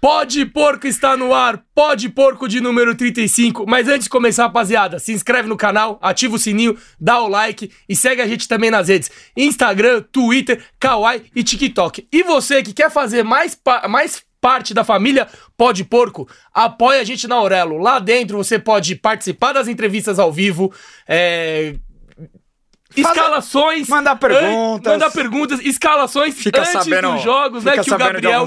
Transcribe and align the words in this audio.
Pode 0.00 0.46
Porco 0.46 0.86
está 0.86 1.14
no 1.14 1.34
ar, 1.34 1.62
Pode 1.74 2.08
Porco 2.08 2.48
de 2.48 2.58
número 2.58 2.94
35. 2.94 3.66
Mas 3.68 3.86
antes 3.86 4.04
de 4.04 4.08
começar, 4.08 4.44
rapaziada, 4.44 4.98
se 4.98 5.12
inscreve 5.12 5.46
no 5.46 5.58
canal, 5.58 5.98
ativa 6.00 6.36
o 6.36 6.38
sininho, 6.38 6.74
dá 6.98 7.20
o 7.20 7.28
like 7.28 7.70
e 7.86 7.94
segue 7.94 8.22
a 8.22 8.26
gente 8.26 8.48
também 8.48 8.70
nas 8.70 8.88
redes: 8.88 9.10
Instagram, 9.36 10.02
Twitter, 10.10 10.64
Kawaii 10.78 11.24
e 11.36 11.44
TikTok. 11.44 12.08
E 12.10 12.22
você 12.22 12.62
que 12.62 12.72
quer 12.72 12.90
fazer 12.90 13.22
mais, 13.22 13.58
mais 13.90 14.22
parte 14.40 14.72
da 14.72 14.82
família 14.82 15.28
Pode 15.54 15.84
Porco, 15.84 16.26
apoia 16.54 17.02
a 17.02 17.04
gente 17.04 17.28
na 17.28 17.34
Aurelo. 17.34 17.76
Lá 17.76 17.98
dentro 17.98 18.38
você 18.38 18.58
pode 18.58 18.96
participar 18.96 19.52
das 19.52 19.68
entrevistas 19.68 20.18
ao 20.18 20.32
vivo, 20.32 20.72
é, 21.06 21.74
Escalações. 22.96 23.88
Mandar 23.88 24.16
perguntas. 24.16 24.92
Mandar 24.92 25.10
perguntas, 25.10 25.60
escalações 25.60 26.34
fica 26.34 26.60
antes 26.60 26.72
sabendo, 26.72 27.12
dos 27.12 27.22
jogos, 27.22 27.64
né? 27.64 27.78
Que 27.78 27.92
o 27.92 27.98
Gabriel. 27.98 28.46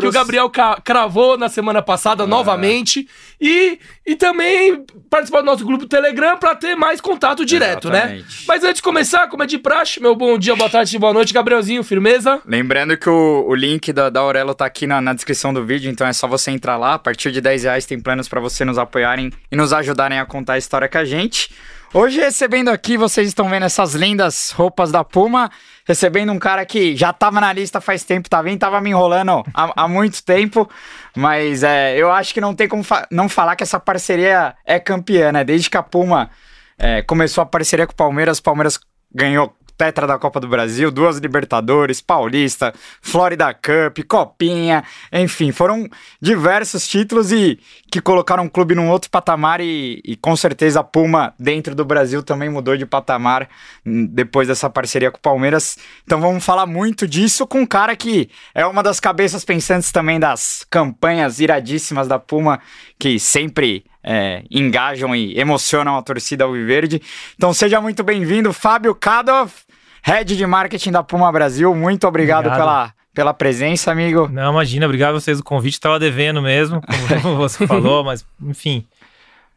Que 0.00 0.06
o 0.06 0.12
Gabriel 0.12 0.50
cravou 0.82 1.38
na 1.38 1.48
semana 1.48 1.80
passada 1.80 2.24
é. 2.24 2.26
novamente. 2.26 3.08
E, 3.40 3.78
e 4.06 4.16
também 4.16 4.84
participar 5.10 5.40
do 5.40 5.46
nosso 5.46 5.64
grupo 5.64 5.86
Telegram 5.86 6.38
para 6.38 6.54
ter 6.54 6.74
mais 6.74 7.00
contato 7.00 7.44
direto, 7.44 7.90
né? 7.90 7.98
Exatamente. 7.98 8.22
né? 8.22 8.44
Mas 8.48 8.64
antes 8.64 8.76
de 8.76 8.82
começar, 8.82 9.28
como 9.28 9.42
é 9.42 9.46
de 9.46 9.58
praxe, 9.58 10.00
meu 10.00 10.14
bom 10.14 10.38
dia, 10.38 10.56
boa 10.56 10.70
tarde, 10.70 10.98
boa 10.98 11.12
noite, 11.12 11.32
Gabrielzinho, 11.32 11.84
firmeza. 11.84 12.40
Lembrando 12.46 12.96
que 12.96 13.08
o, 13.08 13.44
o 13.46 13.54
link 13.54 13.92
da, 13.92 14.08
da 14.08 14.20
Aurelo 14.20 14.54
tá 14.54 14.64
aqui 14.64 14.86
na, 14.86 15.00
na 15.00 15.12
descrição 15.12 15.52
do 15.52 15.64
vídeo, 15.64 15.90
então 15.90 16.06
é 16.06 16.12
só 16.12 16.26
você 16.26 16.50
entrar 16.50 16.76
lá. 16.76 16.94
A 16.94 16.98
partir 16.98 17.30
de 17.30 17.40
10 17.40 17.64
reais 17.64 17.86
tem 17.86 18.00
planos 18.00 18.28
para 18.28 18.40
você 18.40 18.64
nos 18.64 18.78
apoiarem 18.78 19.30
e 19.50 19.56
nos 19.56 19.72
ajudarem 19.72 20.18
a 20.18 20.24
contar 20.24 20.54
a 20.54 20.58
história 20.58 20.88
com 20.88 20.98
a 20.98 21.04
gente. 21.04 21.50
Hoje 21.96 22.18
recebendo 22.18 22.70
aqui, 22.70 22.96
vocês 22.96 23.28
estão 23.28 23.48
vendo 23.48 23.66
essas 23.66 23.94
lindas 23.94 24.50
roupas 24.50 24.90
da 24.90 25.04
Puma, 25.04 25.48
recebendo 25.86 26.32
um 26.32 26.40
cara 26.40 26.66
que 26.66 26.96
já 26.96 27.12
tava 27.12 27.40
na 27.40 27.52
lista 27.52 27.80
faz 27.80 28.02
tempo, 28.02 28.28
tá 28.28 28.42
vendo? 28.42 28.58
Tava 28.58 28.80
me 28.80 28.90
enrolando 28.90 29.44
há, 29.54 29.84
há 29.84 29.86
muito 29.86 30.20
tempo, 30.24 30.68
mas 31.16 31.62
é, 31.62 31.96
eu 31.96 32.10
acho 32.10 32.34
que 32.34 32.40
não 32.40 32.52
tem 32.52 32.66
como 32.66 32.82
fa 32.82 33.06
não 33.12 33.28
falar 33.28 33.54
que 33.54 33.62
essa 33.62 33.78
parceria 33.78 34.56
é 34.66 34.80
campeã, 34.80 35.30
né? 35.30 35.44
Desde 35.44 35.70
que 35.70 35.76
a 35.76 35.84
Puma 35.84 36.30
é, 36.76 37.00
começou 37.02 37.42
a 37.42 37.46
parceria 37.46 37.86
com 37.86 37.92
o 37.92 37.96
Palmeiras, 37.96 38.38
o 38.38 38.42
Palmeiras 38.42 38.80
ganhou 39.14 39.54
tetra 39.76 40.06
da 40.06 40.18
Copa 40.18 40.40
do 40.40 40.48
Brasil, 40.48 40.90
duas 40.90 41.18
Libertadores, 41.18 42.00
Paulista, 42.00 42.72
Florida 43.00 43.52
Cup, 43.52 43.98
Copinha, 44.06 44.84
enfim, 45.12 45.52
foram 45.52 45.88
diversos 46.20 46.86
títulos 46.86 47.32
e 47.32 47.58
que 47.90 48.00
colocaram 48.00 48.46
o 48.46 48.50
clube 48.50 48.74
num 48.74 48.88
outro 48.88 49.10
patamar 49.10 49.60
e, 49.60 50.00
e, 50.04 50.16
com 50.16 50.36
certeza 50.36 50.80
a 50.80 50.84
Puma 50.84 51.34
dentro 51.38 51.74
do 51.74 51.84
Brasil 51.84 52.22
também 52.22 52.48
mudou 52.48 52.76
de 52.76 52.86
patamar 52.86 53.48
hum, 53.84 54.06
depois 54.06 54.48
dessa 54.48 54.70
parceria 54.70 55.10
com 55.10 55.18
o 55.18 55.20
Palmeiras. 55.20 55.76
Então 56.04 56.20
vamos 56.20 56.44
falar 56.44 56.66
muito 56.66 57.06
disso 57.06 57.46
com 57.46 57.60
um 57.60 57.66
cara 57.66 57.96
que 57.96 58.30
é 58.54 58.66
uma 58.66 58.82
das 58.82 59.00
cabeças 59.00 59.44
pensantes 59.44 59.90
também 59.90 60.18
das 60.18 60.66
campanhas 60.70 61.40
iradíssimas 61.40 62.08
da 62.08 62.18
Puma, 62.18 62.60
que 62.98 63.18
sempre 63.18 63.84
é, 64.04 64.42
engajam 64.50 65.16
e 65.16 65.38
emocionam 65.38 65.96
a 65.96 66.02
torcida 66.02 66.44
alviverde. 66.44 67.00
Então 67.34 67.54
seja 67.54 67.80
muito 67.80 68.04
bem-vindo, 68.04 68.52
Fábio 68.52 68.94
Kadoff, 68.94 69.62
Head 70.02 70.36
de 70.36 70.46
Marketing 70.46 70.92
da 70.92 71.02
Puma 71.02 71.32
Brasil. 71.32 71.74
Muito 71.74 72.06
obrigado, 72.06 72.46
obrigado. 72.46 72.58
pela 72.58 72.94
pela 73.14 73.32
presença, 73.32 73.92
amigo. 73.92 74.28
Não, 74.28 74.50
imagina, 74.50 74.86
obrigado 74.86 75.10
a 75.10 75.20
vocês 75.20 75.38
do 75.38 75.44
convite. 75.44 75.74
Estava 75.74 76.00
devendo 76.00 76.42
mesmo, 76.42 76.82
como 77.22 77.36
você 77.38 77.64
falou, 77.64 78.02
mas 78.02 78.26
enfim, 78.42 78.84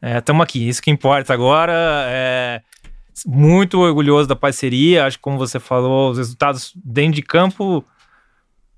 estamos 0.02 0.42
é, 0.42 0.44
aqui. 0.44 0.70
Isso 0.70 0.82
que 0.82 0.92
importa 0.92 1.34
agora. 1.34 1.74
É, 2.08 2.62
muito 3.26 3.80
orgulhoso 3.80 4.30
da 4.30 4.36
parceria. 4.36 5.08
Acho 5.08 5.18
que, 5.18 5.24
como 5.24 5.40
você 5.40 5.60
falou, 5.60 6.12
os 6.12 6.20
resultados 6.20 6.72
dentro 6.86 7.16
de 7.16 7.24
campo 7.24 7.84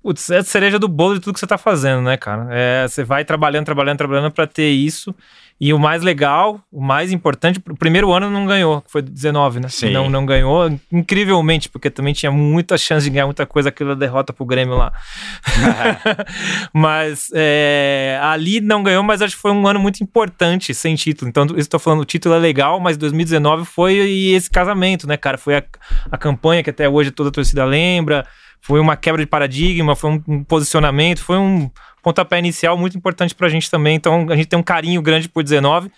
Putz, 0.02 0.30
é 0.30 0.38
a 0.38 0.42
cereja 0.42 0.78
do 0.78 0.88
bolo 0.88 1.14
de 1.14 1.20
tudo 1.20 1.34
que 1.34 1.40
você 1.40 1.46
tá 1.46 1.58
fazendo, 1.58 2.00
né, 2.02 2.16
cara? 2.16 2.48
É, 2.50 2.88
você 2.88 3.04
vai 3.04 3.22
trabalhando, 3.22 3.66
trabalhando, 3.66 3.98
trabalhando 3.98 4.30
para 4.30 4.46
ter 4.46 4.70
isso. 4.70 5.14
E 5.60 5.74
o 5.74 5.78
mais 5.78 6.02
legal, 6.02 6.58
o 6.72 6.80
mais 6.80 7.12
importante, 7.12 7.60
o 7.68 7.76
primeiro 7.76 8.10
ano 8.12 8.30
não 8.30 8.46
ganhou, 8.46 8.82
foi 8.86 9.02
19, 9.02 9.60
né? 9.60 9.68
Sim. 9.68 9.90
Não, 9.90 10.08
não 10.08 10.24
ganhou, 10.24 10.70
incrivelmente, 10.90 11.68
porque 11.68 11.90
também 11.90 12.14
tinha 12.14 12.32
muita 12.32 12.78
chance 12.78 13.04
de 13.04 13.10
ganhar 13.10 13.26
muita 13.26 13.44
coisa 13.44 13.68
aquela 13.68 13.94
derrota 13.94 14.32
pro 14.32 14.46
Grêmio 14.46 14.74
lá. 14.74 14.90
mas 16.72 17.30
é, 17.34 18.18
ali 18.22 18.60
não 18.62 18.82
ganhou, 18.82 19.02
mas 19.02 19.20
acho 19.20 19.36
que 19.36 19.42
foi 19.42 19.52
um 19.52 19.66
ano 19.66 19.78
muito 19.78 20.02
importante 20.02 20.72
sem 20.72 20.94
título. 20.94 21.28
Então, 21.28 21.46
estou 21.56 21.78
falando, 21.78 22.00
o 22.00 22.06
título 22.06 22.34
é 22.34 22.38
legal, 22.38 22.80
mas 22.80 22.96
2019 22.96 23.66
foi 23.66 23.98
esse 24.32 24.48
casamento, 24.48 25.06
né, 25.06 25.18
cara? 25.18 25.36
Foi 25.36 25.56
a, 25.56 25.62
a 26.10 26.16
campanha 26.16 26.62
que 26.62 26.70
até 26.70 26.88
hoje 26.88 27.10
toda 27.10 27.28
a 27.28 27.32
torcida 27.32 27.66
lembra 27.66 28.26
foi 28.60 28.80
uma 28.80 28.96
quebra 28.96 29.22
de 29.22 29.26
paradigma, 29.26 29.96
foi 29.96 30.10
um, 30.10 30.22
um 30.28 30.44
posicionamento, 30.44 31.22
foi 31.22 31.38
um 31.38 31.70
pontapé 32.02 32.38
inicial 32.38 32.76
muito 32.76 32.96
importante 32.96 33.34
para 33.34 33.46
a 33.46 33.50
gente 33.50 33.70
também. 33.70 33.96
Então 33.96 34.26
a 34.30 34.36
gente 34.36 34.46
tem 34.46 34.58
um 34.58 34.62
carinho 34.62 35.02
grande 35.02 35.28
por 35.28 35.42
19 35.42 35.90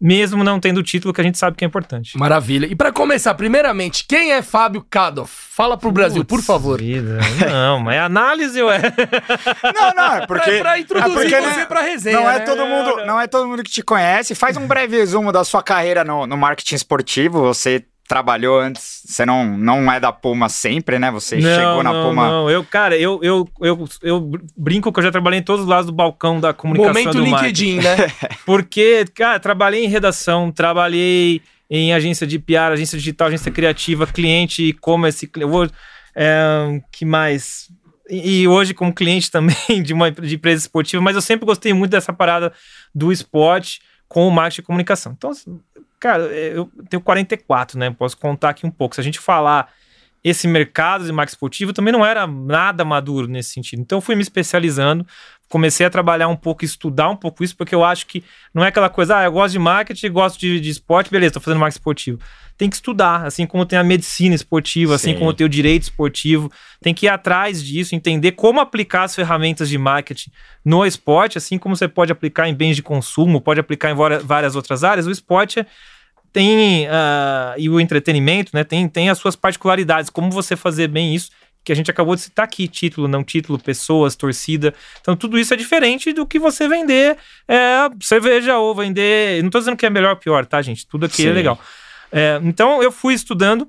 mesmo 0.00 0.44
não 0.44 0.60
tendo 0.60 0.78
o 0.78 0.82
título 0.82 1.12
que 1.12 1.20
a 1.20 1.24
gente 1.24 1.38
sabe 1.38 1.56
que 1.56 1.64
é 1.64 1.66
importante. 1.66 2.16
Maravilha. 2.16 2.66
E 2.66 2.76
para 2.76 2.92
começar, 2.92 3.34
primeiramente, 3.34 4.04
quem 4.06 4.32
é 4.32 4.42
Fábio 4.42 4.84
Kadoff? 4.88 5.32
Fala 5.50 5.76
pro 5.76 5.88
Putz, 5.88 5.94
Brasil, 5.94 6.24
por 6.24 6.40
favor. 6.40 6.78
Vida. 6.78 7.18
Não, 7.50 7.80
mas 7.80 7.96
é 7.96 8.00
análise, 8.00 8.62
ué. 8.62 8.80
Não, 9.74 9.94
não, 9.94 10.14
é 10.14 10.26
porque... 10.26 10.50
Pra, 10.52 10.60
pra 10.60 10.78
introduzir 10.78 11.34
é 11.34 11.40
você 11.40 11.66
pra 11.66 11.82
resenha, 11.82 12.20
não 12.20 12.30
é 12.30 12.38
né? 12.38 12.44
todo 12.44 12.66
mundo 12.66 13.06
Não 13.06 13.20
é 13.20 13.26
todo 13.26 13.48
mundo 13.48 13.62
que 13.64 13.70
te 13.70 13.82
conhece. 13.82 14.34
Faz 14.34 14.56
um 14.56 14.66
breve 14.66 14.96
resumo 14.96 15.32
da 15.32 15.42
sua 15.42 15.62
carreira 15.62 16.04
no, 16.04 16.26
no 16.26 16.36
marketing 16.36 16.76
esportivo. 16.76 17.42
Você 17.42 17.84
trabalhou 18.08 18.58
antes, 18.58 19.02
você 19.04 19.26
não, 19.26 19.44
não 19.58 19.92
é 19.92 20.00
da 20.00 20.10
Puma 20.10 20.48
sempre, 20.48 20.98
né? 20.98 21.10
Você 21.10 21.36
não, 21.36 21.54
chegou 21.54 21.82
na 21.82 21.92
não, 21.92 22.08
Puma. 22.08 22.28
Não, 22.28 22.50
eu, 22.50 22.64
cara, 22.64 22.96
eu, 22.96 23.20
eu, 23.22 23.46
eu, 23.60 23.88
eu 24.02 24.30
brinco 24.56 24.90
que 24.90 24.98
eu 24.98 25.04
já 25.04 25.12
trabalhei 25.12 25.40
em 25.40 25.42
todos 25.42 25.64
os 25.64 25.68
lados 25.68 25.86
do 25.86 25.92
balcão 25.92 26.40
da 26.40 26.54
comunicação. 26.54 26.94
Momento 26.94 27.12
do 27.12 27.22
LinkedIn, 27.22 27.76
né? 27.76 27.96
Porque, 28.46 29.04
cara, 29.14 29.38
trabalhei 29.38 29.84
em 29.84 29.88
redação, 29.88 30.50
trabalhei 30.50 31.42
em 31.70 31.92
agência 31.92 32.26
de 32.26 32.38
PR, 32.38 32.72
agência 32.72 32.96
digital, 32.96 33.28
agência 33.28 33.52
criativa, 33.52 34.06
cliente, 34.06 34.64
e-commerce, 34.64 35.30
eu 35.36 35.48
vou. 35.48 35.68
É, 36.16 36.80
que 36.90 37.04
mais? 37.04 37.68
E 38.08 38.48
hoje, 38.48 38.72
como 38.72 38.94
cliente 38.94 39.28
também 39.30 39.82
de 39.82 39.92
uma 39.92 40.10
de 40.10 40.36
empresa 40.36 40.62
esportiva, 40.62 41.02
mas 41.02 41.14
eu 41.14 41.20
sempre 41.20 41.44
gostei 41.44 41.74
muito 41.74 41.90
dessa 41.90 42.12
parada 42.12 42.54
do 42.94 43.12
esporte 43.12 43.80
com 44.08 44.26
o 44.26 44.30
marketing 44.30 44.62
e 44.62 44.64
comunicação. 44.64 45.12
Então, 45.16 45.32
Cara, 46.00 46.32
é, 46.32 46.56
eu 46.56 46.70
tenho 46.88 47.02
44, 47.02 47.78
né? 47.78 47.90
Posso 47.90 48.16
contar 48.16 48.50
aqui 48.50 48.64
um 48.64 48.70
pouco. 48.70 48.94
Se 48.94 49.00
a 49.00 49.04
gente 49.04 49.18
falar 49.18 49.72
esse 50.22 50.46
mercado 50.48 51.04
de 51.04 51.12
marketing 51.12 51.34
esportivo 51.34 51.72
também 51.72 51.92
não 51.92 52.04
era 52.04 52.26
nada 52.26 52.84
maduro 52.84 53.26
nesse 53.26 53.50
sentido. 53.50 53.80
Então 53.80 53.98
eu 53.98 54.02
fui 54.02 54.14
me 54.14 54.22
especializando, 54.22 55.06
comecei 55.48 55.86
a 55.86 55.90
trabalhar 55.90 56.28
um 56.28 56.36
pouco, 56.36 56.64
estudar 56.64 57.08
um 57.08 57.16
pouco 57.16 57.42
isso, 57.44 57.56
porque 57.56 57.74
eu 57.74 57.84
acho 57.84 58.06
que 58.06 58.24
não 58.52 58.64
é 58.64 58.68
aquela 58.68 58.88
coisa, 58.88 59.18
ah, 59.18 59.24
eu 59.24 59.32
gosto 59.32 59.52
de 59.52 59.58
marketing, 59.58 60.10
gosto 60.10 60.38
de, 60.38 60.60
de 60.60 60.70
esporte, 60.70 61.10
beleza, 61.10 61.30
estou 61.30 61.42
fazendo 61.42 61.60
marketing 61.60 61.78
esportivo. 61.78 62.18
Tem 62.58 62.68
que 62.68 62.76
estudar, 62.76 63.24
assim 63.24 63.46
como 63.46 63.64
tem 63.64 63.78
a 63.78 63.84
medicina 63.84 64.34
esportiva, 64.34 64.96
assim 64.96 65.04
Sim. 65.04 65.10
assim 65.10 65.18
como 65.20 65.32
tem 65.32 65.46
o 65.46 65.48
direito 65.48 65.84
esportivo, 65.84 66.50
tem 66.82 66.92
que 66.92 67.06
ir 67.06 67.08
atrás 67.08 67.64
disso, 67.64 67.94
entender 67.94 68.32
como 68.32 68.58
aplicar 68.58 69.04
as 69.04 69.14
ferramentas 69.14 69.68
de 69.68 69.78
marketing 69.78 70.30
no 70.64 70.84
esporte, 70.84 71.38
assim 71.38 71.56
como 71.56 71.76
você 71.76 71.86
pode 71.86 72.10
aplicar 72.10 72.48
em 72.48 72.54
bens 72.54 72.74
de 72.74 72.82
consumo, 72.82 73.40
pode 73.40 73.60
aplicar 73.60 73.90
em 73.90 73.94
várias 74.24 74.56
outras 74.56 74.82
áreas. 74.82 75.06
O 75.06 75.10
esporte 75.10 75.60
é 75.60 75.66
tem 76.32 76.86
uh, 76.86 77.54
e 77.56 77.68
o 77.68 77.80
entretenimento, 77.80 78.50
né, 78.54 78.62
tem, 78.64 78.88
tem 78.88 79.08
as 79.08 79.18
suas 79.18 79.34
particularidades, 79.34 80.10
como 80.10 80.30
você 80.30 80.56
fazer 80.56 80.88
bem 80.88 81.14
isso 81.14 81.30
que 81.64 81.72
a 81.72 81.74
gente 81.74 81.90
acabou 81.90 82.14
de 82.14 82.22
citar 82.22 82.44
aqui, 82.44 82.66
título, 82.66 83.06
não 83.06 83.22
título, 83.22 83.58
pessoas, 83.58 84.16
torcida. 84.16 84.72
Então 85.00 85.14
tudo 85.14 85.38
isso 85.38 85.52
é 85.52 85.56
diferente 85.56 86.12
do 86.12 86.26
que 86.26 86.38
você 86.38 86.66
vender 86.66 87.16
é, 87.46 87.90
cerveja 88.00 88.56
ou 88.56 88.74
vender. 88.74 89.42
Não 89.42 89.48
estou 89.48 89.60
dizendo 89.60 89.76
que 89.76 89.84
é 89.84 89.90
melhor 89.90 90.10
ou 90.10 90.16
pior, 90.16 90.46
tá, 90.46 90.62
gente? 90.62 90.86
Tudo 90.86 91.04
aqui 91.06 91.22
é 91.22 91.24
Sim. 91.26 91.30
é 91.30 91.32
legal. 91.32 91.60
É, 92.10 92.40
então 92.42 92.82
eu 92.82 92.90
fui 92.90 93.14
estudando 93.14 93.68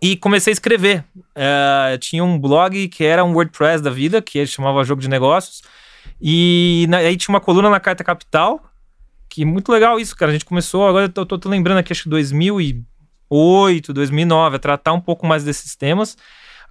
e 0.00 0.16
comecei 0.16 0.50
a 0.50 0.54
escrever. 0.54 1.04
É, 1.34 1.96
tinha 1.98 2.24
um 2.24 2.38
blog 2.38 2.88
que 2.88 3.04
era 3.04 3.24
um 3.24 3.32
WordPress 3.32 3.82
da 3.82 3.90
vida, 3.90 4.20
que 4.20 4.44
chamava 4.46 4.82
Jogo 4.84 5.00
de 5.00 5.08
Negócios. 5.08 5.62
E 6.20 6.86
na, 6.88 6.98
aí 6.98 7.16
tinha 7.16 7.32
uma 7.32 7.40
coluna 7.40 7.70
na 7.70 7.80
Carta 7.80 8.02
Capital, 8.02 8.60
que 9.28 9.44
muito 9.44 9.70
legal 9.70 9.98
isso, 10.00 10.16
cara. 10.16 10.30
A 10.30 10.32
gente 10.32 10.44
começou, 10.44 10.86
agora 10.86 11.06
eu 11.06 11.08
tô, 11.08 11.24
tô, 11.24 11.38
tô 11.38 11.48
lembrando 11.48 11.78
aqui, 11.78 11.92
acho 11.92 12.04
que 12.04 12.08
2008, 12.08 13.92
2009, 13.92 14.56
a 14.56 14.58
tratar 14.58 14.92
um 14.92 15.00
pouco 15.00 15.26
mais 15.26 15.44
desses 15.44 15.76
temas. 15.76 16.16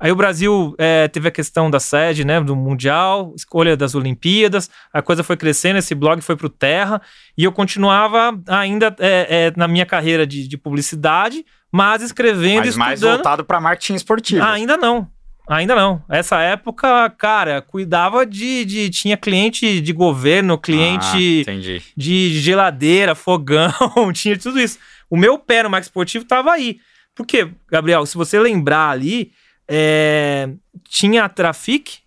Aí 0.02 0.12
o 0.12 0.16
Brasil 0.16 0.74
é, 0.80 1.08
teve 1.08 1.28
a 1.28 1.32
questão 1.32 1.70
da 1.70 1.80
sede, 1.80 2.26
né, 2.26 2.42
do 2.42 2.56
Mundial, 2.56 3.34
escolha 3.36 3.78
das 3.78 3.94
Olimpíadas, 3.94 4.68
a 4.92 5.00
coisa 5.00 5.24
foi 5.24 5.38
crescendo, 5.38 5.78
esse 5.78 5.94
blog 5.94 6.20
foi 6.22 6.36
para 6.36 6.48
o 6.48 6.50
Terra, 6.50 7.00
e 7.38 7.44
eu 7.44 7.52
continuava 7.52 8.36
ainda 8.48 8.96
é, 8.98 9.28
é, 9.30 9.54
na 9.56 9.68
minha 9.68 9.86
carreira 9.86 10.26
de, 10.26 10.48
de 10.48 10.58
publicidade, 10.58 11.46
mas 11.72 12.02
escrevendo 12.02 12.66
mas 12.66 12.76
mais 12.76 13.02
voltado 13.02 13.46
para 13.46 13.62
marketing 13.62 13.94
esportivo. 13.94 14.44
Ainda 14.44 14.76
não. 14.76 15.08
Ainda 15.48 15.76
não. 15.76 16.04
Essa 16.10 16.40
época, 16.42 17.08
cara, 17.12 17.62
cuidava 17.62 18.26
de. 18.26 18.66
de 18.66 18.90
tinha 18.90 19.18
cliente 19.18 19.82
de 19.82 19.94
governo, 19.94 20.58
cliente 20.58 21.46
ah, 21.48 21.52
de 21.96 22.40
geladeira, 22.40 23.14
fogão, 23.14 23.72
tinha 24.14 24.38
tudo 24.38 24.60
isso. 24.60 24.80
O 25.10 25.18
meu 25.18 25.38
pé 25.38 25.62
no 25.62 25.70
marketing 25.70 25.90
esportivo 25.90 26.24
estava 26.24 26.52
aí. 26.52 26.80
Porque, 27.14 27.50
Gabriel, 27.70 28.06
se 28.06 28.16
você 28.16 28.40
lembrar 28.40 28.90
ali, 28.90 29.32
é, 29.74 30.50
tinha 30.90 31.24
a 31.24 31.30
Trafic. 31.30 32.00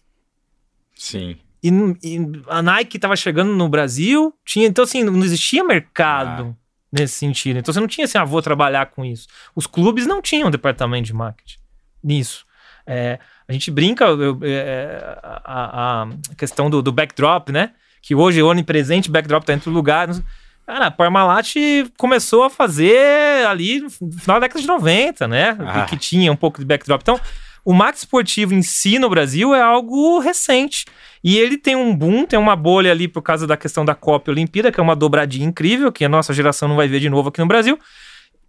Sim. 0.95 1.39
E, 1.63 1.71
e 2.03 2.19
a 2.49 2.61
Nike 2.61 2.99
estava 2.99 3.17
chegando 3.17 3.55
no 3.55 3.71
Brasil, 3.71 4.35
tinha, 4.45 4.67
então 4.67 4.85
assim, 4.85 5.03
não 5.03 5.25
existia 5.25 5.65
mercado 5.65 6.55
ah. 6.55 6.65
nesse 6.93 7.15
sentido. 7.15 7.59
Então 7.59 7.73
você 7.73 7.81
não 7.81 7.89
tinha 7.89 8.05
assim, 8.05 8.19
ah, 8.19 8.25
vou 8.25 8.43
trabalhar 8.43 8.87
com 8.87 9.03
isso. 9.03 9.27
Os 9.57 9.67
clubes 9.67 10.07
não 10.07 10.21
tinham 10.21 10.51
departamento 10.51 11.07
de 11.07 11.15
marketing 11.15 11.59
nisso. 12.03 12.45
É, 12.87 13.19
a 13.49 13.53
gente 13.55 13.71
brinca 13.71 14.05
eu, 14.05 14.39
é, 14.43 15.19
a, 15.23 16.03
a, 16.03 16.09
questão 16.37 16.69
do, 16.69 16.83
do, 16.83 16.93
backdrop, 16.93 17.49
né? 17.49 17.71
Que 18.03 18.15
hoje 18.15 18.41
é 18.41 18.45
onipresente, 18.45 19.11
backdrop 19.11 19.43
tá 19.43 19.55
entre 19.55 19.71
lugares. 19.71 20.23
Cara, 20.67 20.87
a 20.87 20.91
Parmalat 20.91 21.55
começou 21.97 22.43
a 22.45 22.51
fazer 22.51 23.47
ali 23.47 23.81
no 23.81 23.89
final 23.89 24.39
da 24.39 24.41
década 24.41 24.61
de 24.61 24.67
90, 24.67 25.27
né? 25.29 25.57
Ah. 25.61 25.87
Que 25.87 25.97
tinha 25.97 26.31
um 26.31 26.37
pouco 26.37 26.59
de 26.59 26.67
backdrop. 26.67 27.01
Então, 27.01 27.19
o 27.65 27.73
marketing 27.73 28.05
esportivo 28.05 28.55
em 28.55 28.63
si 28.63 28.99
no 28.99 29.09
Brasil 29.09 29.55
é 29.55 29.63
algo 29.63 30.19
recente. 30.19 30.85
E 31.23 31.39
ele 31.39 31.57
tem 31.57 31.75
um 31.75 31.97
boom, 31.97 32.27
tem 32.27 32.39
uma 32.39 32.55
bolha 32.55 32.91
ali 32.91 33.09
por 33.09 33.23
causa 33.23 33.47
da 33.47 33.57
questão 33.57 33.85
da 33.85 33.95
Copa 33.95 34.31
Olimpíada, 34.31 34.71
que 34.71 34.79
é 34.79 34.83
uma 34.83 34.95
dobradinha 34.95 35.47
incrível, 35.47 35.91
que 35.91 36.05
a 36.05 36.09
nossa 36.09 36.35
geração 36.35 36.69
não 36.69 36.77
vai 36.77 36.87
ver 36.87 37.01
de 37.01 37.09
novo 37.09 37.31
aqui 37.31 37.41
no 37.41 37.47
Brasil. 37.47 37.79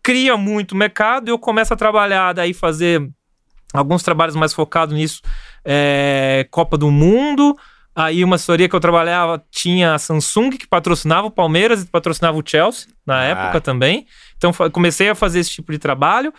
Cria 0.04 0.36
muito 0.36 0.76
mercado, 0.76 1.30
eu 1.30 1.40
começo 1.40 1.74
a 1.74 1.78
trabalhar, 1.78 2.34
daí 2.34 2.54
fazer 2.54 3.10
alguns 3.74 4.04
trabalhos 4.04 4.36
mais 4.36 4.54
focados 4.54 4.94
nisso. 4.94 5.22
É, 5.64 6.46
Copa 6.52 6.78
do 6.78 6.92
Mundo. 6.92 7.56
Aí 7.96 8.26
uma 8.26 8.36
assessoria 8.36 8.68
que 8.68 8.76
eu 8.76 8.80
trabalhava 8.82 9.42
tinha 9.50 9.94
a 9.94 9.98
Samsung, 9.98 10.50
que 10.50 10.68
patrocinava 10.68 11.28
o 11.28 11.32
Palmeiras 11.32 11.82
e 11.82 11.88
patrocinava 11.88 12.38
o 12.38 12.44
Chelsea 12.46 12.90
na 13.08 13.20
ah. 13.20 13.24
época 13.24 13.62
também. 13.62 14.06
Então 14.36 14.52
comecei 14.70 15.08
a 15.08 15.16
fazer 15.16 15.40
esse 15.40 15.52
tipo 15.52 15.72
de 15.72 15.80
trabalho. 15.80 16.34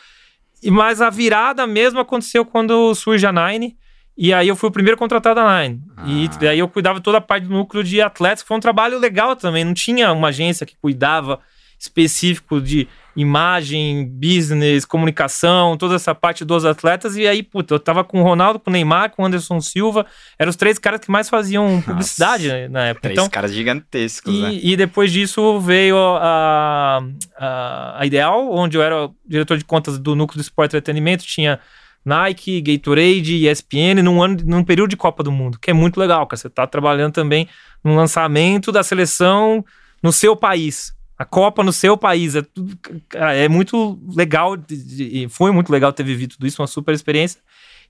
Mas 0.65 1.01
a 1.01 1.11
virada 1.11 1.67
mesmo 1.67 2.01
aconteceu 2.01 2.45
quando 2.45 2.95
surge 2.95 3.27
a 3.27 3.33
Nine. 3.33 3.77
E 4.17 4.33
aí 4.33 4.49
eu 4.49 4.57
fui 4.57 4.71
o 4.71 4.73
primeiro 4.73 4.97
contratado 4.97 5.41
da 5.41 5.63
Nine. 5.63 5.83
Ah. 5.97 6.05
E 6.07 6.49
aí 6.49 6.59
eu 6.59 6.69
cuidava 6.69 7.01
toda 7.01 7.19
a 7.19 7.21
parte 7.21 7.47
do 7.47 7.53
núcleo 7.53 7.85
de 7.85 8.01
atletas, 8.01 8.43
que 8.43 8.49
foi 8.49 8.57
um 8.57 8.61
trabalho 8.61 8.99
legal 8.99 9.37
também. 9.37 9.65
Não 9.65 9.75
tinha 9.75 10.11
uma 10.13 10.29
agência 10.29 10.65
que 10.65 10.77
cuidava 10.77 11.41
específico 11.79 12.61
de 12.61 12.89
imagem, 13.17 14.05
business, 14.07 14.85
comunicação, 14.85 15.77
toda 15.77 15.95
essa 15.95 16.15
parte 16.15 16.45
dos 16.45 16.65
atletas. 16.65 17.17
E 17.17 17.27
aí, 17.27 17.43
puta, 17.43 17.75
eu 17.75 17.81
tava 17.81 18.05
com 18.05 18.21
o 18.21 18.23
Ronaldo, 18.23 18.61
com 18.61 18.69
o 18.69 18.73
Neymar, 18.73 19.11
com 19.11 19.23
o 19.23 19.27
Anderson 19.27 19.61
Silva. 19.61 20.05
Eram 20.39 20.51
os 20.51 20.57
três 20.57 20.79
caras 20.79 21.01
que 21.01 21.11
mais 21.11 21.29
faziam 21.29 21.81
publicidade 21.81 22.49
Nossa, 22.49 22.69
na 22.69 22.85
época. 22.89 23.03
Três 23.03 23.19
então, 23.19 23.31
caras 23.31 23.53
gigantescos, 23.53 24.35
e, 24.35 24.43
né? 24.43 24.61
E 24.63 24.77
depois 24.77 25.11
disso 25.11 25.59
veio 25.61 25.97
a, 25.99 27.03
a, 27.39 28.01
a 28.01 28.07
Ideal, 28.07 28.53
onde 28.53 28.77
eu 28.77 28.83
era 28.83 29.09
diretor 29.27 29.57
de 29.57 29.65
contas 29.65 29.99
do 29.99 30.15
núcleo 30.15 30.37
do 30.37 30.43
esporte 30.43 30.75
e 30.75 30.77
entretenimento. 30.77 31.25
Tinha 31.25 31.59
Nike, 32.05 32.61
Gatorade, 32.61 33.49
ESPN, 33.49 34.03
num, 34.03 34.23
ano, 34.23 34.37
num 34.45 34.63
período 34.63 34.91
de 34.91 34.97
Copa 34.97 35.23
do 35.23 35.33
Mundo, 35.33 35.59
que 35.59 35.71
é 35.71 35.75
muito 35.75 35.99
legal, 35.99 36.27
cara. 36.27 36.37
Você 36.37 36.51
tá 36.51 36.67
trabalhando 36.67 37.15
também 37.15 37.49
no 37.83 37.97
lançamento 37.97 38.71
da 38.71 38.83
seleção 38.83 39.65
no 40.03 40.13
seu 40.13 40.37
país 40.37 40.96
a 41.19 41.25
Copa 41.25 41.63
no 41.63 41.73
seu 41.73 41.97
país. 41.97 42.35
É, 42.35 42.43
tudo, 42.43 42.79
é 43.15 43.49
muito 43.49 43.99
legal, 44.15 44.57
foi 45.31 45.51
muito 45.51 45.71
legal 45.71 45.93
ter 45.93 46.03
vivido 46.03 46.35
tudo 46.35 46.47
isso, 46.47 46.61
uma 46.61 46.69
super 46.69 46.95
experiência. 46.95 47.41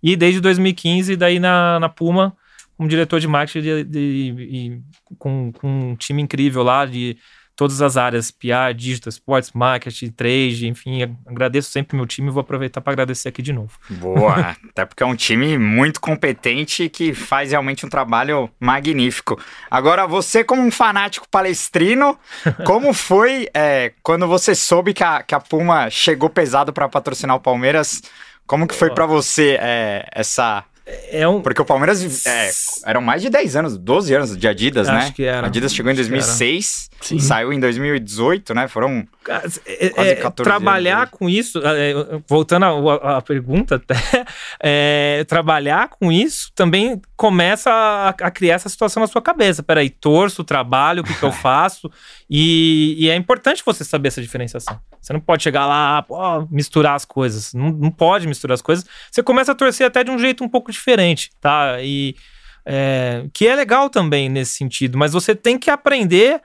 E 0.02 0.14
desde 0.16 0.40
2015, 0.40 1.16
daí 1.16 1.38
na, 1.38 1.80
na 1.80 1.88
Puma, 1.88 2.36
como 2.76 2.88
diretor 2.88 3.18
de 3.18 3.26
marketing 3.26 3.60
de, 3.62 3.84
de, 3.84 4.32
de, 4.32 4.82
com, 5.18 5.50
com 5.52 5.90
um 5.92 5.96
time 5.96 6.22
incrível 6.22 6.62
lá 6.62 6.84
de 6.84 7.16
todas 7.56 7.80
as 7.80 7.96
áreas, 7.96 8.30
PR, 8.30 8.74
digital, 8.76 9.08
sports, 9.08 9.50
marketing, 9.52 10.10
trade, 10.10 10.68
enfim, 10.68 11.02
agradeço 11.26 11.70
sempre 11.70 11.96
meu 11.96 12.06
time 12.06 12.28
e 12.28 12.30
vou 12.30 12.42
aproveitar 12.42 12.82
para 12.82 12.92
agradecer 12.92 13.30
aqui 13.30 13.40
de 13.40 13.52
novo. 13.52 13.72
Boa, 13.88 14.54
até 14.68 14.84
porque 14.84 15.02
é 15.02 15.06
um 15.06 15.16
time 15.16 15.56
muito 15.56 16.00
competente 16.00 16.88
que 16.90 17.14
faz 17.14 17.50
realmente 17.50 17.86
um 17.86 17.88
trabalho 17.88 18.50
magnífico. 18.60 19.40
Agora, 19.70 20.06
você 20.06 20.44
como 20.44 20.60
um 20.60 20.70
fanático 20.70 21.26
palestrino, 21.30 22.18
como 22.66 22.92
foi 22.92 23.48
é, 23.54 23.92
quando 24.02 24.28
você 24.28 24.54
soube 24.54 24.92
que 24.92 25.02
a, 25.02 25.22
que 25.22 25.34
a 25.34 25.40
Puma 25.40 25.88
chegou 25.88 26.28
pesado 26.28 26.72
para 26.72 26.88
patrocinar 26.88 27.36
o 27.36 27.40
Palmeiras? 27.40 28.02
Como 28.46 28.68
que 28.68 28.74
foi 28.74 28.90
para 28.90 29.06
você 29.06 29.58
é, 29.60 30.08
essa 30.12 30.64
é 30.86 31.26
um... 31.26 31.42
Porque 31.42 31.60
o 31.60 31.64
Palmeiras 31.64 32.24
é, 32.26 32.50
eram 32.88 33.00
mais 33.00 33.20
de 33.20 33.28
10 33.28 33.56
anos, 33.56 33.76
12 33.76 34.14
anos 34.14 34.36
de 34.36 34.46
Adidas, 34.46 34.88
Acho 34.88 35.08
né? 35.08 35.12
Que 35.14 35.24
era. 35.24 35.48
Adidas 35.48 35.74
chegou 35.74 35.90
em 35.90 35.96
2006, 35.96 36.90
saiu 37.18 37.52
em 37.52 37.58
2018, 37.58 38.54
né? 38.54 38.68
Foram 38.68 39.06
é, 39.28 39.88
quase 39.90 40.16
14 40.16 40.26
é, 40.26 40.44
Trabalhar 40.44 40.98
anos. 40.98 41.10
com 41.10 41.28
isso, 41.28 41.60
é, 41.64 42.20
voltando 42.28 42.64
à 42.90 43.20
pergunta 43.20 43.76
até, 43.76 43.96
é, 44.62 45.24
trabalhar 45.26 45.88
com 45.88 46.12
isso 46.12 46.52
também 46.54 47.00
começa 47.16 47.70
a, 47.70 48.08
a, 48.10 48.30
criar 48.30 48.54
essa 48.54 48.68
situação 48.68 49.00
na 49.00 49.08
sua 49.08 49.22
cabeça. 49.22 49.62
Peraí, 49.62 49.90
torço, 49.90 50.44
trabalho, 50.44 51.02
o 51.02 51.04
que, 51.04 51.14
que 51.14 51.24
eu 51.24 51.32
faço? 51.32 51.90
E, 52.28 52.96
e, 52.98 53.08
é 53.08 53.14
importante 53.14 53.62
você 53.64 53.84
saber 53.84 54.08
essa 54.08 54.20
diferenciação. 54.20 54.80
Você 55.00 55.12
não 55.12 55.20
pode 55.20 55.44
chegar 55.44 55.64
lá, 55.64 56.02
pô, 56.02 56.16
misturar 56.50 56.96
as 56.96 57.04
coisas. 57.04 57.54
Não, 57.54 57.70
não 57.70 57.90
pode 57.90 58.26
misturar 58.26 58.54
as 58.54 58.62
coisas. 58.62 58.84
Você 59.10 59.22
começa 59.22 59.52
a 59.52 59.54
torcer 59.54 59.86
até 59.86 60.02
de 60.02 60.10
um 60.10 60.18
jeito 60.18 60.42
um 60.42 60.48
pouco 60.48 60.72
diferente, 60.72 61.30
tá? 61.40 61.80
E 61.80 62.16
é, 62.64 63.26
que 63.32 63.46
é 63.46 63.54
legal 63.54 63.88
também 63.88 64.28
nesse 64.28 64.54
sentido, 64.54 64.98
mas 64.98 65.12
você 65.12 65.36
tem 65.36 65.56
que 65.56 65.70
aprender 65.70 66.42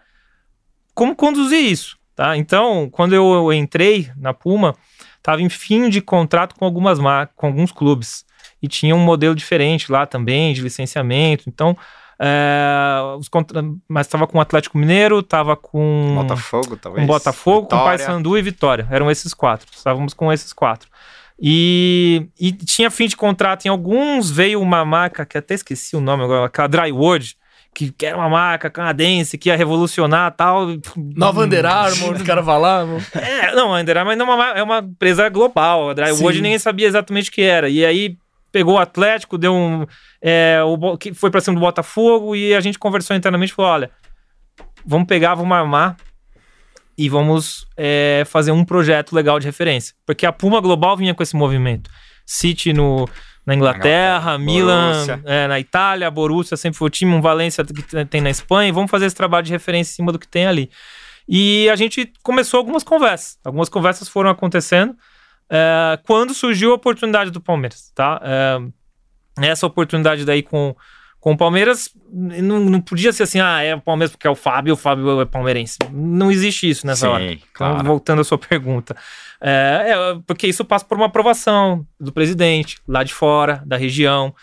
como 0.94 1.16
conduzir 1.16 1.60
isso, 1.60 1.98
tá? 2.16 2.38
Então, 2.38 2.88
quando 2.92 3.16
eu 3.16 3.52
entrei 3.52 4.12
na 4.16 4.36
Puma, 4.36 4.76
estava 5.18 5.42
em 5.42 5.50
fim 5.50 5.90
de 5.90 6.00
contrato 6.00 6.54
com 6.56 6.64
algumas 6.64 7.00
com 7.36 7.48
alguns 7.48 7.72
clubes 7.72 8.24
e 8.62 8.68
tinha 8.68 8.96
um 8.96 9.00
modelo 9.00 9.34
diferente 9.34 9.92
lá 9.92 10.06
também 10.06 10.54
de 10.54 10.62
licenciamento. 10.62 11.46
Então, 11.48 11.76
é, 12.24 13.18
os 13.18 13.28
contra... 13.28 13.64
mas 13.90 14.06
estava 14.06 14.28
com 14.28 14.38
o 14.38 14.42
Atlético 14.42 14.78
Mineiro, 14.78 15.20
estava 15.22 15.56
com 15.56 16.14
Botafogo, 16.16 16.78
talvez. 16.78 17.04
Com 17.04 17.12
Botafogo, 17.12 17.62
Vitória. 17.64 17.84
com 17.84 17.90
Paysandu 17.90 18.38
e 18.38 18.42
Vitória. 18.44 18.88
Eram 18.92 19.10
esses 19.10 19.34
quatro. 19.34 19.68
Estávamos 19.76 20.14
com 20.14 20.32
esses 20.32 20.54
quatro. 20.54 20.88
E, 21.42 22.28
e 22.40 22.52
tinha 22.52 22.92
fim 22.92 23.08
de 23.08 23.18
contrato 23.18 23.66
em 23.66 23.70
alguns, 23.70 24.30
veio 24.30 24.62
uma 24.62 24.86
marca 24.86 25.26
que 25.26 25.36
até 25.36 25.56
esqueci 25.56 25.96
o 25.96 26.00
nome 26.00 26.24
agora, 26.24 26.46
aquela 26.46 26.68
Dryword, 26.68 27.36
que, 27.74 27.92
que 27.92 28.06
era 28.06 28.16
uma 28.16 28.30
marca 28.30 28.70
canadense 28.70 29.40
que 29.40 29.50
ia 29.50 29.58
revolucionar 29.58 30.32
tal. 30.36 30.68
Nova 30.96 31.42
Under 31.42 31.66
Armour, 31.66 32.14
os 32.14 32.22
caras 32.22 32.46
falavam. 32.46 33.00
É, 33.16 33.56
não, 33.56 33.74
a 33.74 33.80
Under 33.80 33.98
Armour 33.98 34.14
é 34.14 34.24
uma, 34.24 34.50
é 34.52 34.62
uma 34.62 34.78
empresa 34.78 35.28
global. 35.30 35.90
A 35.90 35.94
Dryword 35.96 36.40
ninguém 36.40 36.60
sabia 36.60 36.86
exatamente 36.86 37.32
o 37.32 37.34
que 37.34 37.42
era. 37.42 37.68
E 37.68 37.84
aí 37.84 38.16
pegou 38.52 38.76
o 38.76 38.80
Atlético, 38.80 39.38
deu 39.38 39.54
um. 39.54 39.86
É, 40.22 40.60
o, 40.64 40.98
que 40.98 41.14
foi 41.14 41.32
para 41.32 41.42
cima 41.42 41.56
do 41.56 41.62
Botafogo 41.62 42.36
e 42.36 42.54
a 42.54 42.60
gente 42.60 42.78
conversou 42.78 43.16
internamente 43.16 43.52
e 43.52 43.56
falou: 43.56 43.72
olha, 43.72 43.92
vamos 44.86 45.08
pegar, 45.08 45.36
vamos 45.36 45.56
armar 45.56 45.98
e 46.98 47.10
vamos 47.10 47.66
é, 47.78 48.24
fazer 48.28 48.52
um 48.52 48.64
projeto 48.64 49.14
legal 49.14 49.40
de 49.40 49.46
referência. 49.46 49.96
Porque 50.06 50.26
a 50.26 50.32
Puma 50.32 50.60
Global 50.60 50.96
vinha 50.98 51.14
com 51.14 51.24
esse 51.24 51.36
movimento. 51.36 51.90
City 52.26 52.74
no, 52.74 53.08
na 53.46 53.56
Inglaterra, 53.56 54.38
Milan 54.38 55.22
é, 55.26 55.48
na 55.48 55.60
Itália, 55.60 56.12
Borussia 56.12 56.56
sempre 56.56 56.78
foi 56.78 56.88
o 56.88 56.90
time, 56.90 57.14
um 57.14 57.22
Valência 57.22 57.64
que 57.66 58.06
tem 58.06 58.22
na 58.22 58.30
Espanha, 58.30 58.70
e 58.70 58.72
vamos 58.72 58.92
fazer 58.92 59.06
esse 59.06 59.16
trabalho 59.16 59.46
de 59.46 59.52
referência 59.52 59.92
em 59.92 59.96
cima 59.96 60.12
do 60.12 60.20
que 60.20 60.28
tem 60.28 60.46
ali. 60.46 60.70
E 61.28 61.70
a 61.70 61.76
gente 61.76 62.12
começou 62.24 62.58
algumas 62.58 62.84
conversas. 62.84 63.38
Algumas 63.44 63.70
conversas 63.70 64.08
foram 64.08 64.30
acontecendo 64.30 64.96
é, 65.52 66.00
quando 66.04 66.34
surgiu 66.34 66.72
a 66.72 66.76
oportunidade 66.76 67.30
do 67.30 67.42
Palmeiras, 67.42 67.92
tá? 67.94 68.22
É, 68.24 69.48
essa 69.50 69.68
oportunidade 69.68 70.24
daí 70.24 70.42
com 70.42 70.76
com 71.22 71.34
o 71.34 71.38
Palmeiras, 71.38 71.92
não, 72.12 72.60
não 72.60 72.82
podia 72.82 73.14
ser 73.14 73.24
assim, 73.24 73.40
ah, 73.40 73.62
é 73.62 73.76
o 73.76 73.80
Palmeiras 73.80 74.12
porque 74.12 74.26
é 74.26 74.30
o 74.30 74.36
Fábio, 74.36 74.74
o 74.74 74.78
Fábio 74.78 75.22
é 75.22 75.26
palmeirense. 75.26 75.78
Não 75.92 76.32
existe 76.32 76.68
isso 76.68 76.86
nessa 76.88 77.06
Sim, 77.06 77.14
hora. 77.14 77.24
Então, 77.26 77.48
claro. 77.54 77.84
voltando 77.84 78.22
à 78.22 78.24
sua 78.24 78.40
pergunta. 78.40 78.98
É, 79.40 79.86
é, 79.86 80.20
porque 80.26 80.48
isso 80.48 80.66
passa 80.66 80.84
por 80.84 80.98
uma 80.98 81.06
aprovação 81.06 81.86
do 82.00 82.12
presidente, 82.12 82.80
lá 82.88 83.04
de 83.04 83.14
fora, 83.14 83.62
da 83.68 83.78
região. 83.78 84.34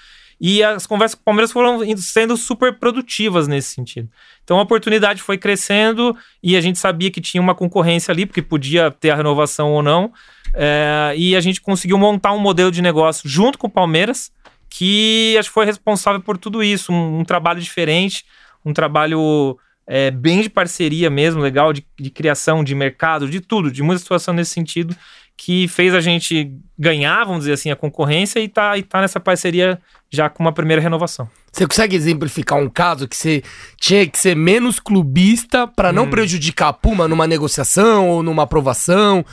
E 0.41 0.63
as 0.63 0.87
conversas 0.87 1.17
com 1.17 1.23
o 1.23 1.25
Palmeiras 1.25 1.51
foram 1.51 1.81
sendo 1.97 2.37
super 2.37 2.79
produtivas 2.79 3.49
nesse 3.49 3.75
sentido. 3.75 4.09
Então 4.45 4.57
a 4.57 4.63
oportunidade 4.63 5.21
foi 5.21 5.37
crescendo 5.37 6.17
e 6.41 6.57
a 6.57 6.61
gente 6.61 6.79
sabia 6.79 7.11
que 7.11 7.21
tinha 7.21 7.41
uma 7.41 7.57
concorrência 7.57 8.13
ali, 8.13 8.25
porque 8.25 8.41
podia 8.41 8.89
ter 8.89 9.11
a 9.11 9.17
renovação 9.17 9.73
ou 9.73 9.83
não. 9.83 10.13
É, 10.55 11.15
e 11.17 11.37
a 11.37 11.41
gente 11.41 11.61
conseguiu 11.61 11.99
montar 11.99 12.33
um 12.33 12.39
modelo 12.39 12.71
de 12.71 12.83
negócio 12.83 13.29
junto 13.29 13.59
com 13.59 13.67
o 13.67 13.71
Palmeiras 13.71 14.31
que 14.71 15.37
acho 15.39 15.49
que 15.49 15.55
foi 15.55 15.65
responsável 15.65 16.21
por 16.21 16.37
tudo 16.37 16.63
isso. 16.63 16.93
Um, 16.93 17.21
um 17.21 17.25
trabalho 17.25 17.61
diferente, 17.61 18.25
um 18.65 18.73
trabalho 18.73 19.59
é, 19.87 20.11
bem 20.11 20.41
de 20.41 20.51
parceria 20.51 21.09
mesmo, 21.09 21.41
legal, 21.41 21.73
de, 21.73 21.85
de, 21.99 22.11
criação, 22.11 22.63
de 22.63 22.75
mercado, 22.75 23.29
de 23.29 23.41
tudo, 23.41 23.71
de 23.71 23.83
muita 23.83 24.01
situação 24.01 24.35
nesse 24.35 24.53
sentido, 24.53 24.95
que 25.41 25.69
fez 25.69 25.95
a 25.95 26.01
gente 26.01 26.53
ganhar, 26.77 27.23
vamos 27.25 27.41
dizer 27.43 27.53
assim, 27.53 27.71
a 27.71 27.77
concorrência 27.77 28.41
e 28.41 28.49
tá, 28.49 28.77
e 28.77 28.83
tá 28.83 29.01
nessa 29.01 29.21
parceria 29.21 29.79
já 30.11 30.29
com 30.29 30.43
uma 30.43 30.53
primeira 30.53 30.83
renovação. 30.83 31.29
Você 31.53 31.65
consegue 31.67 31.95
exemplificar 31.95 32.59
um 32.59 32.69
caso 32.69 33.07
que 33.07 33.17
você 33.17 33.43
tinha 33.81 34.07
que 34.07 34.19
ser 34.19 34.35
menos 34.35 34.81
clubista 34.81 35.67
para 35.67 35.93
não 35.93 36.05
Hum. 36.05 36.11
prejudicar 36.11 36.69
a 36.69 36.73
Puma 36.73 37.07
numa 37.07 37.27
negociação 37.27 38.09
ou 38.09 38.23
numa 38.23 38.43
aprovação? 38.43 39.25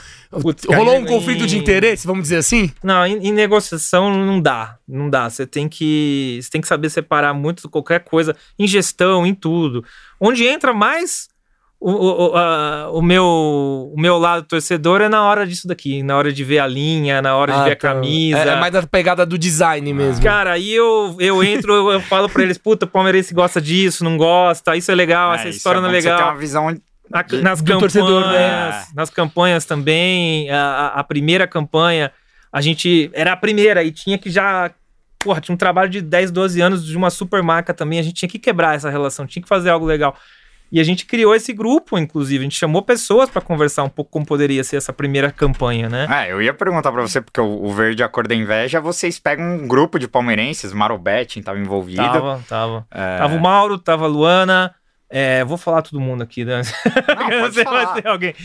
Putz, 0.42 0.66
Rolou 0.66 0.98
um 0.98 1.06
conflito 1.06 1.48
de 1.48 1.58
em- 1.58 1.60
interesse, 1.60 2.06
vamos 2.06 2.24
dizer 2.24 2.38
assim? 2.38 2.72
Não, 2.84 3.06
em, 3.06 3.28
em 3.28 3.32
negociação 3.32 4.16
não 4.16 4.40
dá, 4.40 4.78
não 4.88 5.10
dá. 5.10 5.28
Você 5.30 5.46
tem 5.48 5.68
que, 5.68 6.40
você 6.42 6.50
tem 6.52 6.62
que 6.62 6.68
saber 6.68 6.90
separar 6.90 7.34
muito 7.34 7.68
qualquer 7.70 8.02
coisa 8.04 8.36
em 8.60 8.68
gestão, 8.68 9.26
em 9.26 9.34
tudo. 9.34 9.84
Onde 10.20 10.46
entra 10.46 10.72
mais 10.74 11.30
o, 11.92 12.32
o, 12.32 12.36
a- 12.38 12.90
o 12.92 13.02
meu, 13.02 13.26
o 13.26 14.00
meu 14.00 14.18
lado 14.18 14.44
torcedor 14.48 15.02
é 15.02 15.10
na 15.10 15.24
hora 15.24 15.46
disso 15.46 15.68
daqui, 15.68 16.02
na 16.02 16.18
hora 16.18 16.34
de 16.34 16.44
ver 16.44 16.60
a 16.60 16.68
linha, 16.68 17.22
na 17.22 17.36
hora 17.36 17.54
de 17.54 17.60
ver 17.64 17.72
a 17.72 17.76
tá. 17.76 17.94
camisa. 17.94 18.40
É, 18.40 18.48
é 18.50 18.56
mais 18.56 18.74
da 18.74 18.82
pegada 18.84 19.26
do 19.26 19.38
design 19.38 19.94
mesmo. 19.94 20.24
Cara, 20.24 20.54
aí 20.54 20.74
eu, 20.74 21.16
eu 21.20 21.44
entro, 21.44 21.74
eu, 21.74 21.92
eu 21.92 22.02
falo 22.02 22.28
pra 22.28 22.42
eles, 22.44 22.58
puta, 22.58 22.86
o 22.86 22.90
palmeirense 22.90 23.34
gosta 23.34 23.62
disso, 23.62 24.04
não 24.04 24.18
gosta, 24.18 24.76
isso 24.76 24.92
é 24.92 24.96
legal, 24.96 25.34
essa 25.34 25.48
isso 25.50 25.58
história 25.58 25.80
não 25.80 25.90
é 25.90 25.94
que 25.94 26.02
Você 26.02 26.08
tem 26.08 26.16
legal. 26.18 26.32
uma 26.32 26.40
visão 26.40 26.78
Na- 27.10 27.22
de- 27.22 27.42
nas 27.42 27.62
do 27.62 27.66
campanhas, 27.72 27.94
torcedor, 27.94 28.28
né? 28.32 28.84
nas 28.96 29.10
campanhas 29.12 29.66
também, 29.66 30.50
a, 30.50 30.58
a- 30.96 31.00
a 31.00 31.04
primeira 31.04 31.46
campanha, 31.48 32.12
a 32.52 32.62
gente 32.62 33.12
era 33.14 33.34
a 33.34 33.38
primeira 33.38 33.84
e 33.84 33.92
tinha 33.92 34.18
que 34.18 34.32
já, 34.32 34.72
porra, 35.20 35.40
tinha 35.40 35.54
um 35.54 35.58
trabalho 35.58 35.90
de 35.90 36.02
10, 36.02 36.32
12 36.32 36.60
anos 36.62 36.84
de 36.84 36.98
uma 36.98 37.12
super 37.12 37.44
marca 37.44 37.74
também, 37.76 38.00
a 38.00 38.02
gente 38.02 38.16
tinha 38.16 38.30
que 38.30 38.40
quebrar 38.40 38.76
essa 38.76 38.90
relação, 38.90 39.28
tinha 39.28 39.44
que 39.44 39.48
fazer 39.50 39.70
algo 39.70 39.86
legal. 39.86 40.16
E 40.76 40.80
a 40.82 40.84
gente 40.84 41.06
criou 41.06 41.34
esse 41.34 41.54
grupo, 41.54 41.98
inclusive, 41.98 42.42
a 42.42 42.44
gente 42.44 42.60
chamou 42.60 42.82
pessoas 42.82 43.30
pra 43.30 43.40
conversar 43.40 43.84
um 43.84 43.88
pouco 43.88 44.12
como 44.12 44.26
poderia 44.26 44.62
ser 44.62 44.76
essa 44.76 44.92
primeira 44.92 45.32
campanha, 45.32 45.88
né? 45.88 46.06
É, 46.12 46.30
eu 46.30 46.42
ia 46.42 46.54
perguntar 46.54 46.92
pra 46.92 47.02
você, 47.02 47.22
porque 47.22 47.40
o, 47.40 47.64
o 47.64 47.72
Verde 47.74 48.04
a 48.04 48.10
Cor 48.10 48.28
da 48.28 48.36
Inveja, 48.36 48.82
vocês 48.82 49.18
pegam 49.18 49.56
um 49.56 49.70
grupo 49.70 49.98
de 49.98 50.06
palmeirenses, 50.06 50.74
Marobete 50.74 51.42
tava 51.42 51.58
envolvido. 51.58 52.04
Tava, 52.04 52.44
tava. 52.46 52.86
É, 52.92 53.20
Tava 53.20 53.38
o 53.38 53.40
Mauro, 53.40 53.78
tava 53.80 54.04
a 54.04 54.08
Luana. 54.10 54.76
É, 55.10 55.46
vou 55.46 55.56
falar 55.56 55.82
todo 55.82 55.98
mundo 55.98 56.24
aqui, 56.24 56.44
né? 56.44 56.62
Não, 57.08 57.30
pode 57.40 57.56
Você 57.56 57.64
vai 57.64 57.86
falar. 57.86 58.08
alguém. 58.08 58.36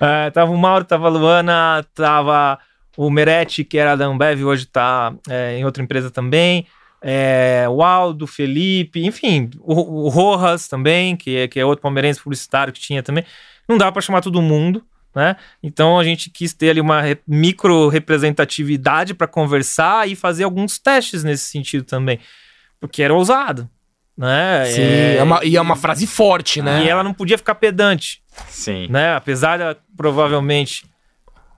É, 0.00 0.30
tava 0.30 0.52
o 0.52 0.56
Mauro, 0.56 0.86
tava 0.86 1.06
a 1.08 1.10
Luana, 1.10 1.84
tava 1.94 2.58
o 2.96 3.10
Meretti, 3.10 3.62
que 3.62 3.76
era 3.76 3.94
da 3.94 4.06
Ambev, 4.06 4.42
hoje 4.42 4.64
tá 4.64 5.12
é, 5.28 5.58
em 5.58 5.66
outra 5.66 5.82
empresa 5.82 6.10
também. 6.10 6.66
É, 7.06 7.66
o 7.68 7.82
Aldo, 7.82 8.26
Felipe, 8.26 9.04
enfim, 9.04 9.50
o, 9.60 10.06
o 10.06 10.08
Rojas 10.08 10.66
também, 10.66 11.14
que 11.16 11.36
é, 11.36 11.46
que 11.48 11.60
é 11.60 11.64
outro 11.66 11.82
palmeirense 11.82 12.18
publicitário 12.18 12.72
que 12.72 12.80
tinha 12.80 13.02
também. 13.02 13.24
Não 13.68 13.76
dava 13.76 13.92
pra 13.92 14.00
chamar 14.00 14.22
todo 14.22 14.40
mundo, 14.40 14.82
né? 15.14 15.36
Então 15.62 15.98
a 15.98 16.04
gente 16.04 16.30
quis 16.30 16.54
ter 16.54 16.70
ali 16.70 16.80
uma 16.80 17.02
re- 17.02 17.18
micro 17.28 17.88
representatividade 17.88 19.12
para 19.12 19.26
conversar 19.26 20.08
e 20.08 20.16
fazer 20.16 20.44
alguns 20.44 20.78
testes 20.78 21.22
nesse 21.22 21.44
sentido 21.44 21.84
também, 21.84 22.18
porque 22.80 23.02
era 23.02 23.12
ousado, 23.12 23.68
né? 24.16 24.64
Sim, 24.66 24.80
É, 24.82 25.16
é 25.18 25.22
uma- 25.22 25.44
e 25.44 25.56
é 25.56 25.60
uma 25.60 25.76
frase 25.76 26.06
forte, 26.06 26.62
né? 26.62 26.84
e 26.84 26.88
ela 26.88 27.04
não 27.04 27.12
podia 27.12 27.36
ficar 27.36 27.54
pedante, 27.56 28.22
Sim. 28.48 28.86
né? 28.88 29.14
Apesar 29.14 29.58
da, 29.58 29.76
provavelmente, 29.94 30.86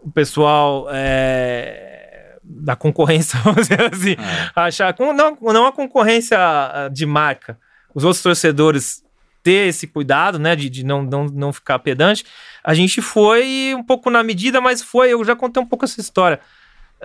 o 0.00 0.10
pessoal 0.10 0.88
é, 0.90 2.05
da 2.48 2.76
concorrência, 2.76 3.38
vamos 3.44 3.68
dizer 3.68 3.92
assim, 3.92 4.12
É. 4.12 4.50
achar, 4.54 4.94
não, 4.98 5.36
não 5.40 5.66
a 5.66 5.72
concorrência 5.72 6.38
ah, 6.38 6.88
de 6.92 7.04
marca, 7.04 7.58
os 7.94 8.04
outros 8.04 8.22
torcedores 8.22 9.02
ter 9.42 9.68
esse 9.68 9.86
cuidado, 9.86 10.38
né, 10.38 10.56
de, 10.56 10.68
de 10.68 10.84
não, 10.84 11.02
não, 11.02 11.26
não 11.26 11.52
ficar 11.52 11.78
pedante, 11.78 12.24
a 12.64 12.74
gente 12.74 13.00
foi 13.00 13.74
um 13.76 13.82
pouco 13.82 14.10
na 14.10 14.22
medida, 14.22 14.60
mas 14.60 14.82
foi, 14.82 15.12
eu 15.12 15.24
já 15.24 15.36
contei 15.36 15.62
um 15.62 15.66
pouco 15.66 15.84
essa 15.84 16.00
história, 16.00 16.40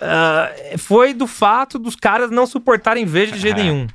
Ah, 0.02 0.50
foi 0.78 1.14
do 1.14 1.28
fato 1.28 1.78
dos 1.78 1.96
caras 1.96 2.32
não 2.32 2.48
suportarem 2.48 3.06
verde 3.06 3.34
de 3.34 3.40
jeito 3.40 3.60
É. 3.60 3.64
nenhum. 3.64 3.88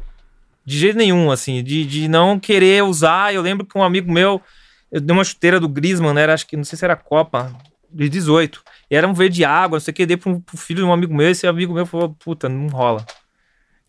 De 0.65 0.79
jeito 0.79 0.97
nenhum, 0.99 1.31
assim, 1.31 1.63
de, 1.63 1.85
de 1.85 2.09
não 2.09 2.39
querer 2.41 2.83
usar. 2.83 3.33
Eu 3.33 3.41
lembro 3.41 3.65
que 3.65 3.79
um 3.79 3.83
amigo 3.85 4.13
meu, 4.13 4.43
eu 4.91 5.01
dei 5.01 5.17
uma 5.17 5.23
chuteira 5.25 5.59
do 5.61 5.69
Griezmann, 5.69 6.13
né? 6.13 6.23
Era, 6.23 6.35
acho 6.35 6.47
que, 6.47 6.57
não 6.57 6.65
sei 6.65 6.77
se 6.77 6.85
era 6.85 6.97
Copa, 6.97 7.53
de 7.91 8.09
18. 8.09 8.63
E 8.91 8.97
era 8.97 9.07
um 9.07 9.13
verde 9.13 9.45
água, 9.45 9.77
não 9.77 9.81
sei 9.81 9.93
o 9.93 9.95
que, 9.95 10.07
dei 10.07 10.17
pro, 10.17 10.41
pro 10.41 10.57
filho 10.57 10.79
de 10.79 10.85
um 10.85 10.93
amigo 10.93 11.15
meu, 11.15 11.31
esse 11.31 11.47
amigo 11.47 11.75
meu 11.75 11.87
falou, 11.87 12.15
puta, 12.19 12.49
não 12.49 12.69
rola. 12.69 13.05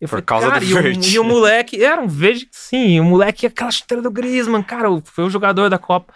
Eu 0.00 0.08
Por 0.08 0.22
causa 0.22 0.48
do 0.50 0.64
e 0.64 0.74
o-. 0.74 1.04
E 1.04 1.18
o 1.18 1.24
moleque, 1.24 1.82
era 1.82 2.00
um 2.00 2.06
verde, 2.06 2.48
sim, 2.52 3.00
o 3.00 3.04
moleque, 3.04 3.46
aquela 3.46 3.70
chuteira 3.70 4.02
do 4.02 4.10
Griezmann, 4.10 4.62
cara, 4.62 4.88
foi 5.04 5.24
o 5.24 5.30
jogador 5.30 5.68
da 5.68 5.78
Copa. 5.78 6.12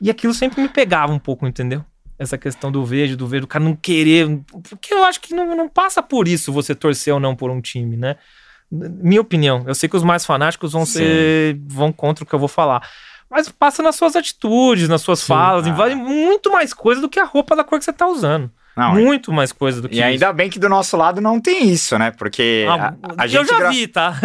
E 0.00 0.10
aquilo 0.10 0.34
sempre 0.34 0.60
me 0.60 0.68
pegava 0.68 1.12
um 1.12 1.18
pouco, 1.18 1.46
entendeu? 1.46 1.84
Essa 2.18 2.38
questão 2.38 2.70
do 2.70 2.84
verde, 2.84 3.16
do 3.16 3.26
verde, 3.26 3.44
o 3.44 3.48
cara 3.48 3.64
não 3.64 3.74
querer. 3.74 4.26
Porque 4.68 4.94
eu 4.94 5.04
acho 5.04 5.20
que 5.20 5.34
não, 5.34 5.54
não 5.56 5.68
passa 5.68 6.02
por 6.02 6.28
isso 6.28 6.52
você 6.52 6.74
torcer 6.74 7.12
ou 7.12 7.20
não 7.20 7.34
por 7.34 7.50
um 7.50 7.60
time, 7.60 7.96
né? 7.96 8.16
Minha 8.70 9.20
opinião. 9.20 9.64
Eu 9.66 9.74
sei 9.74 9.88
que 9.88 9.96
os 9.96 10.02
mais 10.02 10.24
fanáticos 10.24 10.72
vão 10.72 10.86
Sim. 10.86 10.92
ser. 10.92 11.60
vão 11.66 11.92
contra 11.92 12.24
o 12.24 12.26
que 12.26 12.34
eu 12.34 12.38
vou 12.38 12.48
falar. 12.48 12.88
Mas 13.30 13.48
passa 13.48 13.82
nas 13.82 13.96
suas 13.96 14.14
atitudes, 14.16 14.88
nas 14.88 15.00
suas 15.02 15.22
falas, 15.22 15.66
Ah. 15.66 15.70
envolve 15.70 15.94
muito 15.94 16.52
mais 16.52 16.72
coisa 16.72 17.00
do 17.00 17.08
que 17.08 17.18
a 17.18 17.24
roupa 17.24 17.56
da 17.56 17.64
cor 17.64 17.78
que 17.78 17.84
você 17.84 17.92
tá 17.92 18.06
usando. 18.06 18.50
Não, 18.76 18.92
muito 18.94 19.32
mais 19.32 19.52
coisa 19.52 19.80
do 19.80 19.88
que 19.88 19.94
E 19.96 20.02
ainda 20.02 20.32
bem 20.32 20.50
que 20.50 20.58
do 20.58 20.68
nosso 20.68 20.96
lado 20.96 21.20
não 21.20 21.40
tem 21.40 21.68
isso, 21.68 21.96
né? 21.96 22.10
Porque 22.10 22.64
isso. 22.66 22.72
Ah, 22.72 22.94
a, 23.16 23.22
a 23.22 23.24
eu 23.26 23.28
gente. 23.28 23.46
já 23.48 23.58
gra- 23.58 23.70
vi, 23.70 23.86
tá? 23.86 24.16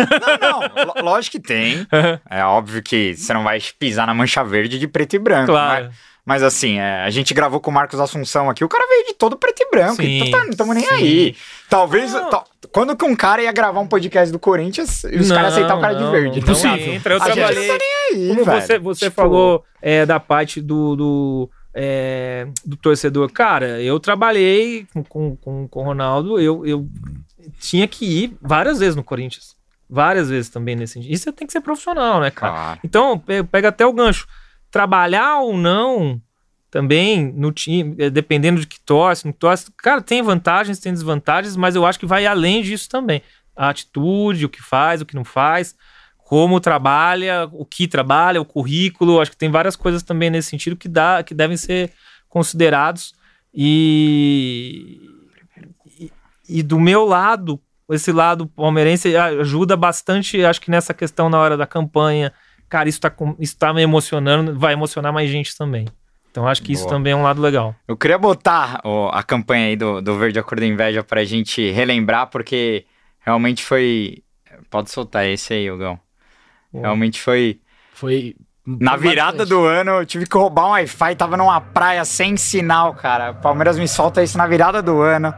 Não, 0.41 0.85
não, 0.95 1.03
lógico 1.03 1.37
que 1.37 1.39
tem. 1.39 1.85
É 2.29 2.43
óbvio 2.43 2.81
que 2.81 3.15
você 3.15 3.31
não 3.33 3.43
vai 3.43 3.59
pisar 3.77 4.07
na 4.07 4.13
mancha 4.13 4.43
verde 4.43 4.79
de 4.79 4.87
preto 4.87 5.15
e 5.15 5.19
branco. 5.19 5.51
claro. 5.51 5.85
Mas, 5.85 5.95
mas 6.29 6.43
assim, 6.43 6.77
é, 6.77 7.01
a 7.03 7.09
gente 7.09 7.33
gravou 7.33 7.59
com 7.59 7.71
o 7.71 7.73
Marcos 7.73 7.99
Assunção 7.99 8.49
aqui, 8.51 8.63
o 8.63 8.69
cara 8.69 8.85
veio 8.87 9.07
de 9.07 9.13
todo 9.15 9.35
preto 9.35 9.61
e 9.63 9.69
branco. 9.71 9.95
Sim, 9.95 10.19
então 10.19 10.29
tá, 10.39 10.43
não 10.45 10.51
estamos 10.51 10.75
nem 10.75 10.85
sim. 10.85 10.93
aí. 10.93 11.35
Talvez. 11.67 12.11
Tal- 12.13 12.45
quando 12.71 12.95
que 12.95 13.03
um 13.03 13.15
cara 13.15 13.41
ia 13.41 13.51
gravar 13.51 13.79
um 13.79 13.87
podcast 13.87 14.31
do 14.31 14.37
Corinthians 14.37 15.03
e 15.05 15.17
os 15.17 15.31
caras 15.31 15.53
aceitavam 15.53 15.79
o 15.79 15.81
cara 15.81 15.95
de 15.95 16.03
não, 16.03 16.11
verde? 16.11 16.29
não 16.39 16.43
Impossível. 16.43 16.93
entra. 16.93 17.13
Eu 17.15 17.21
A 17.23 17.25
gente 17.25 17.33
trabalhei. 17.35 17.67
não 17.67 17.77
tá 17.77 17.83
nem 18.11 18.21
aí, 18.21 18.27
Como 18.35 18.45
velho. 18.45 18.61
você, 18.61 18.77
você 18.79 19.05
Tipo, 19.05 19.15
falou 19.15 19.63
é, 19.81 20.05
da 20.05 20.19
parte 20.19 20.61
do, 20.61 20.95
do, 20.95 21.49
é, 21.73 22.47
do 22.63 22.77
torcedor, 22.77 23.31
cara, 23.31 23.81
eu 23.81 23.99
trabalhei 23.99 24.85
com, 24.93 25.03
com, 25.03 25.35
com, 25.37 25.67
com 25.67 25.79
o 25.79 25.83
Ronaldo, 25.83 26.39
eu, 26.39 26.63
eu 26.63 26.87
tinha 27.59 27.87
que 27.87 28.05
ir 28.05 28.37
várias 28.39 28.77
vezes 28.77 28.95
no 28.95 29.03
Corinthians. 29.03 29.57
Várias 29.89 30.29
vezes 30.29 30.49
também 30.51 30.75
nesse 30.75 30.93
sentido. 30.93 31.11
Isso 31.11 31.33
tem 31.33 31.47
que 31.47 31.51
ser 31.53 31.61
profissional, 31.61 32.19
né, 32.21 32.29
cara? 32.29 32.53
Claro. 32.53 32.79
Então, 32.83 33.17
pe- 33.17 33.41
pega 33.41 33.69
até 33.69 33.83
o 33.83 33.91
gancho. 33.91 34.27
Trabalhar 34.71 35.39
ou 35.39 35.57
não 35.57 36.21
também 36.69 37.31
no 37.33 37.51
time, 37.51 37.95
eh, 37.97 38.09
dependendo 38.09 38.61
de 38.61 38.67
que 38.67 38.79
torce, 38.79 39.25
não 39.25 39.31
torce, 39.31 39.71
cara, 39.77 40.01
tem 40.01 40.21
vantagens, 40.21 40.79
tem 40.79 40.93
desvantagens, 40.93 41.55
mas 41.55 41.75
eu 41.75 41.85
acho 41.85 41.99
que 41.99 42.05
vai 42.05 42.25
além 42.25 42.61
disso 42.61 42.87
também. 42.87 43.21
A 43.55 43.69
atitude, 43.69 44.45
o 44.45 44.49
que 44.49 44.61
faz, 44.61 45.01
o 45.01 45.05
que 45.05 45.15
não 45.15 45.25
faz, 45.25 45.75
como 46.17 46.59
trabalha, 46.59 47.49
o 47.51 47.65
que 47.65 47.87
trabalha, 47.87 48.39
o 48.39 48.45
currículo, 48.45 49.19
acho 49.19 49.31
que 49.31 49.37
tem 49.37 49.49
várias 49.49 49.75
coisas 49.75 50.03
também 50.03 50.29
nesse 50.29 50.49
sentido 50.49 50.75
que, 50.75 50.87
dá, 50.87 51.23
que 51.23 51.33
devem 51.33 51.57
ser 51.57 51.91
considerados. 52.29 53.15
E, 53.51 55.01
e, 55.99 56.11
e 56.47 56.63
do 56.63 56.79
meu 56.79 57.03
lado, 57.03 57.59
esse 57.89 58.11
lado 58.11 58.45
palmeirense 58.45 59.15
ajuda 59.17 59.75
bastante, 59.75 60.45
acho 60.45 60.61
que 60.61 60.69
nessa 60.69 60.93
questão 60.93 61.29
na 61.29 61.39
hora 61.39 61.57
da 61.57 61.65
campanha. 61.65 62.31
Cara, 62.69 62.87
isso 62.87 63.01
tá, 63.01 63.09
com- 63.09 63.35
isso 63.39 63.57
tá 63.57 63.73
me 63.73 63.81
emocionando, 63.81 64.57
vai 64.57 64.73
emocionar 64.73 65.11
mais 65.11 65.29
gente 65.29 65.57
também. 65.57 65.85
Então 66.31 66.47
acho 66.47 66.61
que 66.61 66.71
isso 66.71 66.83
Boa. 66.83 66.95
também 66.95 67.13
é 67.13 67.15
um 67.15 67.23
lado 67.23 67.41
legal. 67.41 67.73
Eu 67.87 67.97
queria 67.97 68.17
botar 68.17 68.79
ó, 68.83 69.09
a 69.11 69.23
campanha 69.23 69.65
aí 69.67 69.75
do, 69.75 69.99
do 70.01 70.15
Verde 70.17 70.37
Acordo 70.37 70.61
da 70.61 70.67
Inveja 70.67 71.03
pra 71.03 71.23
gente 71.25 71.71
relembrar, 71.71 72.27
porque 72.27 72.85
realmente 73.19 73.63
foi. 73.65 74.23
Pode 74.69 74.91
soltar 74.91 75.25
esse 75.25 75.53
aí, 75.53 75.71
Hugão. 75.71 75.99
Realmente 76.71 77.19
foi. 77.19 77.59
Foi. 77.93 78.35
Na 78.65 78.95
virada 78.95 79.43
do 79.47 79.65
ano, 79.65 79.91
eu 79.91 80.05
tive 80.05 80.27
que 80.27 80.37
roubar 80.37 80.67
um 80.67 80.71
Wi-Fi, 80.71 81.15
tava 81.15 81.35
numa 81.35 81.59
praia 81.59 82.05
sem 82.05 82.37
sinal, 82.37 82.93
cara. 82.93 83.33
Palmeiras 83.33 83.79
me 83.79 83.87
solta 83.87 84.21
isso 84.21 84.37
na 84.37 84.45
virada 84.45 84.79
do 84.79 85.01
ano. 85.01 85.33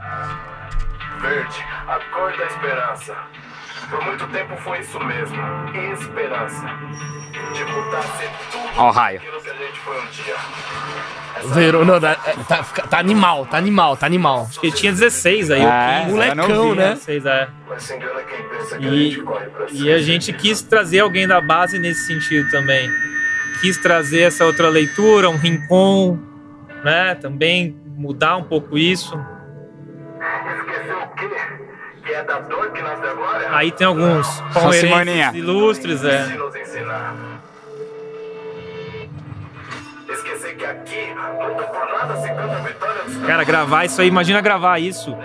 Verde, 1.21 1.63
a 1.87 1.99
cor 2.13 2.35
da 2.37 2.45
esperança. 2.45 3.15
Por 3.91 4.03
muito 4.05 4.25
tempo 4.27 4.55
foi 4.57 4.79
isso 4.79 4.99
mesmo, 5.03 5.37
esperança. 5.93 6.65
De 7.53 7.65
mudar 7.65 8.01
ser 8.01 8.29
tudo 8.51 8.63
Ó 8.77 8.87
o 8.87 8.91
raio. 8.91 9.17
aquilo 9.17 9.41
que 9.41 9.49
a 9.49 9.53
gente 9.53 9.79
foi 9.81 10.01
um 10.01 10.05
dia. 10.07 10.35
Verão, 11.53 11.83
não, 11.85 11.99
tá, 11.99 12.15
tá, 12.47 12.63
tá 12.63 12.97
animal, 12.99 13.45
tá 13.45 13.57
animal, 13.57 13.97
tá 13.97 14.05
animal. 14.05 14.49
Ele 14.63 14.71
tinha 14.71 14.91
16 14.91 15.51
aí, 15.51 15.61
É, 15.61 15.65
o 15.65 16.05
15, 16.05 16.11
Molecão, 16.13 16.69
vi, 16.71 16.77
né? 16.77 16.89
16, 16.93 17.25
é. 17.25 17.49
Mas 17.67 17.83
se 17.83 17.95
engana 17.95 18.21
quem 18.23 18.43
pensa 18.49 18.77
que 18.77 18.85
a 18.85 18.89
E, 18.89 19.09
gente 19.11 19.21
corre 19.23 19.45
pra 19.47 19.65
e 19.71 19.91
a 19.91 19.97
gente 19.99 20.33
quis 20.33 20.61
trazer 20.61 20.99
alguém 20.99 21.27
da 21.27 21.41
base 21.41 21.77
nesse 21.79 22.05
sentido 22.05 22.49
também. 22.49 22.89
Quis 23.59 23.77
trazer 23.77 24.21
essa 24.21 24.45
outra 24.45 24.69
leitura, 24.69 25.29
um 25.29 25.37
rincon, 25.37 26.17
né? 26.83 27.15
Também 27.15 27.77
mudar 27.97 28.37
um 28.37 28.43
pouco 28.43 28.77
isso. 28.77 29.19
Esqueceu 30.57 30.99
o 30.99 31.07
quê? 31.15 31.29
Que 32.03 32.13
é 32.13 32.23
da 32.23 32.39
dor 32.39 32.71
que 32.71 32.81
nasce 32.81 33.05
agora? 33.05 33.55
Aí 33.55 33.71
tem 33.71 33.85
alguns 33.87 34.27
Simoninha. 34.27 34.51
palmeirenses 34.53 35.35
ilustres, 35.35 36.03
é. 36.03 36.25
Se 36.25 36.33
nos 36.33 36.55
ensinar. 36.55 37.15
Esquecer 40.09 40.55
que 40.57 40.65
aqui, 40.65 41.13
nunca 41.15 41.63
por 41.63 41.85
nada 41.97 42.17
se 42.21 42.27
canta 42.27 42.57
a 42.57 42.59
vitória 42.59 43.03
dos 43.03 43.17
Cara, 43.25 43.43
gravar 43.45 43.85
isso 43.85 44.01
aí, 44.01 44.07
imagina 44.09 44.41
gravar 44.41 44.77
isso 44.79 45.15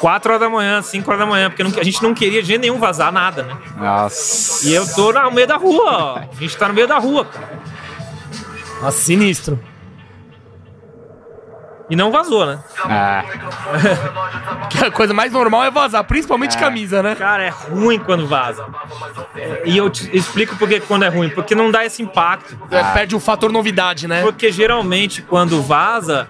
4 0.00 0.30
horas 0.32 0.40
da 0.40 0.48
manhã, 0.48 0.80
5 0.80 1.10
horas 1.10 1.20
da 1.20 1.26
manhã, 1.26 1.50
porque 1.50 1.62
não- 1.62 1.70
a 1.78 1.82
gente 1.84 2.02
não 2.02 2.14
queria 2.14 2.40
de 2.40 2.48
jeito 2.48 2.60
nenhum 2.62 2.78
vazar 2.78 3.12
nada, 3.12 3.42
né? 3.42 3.54
Nossa. 3.76 4.66
E 4.66 4.72
eu 4.74 4.86
tô 4.94 5.12
no 5.12 5.30
meio 5.30 5.46
da 5.46 5.56
rua, 5.56 5.84
ó. 5.84 6.18
A 6.18 6.40
gente 6.40 6.56
tá 6.56 6.68
no 6.68 6.74
meio 6.74 6.88
da 6.88 6.98
rua, 6.98 7.26
cara. 7.26 7.50
Nossa, 8.80 8.98
sinistro. 8.98 9.58
E 11.90 11.96
não 11.96 12.10
vazou, 12.10 12.46
né? 12.46 12.58
É. 12.88 13.24
Que 14.70 14.84
a 14.84 14.90
coisa 14.90 15.12
mais 15.14 15.30
normal 15.32 15.62
é 15.64 15.70
vazar, 15.70 16.02
principalmente 16.04 16.56
camisa, 16.58 17.02
né? 17.02 17.14
Cara, 17.14 17.44
é 17.44 17.48
ruim 17.48 17.98
quando 17.98 18.26
vaza. 18.26 18.66
É, 19.36 19.62
E 19.66 19.76
eu 19.76 19.88
te 19.90 20.16
explico 20.16 20.56
por 20.56 20.68
que 20.68 20.80
quando 20.80 21.04
é 21.04 21.08
ruim. 21.08 21.28
Porque 21.28 21.54
não 21.54 21.70
dá 21.70 21.84
esse 21.84 22.02
impacto. 22.02 22.58
É, 22.70 22.82
Perde 22.92 23.14
o 23.14 23.20
fator 23.20 23.52
novidade, 23.52 24.08
né? 24.08 24.22
Porque 24.22 24.50
geralmente 24.50 25.22
quando 25.22 25.62
vaza, 25.62 26.26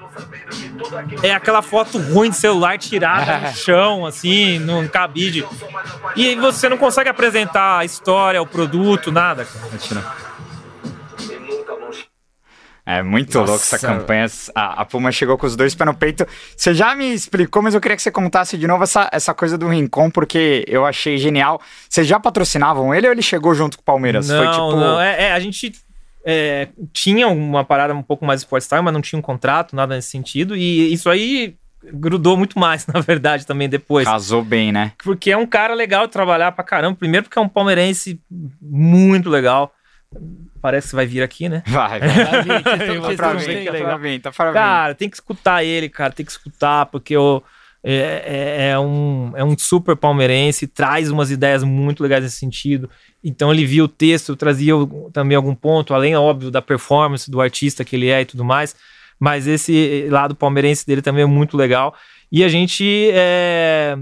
é 1.23 1.33
aquela 1.33 1.63
foto 1.63 1.99
ruim 1.99 2.31
de 2.31 2.37
celular 2.37 2.77
tirada 2.77 3.39
no 3.39 3.53
chão, 3.55 4.05
assim, 4.05 4.59
num 4.59 4.87
cabide. 4.89 5.47
E 6.17 6.29
aí 6.29 6.35
você 6.35 6.69
não 6.69 6.77
consegue 6.77 7.09
apresentar 7.09 7.79
a 7.79 7.85
história, 7.85 8.43
o 8.43 8.47
produto, 8.47 9.11
nada. 9.11 9.47
cara. 9.89 10.34
É 12.87 13.03
muito 13.03 13.39
Nossa. 13.39 13.51
louco 13.51 13.65
essa 13.65 13.79
campanha. 13.79 14.27
A, 14.55 14.83
a 14.83 14.85
Puma 14.85 15.11
chegou 15.11 15.39
com 15.39 15.47
os 15.47 15.57
dois 15.57 15.75
pés 15.75 15.87
no 15.87 15.95
peito. 15.95 16.27
Você 16.55 16.75
já 16.75 16.95
me 16.95 17.15
explicou, 17.15 17.63
mas 17.63 17.75
eu 17.75 17.81
queria 17.81 17.97
que 17.97 18.03
você 18.03 18.11
contasse 18.11 18.59
de 18.59 18.67
novo 18.67 18.85
essa, 18.85 19.09
essa 19.11 19.33
coisa 19.33 19.57
do 19.57 19.69
Rincon, 19.69 20.11
porque 20.11 20.65
eu 20.69 20.85
achei 20.85 21.17
genial. 21.17 21.61
Vocês 21.89 22.07
já 22.07 22.21
patrocinavam 22.21 22.95
ele 22.95 23.07
ou 23.07 23.13
ele 23.13 23.23
chegou 23.23 23.55
junto 23.55 23.79
com 23.79 23.83
o 23.83 23.85
Palmeiras? 23.85 24.29
Não, 24.29 24.37
Foi 24.37 24.53
tipo. 24.53 24.77
não. 24.77 25.01
É, 25.01 25.25
é, 25.25 25.33
a 25.33 25.41
gente 25.41 25.73
é, 26.27 26.69
tinha 26.93 27.27
uma 27.29 27.65
parada 27.65 27.95
um 27.95 28.03
pouco 28.03 28.25
mais 28.27 28.41
sports 28.41 28.67
style, 28.67 28.85
mas 28.85 28.93
não 28.93 29.01
tinha 29.01 29.19
um 29.19 29.23
contrato, 29.23 29.75
nada 29.75 29.95
nesse 29.95 30.11
sentido. 30.11 30.55
E 30.55 30.93
isso 30.93 31.09
aí 31.09 31.57
grudou 31.83 32.37
muito 32.37 32.59
mais, 32.59 32.87
na 32.89 33.01
verdade, 33.01 33.47
também 33.47 33.69
depois. 33.69 34.07
Casou 34.07 34.43
bem, 34.43 34.73
né? 34.73 34.93
Porque 35.03 35.31
é 35.31 35.37
um 35.37 35.47
cara 35.47 35.73
legal 35.73 36.07
de 36.07 36.13
trabalhar 36.13 36.53
pra 36.53 36.63
caramba. 36.63 36.97
Primeiro 36.97 37.25
porque 37.25 37.39
é 37.39 37.43
um 37.43 37.49
palmeirense 37.49 38.21
muito 38.61 39.31
legal. 39.31 39.73
Parece 40.65 40.89
que 40.89 40.97
vai 40.97 41.05
vir 41.05 41.23
aqui, 41.23 41.47
né? 41.47 41.63
Vai, 41.67 42.01
vai. 42.01 42.43
Vir, 42.43 42.97
Eu 42.97 43.03
questão 43.03 43.17
pra 43.17 43.17
tá 43.17 43.35
vir. 43.35 43.69
Cara, 44.55 44.95
tem 44.95 45.11
que 45.11 45.17
escutar 45.17 45.63
ele, 45.63 45.91
cara. 45.91 46.11
Tem 46.11 46.25
que 46.25 46.33
escutar, 46.33 46.87
porque 46.87 47.15
o, 47.15 47.43
é, 47.83 48.25
é, 48.25 48.71
é 48.71 48.79
um, 48.79 49.33
é 49.37 49.45
um 49.45 49.59
super 49.59 49.95
palmeirense, 49.95 50.67
traz 50.67 51.11
umas 51.11 51.31
ideias 51.31 51.63
muito 51.63 52.03
legais 52.03 52.25
nesse 52.25 52.39
sentido. 52.39 52.89
Então 53.23 53.53
ele 53.53 53.67
via 53.67 53.85
o 53.85 53.89
texto, 53.89 54.35
trazia 54.35 54.73
também 55.13 55.37
algum 55.37 55.55
ponto, 55.55 55.93
além, 55.93 56.17
óbvio, 56.17 56.51
da 56.51 56.63
performance 56.63 57.31
do 57.31 57.43
artista 57.43 57.85
que 57.85 57.95
ele 57.95 58.09
é 58.09 58.23
e 58.23 58.25
tudo 58.25 58.43
mais. 58.43 58.75
Mas 59.21 59.47
esse 59.47 60.09
lado 60.09 60.35
palmeirense 60.35 60.87
dele 60.87 61.03
também 61.03 61.25
é 61.25 61.27
muito 61.27 61.59
legal. 61.59 61.95
E 62.33 62.43
a 62.43 62.49
gente 62.49 63.11
é, 63.13 63.99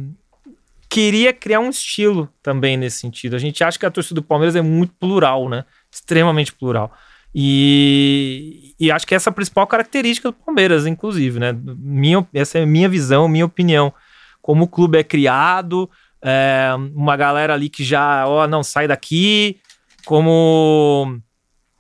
queria 0.89 1.33
criar 1.33 1.59
um 1.59 1.71
estilo 1.71 2.29
também 2.41 2.77
nesse 2.77 3.01
sentido. 3.01 3.35
A 3.35 3.41
gente 3.41 3.65
acha 3.65 3.77
que 3.77 3.85
a 3.85 3.91
torcida 3.91 4.21
do 4.21 4.23
Palmeiras 4.23 4.55
é 4.55 4.63
muito 4.63 4.95
plural, 4.95 5.49
né? 5.49 5.65
Extremamente 5.93 6.53
plural. 6.53 6.93
E, 7.35 8.75
e 8.79 8.91
acho 8.91 9.07
que 9.07 9.15
essa 9.15 9.31
é 9.31 9.33
a 9.33 9.35
principal 9.35 9.67
característica 9.67 10.31
do 10.31 10.35
Palmeiras, 10.35 10.87
inclusive, 10.87 11.39
né? 11.39 11.53
Minha, 11.53 12.27
essa 12.35 12.59
é 12.59 12.63
a 12.63 12.67
minha 12.67 12.89
visão, 12.89 13.29
minha 13.29 13.47
opinião. 13.47 13.93
Como 14.41 14.65
o 14.65 14.69
clube 14.69 14.99
é 14.99 15.05
criado, 15.05 15.89
é, 16.23 16.71
uma 16.95 17.17
galera 17.17 17.55
ali 17.55 17.69
que 17.69 17.85
já, 17.85 18.27
ó, 18.27 18.47
não, 18.47 18.63
sai 18.63 18.87
daqui, 18.87 19.61
como 20.05 21.19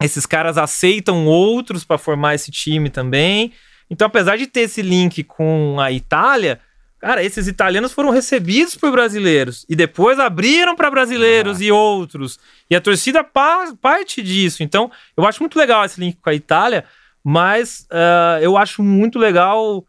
esses 0.02 0.26
caras 0.26 0.58
aceitam 0.58 1.26
outros 1.26 1.84
para 1.84 1.98
formar 1.98 2.34
esse 2.34 2.50
time 2.50 2.88
também. 2.88 3.52
Então, 3.90 4.06
apesar 4.06 4.36
de 4.36 4.46
ter 4.46 4.62
esse 4.62 4.80
link 4.80 5.22
com 5.24 5.78
a 5.78 5.92
Itália, 5.92 6.60
cara, 7.02 7.22
esses 7.22 7.48
italianos 7.48 7.92
foram 7.92 8.10
recebidos 8.10 8.76
por 8.76 8.92
brasileiros 8.92 9.66
e 9.68 9.74
depois 9.74 10.18
abriram 10.20 10.76
para 10.76 10.88
brasileiros 10.90 11.60
e 11.60 11.70
outros. 11.72 12.38
E 12.70 12.76
a 12.76 12.80
torcida 12.80 13.24
pa- 13.24 13.74
parte 13.80 14.22
disso. 14.22 14.62
Então, 14.62 14.90
eu 15.16 15.26
acho 15.26 15.42
muito 15.42 15.58
legal 15.58 15.84
esse 15.84 16.00
link 16.00 16.16
com 16.22 16.30
a 16.30 16.34
Itália, 16.34 16.84
mas 17.24 17.86
ah, 17.90 18.38
eu 18.40 18.56
acho 18.56 18.82
muito 18.82 19.18
legal 19.18 19.84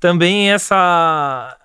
também 0.00 0.50
essa 0.52 1.56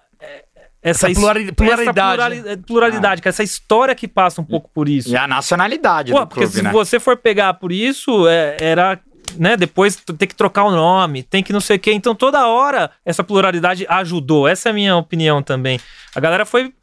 essa, 0.84 1.05
Essa 1.08 1.10
his- 1.12 1.17
plurali- 1.20 1.51
pluralidade, 1.51 2.00
essa 2.24 2.31
plurali- 2.43 2.58
pluralidade, 2.63 3.22
que 3.22 3.29
essa 3.29 3.43
história 3.43 3.93
que 3.93 4.08
passa 4.08 4.41
um 4.41 4.43
pouco 4.43 4.67
por 4.73 4.89
isso. 4.89 5.10
E 5.10 5.15
a 5.15 5.28
nacionalidade 5.28 6.12
Pô, 6.12 6.19
do 6.21 6.28
porque 6.28 6.41
clube, 6.41 6.56
se 6.56 6.62
né? 6.63 6.71
você 6.71 6.99
for 6.99 7.15
pegar 7.17 7.54
por 7.56 7.71
isso, 7.71 8.28
é, 8.28 8.58
era, 8.60 8.99
né, 9.38 9.56
depois 9.58 9.96
tem 9.96 10.28
que 10.28 10.36
trocar 10.36 10.63
o 10.65 10.72
nome, 10.72 11.24
tem 11.24 11.41
que 11.44 11.54
não 11.54 11.60
sei 11.62 11.78
o 11.78 11.80
quê. 11.80 11.91
Então 11.94 12.13
toda 12.15 12.48
hora 12.48 12.91
essa 13.06 13.24
pluralidade 13.24 13.86
ajudou. 13.89 14.48
Essa 14.48 14.70
é 14.70 14.72
a 14.72 14.74
minha 14.74 14.96
opinião 14.96 15.41
também. 15.41 15.80
A 16.15 16.20
galera 16.20 16.46
foi 16.46 16.74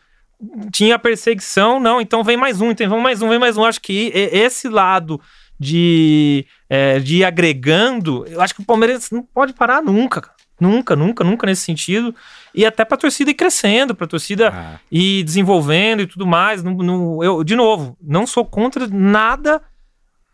tinha 0.73 0.99
perseguição, 0.99 1.81
não, 1.81 2.01
então 2.01 2.23
vem 2.23 2.37
mais 2.37 2.61
um, 2.61 2.71
então 2.71 2.89
vem 2.89 3.01
mais 3.03 3.21
um, 3.23 3.29
vem 3.29 3.39
mais 3.39 3.57
um. 3.57 3.65
Acho 3.65 3.81
que 3.81 4.11
esse 4.15 4.69
lado 4.69 5.21
de, 5.59 6.47
é, 6.71 6.99
de 7.01 7.17
ir 7.19 7.25
agregando, 7.25 8.25
eu 8.29 8.41
acho 8.41 8.55
que 8.55 8.61
o 8.63 8.65
Palmeiras 8.65 9.11
não 9.11 9.23
pode 9.23 9.53
parar 9.53 9.83
nunca, 9.83 10.21
cara. 10.21 10.39
Nunca, 10.61 10.97
nunca, 10.97 11.23
nunca 11.23 11.47
nesse 11.47 11.63
sentido. 11.63 12.13
E 12.53 12.67
até 12.67 12.85
pra 12.85 12.97
torcida 12.97 13.31
ir 13.31 13.35
crescendo, 13.35 13.95
pra 13.95 14.09
torcida 14.09 14.49
Ah, 14.53 14.81
e 14.91 15.23
desenvolvendo 15.23 16.03
e 16.03 16.07
tudo 16.07 16.27
mais. 16.27 16.65
Não, 16.65 16.75
não- 16.75 17.23
eu, 17.23 17.45
de 17.45 17.55
novo, 17.55 17.97
não 18.03 18.27
sou 18.27 18.45
contra 18.45 18.89
nada 18.89 19.63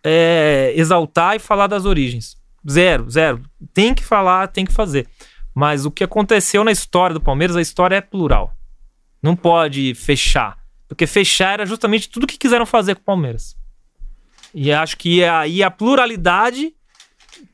é, 0.04 0.72
exaltar 0.76 1.36
e 1.36 1.38
falar 1.38 1.66
das 1.66 1.84
origens. 1.86 2.36
Zero, 2.68 3.10
zero. 3.10 3.42
Tem 3.72 3.94
que 3.94 4.04
falar, 4.04 4.48
tem 4.48 4.64
que 4.64 4.72
fazer. 4.72 5.06
Mas 5.54 5.84
o 5.86 5.90
que 5.90 6.04
aconteceu 6.04 6.62
na 6.64 6.72
história 6.72 7.14
do 7.14 7.20
Palmeiras, 7.20 7.56
a 7.56 7.60
história 7.62 7.96
é 7.96 8.00
plural. 8.00 8.52
Não 9.22 9.34
pode 9.34 9.94
fechar. 9.94 10.58
Porque 10.88 11.06
fechar 11.06 11.54
era 11.54 11.66
justamente 11.66 12.08
tudo 12.08 12.26
que 12.26 12.36
quiseram 12.38 12.66
fazer 12.66 12.94
com 12.96 13.00
o 13.02 13.04
Palmeiras. 13.04 13.56
E 14.54 14.70
acho 14.72 14.96
que 14.96 15.24
aí 15.24 15.62
a 15.62 15.70
pluralidade 15.70 16.72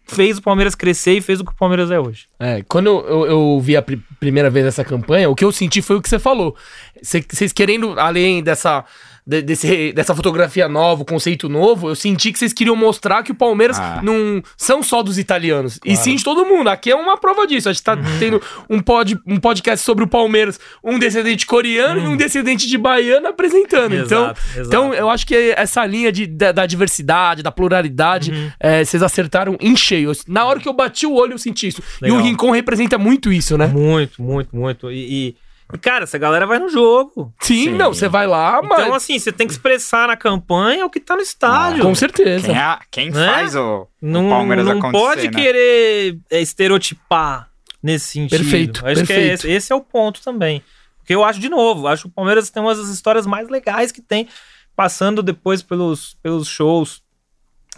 fez 0.06 0.38
o 0.38 0.42
Palmeiras 0.42 0.74
crescer 0.74 1.12
e 1.16 1.20
fez 1.20 1.40
o 1.40 1.44
que 1.44 1.52
o 1.52 1.56
Palmeiras 1.56 1.90
é 1.90 1.98
hoje. 2.00 2.26
É, 2.38 2.62
quando 2.68 2.86
eu, 2.88 3.06
eu- 3.08 3.26
eu 3.26 3.60
vi 3.60 3.76
a 3.76 3.82
pri- 3.82 4.02
primeira 4.18 4.50
vez 4.50 4.66
essa 4.66 4.84
campanha, 4.84 5.30
o 5.30 5.34
que 5.36 5.44
eu 5.44 5.52
senti 5.52 5.80
foi 5.80 5.96
o 5.96 6.02
que 6.02 6.08
você 6.08 6.18
falou. 6.18 6.56
Cê- 7.02 7.24
Vocês 7.30 7.52
querendo, 7.52 7.98
além 7.98 8.42
dessa, 8.42 8.84
de- 9.30 9.42
desse- 9.42 9.92
dessa 9.92 10.14
fotografia 10.14 10.68
nova, 10.68 11.02
o 11.02 11.04
conceito 11.04 11.48
novo, 11.48 11.88
eu 11.88 11.94
senti 11.94 12.32
que 12.32 12.38
vocês 12.38 12.52
queriam 12.52 12.74
mostrar 12.74 13.22
que 13.22 13.30
o 13.30 13.34
Palmeiras 13.34 13.78
Ah. 13.78 14.00
não 14.02 14.42
são 14.56 14.82
só 14.82 15.02
dos 15.02 15.18
italianos, 15.18 15.78
e 15.84 15.96
sim 15.96 16.16
de 16.16 16.24
todo 16.24 16.44
mundo. 16.44 16.68
Aqui 16.68 16.90
é 16.90 16.96
uma 16.96 17.16
prova 17.16 17.46
disso. 17.46 17.68
A 17.68 17.72
gente 17.72 17.82
tá 17.84 17.96
tendo 18.18 18.42
um, 18.68 18.80
pod, 18.80 19.18
um 19.26 19.36
podcast 19.38 19.84
sobre 19.84 20.02
o 20.02 20.06
Palmeiras, 20.08 20.58
um 20.82 20.98
descendente 20.98 21.46
coreano 21.46 22.00
e 22.00 22.06
um 22.08 22.16
descendente 22.16 22.66
de 22.66 22.76
baiano 22.76 23.28
apresentando. 23.28 23.94
então, 23.94 24.24
Exato, 24.24 24.40
exato. 24.52 24.66
então, 24.66 24.94
eu 24.94 25.08
acho 25.08 25.26
que 25.26 25.54
essa 25.56 25.86
linha 25.86 26.10
de, 26.10 26.26
da, 26.26 26.50
da 26.52 26.66
diversidade, 26.66 27.42
da 27.42 27.52
pluralidade, 27.52 28.52
é, 28.58 28.84
vocês 28.84 29.02
acertaram 29.02 29.56
em 29.60 29.76
cheio. 29.76 30.10
Na 30.26 30.44
hora 30.44 30.58
que 30.58 30.68
eu 30.68 30.72
bati 30.72 31.06
o 31.06 31.14
olho, 31.14 31.34
eu 31.34 31.38
senti 31.38 31.68
isso. 31.68 31.80
E 32.00 32.04
Legal. 32.06 32.18
o 32.18 32.22
Rincon 32.22 32.50
representa 32.50 32.98
muito 32.98 33.32
isso, 33.32 33.56
né? 33.56 33.66
Muito, 33.66 34.20
muito, 34.22 34.54
muito. 34.56 34.90
E, 34.90 34.96
e- 34.96 35.28
e, 35.28 35.36
cara, 35.78 36.04
essa 36.04 36.18
galera 36.18 36.46
vai 36.46 36.59
no 36.59 36.68
jogo. 36.68 37.33
Sim, 37.40 37.64
Sim. 37.64 37.70
não, 37.76 37.92
você 37.92 38.09
vai 38.09 38.26
lá, 38.26 38.61
mas. 38.62 38.80
Então, 38.80 38.94
assim, 38.94 39.18
você 39.18 39.30
tem 39.33 39.46
que 39.46 39.52
expressar 39.52 40.09
na 40.09 40.16
campanha 40.16 40.85
o 40.87 40.90
que 40.90 41.00
tá 41.00 41.14
no 41.16 41.22
estádio. 41.22 41.83
com 41.83 41.94
certeza. 41.94 42.46
Quem, 42.46 42.56
é- 42.56 42.78
quem 42.90 43.11
Né? 43.11 43.26
faz 43.26 43.54
o, 43.54 43.83
o 43.83 43.88
Não, 44.00 44.28
Palmeiras 44.28 44.64
não 44.66 44.78
acontecer, 44.78 44.92
pode 45.04 45.30
né? 45.30 45.42
querer 45.42 46.18
é, 46.30 46.40
estereotipar 46.40 47.48
nesse 47.83 48.06
sentido. 48.09 48.38
Perfeito, 48.40 48.87
Acho 48.87 49.04
que 49.04 49.12
é 49.12 49.16
perfeito. 49.16 49.35
esse, 49.35 49.50
esse 49.50 49.72
é 49.72 49.74
o 49.76 49.80
ponto 49.80 50.22
também. 50.22 50.62
Porque 50.98 51.14
eu 51.14 51.24
acho, 51.24 51.40
de 51.40 51.48
novo, 51.48 51.87
acho 51.88 52.02
que 52.04 52.09
o 52.09 52.12
Palmeiras 52.12 52.50
tem 52.50 52.62
umas 52.62 52.78
das 52.78 52.88
histórias 52.88 53.26
mais 53.26 53.48
legais 53.48 53.90
que 53.90 54.00
tem, 54.02 54.28
passando 54.76 55.22
depois 55.22 55.62
pelos, 55.62 56.16
pelos 56.22 56.46
shows 56.48 57.02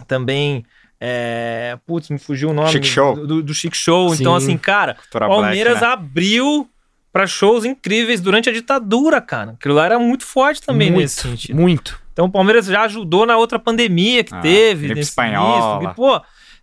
também. 0.07 0.65
É, 1.05 1.77
putz, 1.85 2.09
me 2.09 2.17
fugiu 2.17 2.51
o 2.51 2.53
nome 2.53 2.69
Chic 2.69 2.85
Show. 2.85 3.15
Do, 3.27 3.43
do, 3.43 3.53
Chic 3.53 3.75
Show. 3.75 4.13
Então, 4.15 4.39
Sim. 4.39 4.45
assim, 4.45 4.57
cara, 4.57 4.93
Cultura 4.95 5.27
Palmeiras 5.27 5.79
Black, 5.79 5.85
né? 5.85 5.91
abriu 5.93 6.69
pra 7.13 7.27
shows 7.27 7.63
incríveis 7.63 8.19
durante 8.19 8.49
a 8.49 8.51
ditadura, 8.51 9.21
cara. 9.21 9.51
Aquilo 9.51 9.75
lá 9.75 9.85
era 9.85 9.99
muito 9.99 10.25
forte 10.25 10.61
também 10.61 10.89
muito, 10.89 11.03
nesse 11.03 11.21
sentido. 11.21 11.55
Muito. 11.61 12.01
Então 12.11 12.25
o 12.25 12.31
Palmeiras 12.31 12.65
já 12.65 12.81
ajudou 12.81 13.25
na 13.25 13.37
outra 13.37 13.59
pandemia 13.59 14.23
que 14.23 14.33
Ah, 14.33 14.41
teve. 14.41 14.99
espanhola. 14.99 15.75
início. 15.75 15.91
E, 15.91 15.95
pô, 15.95 16.19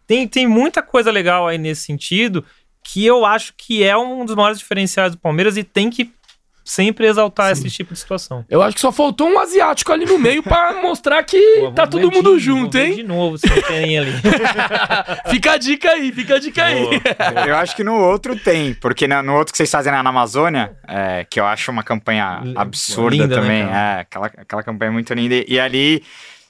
tem, 0.07 0.27
tem 0.29 0.47
muita 0.49 0.83
coisa 0.83 1.11
legal 1.11 1.47
aí 1.47 1.57
nesse 1.57 1.83
sentido 1.85 2.45
que 2.83 3.07
eu 3.07 3.25
acho 3.25 3.55
que 3.57 3.85
é 3.85 3.97
um 3.97 4.25
dos 4.25 4.35
maiores 4.35 4.59
diferenciais 4.59 5.13
do 5.13 5.19
Palmeiras 5.19 5.57
e 5.57 5.63
tem 5.63 5.89
que 5.89 6.13
sempre 6.65 7.07
exaltar 7.07 7.51
esse 7.53 7.69
tipo 7.71 7.93
de 7.93 7.99
situação. 7.99 8.45
Eu 8.49 8.63
acho 8.63 8.75
que 8.75 8.81
só 8.81 8.93
faltou 8.93 9.29
um 9.29 9.39
asiático 9.39 9.93
ali 9.93 10.05
no 10.05 10.19
meio 10.19 10.43
pra 10.43 10.75
mostrar 10.83 11.23
que 11.23 11.41
Pô, 11.61 11.73
tá 11.73 11.87
todo 11.87 12.11
mundo 12.11 12.35
de- 12.37 12.45
junto, 12.45 12.77
hein? 12.79 12.97
De 12.97 13.03
novo, 13.03 13.39
se 13.39 13.49
não 13.49 13.63
tem 13.63 13.99
ali. 13.99 14.13
fica 15.31 15.53
a 15.53 15.57
dica 15.59 15.91
aí, 15.91 16.13
fica 16.13 16.35
a 16.37 16.39
dica 16.39 16.65
aí. 16.65 16.85
Eu 17.47 17.57
acho 17.57 17.75
que 17.75 17.85
no 17.85 17.95
outro 17.95 18.37
tem, 18.37 18.75
porque 18.75 19.07
no 19.07 19.35
outro 19.37 19.53
que 19.53 19.57
vocês 19.57 19.71
fazem 19.71 19.93
na 19.93 20.01
Amazônia, 20.01 20.73
é, 20.87 21.27
que 21.29 21.41
eu 21.41 21.47
acho 21.47 21.71
uma 21.71 21.83
campanha 21.83 22.43
absurda 22.57 23.17
linda, 23.17 23.27
né, 23.29 23.35
também, 23.43 23.67
cara? 23.67 23.79
é, 23.79 24.01
aquela, 24.01 24.27
aquela 24.27 24.63
campanha 24.63 24.93
muito 24.93 25.13
linda. 25.15 25.35
E, 25.35 25.45
e 25.49 25.61
ali 25.61 26.03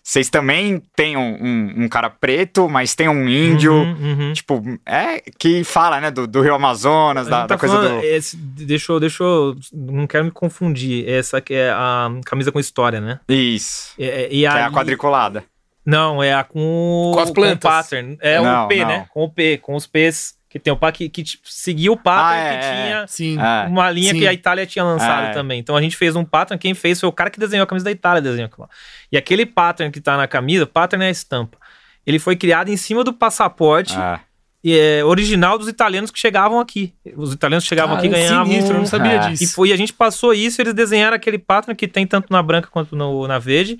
vocês 0.03 0.29
também 0.31 0.83
têm 0.97 1.17
um, 1.17 1.37
um, 1.41 1.75
um 1.85 1.89
cara 1.89 2.09
preto, 2.11 2.69
mas 2.69 2.95
tem 2.95 3.09
um 3.09 3.29
índio, 3.29 3.73
Uhum, 3.75 4.19
uhum. 4.19 4.33
tipo, 4.33 4.63
é, 4.87 5.21
que 5.39 5.63
fala, 5.63 6.01
né, 6.01 6.11
do, 6.11 6.27
do 6.27 6.41
Rio 6.41 6.55
Amazonas, 6.55 7.27
A 7.27 7.31
da, 7.31 7.37
gente 7.41 7.49
da 7.49 7.55
tá 7.57 7.59
coisa 7.61 7.75
falando- 7.77 8.01
do... 8.01 8.07
esse- 8.07 8.37
deixa, 8.37 8.93
eu, 8.93 8.99
deixa 9.01 9.23
eu. 9.23 9.57
Não 9.73 10.07
quero 10.07 10.25
me 10.25 10.31
confundir. 10.31 11.09
Essa 11.09 11.41
que 11.41 11.55
é 11.55 11.71
a 11.71 12.09
camisa 12.25 12.51
com 12.51 12.59
história, 12.59 13.01
né? 13.01 13.21
Isso, 13.29 13.93
E, 13.99 14.05
e 14.05 14.29
que 14.41 14.47
é 14.47 14.49
a 14.49 14.71
quadriculada. 14.71 15.45
Não, 15.85 16.23
é 16.23 16.33
a 16.35 16.45
com, 16.45 17.11
Com 17.15 17.21
as 17.21 17.31
o 17.31 17.33
plantas. 17.35 17.71
pattern. 17.71 18.17
É 18.21 18.41
Não, 18.41 18.65
o 18.65 18.69
P, 18.69 18.77
não. 18.81 18.87
né? 18.89 19.07
Com 19.13 19.25
o 19.25 19.31
P, 19.31 19.59
com 19.59 19.75
os 19.75 19.87
P's. 19.87 20.35
Que 20.51 20.59
tem 20.59 20.73
o 20.73 20.77
P 20.77 20.91
que, 20.93 21.09
que 21.09 21.23
tipo, 21.23 21.45
seguia 21.49 21.93
o 21.93 21.97
pattern 21.97 22.41
Ah, 22.41 22.53
é, 22.53 22.59
que 22.59 22.65
é. 22.67 22.85
tinha 22.85 23.07
Sim. 23.07 23.39
É. 23.41 23.67
uma 23.69 23.89
linha 23.89 24.13
sim. 24.13 24.19
que 24.19 24.27
a 24.27 24.33
Itália 24.33 24.67
tinha 24.67 24.85
lançado 24.85 25.27
É. 25.29 25.33
também. 25.33 25.61
Então 25.61 25.77
a 25.77 25.81
gente 25.81 25.97
fez 25.97 26.17
um 26.17 26.25
pattern, 26.25 26.61
quem 26.61 26.75
fez 26.75 26.99
foi 26.99 27.09
o 27.09 27.13
cara 27.13 27.31
que 27.31 27.39
desenhou 27.39 27.63
a 27.63 27.67
camisa 27.69 27.85
da 27.85 27.91
Itália, 27.93 28.21
desenhou 28.21 28.47
aquilo 28.47 28.63
lá. 28.63 28.69
E 29.13 29.17
aquele 29.17 29.47
pattern 29.47 29.93
que 29.93 30.01
tá 30.01 30.17
na 30.17 30.27
camisa, 30.27 30.67
pattern 30.67 31.05
é 31.05 31.09
a 31.09 31.11
estampa. 31.13 31.57
Ele 32.05 32.19
foi 32.19 32.35
criado 32.35 32.69
em 32.69 32.77
cima 32.77 33.05
do 33.05 33.13
passaporte 33.13 33.97
É. 33.97 34.19
e 34.65 34.77
é, 34.77 35.05
original 35.05 35.57
dos 35.57 35.69
italianos 35.69 36.11
que 36.11 36.19
chegavam 36.19 36.59
aqui. 36.59 36.93
Os 37.17 37.33
italianos 37.33 37.65
chegavam 37.65 37.97
aqui 37.97 38.09
Cara, 38.09 38.21
ganhavam. 38.21 38.47
sinistro, 38.47 38.75
eu 38.75 38.79
não 38.81 38.87
sabia 38.87 39.13
É. 39.13 39.19
disso. 39.29 39.45
E 39.45 39.47
foi, 39.47 39.73
a 39.73 39.77
gente 39.77 39.93
passou 39.93 40.35
isso, 40.35 40.61
eles 40.61 40.75
desenharam 40.75 41.15
aquele 41.15 41.39
pattern 41.39 41.77
que 41.77 41.87
tem 41.87 42.05
tanto 42.05 42.27
na 42.29 42.43
branca 42.43 42.69
quanto 42.73 42.97
no, 42.97 43.29
na 43.29 43.39
verde. 43.39 43.79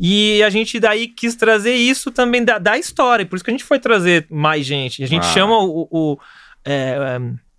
E 0.00 0.42
a 0.42 0.48
gente 0.48 0.80
daí 0.80 1.06
quis 1.08 1.34
trazer 1.36 1.74
isso 1.74 2.10
também 2.10 2.42
da, 2.42 2.58
da 2.58 2.78
história. 2.78 3.26
Por 3.26 3.36
isso 3.36 3.44
que 3.44 3.50
a 3.50 3.54
gente 3.54 3.64
foi 3.64 3.78
trazer 3.78 4.26
mais 4.30 4.64
gente. 4.64 5.02
A 5.04 5.06
gente 5.06 5.26
Ah. 5.26 5.32
chama 5.32 5.58
o. 5.58 5.86
o- 5.90 6.18
é, 6.64 6.96
é, 7.18 7.50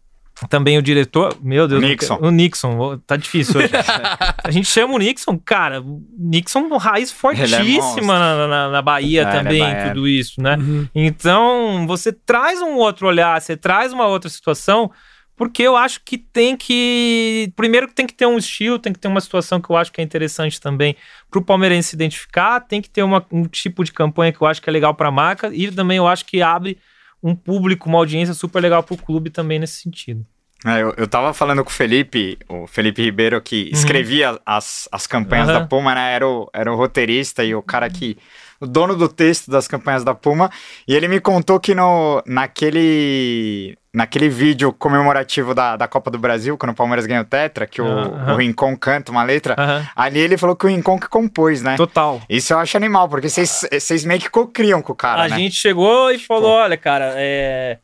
também 0.50 0.76
o 0.76 0.82
diretor. 0.82 1.38
Meu 1.40 1.68
Deus. 1.68 1.78
O 1.78 1.82
não 1.82 1.90
Nixon. 1.90 2.16
quero- 2.16 2.28
O 2.28 2.32
Nixon. 2.32 2.98
Tá 3.06 3.16
difícil 3.16 3.60
hoje. 3.62 3.70
a 4.44 4.50
gente 4.50 4.68
chama 4.68 4.96
o 4.96 4.98
Nixon, 4.98 5.38
cara. 5.38 5.82
o 5.82 6.02
Nixon, 6.18 6.68
raiz 6.78 7.12
é 7.12 7.14
fortíssima 7.14 8.18
na, 8.18 8.48
na, 8.48 8.70
na 8.70 8.82
Bahia 8.82 9.22
É, 9.22 9.24
ele 9.24 9.30
é 9.30 9.44
também, 9.44 9.88
tudo 9.90 10.08
isso, 10.08 10.42
né? 10.42 10.56
Uhum. 10.58 10.88
Então, 10.96 11.86
você 11.86 12.12
traz 12.12 12.60
um 12.60 12.74
outro 12.78 13.08
olhar, 13.08 13.40
você 13.40 13.56
traz 13.56 13.94
uma 13.94 14.08
outra 14.08 14.32
situação, 14.32 14.90
porque 15.36 15.64
eu 15.64 15.76
acho 15.76 16.02
que 16.06 16.18
tem 16.18 16.56
que. 16.58 17.52
Primeiro 17.56 17.88
que 17.88 17.94
tem 17.96 18.06
que 18.06 18.14
ter 18.14 18.26
um 18.26 18.38
estilo, 18.38 18.78
tem 18.80 18.94
que 18.94 19.00
ter 19.00 19.08
uma 19.08 19.22
situação 19.22 19.60
que 19.60 19.70
eu 19.70 19.76
acho 19.76 19.92
que 19.92 20.00
é 20.02 20.04
interessante 20.04 20.60
também 20.62 20.96
para 21.30 21.40
o 21.40 21.44
palmeirense 21.44 21.90
se 21.90 21.96
identificar, 21.96 22.60
tem 22.60 22.82
que 22.82 22.90
ter 22.90 23.04
uma- 23.04 23.26
um 23.32 23.46
tipo 23.46 23.84
de 23.84 23.92
campanha 23.92 24.32
que 24.32 24.42
eu 24.42 24.48
acho 24.48 24.62
que 24.62 24.70
é 24.70 24.74
legal 24.74 24.94
para 24.94 25.08
a 25.08 25.12
marca, 25.12 25.50
e 25.54 25.72
também 25.72 25.98
eu 25.98 26.08
acho 26.08 26.26
que 26.26 26.42
abre 26.42 26.78
um 27.24 27.36
público, 27.36 27.88
uma 27.90 27.98
audiência 28.00 28.34
super 28.34 28.62
legal 28.62 28.82
para 28.84 28.94
o 28.94 28.98
clube 28.98 29.30
também 29.30 29.60
nesse 29.60 29.82
sentido. 29.82 30.26
É, 30.64 30.80
eu, 30.84 30.94
eu 30.96 31.08
tava 31.08 31.34
falando 31.34 31.64
com 31.64 31.72
o 31.72 31.74
Felipe, 31.74 32.38
o 32.48 32.68
Felipe 32.68 33.02
Ribeiro, 33.02 33.42
que 33.42 33.72
escrevia 33.74 34.40
as, 34.46 34.88
as 34.92 35.08
campanhas 35.08 35.48
Uhum. 35.48 35.54
da 35.56 35.66
Puma, 35.66 35.96
né? 35.96 36.14
Era 36.14 36.28
o, 36.28 36.48
era 36.54 36.72
o 36.72 36.76
roteirista 36.76 37.44
e 37.44 37.56
o 37.56 37.64
cara 37.64 37.90
que. 37.90 38.16
O 38.60 38.68
dono 38.68 38.96
do 38.96 39.10
texto 39.10 39.50
das 39.50 39.68
campanhas 39.68 40.04
da 40.04 40.14
Puma. 40.14 40.52
E 40.88 40.94
ele 40.94 41.08
me 41.08 41.20
contou 41.20 41.60
que 41.60 41.74
no, 41.74 42.22
naquele. 42.28 43.76
Naquele 43.94 44.30
vídeo 44.30 44.72
comemorativo 44.72 45.54
da, 45.54 45.76
da 45.76 45.86
Copa 45.86 46.10
do 46.10 46.18
Brasil, 46.18 46.58
quando 46.58 46.72
o 46.72 46.76
Palmeiras 46.76 47.06
ganhou 47.06 47.24
o 47.24 47.28
Tetra, 47.28 47.68
que 47.68 47.82
o, 47.82 47.86
Aham. 47.86 48.34
o 48.34 48.38
Rincon 48.38 48.78
canta 48.78 49.12
uma 49.12 49.22
letra, 49.22 49.54
Aham. 49.60 49.86
ali 49.94 50.20
ele 50.20 50.38
falou 50.38 50.56
que 50.56 50.66
o 50.66 50.70
Rincon 50.70 50.98
que 50.98 51.10
compôs, 51.10 51.62
né? 51.62 51.76
Total. 51.76 52.22
Isso 52.30 52.54
eu 52.54 52.60
acho 52.60 52.78
animal, 52.78 53.10
porque 53.10 53.28
vocês 53.28 54.06
meio 54.06 54.22
que 54.22 54.30
cocriam 54.30 54.82
com 54.82 54.94
o 54.94 54.96
cara, 54.96 55.24
a 55.24 55.28
né? 55.28 55.36
gente 55.36 55.56
chegou 55.56 56.10
e 56.10 56.18
falou: 56.18 56.52
olha, 56.52 56.78
cara, 56.78 57.14
é, 57.18 57.80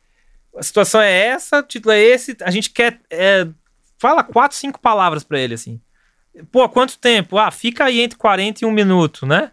a 0.56 0.62
situação 0.62 0.98
é 1.02 1.12
essa, 1.26 1.58
o 1.58 1.62
título 1.62 1.92
é 1.92 2.00
esse, 2.00 2.34
a 2.42 2.50
gente 2.50 2.70
quer. 2.70 2.98
é, 3.10 3.46
fala 3.98 4.24
quatro, 4.24 4.56
cinco 4.56 4.80
palavras 4.80 5.22
pra 5.22 5.38
ele, 5.38 5.52
assim. 5.54 5.78
Pô, 6.50 6.66
quanto 6.70 6.98
tempo? 6.98 7.36
Ah, 7.36 7.50
fica 7.50 7.84
aí 7.84 8.00
entre 8.00 8.16
40 8.16 8.64
e 8.64 8.66
um 8.66 8.70
minuto, 8.72 9.26
né? 9.26 9.50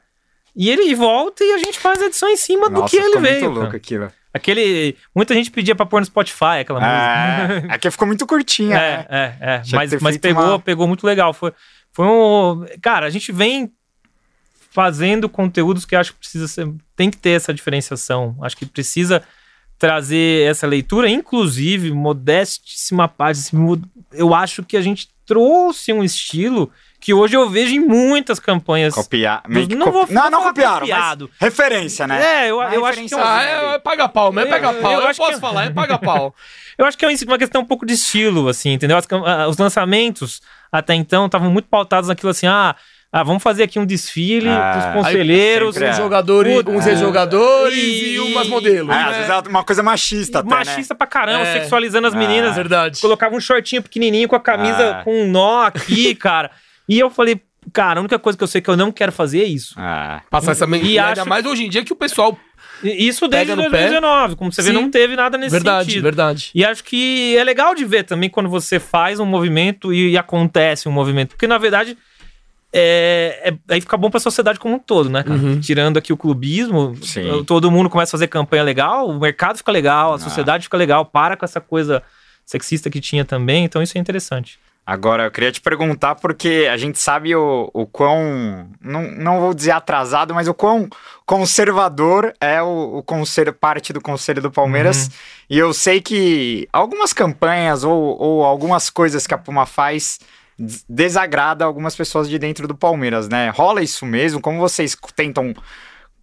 E 0.55 0.69
ele 0.69 0.95
volta 0.95 1.43
e 1.43 1.51
a 1.51 1.57
gente 1.57 1.77
faz 1.77 2.01
a 2.01 2.05
edição 2.05 2.29
em 2.29 2.37
cima 2.37 2.69
do 2.69 2.79
Nossa, 2.79 2.95
que 2.95 3.03
ele 3.03 3.19
veio. 3.19 3.39
muito 3.41 3.47
cara. 3.49 3.59
louco 3.59 3.75
aquilo. 3.75 4.11
Aquele. 4.35 4.97
Muita 5.15 5.33
gente 5.33 5.49
pedia 5.49 5.73
pra 5.75 5.85
pôr 5.85 5.99
no 6.01 6.05
Spotify 6.05 6.59
aquela 6.61 6.79
música. 6.79 7.67
É, 7.69 7.73
aqui 7.73 7.89
ficou 7.89 8.05
muito 8.05 8.27
curtinha, 8.27 8.75
né? 8.77 9.05
É, 9.09 9.17
é, 9.17 9.37
é. 9.55 9.59
Tinha 9.59 9.77
Mas, 9.79 10.01
mas 10.01 10.17
pegou, 10.17 10.43
uma- 10.43 10.59
pegou 10.59 10.87
muito 10.87 11.07
legal. 11.07 11.33
Foi, 11.33 11.53
foi 11.93 12.05
um. 12.05 12.65
Cara, 12.81 13.05
a 13.05 13.09
gente 13.09 13.31
vem 13.31 13.71
fazendo 14.71 15.29
conteúdos 15.29 15.85
que 15.85 15.95
acho 15.95 16.11
que 16.13 16.19
precisa 16.19 16.47
ser. 16.47 16.69
Tem 16.95 17.09
que 17.09 17.17
ter 17.17 17.29
essa 17.31 17.53
diferenciação. 17.53 18.35
Acho 18.41 18.57
que 18.57 18.65
precisa 18.65 19.23
trazer 19.79 20.49
essa 20.49 20.67
leitura, 20.67 21.09
inclusive, 21.09 21.91
modestíssima 21.93 23.07
parte. 23.07 23.39
assim, 23.39 23.81
Eu 24.11 24.33
acho 24.33 24.63
que 24.63 24.75
a 24.77 24.81
gente 24.81 25.09
trouxe 25.25 25.91
um 25.93 26.03
estilo 26.03 26.69
que 27.05 27.13
hoje 27.13 27.37
eu 27.37 27.47
vejo 27.47 27.75
em 27.75 27.79
muitas 27.79 28.39
campanhas. 28.39 28.95
Copiar. 28.95 29.43
Meio 29.47 29.67
que 29.67 29.75
não 29.75 29.91
copi- 29.91 30.11
vou- 30.11 30.23
não, 30.23 30.23
não 30.31 30.39
falar 30.39 30.43
copiaram, 30.53 30.79
copiado. 30.79 31.29
mas 31.39 31.39
referência, 31.51 32.07
né? 32.07 32.45
É, 32.45 32.49
eu, 32.49 32.59
eu 32.63 32.83
acho 32.83 33.05
que 33.05 33.13
é 33.13 33.17
um- 33.17 33.21
Ah, 33.23 33.43
é, 33.43 33.75
é 33.75 33.79
paga 33.79 34.09
pau, 34.09 34.31
mas 34.31 34.47
é 34.47 34.49
paga 34.49 34.69
Eu- 34.71 34.81
pau. 34.81 34.91
eu 34.93 35.01
Eu, 35.01 35.07
acho 35.07 35.19
posso 35.19 35.33
que- 35.35 35.39
falar, 35.39 35.65
é 35.65 35.69
paga 35.69 35.99
pau. 35.99 36.33
Eu 36.77 36.85
acho 36.85 36.97
que 36.97 37.05
é 37.05 37.09
uma 37.27 37.37
questão 37.37 37.61
um 37.61 37.65
pouco 37.65 37.85
de 37.85 37.93
estilo, 37.93 38.49
assim, 38.49 38.71
entendeu? 38.73 38.97
As 38.97 39.07
ah, 39.25 39.47
os 39.47 39.55
lançamentos, 39.57 40.41
até 40.71 40.93
então, 40.95 41.27
estavam 41.27 41.49
muito 41.49 41.69
pautados 41.69 42.09
naquilo 42.09 42.31
assim, 42.31 42.47
ah, 42.47 42.75
ah, 43.13 43.23
vamos 43.23 43.41
fazer 43.41 43.63
aqui 43.63 43.79
um 43.79 43.85
desfile 43.85 44.49
Ah, 44.49 44.73
dos 44.93 45.03
conselheiros. 45.05 45.77
Uns 45.77 45.81
É. 45.81 45.93
jogadores, 45.93 46.53
Puta. 46.55 46.71
uns 46.71 46.85
ex-jogadores 46.85 47.77
E- 47.77 48.15
e, 48.15 48.19
umas 48.19 48.47
modelos. 48.49 48.89
É, 48.93 48.97
né? 48.97 49.03
às 49.09 49.15
vezes 49.15 49.29
é 49.29 49.49
uma 49.49 49.63
coisa 49.63 49.81
machista 49.83 50.39
até, 50.39 50.49
né? 50.49 50.55
Machista 50.57 50.93
pra 50.95 51.07
caramba, 51.07 51.45
É. 51.47 51.59
sexualizando 51.59 52.07
as 52.07 52.13
Ah, 52.13 52.17
meninas. 52.17 52.55
Verdade. 52.55 52.99
Colocava 52.99 53.33
um 53.35 53.39
shortinho 53.39 53.81
pequenininho 53.81 54.27
com 54.27 54.35
a 54.35 54.39
camisa 54.41 54.97
Ah. 54.99 55.03
com 55.03 55.21
um 55.23 55.27
nó 55.31 55.61
aqui, 55.63 56.13
cara. 56.15 56.51
E 56.87 56.99
eu 56.99 57.09
falei, 57.09 57.41
cara, 57.73 57.99
a 57.99 58.01
única 58.01 58.19
coisa 58.19 58.37
que 58.37 58.43
eu 58.43 58.47
sei 58.47 58.61
que 58.61 58.69
eu 58.69 58.77
não 58.77 58.91
quero 58.91 59.11
fazer 59.11 59.41
é 59.41 59.45
isso. 59.45 59.73
Ah, 59.77 60.21
Passar 60.29 60.51
essa 60.51 60.65
E 60.65 60.67
mentalidade, 60.67 61.11
acho- 61.11 61.19
ainda 61.21 61.29
mais 61.29 61.45
hoje 61.45 61.65
em 61.65 61.69
dia 61.69 61.83
que 61.83 61.93
o 61.93 61.95
pessoal... 61.95 62.37
Isso 62.83 63.27
desde 63.29 63.51
Pega 63.51 63.55
no 63.55 63.71
pé. 63.71 63.89
2019. 63.89 64.35
Como 64.35 64.51
você 64.51 64.61
vê, 64.61 64.67
Sim. 64.69 64.73
não 64.75 64.91
teve 64.91 65.15
nada 65.15 65.37
nesse 65.37 65.51
verdade, 65.51 65.85
sentido. 65.85 66.03
verdade. 66.03 66.51
E 66.53 66.63
acho 66.65 66.83
que 66.83 67.35
é 67.37 67.43
legal 67.43 67.73
de 67.73 67.85
ver 67.85 68.03
também 68.03 68.29
quando 68.29 68.49
você 68.49 68.79
faz 68.81 69.17
um 69.19 69.25
movimento 69.25 69.93
e, 69.93 70.11
e 70.11 70.17
acontece 70.17 70.87
um 70.89 70.91
movimento. 70.91 71.29
Porque, 71.29 71.47
na 71.47 71.57
verdade, 71.57 71.97
é, 72.73 73.51
é- 73.69 73.73
aí 73.73 73.79
fica 73.79 73.95
bom 73.95 74.09
pra 74.09 74.19
sociedade 74.19 74.59
como 74.59 74.75
um 74.75 74.79
todo, 74.79 75.09
né, 75.09 75.23
cara? 75.23 75.39
Uhum. 75.39 75.59
Tirando 75.61 75.97
aqui 75.97 76.11
o 76.11 76.17
clubismo, 76.17 76.95
Sim. 77.01 77.43
todo 77.45 77.71
mundo 77.71 77.89
começa 77.89 78.09
a 78.11 78.17
fazer 78.17 78.27
campanha 78.27 78.63
legal, 78.63 79.07
o 79.09 79.19
mercado 79.19 79.57
fica 79.57 79.71
legal, 79.71 80.11
a 80.11 80.15
Ah. 80.15 80.19
sociedade 80.19 80.65
fica 80.65 80.75
legal, 80.77 81.05
para 81.05 81.37
com 81.37 81.45
essa 81.45 81.61
coisa 81.61 82.03
sexista 82.45 82.89
que 82.89 82.99
tinha 82.99 83.23
também. 83.23 83.63
Então, 83.63 83.81
isso 83.81 83.97
é 83.97 84.01
interessante. 84.01 84.59
Agora, 84.87 85.23
eu 85.23 85.31
queria 85.31 85.51
te 85.51 85.59
perguntar, 85.59 86.13
porque 86.13 86.69
a 86.71 86.77
gente 86.77 86.99
sabe 86.99 87.35
o, 87.35 87.71
o 87.73 87.87
quão. 87.87 88.69
Não, 88.79 89.01
não 89.13 89.39
vou 89.39 89.51
dizer 89.51 89.71
atrasado, 89.71 90.31
mas 90.35 90.47
o 90.47 90.53
quão 90.53 90.87
conservador 91.25 92.31
é 92.39 92.61
o, 92.61 92.97
o 92.97 93.03
conselho, 93.03 93.51
parte 93.51 93.91
do 93.91 93.99
conselho 93.99 94.43
do 94.43 94.51
Palmeiras. 94.51 95.09
E 95.49 95.57
eu 95.57 95.73
sei 95.73 96.01
que 96.01 96.67
algumas 96.71 97.13
campanhas 97.13 97.83
ou, 97.83 97.99
ou 98.21 98.43
algumas 98.45 98.91
coisas 98.91 99.25
que 99.25 99.33
a 99.33 99.37
Puma 99.39 99.65
faz 99.65 100.19
des- 100.57 100.85
desagrada 100.87 101.65
algumas 101.65 101.95
pessoas 101.95 102.29
de 102.29 102.37
dentro 102.37 102.67
do 102.67 102.75
Palmeiras, 102.75 103.27
né? 103.27 103.49
Rola 103.49 103.81
isso 103.81 104.05
mesmo? 104.05 104.39
Como 104.39 104.59
vocês 104.59 104.95
tentam 105.15 105.51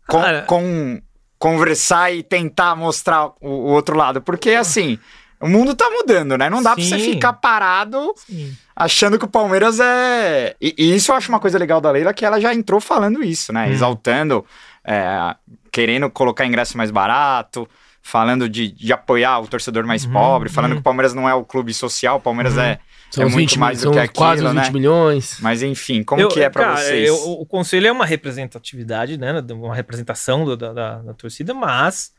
com, 0.06 0.18
com- 0.46 1.02
conversar 1.36 2.12
e 2.12 2.22
tentar 2.22 2.76
mostrar 2.76 3.26
o, 3.40 3.48
o 3.48 3.66
outro 3.72 3.96
lado? 3.96 4.22
Porque, 4.22 4.50
assim. 4.50 5.00
O 5.42 5.48
mundo 5.48 5.74
tá 5.74 5.90
mudando, 5.90 6.38
né? 6.38 6.48
Não 6.48 6.62
dá 6.62 6.74
pra 6.74 6.82
você 6.84 6.98
ficar 6.98 7.32
parado 7.34 8.14
Sim. 8.16 8.56
achando 8.76 9.18
que 9.18 9.24
o 9.24 9.28
Palmeiras 9.28 9.80
é. 9.80 10.54
E, 10.60 10.74
e 10.78 10.94
isso 10.94 11.10
eu 11.12 11.16
acho 11.16 11.28
uma 11.28 11.40
coisa 11.40 11.58
legal 11.58 11.80
da 11.80 11.90
Leila, 11.90 12.14
que 12.14 12.24
ela 12.24 12.40
já 12.40 12.54
entrou 12.54 12.80
falando 12.80 13.22
isso, 13.24 13.52
né? 13.52 13.66
Hum. 13.66 13.72
Exaltando, 13.72 14.44
é, 14.84 15.34
querendo 15.70 16.08
colocar 16.08 16.46
ingresso 16.46 16.76
mais 16.78 16.90
barato, 16.90 17.68
falando 18.00 18.48
de, 18.48 18.72
de 18.72 18.92
apoiar 18.92 19.40
o 19.40 19.46
torcedor 19.48 19.84
mais 19.86 20.04
Uhum, 20.04 20.12
pobre, 20.12 20.48
falando 20.48 20.70
uhum. 20.72 20.76
que 20.78 20.80
o 20.80 20.84
Palmeiras 20.84 21.12
não 21.14 21.28
é 21.28 21.34
o 21.34 21.44
clube 21.44 21.72
social, 21.74 22.16
o 22.16 22.20
Palmeiras 22.20 22.56
é, 22.58 22.78
São 23.10 23.22
é 23.22 23.26
muito 23.26 23.36
20 23.50 23.58
mais 23.58 23.78
do 23.78 23.82
são 23.84 23.92
que 23.92 23.98
aquilo, 23.98 24.14
quase 24.16 24.44
os 24.44 24.52
20 24.52 24.60
né? 24.64 24.70
milhões. 24.70 25.36
Mas 25.40 25.62
enfim, 25.62 26.02
como 26.02 26.20
Eu- 26.20 26.28
que 26.28 26.40
é 26.40 26.48
pra 26.50 26.64
cara, 26.64 26.76
vocês? 26.78 27.08
eu- 27.08 27.30
o 27.40 27.46
conselho 27.46 27.86
é 27.86 27.92
uma 27.92 28.04
representatividade, 28.06 29.16
né? 29.16 29.40
Uma 29.52 29.74
representação 29.74 30.44
do- 30.44 30.56
da, 30.56 30.72
da- 30.72 30.98
da 30.98 31.14
torcida, 31.14 31.54
mas 31.54 32.10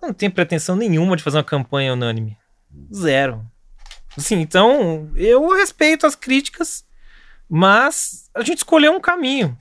não 0.00 0.12
tenho 0.12 0.32
pretensão 0.32 0.74
nenhuma 0.76 1.14
de 1.16 1.22
fazer 1.22 1.36
uma 1.36 1.44
campanha 1.44 1.92
unânime. 1.92 2.36
Zero. 2.94 3.44
Assim, 4.16 4.40
então, 4.40 5.10
eu 5.14 5.48
respeito 5.50 6.06
as 6.06 6.14
críticas, 6.14 6.84
mas 7.48 8.30
a 8.34 8.42
gente 8.42 8.58
escolheu 8.58 8.92
um 8.92 9.00
caminho 9.00 9.56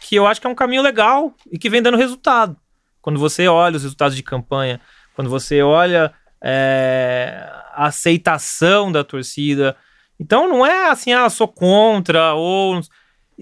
que 0.00 0.16
eu 0.16 0.26
acho 0.26 0.40
que 0.40 0.46
é 0.46 0.50
um 0.50 0.54
caminho 0.54 0.82
legal 0.82 1.34
e 1.50 1.58
que 1.58 1.70
vem 1.70 1.80
dando 1.80 1.96
resultado. 1.96 2.56
Quando 3.00 3.18
você 3.18 3.48
olha 3.48 3.76
os 3.76 3.82
resultados 3.82 4.14
de 4.14 4.22
campanha, 4.22 4.80
quando 5.14 5.30
você 5.30 5.62
olha 5.62 6.12
é, 6.42 7.48
a 7.72 7.86
aceitação 7.86 8.92
da 8.92 9.02
torcida. 9.02 9.74
Então 10.20 10.48
não 10.48 10.64
é 10.64 10.90
assim, 10.90 11.12
ah, 11.12 11.28
sou 11.30 11.48
contra, 11.48 12.34
ou. 12.34 12.80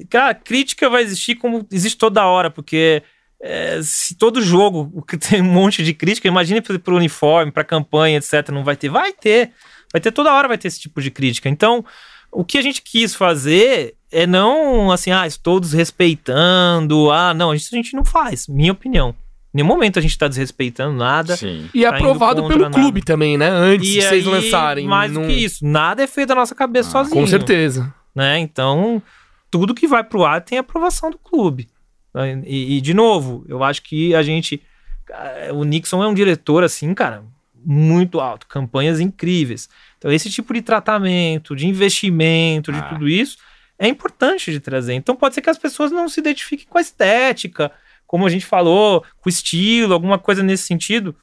Cara, 0.08 0.34
crítica 0.34 0.88
vai 0.88 1.02
existir 1.02 1.34
como 1.34 1.66
existe 1.70 1.98
toda 1.98 2.24
hora, 2.24 2.50
porque 2.50 3.02
é, 3.42 3.80
se 3.82 4.14
todo 4.14 4.40
jogo 4.40 4.90
o 4.94 5.02
que 5.02 5.18
tem 5.18 5.42
um 5.42 5.52
monte 5.52 5.82
de 5.82 5.92
crítica, 5.92 6.28
imagine 6.28 6.60
para 6.60 6.94
o 6.94 6.96
uniforme, 6.96 7.50
para 7.50 7.64
campanha, 7.64 8.18
etc. 8.18 8.48
Não 8.50 8.62
vai 8.64 8.76
ter. 8.76 8.88
Vai 8.88 9.12
ter. 9.12 9.50
Vai 9.92 10.00
ter 10.00 10.12
toda 10.12 10.32
hora, 10.32 10.46
vai 10.48 10.56
ter 10.56 10.68
esse 10.68 10.80
tipo 10.80 11.02
de 11.02 11.10
crítica. 11.10 11.48
Então, 11.48 11.84
o 12.30 12.44
que 12.44 12.56
a 12.56 12.62
gente 12.62 12.80
quis 12.80 13.14
fazer 13.14 13.94
é 14.10 14.26
não 14.26 14.90
assim, 14.92 15.10
ah, 15.10 15.26
estou 15.26 15.58
desrespeitando, 15.60 17.10
ah, 17.10 17.34
não, 17.34 17.54
isso 17.54 17.68
a 17.74 17.76
gente 17.76 17.94
não 17.94 18.04
faz, 18.04 18.46
minha 18.46 18.72
opinião. 18.72 19.10
Em 19.54 19.58
nenhum 19.58 19.68
momento 19.68 19.98
a 19.98 20.02
gente 20.02 20.16
tá 20.16 20.28
desrespeitando 20.28 20.96
nada. 20.96 21.36
Sim. 21.36 21.68
E 21.74 21.84
é 21.84 21.90
Tá 21.90 21.96
aprovado 21.96 22.46
pelo 22.48 22.62
nada. 22.62 22.74
clube 22.74 23.02
também, 23.02 23.36
né? 23.36 23.48
Antes 23.50 23.86
E 23.88 23.92
de 23.94 24.00
vocês 24.02 24.26
aí, 24.26 24.32
lançarem. 24.32 24.86
Mais 24.86 25.12
não- 25.12 25.22
do 25.22 25.28
que 25.28 25.34
isso, 25.34 25.64
nada 25.66 26.02
é 26.02 26.06
feito 26.06 26.28
da 26.28 26.34
nossa 26.34 26.54
cabeça 26.54 26.88
Ah, 26.88 27.04
sozinho. 27.04 27.20
Com 27.20 27.26
certeza. 27.26 27.92
né? 28.14 28.38
Então, 28.38 29.02
tudo 29.50 29.74
que 29.74 29.86
vai 29.86 30.02
pro 30.02 30.24
ar 30.24 30.40
tem 30.40 30.56
aprovação 30.56 31.10
do 31.10 31.18
clube. 31.18 31.68
Né? 32.14 32.42
E, 32.46 32.76
e, 32.76 32.80
de 32.80 32.94
novo, 32.94 33.44
eu 33.48 33.62
acho 33.64 33.82
que 33.82 34.14
a 34.14 34.22
gente. 34.22 34.62
eh, 35.10 35.50
O 35.52 35.64
Nixon 35.64 36.02
é 36.02 36.06
um 36.08 36.14
diretor, 36.14 36.62
assim, 36.64 36.94
cara, 36.94 37.24
muito 37.64 38.20
alto, 38.20 38.46
campanhas 38.46 38.98
incríveis. 39.00 39.68
Então, 39.98 40.10
esse 40.10 40.30
tipo 40.30 40.52
de 40.54 40.62
tratamento, 40.62 41.54
de 41.54 41.66
investimento, 41.66 42.72
de 42.72 42.78
Ah. 42.78 42.82
tudo 42.82 43.08
isso, 43.08 43.36
é 43.78 43.86
importante 43.88 44.50
de 44.50 44.58
trazer. 44.60 44.94
Então, 44.94 45.14
pode 45.14 45.34
ser 45.34 45.42
que 45.42 45.50
as 45.50 45.58
pessoas 45.58 45.90
não 45.92 46.08
se 46.08 46.18
identifiquem 46.20 46.66
com 46.68 46.78
a 46.78 46.80
estética, 46.80 47.70
como 48.06 48.26
a 48.26 48.30
gente 48.30 48.44
falou, 48.44 49.00
com 49.20 49.26
o 49.26 49.30
estilo, 49.30 49.92
alguma 49.94 50.18
coisa 50.18 50.42
nesse 50.42 50.64
sentido. 50.64 51.14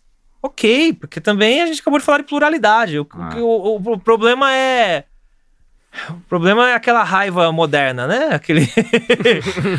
Ok, 0.41 0.93
porque 0.93 1.19
também 1.19 1.61
a 1.61 1.65
gente 1.67 1.81
acabou 1.81 1.99
de 1.99 2.05
falar 2.05 2.19
de 2.19 2.23
pluralidade. 2.23 2.97
O, 2.99 3.07
Ah. 3.11 3.35
o- 3.37 3.75
o- 3.77 3.93
o 3.93 3.99
problema 3.99 4.53
é. 4.53 5.03
O 6.09 6.19
problema 6.21 6.69
é 6.69 6.75
aquela 6.75 7.03
raiva 7.03 7.51
moderna, 7.51 8.07
né? 8.07 8.29
Aquele... 8.31 8.69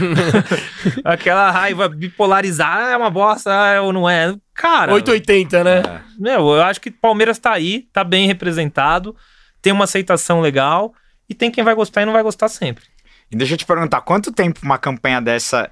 aquela 1.05 1.51
raiva 1.51 1.89
bipolarizada 1.89 2.91
é 2.91 2.97
uma 2.97 3.11
bosta 3.11 3.51
ah, 3.51 3.81
ou 3.83 3.93
não 3.93 4.09
é. 4.09 4.35
Cara, 4.55 4.93
880, 4.93 5.65
né? 5.65 5.79
É. 5.79 6.01
meu, 6.19 6.49
eu 6.51 6.63
acho 6.63 6.81
que 6.81 6.91
Palmeiras 6.91 7.39
tá 7.39 7.53
aí, 7.53 7.89
tá 7.93 8.05
bem 8.05 8.27
representado, 8.27 9.17
tem 9.63 9.73
uma 9.73 9.85
aceitação 9.85 10.41
legal 10.41 10.93
e 11.29 11.35
tem 11.35 11.51
quem 11.51 11.65
vai 11.65 11.75
gostar 11.75 12.03
e 12.03 12.05
não 12.05 12.13
vai 12.13 12.23
gostar 12.23 12.49
sempre. 12.49 12.85
E 13.31 13.37
deixa 13.37 13.55
eu 13.55 13.59
te 13.59 13.65
perguntar, 13.65 14.01
quanto 14.01 14.33
tempo 14.33 14.61
uma 14.63 14.79
campanha 14.79 15.23
dessa, 15.23 15.71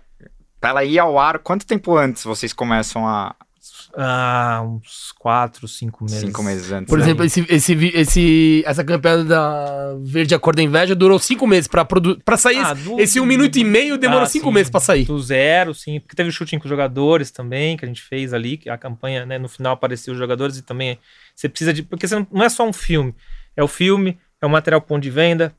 pra 0.61 0.70
ela 0.70 0.85
ir 0.85 0.98
ao 0.98 1.18
ar, 1.18 1.40
quanto 1.40 1.66
tempo 1.66 1.96
antes 1.96 2.22
vocês 2.24 2.53
começam 2.53 3.07
a... 3.07 3.35
Ah, 3.96 4.62
uns 4.64 5.12
quatro, 5.18 5.66
cinco 5.66 6.05
meses. 6.05 6.20
Cinco 6.20 6.42
meses 6.42 6.70
antes. 6.70 6.88
Por 6.88 6.98
né? 6.98 7.05
exemplo, 7.05 7.24
esse, 7.24 7.44
esse, 7.48 7.72
esse, 7.94 8.62
essa 8.66 8.85
campanha 8.85 9.24
da 9.24 9.94
Verde 10.03 10.35
A 10.35 10.38
Cor 10.38 10.55
da 10.55 10.62
Inveja 10.62 10.94
durou 10.94 11.18
cinco 11.18 11.46
meses 11.46 11.66
pra, 11.66 11.85
produ- 11.85 12.20
pra 12.24 12.37
sair. 12.37 12.59
Ah, 12.59 12.72
esse, 12.72 12.83
do- 12.85 13.01
esse 13.01 13.20
um 13.20 13.27
minuto 13.27 13.57
e 13.57 13.64
meio 13.64 13.96
demorou 13.98 14.24
Ah, 14.24 14.27
cinco 14.27 14.48
sim. 14.48 14.53
meses 14.55 14.70
pra 14.70 14.81
sair. 14.81 15.05
Do 15.05 15.18
zero, 15.20 15.74
sim. 15.74 16.01
Porque 16.01 16.14
teve 16.14 16.29
o 16.29 16.33
shooting 16.33 16.59
com 16.59 16.64
os 16.64 16.70
jogadores 16.70 17.31
também, 17.31 17.77
que 17.77 17.85
a 17.85 17.88
gente 17.88 18.03
fez 18.03 18.33
ali, 18.35 18.57
que 18.57 18.68
a 18.68 18.77
campanha, 18.79 19.24
né, 19.27 19.38
no 19.38 19.48
final 19.48 19.72
apareceu 19.72 20.12
os 20.12 20.18
jogadores 20.18 20.57
e 20.59 20.62
também 20.62 20.98
você 21.35 21.48
precisa 21.48 21.72
de. 21.72 21.83
Porque 21.83 22.07
você 22.07 22.14
não, 22.16 22.27
não 22.31 22.44
é 22.44 22.48
só 22.48 22.66
um 22.68 22.72
filme. 22.72 23.14
É 23.57 23.62
o 23.62 23.68
filme, 23.68 24.18
é 24.40 24.46
o 24.46 24.51
material 24.51 24.81
ponto 24.81 25.03
de 25.03 25.11
venda, 25.11 25.53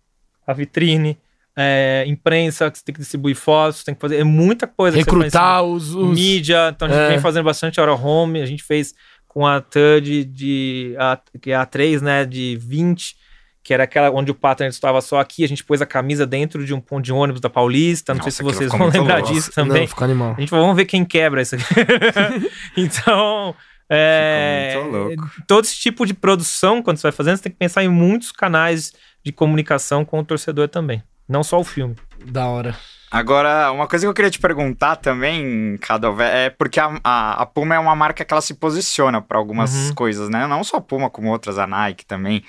a 0.47 0.53
vitrine, 0.53 1.17
é, 1.61 2.05
imprensa, 2.07 2.71
que 2.71 2.77
você 2.77 2.85
tem 2.85 2.93
que 2.95 3.01
distribuir 3.01 3.35
fotos, 3.35 3.83
tem 3.83 3.93
que 3.93 3.99
fazer. 3.99 4.17
É 4.17 4.23
muita 4.23 4.65
coisa. 4.65 4.95
Recrutar 4.95 5.61
os, 5.63 5.93
os- 5.93 6.17
mídia, 6.17 6.69
então 6.73 6.87
a 6.87 6.91
gente 6.91 7.01
É. 7.01 7.09
vem 7.09 7.19
fazendo 7.19 7.43
bastante 7.43 7.81
hora 7.81 7.93
home, 7.93 8.41
a 8.41 8.45
gente 8.45 8.63
fez 8.63 8.93
com 9.27 9.45
a 9.45 9.59
TUD 9.59 10.23
de 10.23 10.95
a, 10.97 11.19
que 11.41 11.51
é 11.51 11.55
a 11.55 11.65
3, 11.65 12.01
né, 12.01 12.23
de 12.25 12.57
20, 12.61 13.15
que 13.61 13.73
era 13.73 13.83
aquela 13.83 14.09
onde 14.09 14.31
o 14.31 14.35
pattern 14.35 14.69
estava 14.71 15.01
só 15.01 15.19
aqui, 15.19 15.43
a 15.43 15.47
gente 15.47 15.63
pôs 15.63 15.81
a 15.81 15.85
camisa 15.85 16.25
dentro 16.25 16.65
de 16.65 16.73
um 16.73 16.79
ponto 16.79 17.03
de 17.03 17.11
ônibus 17.11 17.41
da 17.41 17.49
Paulista, 17.49 18.13
não 18.13 18.19
Nossa, 18.19 18.31
sei 18.31 18.37
se 18.37 18.43
vocês 18.53 18.71
vão 18.71 18.87
lembrar 18.87 19.17
louco. 19.19 19.33
disso 19.33 19.51
também. 19.51 19.81
Não, 19.81 19.87
ficou 19.87 20.05
animal. 20.05 20.33
A 20.37 20.39
gente 20.39 20.49
falou, 20.49 20.65
vamos 20.65 20.77
ver 20.77 20.85
quem 20.85 21.03
quebra 21.03 21.41
isso 21.41 21.55
aqui. 21.55 21.65
então, 22.77 23.53
é, 23.89 24.75
todo 25.47 25.65
esse 25.65 25.75
tipo 25.77 26.05
de 26.05 26.13
produção, 26.13 26.81
quando 26.81 26.97
você 26.97 27.03
vai 27.03 27.11
fazendo, 27.11 27.37
você 27.37 27.43
tem 27.43 27.51
que 27.51 27.57
pensar 27.57 27.83
em 27.83 27.89
muitos 27.89 28.31
canais 28.31 28.93
de 29.23 29.31
comunicação 29.31 30.05
com 30.05 30.19
o 30.19 30.23
torcedor 30.25 30.67
também. 30.69 31.03
Não 31.29 31.43
só 31.43 31.59
o 31.59 31.63
filme. 31.63 31.95
Da 32.25 32.47
hora. 32.47 32.75
Agora, 33.11 33.71
uma 33.71 33.87
coisa 33.87 34.05
que 34.05 34.09
eu 34.09 34.13
queria 34.13 34.29
te 34.29 34.39
perguntar 34.39 34.95
também, 34.97 35.77
Cadové, 35.77 36.45
é 36.45 36.49
porque 36.49 36.79
a, 36.79 36.99
a, 37.03 37.41
a 37.41 37.45
Puma 37.45 37.75
é 37.75 37.79
uma 37.79 37.95
marca 37.95 38.25
que 38.25 38.33
ela 38.33 38.41
se 38.41 38.53
posiciona 38.55 39.21
para 39.21 39.37
algumas 39.37 39.73
Uhum. 39.73 39.95
coisas, 39.95 40.29
né? 40.29 40.45
Não 40.45 40.63
só 40.63 40.77
a 40.77 40.81
Puma, 40.81 41.09
como 41.09 41.29
outras, 41.29 41.57
a 41.57 41.65
Nike 41.65 42.05
também. 42.05 42.43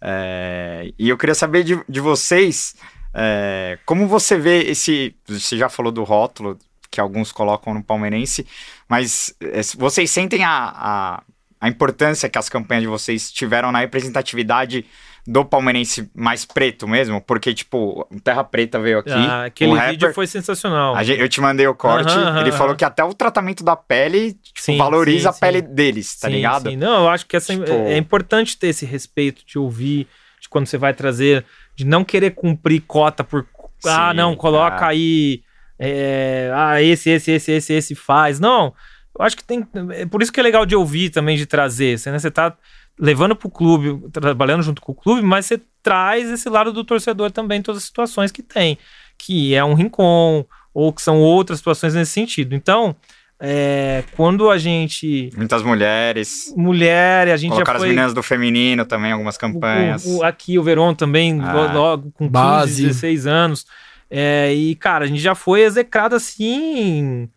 É, 0.00 0.92
e 0.98 1.08
eu 1.08 1.16
queria 1.16 1.34
saber 1.34 1.64
de, 1.64 1.80
de 1.88 2.00
vocês, 2.00 2.76
é, 3.14 3.78
como 3.86 4.06
você 4.06 4.36
vê 4.38 4.62
esse... 4.64 5.14
Você 5.26 5.56
já 5.56 5.68
falou 5.68 5.90
do 5.90 6.04
rótulo, 6.04 6.58
que 6.90 7.00
alguns 7.00 7.32
colocam 7.32 7.74
no 7.74 7.82
palmeirense, 7.82 8.46
mas 8.88 9.34
é, 9.40 9.60
vocês 9.76 10.10
sentem 10.10 10.44
a, 10.44 10.72
a, 10.74 11.22
a 11.60 11.68
importância 11.68 12.28
que 12.28 12.38
as 12.38 12.48
campanhas 12.48 12.82
de 12.82 12.88
vocês 12.88 13.32
tiveram 13.32 13.72
na 13.72 13.80
representatividade 13.80 14.86
do 15.26 15.44
palmeirense 15.44 16.10
mais 16.14 16.44
preto 16.44 16.86
mesmo? 16.86 17.20
Porque, 17.20 17.52
tipo, 17.52 18.06
o 18.10 18.20
Terra 18.20 18.44
Preta 18.44 18.78
veio 18.78 18.98
aqui, 19.00 19.10
Ah, 19.10 19.44
aquele 19.46 19.72
o 19.72 19.80
vídeo 19.80 20.12
foi 20.14 20.26
sensacional. 20.26 21.02
gente- 21.02 21.20
eu 21.20 21.28
te 21.28 21.40
mandei 21.40 21.66
o 21.66 21.74
corte, 21.74 22.12
Aham, 22.12 22.28
aham, 22.28 22.40
ele 22.42 22.52
falou 22.52 22.76
que 22.76 22.84
até 22.84 23.02
o 23.02 23.12
tratamento 23.12 23.64
da 23.64 23.74
pele 23.74 24.34
tipo, 24.34 24.60
Sim, 24.60 24.76
valoriza 24.78 25.32
sim, 25.32 25.36
a 25.36 25.40
pele 25.40 25.60
sim. 25.60 25.74
deles, 25.74 26.16
tá 26.18 26.28
ligado? 26.28 26.70
sim. 26.70 26.76
Não, 26.76 27.04
eu 27.04 27.08
acho 27.08 27.26
que 27.26 27.36
essa, 27.36 27.52
Tipo- 27.52 27.70
é, 27.70 27.94
é 27.94 27.96
importante 27.98 28.56
ter 28.56 28.68
esse 28.68 28.86
respeito 28.86 29.42
de 29.46 29.58
ouvir, 29.58 30.06
de 30.40 30.48
quando 30.48 30.66
você 30.66 30.78
vai 30.78 30.94
trazer, 30.94 31.44
de 31.74 31.84
não 31.84 32.04
querer 32.04 32.30
cumprir 32.30 32.80
cota 32.86 33.24
por. 33.24 33.46
ah, 33.84 34.14
não, 34.14 34.36
coloca 34.36 34.84
ah. 34.86 34.88
aí. 34.88 35.42
é, 35.78 36.50
ah, 36.54 36.80
esse, 36.82 37.10
esse, 37.10 37.32
esse, 37.32 37.52
esse, 37.52 37.72
esse 37.74 37.94
faz. 37.94 38.40
Não, 38.40 38.72
eu 39.18 39.24
acho 39.24 39.36
que 39.36 39.44
tem. 39.44 39.66
É 39.90 40.06
por 40.06 40.22
isso 40.22 40.32
que 40.32 40.40
é 40.40 40.42
legal 40.42 40.64
de 40.64 40.74
ouvir 40.76 41.10
também, 41.10 41.36
de 41.36 41.44
trazer. 41.46 41.98
Você, 41.98 42.10
né, 42.10 42.18
você 42.18 42.30
tá 42.30 42.56
levando 42.98 43.36
pro 43.36 43.50
clube, 43.50 44.08
trabalhando 44.10 44.62
junto 44.62 44.80
com 44.82 44.92
o 44.92 44.94
clube, 44.94 45.22
mas 45.22 45.46
você 45.46 45.60
traz 45.82 46.30
esse 46.30 46.48
lado 46.48 46.72
do 46.72 46.82
torcedor 46.84 47.30
também, 47.30 47.58
em 47.58 47.62
todas 47.62 47.82
as 47.82 47.86
situações 47.86 48.32
que 48.32 48.42
tem, 48.42 48.78
que 49.18 49.54
é 49.54 49.62
um 49.64 49.74
rincon, 49.74 50.44
ou 50.72 50.92
que 50.92 51.00
são 51.02 51.18
outras 51.20 51.58
situações 51.58 51.94
nesse 51.94 52.12
sentido. 52.12 52.54
Então, 52.54 52.96
é, 53.38 54.02
quando 54.16 54.50
a 54.50 54.56
gente 54.58 55.30
Muitas 55.36 55.62
mulheres. 55.62 56.52
mulher, 56.56 57.28
a 57.28 57.36
gente 57.36 57.50
Colocar 57.50 57.72
já 57.72 57.76
as 57.76 57.82
foi. 57.82 57.88
meninas 57.90 58.14
do 58.14 58.22
feminino 58.22 58.84
também, 58.86 59.12
algumas 59.12 59.36
campanhas. 59.36 60.04
o- 60.06 60.18
o- 60.18 60.24
aqui 60.24 60.58
o 60.58 60.62
Verón 60.62 60.94
também, 60.94 61.38
Ah. 61.40 61.52
lo- 61.52 61.72
logo 61.72 62.10
com 62.12 62.24
15, 62.24 62.30
Base. 62.32 62.82
16 62.86 63.26
anos. 63.26 63.66
É, 64.10 64.54
e, 64.54 64.74
cara, 64.76 65.04
a 65.04 65.08
gente 65.08 65.20
já 65.20 65.34
foi 65.34 65.62
execrado 65.62 66.14
assim. 66.14 67.28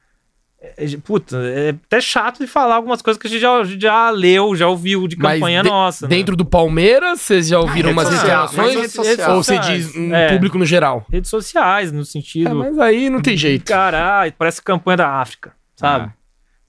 É, 0.62 0.86
Puta, 1.04 1.38
é 1.38 1.70
até 1.70 2.02
chato 2.02 2.40
de 2.40 2.48
falar 2.48 2.76
algumas 2.76 3.02
coisas 3.02 3.20
que 3.22 3.28
a 3.28 3.30
gente 3.30 3.40
já, 3.42 3.64
já 3.64 4.10
leu, 4.10 4.56
já 4.56 4.68
ouviu 4.68 5.08
de 5.08 5.16
campanha 5.16 5.64
de- 5.64 5.70
nossa. 5.70 6.06
né? 6.08 6.16
Dentro 6.16 6.36
do 6.36 6.44
Palmeiras, 6.46 7.22
vocês 7.22 7.48
já 7.48 7.60
ouviram 7.60 7.90
Ah, 7.90 7.94
umas 7.94 8.10
reclamações? 8.10 8.98
Ou 9.28 9.44
você 9.44 9.58
diz 9.60 9.96
um 9.96 10.14
É. 10.14 10.34
público 10.34 10.58
no 10.58 10.66
geral? 10.66 11.06
Redes 11.12 11.30
sociais, 11.30 11.92
no 11.92 12.02
É, 12.02 12.06
sentido. 12.06 12.54
mas 12.56 12.78
aí 12.80 13.10
não 13.10 13.22
tem 13.22 13.38
jeito. 13.38 13.66
Caralho, 13.66 14.34
parece 14.38 14.62
campanha 14.62 14.98
da 14.98 15.10
África, 15.22 15.54
sabe? 15.76 16.06
Ah. 16.10 16.14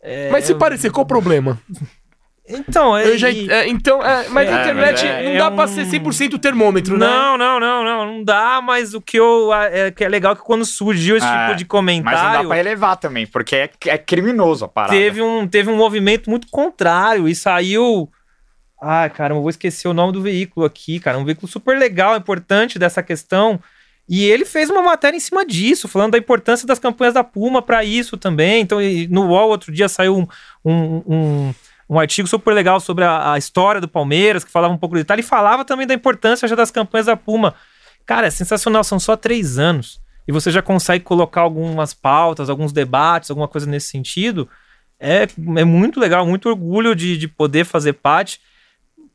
É, 0.03 0.31
Mas 0.31 0.44
se 0.44 0.55
parecer, 0.55 0.90
qual 0.90 1.05
o 1.05 1.09
problema? 1.09 1.61
Então, 2.50 2.96
é. 2.96 3.06
Eu 3.08 3.18
já, 3.18 3.28
é, 3.30 3.68
então, 3.68 4.02
é, 4.04 4.28
mas 4.28 4.48
É, 4.48 4.52
a 4.52 4.60
internet 4.62 4.92
mas 4.94 5.04
é- 5.04 5.22
não 5.24 5.30
é 5.32 5.38
dá 5.38 5.50
pra 5.50 5.64
um- 5.64 5.68
ser 5.68 5.86
100% 5.86 6.38
termômetro, 6.38 6.98
né? 6.98 7.06
Não, 7.06 7.38
não, 7.38 7.60
não, 7.60 7.84
não, 7.84 8.06
não 8.06 8.24
dá, 8.24 8.60
mas 8.62 8.94
o 8.94 9.00
que 9.00 9.16
eu 9.18 9.52
é, 9.54 9.90
que 9.90 10.04
é 10.04 10.08
legal 10.08 10.32
é 10.32 10.36
que 10.36 10.42
quando 10.42 10.64
surgiu 10.64 11.16
esse 11.16 11.26
Ah, 11.26 11.46
tipo 11.48 11.58
de 11.58 11.64
Mas 11.64 11.68
comentário, 11.68 12.22
não 12.22 12.42
dá 12.42 12.44
pra 12.48 12.56
relevar 12.56 12.96
também, 12.96 13.26
porque 13.26 13.56
é, 13.56 13.70
é 13.86 13.98
criminoso 13.98 14.64
a 14.64 14.68
parada. 14.68 14.92
teve 14.92 15.22
um, 15.22 15.46
teve 15.46 15.70
um 15.70 15.76
movimento 15.76 16.28
muito 16.30 16.48
contrário 16.50 17.28
e 17.28 17.34
saiu. 17.34 18.08
Ai, 18.82 19.10
cara, 19.10 19.34
eu 19.34 19.40
vou 19.40 19.50
esquecer 19.50 19.88
o 19.88 19.92
nome 19.94 20.12
do 20.12 20.22
veículo 20.22 20.64
aqui, 20.64 20.98
cara. 20.98 21.18
Um 21.18 21.24
veículo 21.24 21.46
super 21.46 21.76
legal, 21.78 22.16
importante 22.16 22.78
dessa 22.78 23.02
questão. 23.02 23.60
E 24.08 24.24
ele 24.24 24.44
fez 24.44 24.68
uma 24.70 24.82
matéria 24.82 25.16
em 25.16 25.20
cima 25.20 25.44
disso, 25.46 25.86
falando 25.86 26.12
da 26.12 26.18
importância 26.18 26.66
das 26.66 26.78
campanhas 26.80 27.14
da 27.14 27.22
Puma 27.22 27.62
para 27.62 27.84
isso 27.84 28.16
também. 28.16 28.60
Então, 28.62 28.78
no 29.08 29.28
UOL, 29.28 29.50
outro 29.50 29.70
dia 29.70 29.88
saiu 29.88 30.16
um, 30.18 30.26
um, 30.64 31.02
um, 31.06 31.54
um 31.90 31.98
artigo 31.98 32.29
super 32.29 32.55
legal 32.55 32.79
sobre 32.79 33.05
a, 33.05 33.33
a 33.33 33.38
história 33.38 33.81
do 33.81 33.88
Palmeiras, 33.88 34.44
que 34.44 34.50
falava 34.50 34.72
um 34.72 34.79
pouco 34.79 34.94
de 34.94 35.03
detalhe, 35.03 35.22
e 35.22 35.24
falava 35.24 35.64
também 35.64 35.88
da 35.88 35.92
importância 35.92 36.46
já 36.46 36.55
das 36.55 36.70
campanhas 36.70 37.07
da 37.07 37.16
Puma. 37.16 37.57
Cara, 38.07 38.29
é 38.29 38.31
sensacional, 38.31 38.85
são 38.85 39.00
só 39.00 39.16
três 39.16 39.59
anos. 39.59 40.00
E 40.26 40.31
você 40.31 40.53
já 40.53 40.62
consegue 40.62 41.03
colocar 41.03 41.40
algumas 41.40 41.92
pautas, 41.92 42.48
alguns 42.48 42.72
debates, 42.72 43.29
alguma 43.29 43.48
coisa 43.48 43.66
nesse 43.66 43.88
sentido. 43.88 44.48
É, 45.00 45.26
é 45.57 45.64
muito 45.64 45.98
legal, 45.98 46.24
muito 46.24 46.48
orgulho 46.48 46.94
de, 46.94 47.18
de 47.18 47.26
poder 47.26 47.64
fazer 47.64 47.94
parte. 47.94 48.40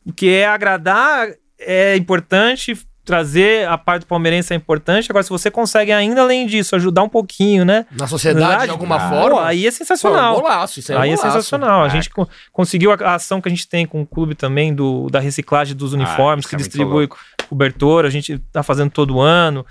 Porque 0.04 0.28
é 0.28 0.46
agradar, 0.46 1.30
é 1.58 1.96
importante, 1.96 2.78
trazer 3.06 3.68
a 3.68 3.78
parte 3.78 4.02
do 4.02 4.08
palmeirense 4.08 4.52
é 4.52 4.56
importante. 4.58 5.10
Agora, 5.12 5.24
se 5.24 5.30
você 5.30 5.52
consegue 5.52 5.92
ainda 5.92 6.22
além 6.22 6.48
disso, 6.48 6.76
ajudar 6.76 7.04
um 7.04 7.10
pouquinho, 7.10 7.64
né? 7.64 7.86
Na 7.92 8.08
sociedade, 8.08 8.46
Verdade? 8.48 8.66
de 8.66 8.72
alguma 8.72 8.96
Ah. 8.96 9.10
forma. 9.10 9.38
Pô, 9.38 9.40
aí 9.44 9.68
é 9.68 9.72
Pô, 9.72 9.78
sensacional. 9.78 10.36
é 10.36 10.38
um 10.38 10.42
golaço, 10.42 10.80
isso 10.80 10.92
aí, 10.92 10.98
Aí 10.98 11.10
é, 11.10 11.12
é 11.12 11.14
um 11.14 11.18
golaço. 11.18 11.38
sensacional. 11.38 11.84
A 11.84 11.88
É. 11.88 11.90
gente 11.92 12.10
co- 12.10 12.28
conseguiu 12.52 12.92
a, 12.92 12.96
a 12.96 13.16
ação 13.16 13.40
que 13.40 13.48
a 13.48 13.52
gente 13.52 13.68
tem 13.68 13.86
com 13.86 14.02
o 14.02 14.06
clube 14.08 14.34
também 14.36 14.74
do, 14.74 15.08
da 15.10 15.20
reciclagem 15.20 15.76
dos 15.76 15.94
uniformes, 15.94 16.44
isso 16.46 16.50
que 16.50 16.56
é 16.56 16.58
distribui 16.58 17.08
cobertor, 17.48 18.06
a 18.06 18.10
gente 18.10 18.40
tá 18.52 18.64
fazendo 18.64 18.90
todo 18.90 19.22
ano. 19.22 19.66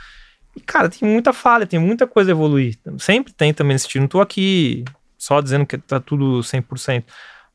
E, 0.57 0.61
cara, 0.61 0.89
tem 0.89 1.09
muita 1.09 1.33
falha, 1.33 1.67
tem 1.67 1.81
muita 1.81 2.07
coisa 2.07 2.31
a 2.31 2.33
evoluir. 2.33 2.79
Sempre 2.99 3.33
tem 3.33 3.53
também 3.53 3.75
nesse 3.75 3.85
sentido. 3.87 4.03
Não 4.03 4.09
tô 4.09 4.21
aqui 4.21 4.85
só 5.19 5.41
dizendo 5.41 5.67
que 5.67 5.77
tá 5.77 5.99
tudo 5.99 6.41
100%. 6.45 7.03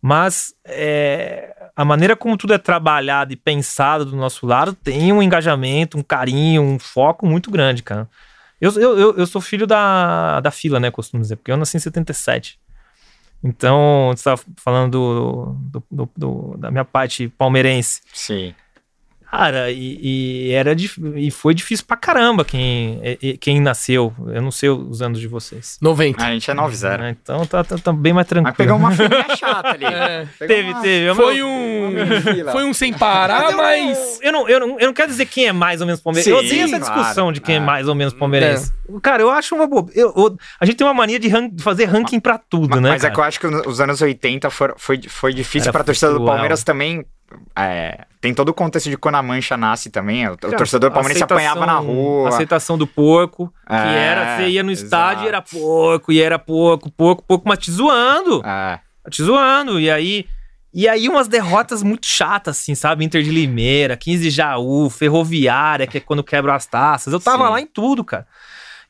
Mas 0.02 0.54
é, 0.66 1.54
a 1.80 1.86
maneira 1.86 2.14
como 2.14 2.36
tudo 2.36 2.54
é 2.54 2.58
trabalhado 2.58 3.32
e 3.32 3.38
pensado 3.38 4.04
do 4.04 4.14
nosso 4.14 4.46
lado 4.46 4.74
tem 4.74 5.14
um 5.14 5.24
engajamento, 5.24 5.98
um 5.98 6.04
carinho, 6.04 6.62
um 6.62 6.78
foco 6.78 7.26
muito 7.26 7.50
grande, 7.50 7.82
cara. 7.82 8.06
Eu, 8.60 8.70
eu, 8.74 9.16
eu, 9.16 9.26
sou 9.26 9.40
filho 9.40 9.66
da, 9.66 10.42
da 10.42 10.52
fila, 10.52 10.78
né, 10.78 10.92
costumo 10.92 11.22
dizer, 11.22 11.38
porque 11.38 11.50
eu 11.50 11.56
nasci 11.56 11.78
em 11.78 11.80
77. 11.80 12.60
Então, 13.42 14.10
você 14.10 14.20
estava 14.20 14.42
falando 14.58 15.56
do, 15.72 15.84
do, 15.90 16.10
do, 16.18 16.58
da 16.58 16.70
minha 16.70 16.84
parte 16.84 17.30
palmeirense. 17.30 18.02
Sim. 18.14 18.54
Cara, 19.32 19.70
e, 19.72 20.00
e 20.50 20.52
era 20.54 20.76
dif- 20.76 21.00
e 21.16 21.30
foi 21.30 21.54
difícil 21.54 21.86
pra 21.86 21.96
caramba 21.96 22.44
quem, 22.44 23.00
e- 23.22 23.38
quem 23.38 23.60
nasceu. 23.62 24.12
Eu 24.28 24.42
não 24.42 24.50
sei 24.50 24.70
os 24.70 25.02
anos 25.04 25.20
de 25.20 25.28
vocês. 25.28 25.78
90. 25.82 26.24
A 26.24 26.32
gente 26.32 26.50
é 26.50 26.54
9-0. 26.56 26.98
Né? 27.00 27.16
Então 27.22 27.46
tá, 27.46 27.64
tá, 27.64 27.78
tá 27.78 27.94
bem 27.94 28.12
mais 28.12 28.26
tranquilo. 28.28 28.50
Mas 28.50 28.58
pegou 28.58 28.78
uma 28.78 28.92
filhinha 28.96 29.36
chata 29.38 29.70
ali. 29.70 29.86
É. 29.86 30.28
Teve, 30.40 30.72
uma- 30.72 30.82
teve. 30.82 31.14
Foi 31.16 31.44
um. 31.44 31.94
Foi 32.52 32.64
um 32.64 32.74
sem 32.74 32.92
parar, 32.94 33.52
mas. 33.56 34.20
Eu 34.22 34.32
não, 34.32 34.50
eu, 34.50 34.60
não, 34.60 34.80
eu 34.80 34.88
não 34.88 34.94
quero 34.94 35.10
dizer 35.10 35.26
quem 35.28 35.48
é 35.48 35.52
mais 35.52 35.80
ou 35.82 35.86
menos 35.88 36.02
palmeirense. 36.02 36.30
eu 36.32 36.38
odeio 36.38 36.64
essa 36.66 36.80
discussão 36.80 37.26
claro. 37.26 37.32
de 37.34 37.42
quem 37.42 37.56
é 37.56 37.58
É. 37.60 37.62
mais 37.62 37.88
ou 37.88 37.94
menos 37.96 38.14
palmeirense. 38.14 38.72
Cara, 39.04 39.22
eu 39.22 39.30
acho 39.30 39.54
uma 39.54 39.68
boa. 39.68 39.86
eu- 39.94 40.12
eu- 40.18 40.38
a 40.60 40.66
gente 40.66 40.76
tem 40.78 40.88
uma 40.88 40.94
mania 40.94 41.20
de, 41.20 41.28
ran- 41.28 41.52
fazer 41.60 41.86
ranking 41.86 42.20
pra 42.20 42.40
tudo, 42.40 42.70
Mas, 42.72 42.82
né? 42.82 42.90
mas 42.90 43.04
é 43.04 43.08
cara? 43.08 43.14
que 43.14 43.20
eu 43.20 43.24
acho 43.24 43.40
que 43.40 43.48
os 43.70 43.80
anos 43.80 44.02
80 44.02 44.50
foram- 44.50 44.74
foi, 44.78 45.00
foi 45.08 45.34
difícil 45.34 45.66
Era 45.68 45.72
pra 45.74 45.84
torcida 45.84 46.12
do. 46.14 46.26
Palmeiras 46.26 46.64
também. 46.64 47.06
É, 47.56 48.06
tem 48.22 48.34
todo 48.34 48.50
o 48.50 48.54
contexto 48.54 48.90
de 48.90 48.98
quando 48.98 49.16
a 49.16 49.24
mancha 49.24 49.56
nasce 49.56 49.90
também. 49.90 50.28
O, 50.28 50.34
o 50.34 50.38
Cara, 50.38 50.58
torcedor 50.58 50.92
palmeirense 50.92 51.24
apanhava 51.24 51.66
na 51.66 51.78
rua. 51.78 52.30
Aceitação 52.30 52.78
do 52.78 52.86
porco, 52.86 53.54
que 53.68 53.74
É, 53.74 53.98
era, 53.98 54.38
você 54.38 54.50
ia 54.50 54.64
no 54.64 54.72
estádio 54.72 55.26
e 55.26 55.28
era 55.28 55.42
porco, 55.42 56.12
e 56.12 56.22
era 56.22 56.38
porco, 56.38 56.92
porco, 56.92 57.24
porco, 57.24 57.48
mas 57.48 57.60
te 57.60 57.72
zoando. 57.72 58.42
É, 58.46 58.80
te 59.10 59.24
zoando. 59.24 59.80
E 59.80 59.90
aí, 59.90 60.26
e 60.74 60.88
aí 60.88 61.08
umas 61.08 61.28
derrotas 61.28 61.82
muito 61.82 62.06
chatas, 62.06 62.60
assim, 62.60 62.76
sabe? 62.76 63.06
Inter 63.06 63.24
de 63.24 63.32
Limeira, 63.32 63.96
15 63.96 64.24
de 64.24 64.30
Jaú, 64.30 64.90
Ferroviária, 64.90 65.88
que 65.88 65.98
é 65.98 66.02
quando 66.02 66.24
quebra 66.24 66.54
as 66.56 66.66
taças. 66.66 67.14
Eu 67.14 67.20
tava 67.20 67.46
Sim. 67.46 67.52
lá 67.52 67.62
em 67.62 67.66
tudo, 67.66 68.04
cara. 68.04 68.28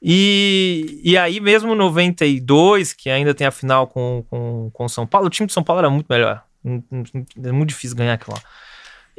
E, 0.01 1.01
e 1.03 1.17
aí, 1.17 1.39
mesmo 1.39 1.75
92, 1.75 2.93
que 2.93 3.09
ainda 3.09 3.33
tem 3.33 3.45
a 3.45 3.51
final 3.51 3.85
com, 3.87 4.23
com, 4.29 4.69
com 4.73 4.87
São 4.87 5.05
Paulo, 5.05 5.27
o 5.27 5.29
time 5.29 5.47
de 5.47 5.53
São 5.53 5.63
Paulo 5.63 5.79
era 5.79 5.89
muito 5.89 6.07
melhor. 6.09 6.43
Hum, 6.63 6.83
hum, 6.91 7.03
É 7.43 7.51
muito 7.51 7.69
difícil 7.69 7.95
ganhar 7.97 8.13
aquilo 8.13 8.35
lá. 8.35 8.41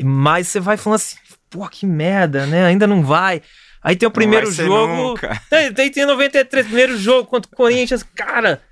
Mas 0.02 0.48
você 0.48 0.60
vai 0.60 0.76
falando 0.76 0.96
assim, 0.96 1.16
pô, 1.48 1.66
que 1.68 1.86
merda, 1.86 2.46
né? 2.46 2.66
Ainda 2.66 2.86
não 2.86 3.02
vai. 3.02 3.42
Aí 3.82 3.96
tem 3.96 4.06
o 4.06 4.12
primeiro 4.12 4.50
jogo. 4.50 4.94
nunca. 4.94 5.40
Tem, 5.48 5.72
tem, 5.72 5.90
tem 5.90 6.06
93, 6.06 6.66
primeiro 6.66 6.96
jogo 6.98 7.28
contra 7.28 7.50
o 7.50 7.56
Corinthians, 7.56 8.02
cara. 8.02 8.62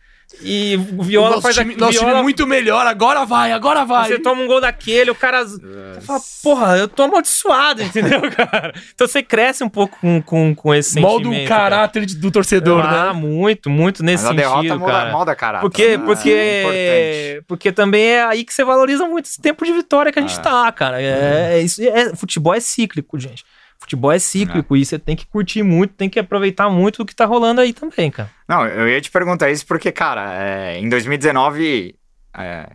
E 0.42 0.76
o 0.96 1.02
Viola 1.02 1.30
nosso 1.30 1.42
faz 1.42 1.56
time, 1.56 1.72
aqui. 1.72 1.80
nosso 1.80 1.92
Viola, 1.94 2.10
time 2.10 2.22
muito 2.22 2.46
melhor, 2.46 2.86
agora 2.86 3.24
vai, 3.24 3.50
agora 3.50 3.84
vai. 3.84 4.08
Você 4.08 4.18
toma 4.18 4.42
um 4.42 4.46
gol 4.46 4.60
daquele, 4.60 5.10
o 5.10 5.14
cara. 5.14 5.42
Você 5.44 5.58
fala, 6.02 6.20
porra, 6.42 6.76
eu 6.76 6.86
tô 6.86 7.04
amaldiçoado, 7.04 7.82
entendeu, 7.82 8.20
cara? 8.30 8.72
Então 8.94 9.08
você 9.08 9.22
cresce 9.22 9.64
um 9.64 9.68
pouco 9.68 9.98
com, 10.00 10.20
com, 10.22 10.54
com 10.54 10.74
esse 10.74 11.00
Molda 11.00 11.24
sentimento. 11.24 11.46
o 11.46 11.48
caráter 11.48 12.04
de- 12.06 12.16
do 12.16 12.30
torcedor, 12.30 12.82
cara. 12.82 13.10
Ah, 13.10 13.14
né? 13.14 13.20
muito, 13.20 13.70
muito 13.70 14.02
nesse 14.02 14.24
Mas 14.24 14.32
a 14.32 14.36
derrota 14.36 14.56
sentido, 14.62 14.78
molda, 14.78 14.92
cara. 14.92 15.10
molda 15.12 15.34
caráter. 15.34 15.62
Porque, 15.62 15.96
né? 15.96 16.04
porque, 16.04 16.30
É 16.30 17.40
porque 17.48 17.72
também 17.72 18.02
é 18.04 18.22
aí 18.24 18.44
que 18.44 18.52
você 18.52 18.62
valoriza 18.64 19.06
muito 19.08 19.26
esse 19.26 19.40
tempo 19.40 19.64
de 19.64 19.72
vitória 19.72 20.12
que 20.12 20.18
a 20.18 20.22
gente 20.22 20.38
É. 20.38 20.42
tá, 20.42 20.70
cara. 20.72 21.00
É, 21.02 21.54
é 21.54 21.60
isso, 21.62 21.82
é- 21.82 22.14
futebol 22.14 22.54
é 22.54 22.60
cíclico, 22.60 23.18
gente. 23.18 23.44
Futebol 23.88 24.12
é 24.12 24.18
cíclico 24.18 24.76
e 24.76 24.84
você 24.84 24.98
tem 24.98 25.16
que 25.16 25.24
curtir 25.26 25.62
muito, 25.62 25.94
tem 25.94 26.10
que 26.10 26.18
aproveitar 26.20 26.68
muito 26.68 26.98
do 26.98 27.06
que 27.06 27.14
tá 27.14 27.24
rolando 27.24 27.62
aí 27.62 27.72
também, 27.72 28.10
cara. 28.10 28.30
Não, 28.46 28.66
eu 28.66 28.86
ia 28.86 29.00
te 29.00 29.10
perguntar 29.10 29.50
isso 29.50 29.66
porque, 29.66 29.90
cara, 29.90 30.34
é, 30.34 30.78
em 30.78 30.90
2019 30.90 31.94
é, 32.36 32.68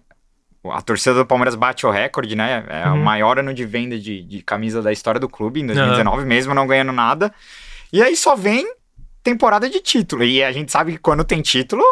a 0.71 0.81
torcida 0.81 1.13
do 1.13 1.25
Palmeiras 1.25 1.53
bate 1.53 1.85
o 1.85 1.91
recorde, 1.91 2.35
né? 2.35 2.65
É 2.67 2.87
o 2.89 2.93
Uhum. 2.93 3.03
maior 3.03 3.37
ano 3.37 3.53
de 3.53 3.63
venda 3.63 3.99
de, 3.99 4.23
de 4.23 4.41
camisa 4.41 4.81
da 4.81 4.91
história 4.91 5.19
do 5.19 5.29
clube 5.29 5.61
em 5.61 5.67
2019, 5.67 6.25
mesmo 6.25 6.53
não 6.55 6.65
ganhando 6.65 6.91
nada. 6.91 7.31
E 7.91 8.01
aí 8.01 8.15
só 8.17 8.35
vem 8.35 8.65
temporada 9.21 9.69
de 9.69 9.79
título. 9.81 10.23
E 10.23 10.43
a 10.43 10.51
gente 10.51 10.71
sabe 10.71 10.93
que 10.93 10.97
quando 10.97 11.23
tem 11.23 11.43
título, 11.43 11.83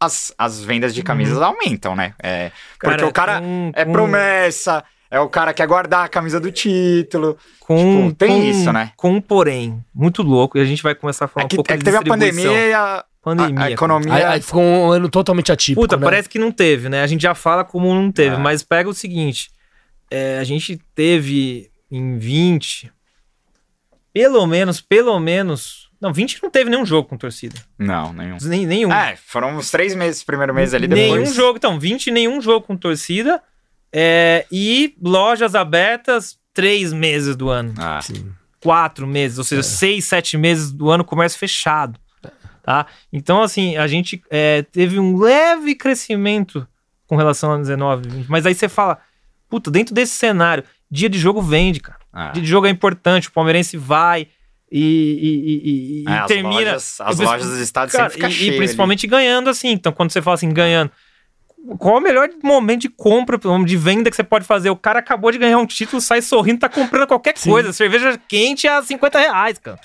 as, 0.00 0.32
as 0.38 0.64
vendas 0.64 0.94
de 0.94 1.02
camisas 1.02 1.42
aumentam, 1.42 1.94
né? 1.94 2.14
É, 2.22 2.50
porque 2.80 3.04
o 3.04 3.12
cara 3.12 3.42
é 3.74 3.84
promessa, 3.84 4.82
é 5.10 5.18
o 5.20 5.28
cara 5.28 5.52
que 5.52 5.58
quer 5.62 5.66
guardar 5.66 6.04
a 6.04 6.08
camisa 6.08 6.38
do 6.38 6.50
título. 6.52 7.36
Com, 7.58 8.08
Tipo, 8.08 8.14
tem 8.16 8.28
com- 8.30 8.42
isso, 8.44 8.72
né? 8.72 8.92
Com 8.96 9.10
um 9.12 9.20
porém 9.20 9.84
muito 9.94 10.22
louco, 10.22 10.56
e 10.56 10.60
a 10.60 10.64
gente 10.64 10.82
vai 10.82 10.94
começar 10.94 11.24
a 11.24 11.28
falar 11.28 11.44
É 11.44 11.46
um 11.46 11.48
que, 11.48 11.56
pouco 11.56 11.70
é 11.72 11.74
que 11.74 11.78
de 11.80 11.84
teve 11.84 11.96
a 11.96 12.00
distribuição. 12.00 12.42
pandemia 12.44 12.66
e 12.68 12.72
a, 12.72 13.04
Pandemia, 13.22 13.60
a- 13.60 13.64
a 13.66 13.70
economia. 13.70 14.14
Aí, 14.14 14.22
aí 14.24 14.40
ficou 14.40 14.62
um 14.62 14.90
ano 14.90 15.08
totalmente 15.10 15.52
atípico. 15.52 15.82
Puta, 15.82 15.96
né? 15.98 16.02
parece 16.04 16.26
que 16.28 16.38
não 16.38 16.50
teve, 16.50 16.88
né? 16.88 17.02
A 17.02 17.06
gente 17.06 17.20
já 17.22 17.34
fala 17.34 17.64
como 17.64 17.92
não 17.94 18.10
teve, 18.10 18.36
É. 18.36 18.38
mas 18.38 18.62
pega 18.62 18.88
o 18.88 18.94
seguinte: 18.94 19.50
é, 20.10 20.38
a 20.38 20.44
gente 20.44 20.80
teve 20.94 21.70
em 21.90 22.16
20, 22.16 22.90
pelo 24.12 24.46
menos, 24.46 24.80
pelo 24.80 25.18
menos. 25.20 25.88
Não, 26.00 26.12
20 26.14 26.42
não 26.42 26.48
teve 26.50 26.70
nenhum 26.70 26.86
jogo 26.86 27.08
com 27.10 27.16
torcida. 27.18 27.56
Não, 27.78 28.12
nenhum. 28.14 28.38
Nem, 28.42 28.64
nenhum. 28.66 28.90
É, 28.90 29.16
foram 29.16 29.54
uns 29.56 29.70
três 29.70 29.94
meses, 29.94 30.22
primeiro 30.24 30.54
mês 30.54 30.72
ali 30.72 30.88
depois. 30.88 31.12
Nenhum 31.12 31.26
jogo, 31.26 31.58
então, 31.58 31.78
20 31.78 32.10
nenhum 32.10 32.40
jogo 32.40 32.66
com 32.66 32.74
torcida. 32.76 33.42
É, 33.92 34.46
e 34.50 34.94
lojas 35.02 35.54
abertas 35.54 36.38
três 36.54 36.92
meses 36.92 37.36
do 37.36 37.48
ano. 37.48 37.74
Ah, 37.78 38.00
Sim. 38.02 38.30
quatro 38.62 39.06
meses, 39.06 39.38
ou 39.38 39.42
É. 39.42 39.46
seja, 39.46 39.62
seis, 39.62 40.04
sete 40.04 40.36
meses 40.36 40.70
do 40.70 40.90
ano 40.90 41.04
comércio 41.04 41.38
fechado. 41.38 41.98
Tá? 42.62 42.86
Então, 43.12 43.42
assim, 43.42 43.76
a 43.76 43.86
gente 43.86 44.22
é, 44.30 44.62
teve 44.62 44.98
um 45.00 45.18
leve 45.18 45.74
crescimento 45.74 46.66
com 47.06 47.16
relação 47.16 47.52
a 47.52 47.56
19, 47.58 48.08
20, 48.08 48.26
mas 48.28 48.44
aí 48.46 48.54
você 48.54 48.68
fala, 48.68 48.98
puta, 49.48 49.70
dentro 49.70 49.94
desse 49.94 50.12
cenário, 50.12 50.62
dia 50.90 51.08
de 51.08 51.18
jogo 51.18 51.40
vende, 51.40 51.80
cara. 51.80 51.98
ah. 52.12 52.28
Dia 52.32 52.42
de 52.42 52.48
jogo 52.48 52.66
é 52.66 52.70
importante, 52.70 53.28
o 53.28 53.32
palmeirense 53.32 53.76
vai 53.78 54.28
e, 54.70 54.78
e- 54.78 54.82
e- 54.82 56.02
e- 56.02 56.04
É, 56.06 56.10
e 56.10 56.18
as 56.18 56.26
termina. 56.28 56.54
lojas- 56.54 57.00
as 57.00 57.18
e- 57.18 57.24
lojas 57.24 57.48
dos 57.48 57.58
estados 57.58 57.92
cara, 57.92 58.04
sempre 58.10 58.14
ficam 58.16 58.30
e- 58.30 58.32
cheias 58.34 58.54
E 58.54 58.58
principalmente 58.58 59.06
ganhando, 59.06 59.48
assim. 59.50 59.68
Então, 59.70 59.90
quando 59.92 60.12
você 60.12 60.20
fala 60.22 60.34
assim, 60.34 60.50
ganhando. 60.52 60.92
Qual 61.78 61.98
o 61.98 62.00
melhor 62.00 62.28
momento 62.42 62.80
de 62.82 62.88
compra, 62.88 63.38
de 63.64 63.76
venda 63.76 64.08
que 64.10 64.16
você 64.16 64.24
pode 64.24 64.44
fazer? 64.46 64.70
O 64.70 64.76
cara 64.76 64.98
acabou 64.98 65.30
de 65.30 65.38
ganhar 65.38 65.58
um 65.58 65.66
título, 65.66 66.00
sai 66.00 66.22
sorrindo, 66.22 66.60
tá 66.60 66.68
comprando 66.68 67.06
qualquer 67.06 67.34
coisa. 67.38 67.72
Cerveja 67.72 68.18
quente 68.28 68.66
a 68.66 68.82
50 68.82 69.18
reais, 69.18 69.58
cara. 69.58 69.78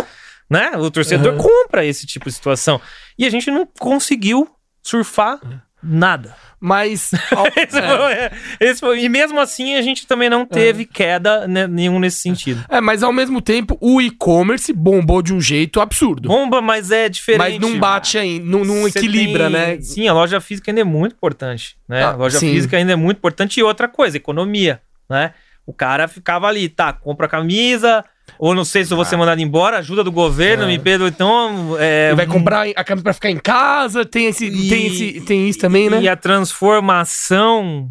Né? 0.50 0.72
O 0.78 0.90
torcedor 0.90 1.34
Uhum. 1.34 1.40
compra 1.40 1.84
esse 1.86 2.06
tipo 2.06 2.26
de 2.26 2.32
situação. 2.32 2.80
E 3.18 3.26
a 3.26 3.30
gente 3.30 3.50
não 3.52 3.68
conseguiu 3.80 4.48
surfar 4.82 5.40
nada. 5.86 6.36
Mas. 6.60 7.12
Esse 7.56 7.82
foi- 7.82 8.32
esse 8.60 8.80
foi- 8.80 9.04
e 9.04 9.10
mesmo 9.10 9.40
assim, 9.40 9.76
a 9.76 9.82
gente 9.82 10.08
também 10.08 10.30
não 10.30 10.46
teve 10.46 10.86
queda 10.86 11.48
né, 11.48 11.68
nenhum 11.68 12.00
nesse 12.00 12.20
sentido. 12.20 12.66
é, 12.70 12.82
mas 12.82 13.04
ao 13.04 13.14
mesmo 13.14 13.40
tempo, 13.42 13.78
o 13.80 14.02
e-commerce 14.02 14.74
bombou 14.74 15.22
de 15.22 15.34
um 15.34 15.40
jeito 15.40 15.80
absurdo. 15.80 16.28
Bomba, 16.30 16.62
mas 16.62 16.90
é 16.92 17.08
diferente. 17.08 17.40
mas 17.40 17.60
não 17.60 17.78
bate 17.78 18.18
aí, 18.18 18.40
não, 18.40 18.64
não 18.66 18.88
equilibra, 18.88 19.44
tem- 19.44 19.54
né? 19.54 19.82
Sim, 19.82 20.08
a 20.08 20.14
loja 20.14 20.42
física 20.42 20.72
ainda 20.72 20.82
é 20.82 20.86
muito 20.86 21.14
importante, 21.14 21.76
né? 21.88 22.04
Ah, 22.04 22.12
a 22.12 22.16
loja 22.16 22.40
sim. 22.40 22.52
física 22.52 22.78
ainda 22.78 22.94
é 22.94 22.96
muito 22.96 23.18
importante. 23.18 23.60
E 23.60 23.64
outra 23.64 23.88
coisa, 23.88 24.18
economia, 24.18 24.82
né? 25.10 25.34
O 25.68 25.74
cara 25.74 26.08
ficava 26.08 26.48
ali, 26.48 26.68
tá, 26.70 26.94
compra 26.94 27.26
a 27.26 27.30
camisa, 27.30 28.04
ou 28.40 28.54
não 28.54 28.66
sei 28.66 28.84
se 28.84 28.92
eu 28.92 28.96
vou 28.96 29.06
ser 29.06 29.16
mandado 29.18 29.42
embora, 29.42 29.78
ajuda 29.80 30.04
do 30.04 30.12
governo, 30.12 30.64
É. 30.64 30.68
me 30.68 30.78
perdoa, 30.80 31.08
então... 31.08 31.76
É, 31.80 32.14
vai 32.16 32.26
comprar 32.28 32.68
a 32.76 32.84
camisa 32.84 33.04
pra 33.04 33.14
ficar 33.14 33.30
em 33.30 33.38
casa, 33.38 34.04
tem, 34.06 34.26
esse, 34.28 34.46
E- 34.48 34.70
tem, 34.70 34.88
esse, 34.88 35.22
tem 35.22 35.48
isso 35.50 35.60
também, 35.60 35.90
né? 35.90 36.02
E 36.02 36.10
a 36.10 36.16
transformação, 36.16 37.90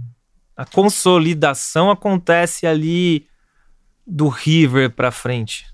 a 0.57 0.65
consolidação 0.65 1.91
acontece 1.91 2.67
ali 2.67 3.27
do 4.07 4.29
River 4.29 4.91
pra 4.91 5.11
frente. 5.11 5.67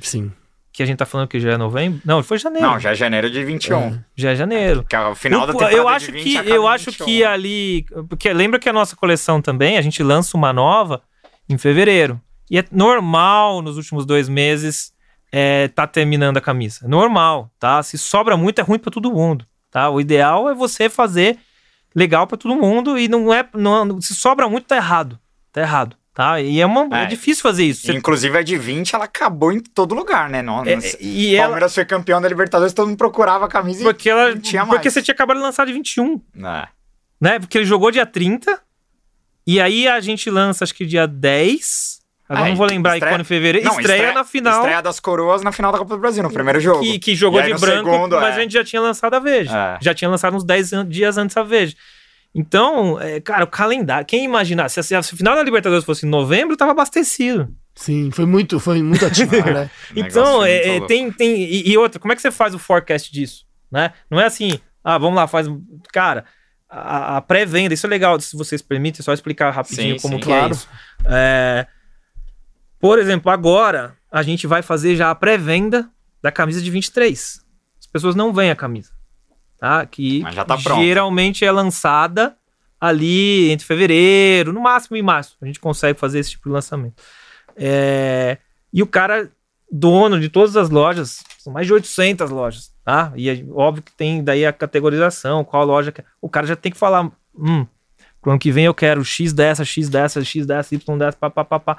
Sim. 0.00 0.32
Que 0.72 0.82
a 0.82 0.86
gente 0.86 0.98
tá 0.98 1.06
falando 1.06 1.26
que 1.26 1.40
já 1.40 1.52
é 1.52 1.56
novembro? 1.56 2.00
Não, 2.04 2.22
foi 2.22 2.38
janeiro. 2.38 2.64
Não, 2.66 2.78
já 2.78 2.90
é 2.90 2.94
janeiro 2.94 3.28
de 3.30 3.42
21. 3.44 3.98
Já 4.14 4.30
é 4.30 4.36
janeiro. 4.36 4.84
Que 4.88 4.94
é 4.94 5.00
o 5.00 5.14
final 5.14 5.40
da 5.46 5.52
temporada 5.52 5.74
eu 5.76 5.88
acho 5.88 6.06
de 6.12 6.12
20 6.22 6.42
que 6.44 6.50
eu 6.50 6.68
acho 6.68 6.90
21. 6.92 7.04
que 7.06 7.24
ali 7.24 7.84
porque 8.08 8.32
lembra 8.32 8.60
que 8.60 8.68
a 8.68 8.72
nossa 8.72 8.94
coleção 8.94 9.42
também 9.42 9.76
a 9.76 9.82
gente 9.82 10.02
lança 10.04 10.36
uma 10.36 10.52
nova 10.52 11.02
em 11.48 11.58
fevereiro 11.58 12.20
e 12.50 12.58
é 12.58 12.64
normal 12.72 13.62
nos 13.62 13.76
últimos 13.76 14.04
dois 14.06 14.28
meses 14.28 14.92
é, 15.30 15.68
tá 15.68 15.86
terminando 15.86 16.36
a 16.38 16.40
camisa 16.40 16.80
É 16.84 16.88
normal 16.88 17.50
tá 17.58 17.82
se 17.82 17.98
sobra 17.98 18.36
muito 18.36 18.60
é 18.60 18.62
ruim 18.62 18.78
pra 18.78 18.90
todo 18.90 19.12
mundo 19.12 19.46
tá 19.70 19.90
o 19.90 20.00
ideal 20.00 20.48
é 20.48 20.54
você 20.54 20.88
fazer 20.88 21.38
legal 21.94 22.26
pra 22.26 22.38
todo 22.38 22.54
mundo 22.56 22.98
e 22.98 23.08
não 23.08 23.32
é 23.32 23.46
não, 23.54 24.00
se 24.00 24.14
sobra 24.14 24.48
muito 24.48 24.66
tá 24.66 24.76
errado 24.76 25.18
tá 25.52 25.60
errado 25.60 25.96
tá 26.14 26.40
e 26.40 26.60
é 26.60 26.66
uma 26.66 26.88
é, 26.98 27.02
É. 27.02 27.06
difícil 27.06 27.42
fazer 27.42 27.64
isso 27.64 27.86
Você- 27.86 27.92
Inclusive 27.92 28.38
a 28.38 28.42
de 28.42 28.56
20, 28.56 28.94
ela 28.94 29.04
acabou 29.04 29.52
em 29.52 29.60
todo 29.60 29.94
lugar, 29.94 30.28
né? 30.28 30.42
Não, 30.42 30.64
é, 30.64 30.78
e 31.00 31.34
ela 31.36 31.44
Palmeiras 31.48 31.74
foi 31.74 31.84
campeão 31.84 32.20
da 32.20 32.28
Libertadores, 32.28 32.72
todo 32.72 32.88
mundo 32.88 32.98
procurava 32.98 33.44
a 33.44 33.48
camisa 33.48 33.80
e 33.82 33.84
porque 33.84 34.08
ela 34.10 34.30
não 34.30 34.40
tinha 34.40 34.64
porque 34.66 34.88
mais. 34.88 34.94
você 34.94 35.02
tinha 35.02 35.14
acabado 35.14 35.36
de 35.36 35.42
lançar 35.44 35.64
de 35.66 35.72
21 35.72 36.20
É. 36.44 36.68
né? 37.20 37.38
Porque 37.38 37.58
ele 37.58 37.64
jogou 37.66 37.90
dia 37.90 38.04
30. 38.06 38.60
E 39.46 39.60
aí 39.60 39.86
a 39.88 39.98
gente 40.00 40.28
lança, 40.28 40.64
acho 40.64 40.74
que 40.74 40.84
dia 40.84 41.06
10. 41.06 41.97
Agora 42.28 42.46
Ah, 42.46 42.48
não 42.50 42.56
vou 42.56 42.66
lembrar 42.66 42.94
estreia- 42.96 43.10
em 43.10 43.14
quando 43.14 43.20
em 43.22 43.24
fevereiro. 43.24 43.66
Não, 43.68 43.80
estreia, 43.80 44.12
na 44.12 44.24
final. 44.24 44.54
Estreia 44.60 44.82
das 44.82 45.00
coroas 45.00 45.42
na 45.42 45.50
final 45.50 45.72
da 45.72 45.78
Copa 45.78 45.94
do 45.94 46.00
Brasil, 46.00 46.22
no 46.22 46.30
primeiro 46.30 46.60
jogo. 46.60 46.80
Que, 46.82 46.98
que 46.98 47.14
jogou 47.14 47.40
E 47.40 47.44
aí 47.44 47.54
de 47.54 47.60
branco, 47.60 47.90
segundo, 47.90 48.16
mas 48.20 48.34
é. 48.34 48.38
a 48.38 48.40
gente 48.42 48.52
já 48.52 48.62
tinha 48.64 48.82
lançado 48.82 49.14
a 49.14 49.18
Veja. 49.18 49.56
É. 49.56 49.78
Já 49.80 49.94
tinha 49.94 50.10
lançado 50.10 50.36
uns 50.36 50.44
10 50.44 50.72
an- 50.74 50.86
dias 50.86 51.16
antes 51.16 51.36
a 51.36 51.42
Veja. 51.42 51.74
Então, 52.34 53.00
é, 53.00 53.20
cara, 53.20 53.44
o 53.44 53.46
calendário. 53.46 54.06
Quem 54.06 54.24
imaginar? 54.24 54.68
Se, 54.68 54.78
a- 54.78 54.82
se 54.82 54.94
a 54.94 55.02
final 55.02 55.34
da 55.34 55.42
Libertadores 55.42 55.84
fosse 55.84 56.04
em 56.06 56.08
novembro, 56.08 56.56
tava 56.56 56.72
abastecido. 56.72 57.48
Sim, 57.74 58.10
foi 58.10 58.26
muito, 58.26 58.58
foi 58.60 58.82
muito 58.82 59.06
ativo, 59.06 59.36
né? 59.50 59.70
Então, 59.96 60.44
é, 60.44 60.76
é, 60.76 60.80
tem. 60.86 61.10
tem 61.12 61.42
e, 61.44 61.70
e 61.70 61.78
outra, 61.78 61.98
como 62.00 62.12
é 62.12 62.16
que 62.16 62.20
você 62.22 62.30
faz 62.30 62.54
o 62.54 62.58
forecast 62.58 63.10
disso? 63.12 63.44
Né? 63.70 63.92
Não 64.10 64.20
é 64.20 64.26
assim, 64.26 64.58
ah, 64.84 64.98
vamos 64.98 65.16
lá, 65.16 65.26
faz. 65.26 65.46
Cara, 65.92 66.24
a, 66.68 67.16
a 67.16 67.20
pré-venda, 67.22 67.72
isso 67.72 67.86
é 67.86 67.88
legal, 67.90 68.20
se 68.20 68.36
vocês 68.36 68.60
permitem, 68.60 69.02
só 69.02 69.12
explicar 69.12 69.50
rapidinho 69.50 69.94
Sim, 69.96 70.02
como 70.02 70.14
sim. 70.14 70.20
que 70.20 70.26
Claro. 70.26 70.48
é 70.48 70.50
isso. 70.50 70.68
É, 71.06 71.66
por 72.80 72.98
exemplo, 72.98 73.30
agora 73.30 73.96
a 74.10 74.22
gente 74.22 74.46
vai 74.46 74.62
fazer 74.62 74.96
já 74.96 75.10
a 75.10 75.14
pré-venda 75.14 75.88
da 76.22 76.32
camisa 76.32 76.60
de 76.60 76.70
23. 76.70 77.40
As 77.78 77.86
pessoas 77.86 78.14
não 78.14 78.32
veem 78.32 78.50
a 78.50 78.56
camisa. 78.56 78.90
Tá? 79.58 79.84
Que 79.86 80.20
Mas 80.20 80.34
já 80.34 80.44
tá 80.44 80.56
pronta. 80.56 80.82
geralmente 80.82 81.44
é 81.44 81.50
lançada 81.50 82.36
ali 82.80 83.50
entre 83.50 83.66
fevereiro, 83.66 84.52
no 84.52 84.60
máximo 84.60 84.96
em 84.96 85.02
março. 85.02 85.36
A 85.42 85.46
gente 85.46 85.58
consegue 85.58 85.98
fazer 85.98 86.20
esse 86.20 86.30
tipo 86.30 86.48
de 86.48 86.52
lançamento. 86.52 87.02
É, 87.56 88.38
e 88.72 88.82
o 88.82 88.86
cara, 88.86 89.30
dono 89.70 90.20
de 90.20 90.28
todas 90.28 90.56
as 90.56 90.70
lojas, 90.70 91.24
são 91.38 91.52
mais 91.52 91.66
de 91.66 91.72
800 91.72 92.30
lojas, 92.30 92.72
tá? 92.84 93.12
E 93.16 93.28
é 93.28 93.44
óbvio 93.50 93.82
que 93.82 93.92
tem 93.92 94.22
daí 94.22 94.46
a 94.46 94.52
categorização, 94.52 95.44
qual 95.44 95.64
loja 95.64 95.90
que 95.90 96.04
O 96.20 96.28
cara 96.28 96.46
já 96.46 96.54
tem 96.54 96.70
que 96.70 96.78
falar, 96.78 97.10
hum, 97.34 97.66
pro 98.20 98.30
ano 98.30 98.38
que 98.38 98.52
vem 98.52 98.66
eu 98.66 98.74
quero 98.74 99.04
X 99.04 99.32
dessa, 99.32 99.64
X 99.64 99.88
dessa, 99.88 100.22
X 100.22 100.46
dessa, 100.46 100.74
Y 100.74 100.98
dessa, 100.98 101.16
pá, 101.16 101.28
pá, 101.30 101.44
pá, 101.44 101.58
pá. 101.58 101.78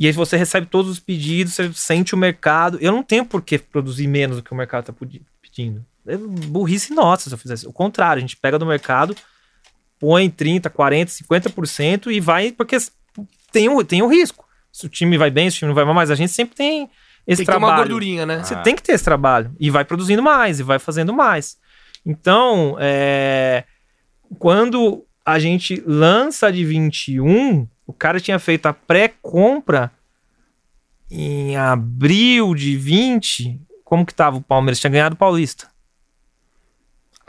E 0.00 0.06
aí 0.06 0.12
você 0.12 0.34
recebe 0.36 0.66
todos 0.66 0.90
os 0.90 0.98
pedidos, 0.98 1.52
você 1.52 1.70
sente 1.74 2.14
o 2.14 2.18
mercado. 2.18 2.78
Eu 2.80 2.90
não 2.90 3.02
tenho 3.02 3.22
por 3.24 3.42
que 3.42 3.58
produzir 3.58 4.06
menos 4.08 4.38
do 4.38 4.42
que 4.42 4.50
o 4.50 4.56
mercado 4.56 4.86
tá 4.86 4.92
pedi- 4.94 5.20
pedindo. 5.42 5.84
É 6.06 6.16
burrice 6.16 6.94
nossa 6.94 7.28
se 7.28 7.34
eu 7.34 7.38
fizesse. 7.38 7.68
O 7.68 7.72
contrário, 7.72 8.18
a 8.18 8.20
gente 8.22 8.34
pega 8.34 8.58
do 8.58 8.64
mercado, 8.64 9.14
põe 9.98 10.30
30, 10.30 10.70
40, 10.70 11.12
50% 11.12 12.10
e 12.10 12.18
vai, 12.18 12.50
porque 12.50 12.78
tem 13.52 13.68
um, 13.68 13.84
tem 13.84 14.02
um 14.02 14.06
risco. 14.08 14.46
Se 14.72 14.86
o 14.86 14.88
time 14.88 15.18
vai 15.18 15.30
bem, 15.30 15.50
se 15.50 15.56
o 15.56 15.58
time 15.58 15.68
não 15.68 15.74
vai 15.74 15.84
mal, 15.84 15.92
mas 15.92 16.10
a 16.10 16.14
gente 16.14 16.32
sempre 16.32 16.54
tem 16.56 16.88
esse 17.26 17.36
Tem 17.38 17.46
que 17.46 17.52
ter 17.52 17.58
uma 17.58 17.66
trabalho. 17.68 17.90
gordurinha, 17.90 18.24
né? 18.24 18.42
Você 18.42 18.54
Ah. 18.54 18.62
tem 18.62 18.74
que 18.74 18.82
ter 18.82 18.92
esse 18.92 19.04
trabalho. 19.04 19.54
E 19.60 19.68
vai 19.68 19.84
produzindo 19.84 20.22
mais, 20.22 20.58
e 20.60 20.62
vai 20.62 20.78
fazendo 20.78 21.12
mais. 21.12 21.58
Então, 22.06 22.74
é, 22.80 23.64
quando 24.38 25.04
a 25.26 25.38
gente 25.38 25.82
lança 25.86 26.46
a 26.46 26.50
de 26.50 26.64
21, 26.64 27.68
o 27.90 27.92
cara 27.92 28.20
tinha 28.20 28.38
feito 28.38 28.66
a 28.66 28.72
pré-compra 28.72 29.90
em 31.10 31.56
abril 31.56 32.54
de 32.54 32.76
20. 32.76 33.60
Como 33.84 34.06
que 34.06 34.14
tava 34.14 34.36
o 34.36 34.42
Palmeiras? 34.42 34.78
Tinha 34.78 34.92
ganhado 34.92 35.16
o 35.16 35.18
Paulista. 35.18 35.68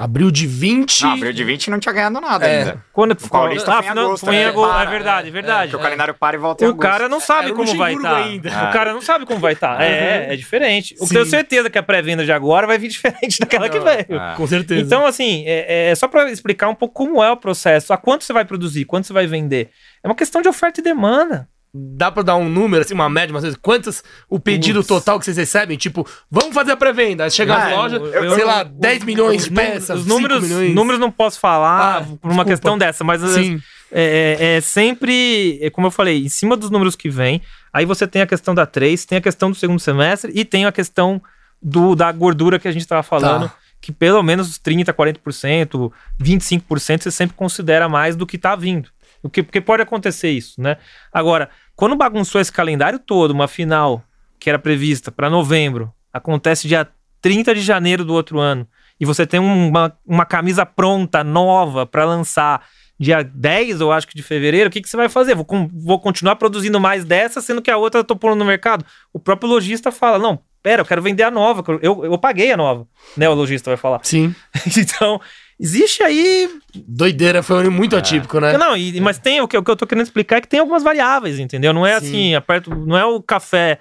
Abril 0.03 0.31
de 0.31 0.47
20. 0.47 1.01
Não, 1.03 1.11
abril 1.13 1.33
de 1.33 1.43
20 1.43 1.69
não 1.69 1.79
tinha 1.79 1.93
ganhado 1.93 2.19
nada 2.19 2.47
É. 2.47 2.57
ainda. 2.59 2.85
Quando 2.91 3.11
O 3.11 3.29
Paulista 3.29 3.71
foi 3.71 3.85
em 3.85 3.89
agosto, 3.89 4.25
foi 4.25 4.35
em 4.35 4.39
né? 4.39 4.45
agosto, 4.47 4.71
Para, 4.73 4.83
é 4.83 4.91
verdade, 4.91 5.27
é 5.27 5.31
verdade. 5.31 5.71
Porque 5.71 5.75
o 5.75 5.79
calendário 5.83 6.13
para 6.13 6.35
e 6.35 6.39
volta 6.39 6.63
em 6.63 6.67
O 6.67 6.71
agosto. 6.71 6.81
cara 6.89 7.07
não 7.09 7.19
sabe 7.19 7.53
como 7.53 7.75
vai 7.77 7.93
estar. 7.93 8.15
ainda. 8.15 8.49
É. 8.49 8.69
O 8.69 8.71
cara 8.73 8.93
não 8.93 9.01
sabe 9.01 9.25
como 9.25 9.39
vai 9.39 9.53
estar. 9.53 9.81
É, 9.81 10.33
é 10.33 10.35
diferente. 10.35 10.95
Eu 10.99 11.07
tenho 11.07 11.25
certeza 11.25 11.69
que 11.69 11.77
a 11.77 11.83
pré-venda 11.83 12.25
de 12.25 12.31
agora 12.31 12.65
vai 12.65 12.77
vir 12.77 12.87
diferente 12.89 13.39
daquela 13.39 13.69
que 13.69 13.79
veio. 13.79 14.19
É. 14.19 14.33
Com 14.35 14.47
certeza. 14.47 14.81
Então, 14.81 15.05
assim, 15.05 15.43
é, 15.45 15.91
é 15.91 15.95
só 15.95 16.07
para 16.07 16.29
explicar 16.31 16.67
um 16.67 16.75
pouco 16.75 16.93
como 16.95 17.23
é 17.23 17.31
o 17.31 17.37
processo. 17.37 17.93
A 17.93 17.97
quanto 17.97 18.23
você 18.23 18.33
vai 18.33 18.43
produzir, 18.45 18.85
quanto 18.85 19.07
você 19.07 19.13
vai 19.13 19.27
vender. 19.27 19.69
É 20.03 20.07
uma 20.07 20.15
questão 20.15 20.41
de 20.41 20.47
oferta 20.49 20.79
e 20.79 20.83
demanda. 20.83 21.47
Dá 21.73 22.11
pra 22.11 22.21
dar 22.21 22.35
um 22.35 22.49
número, 22.49 22.83
assim, 22.83 22.93
uma 22.93 23.09
média, 23.09 23.31
mas 23.33 23.55
quantas 23.55 24.03
o 24.29 24.37
pedido 24.37 24.79
Putz. 24.79 24.87
total 24.89 25.17
que 25.17 25.23
vocês 25.23 25.37
recebem? 25.37 25.77
Tipo, 25.77 26.05
vamos 26.29 26.53
fazer 26.53 26.73
a 26.73 26.75
pré-venda. 26.77 27.29
Chega 27.29 27.55
Ah, 27.55 27.65
as 27.67 27.71
lojas, 27.77 28.01
eu- 28.01 28.33
sei 28.33 28.43
eu- 28.43 28.47
lá, 28.47 28.63
10 28.63 29.03
milhões 29.05 29.45
de 29.45 29.51
peças, 29.51 29.99
Os 29.99 30.03
5 30.03 30.13
números, 30.15 30.43
milhões. 30.43 30.75
números 30.75 30.99
não 30.99 31.09
posso 31.09 31.39
falar 31.39 31.99
Ah, 31.99 32.01
por 32.01 32.09
uma 32.09 32.17
desculpa. 32.43 32.45
questão 32.45 32.77
dessa, 32.77 33.05
mas 33.05 33.21
Sim. 33.21 33.61
é, 33.89 34.37
é- 34.39 34.57
é 34.57 34.61
sempre, 34.61 35.59
é 35.61 35.69
como 35.69 35.87
eu 35.87 35.91
falei, 35.91 36.25
em 36.25 36.29
cima 36.29 36.57
dos 36.57 36.69
números 36.69 36.93
que 36.95 37.09
vem. 37.09 37.41
Aí 37.71 37.85
você 37.85 38.05
tem 38.05 38.21
a 38.21 38.27
questão 38.27 38.53
da 38.53 38.65
3, 38.65 39.05
tem 39.05 39.17
a 39.17 39.21
questão 39.21 39.49
do 39.49 39.55
segundo 39.55 39.79
semestre 39.79 40.29
e 40.35 40.43
tem 40.43 40.65
a 40.65 40.73
questão 40.73 41.21
do, 41.63 41.95
da 41.95 42.11
gordura 42.11 42.59
que 42.59 42.67
a 42.67 42.71
gente 42.71 42.81
estava 42.81 43.01
falando. 43.01 43.47
Tá. 43.47 43.55
Que 43.79 43.93
pelo 43.93 44.21
menos 44.21 44.59
30%, 44.59 44.91
40%, 44.93 45.91
25% 46.19 47.03
você 47.03 47.11
sempre 47.11 47.35
considera 47.37 47.87
mais 47.87 48.15
do 48.17 48.27
que 48.27 48.37
tá 48.37 48.57
vindo. 48.57 48.89
O 49.23 49.29
que, 49.29 49.43
porque 49.43 49.61
pode 49.61 49.83
acontecer 49.83 50.31
isso, 50.31 50.59
né? 50.59 50.77
Agora, 51.13 51.47
quando 51.75 51.95
bagunçou 51.95 52.39
esse 52.39 52.51
calendário 52.51 52.99
todo, 52.99 53.31
uma 53.31 53.47
final 53.47 54.03
que 54.39 54.49
era 54.49 54.59
prevista 54.59 55.11
para 55.11 55.29
novembro, 55.29 55.93
acontece 56.11 56.67
dia 56.67 56.87
30 57.21 57.53
de 57.53 57.61
janeiro 57.61 58.03
do 58.03 58.13
outro 58.13 58.39
ano, 58.39 58.67
e 58.99 59.05
você 59.05 59.25
tem 59.25 59.39
uma, 59.39 59.97
uma 60.05 60.25
camisa 60.25 60.65
pronta, 60.65 61.23
nova, 61.23 61.85
para 61.85 62.05
lançar 62.05 62.65
dia 62.99 63.23
10, 63.23 63.81
eu 63.81 63.91
acho 63.91 64.07
que 64.07 64.15
de 64.15 64.21
fevereiro, 64.21 64.69
o 64.69 64.71
que, 64.71 64.79
que 64.79 64.87
você 64.87 64.95
vai 64.95 65.09
fazer? 65.09 65.33
Vou, 65.33 65.45
vou 65.73 65.99
continuar 65.99 66.35
produzindo 66.35 66.79
mais 66.79 67.03
dessa, 67.03 67.41
sendo 67.41 67.61
que 67.61 67.71
a 67.71 67.77
outra 67.77 68.01
eu 68.01 68.03
tô 68.03 68.15
pondo 68.15 68.35
no 68.35 68.45
mercado? 68.45 68.85
O 69.11 69.19
próprio 69.19 69.49
lojista 69.49 69.91
fala, 69.91 70.19
não, 70.19 70.39
pera, 70.61 70.81
eu 70.81 70.85
quero 70.85 71.01
vender 71.01 71.23
a 71.23 71.31
nova, 71.31 71.63
eu, 71.81 72.05
eu 72.05 72.17
paguei 72.19 72.51
a 72.51 72.57
nova, 72.57 72.87
né? 73.17 73.27
O 73.27 73.33
lojista 73.33 73.71
vai 73.71 73.77
falar. 73.77 74.01
Sim. 74.03 74.35
então, 74.77 75.19
existe 75.61 76.03
aí 76.03 76.49
Doideira, 76.75 77.43
foi 77.43 77.57
um 77.57 77.59
ano 77.59 77.71
muito 77.71 77.95
atípico, 77.95 78.39
né? 78.39 78.57
não, 78.57 78.75
e- 78.75 78.99
mas 78.99 79.17
tem 79.19 79.39
o 79.39 79.47
que, 79.47 79.55
o 79.57 79.63
que 79.63 79.69
eu 79.71 79.75
tô 79.75 79.85
querendo 79.85 80.03
explicar 80.03 80.37
é 80.37 80.41
que 80.41 80.47
tem 80.47 80.59
algumas 80.59 80.81
variáveis, 80.83 81.37
entendeu? 81.39 81.71
Não 81.71 81.85
é 81.85 81.99
Sim. 81.99 82.07
assim, 82.07 82.35
aperto, 82.35 82.73
não 82.75 82.97
é 82.97 83.05
o 83.05 83.21
café. 83.21 83.79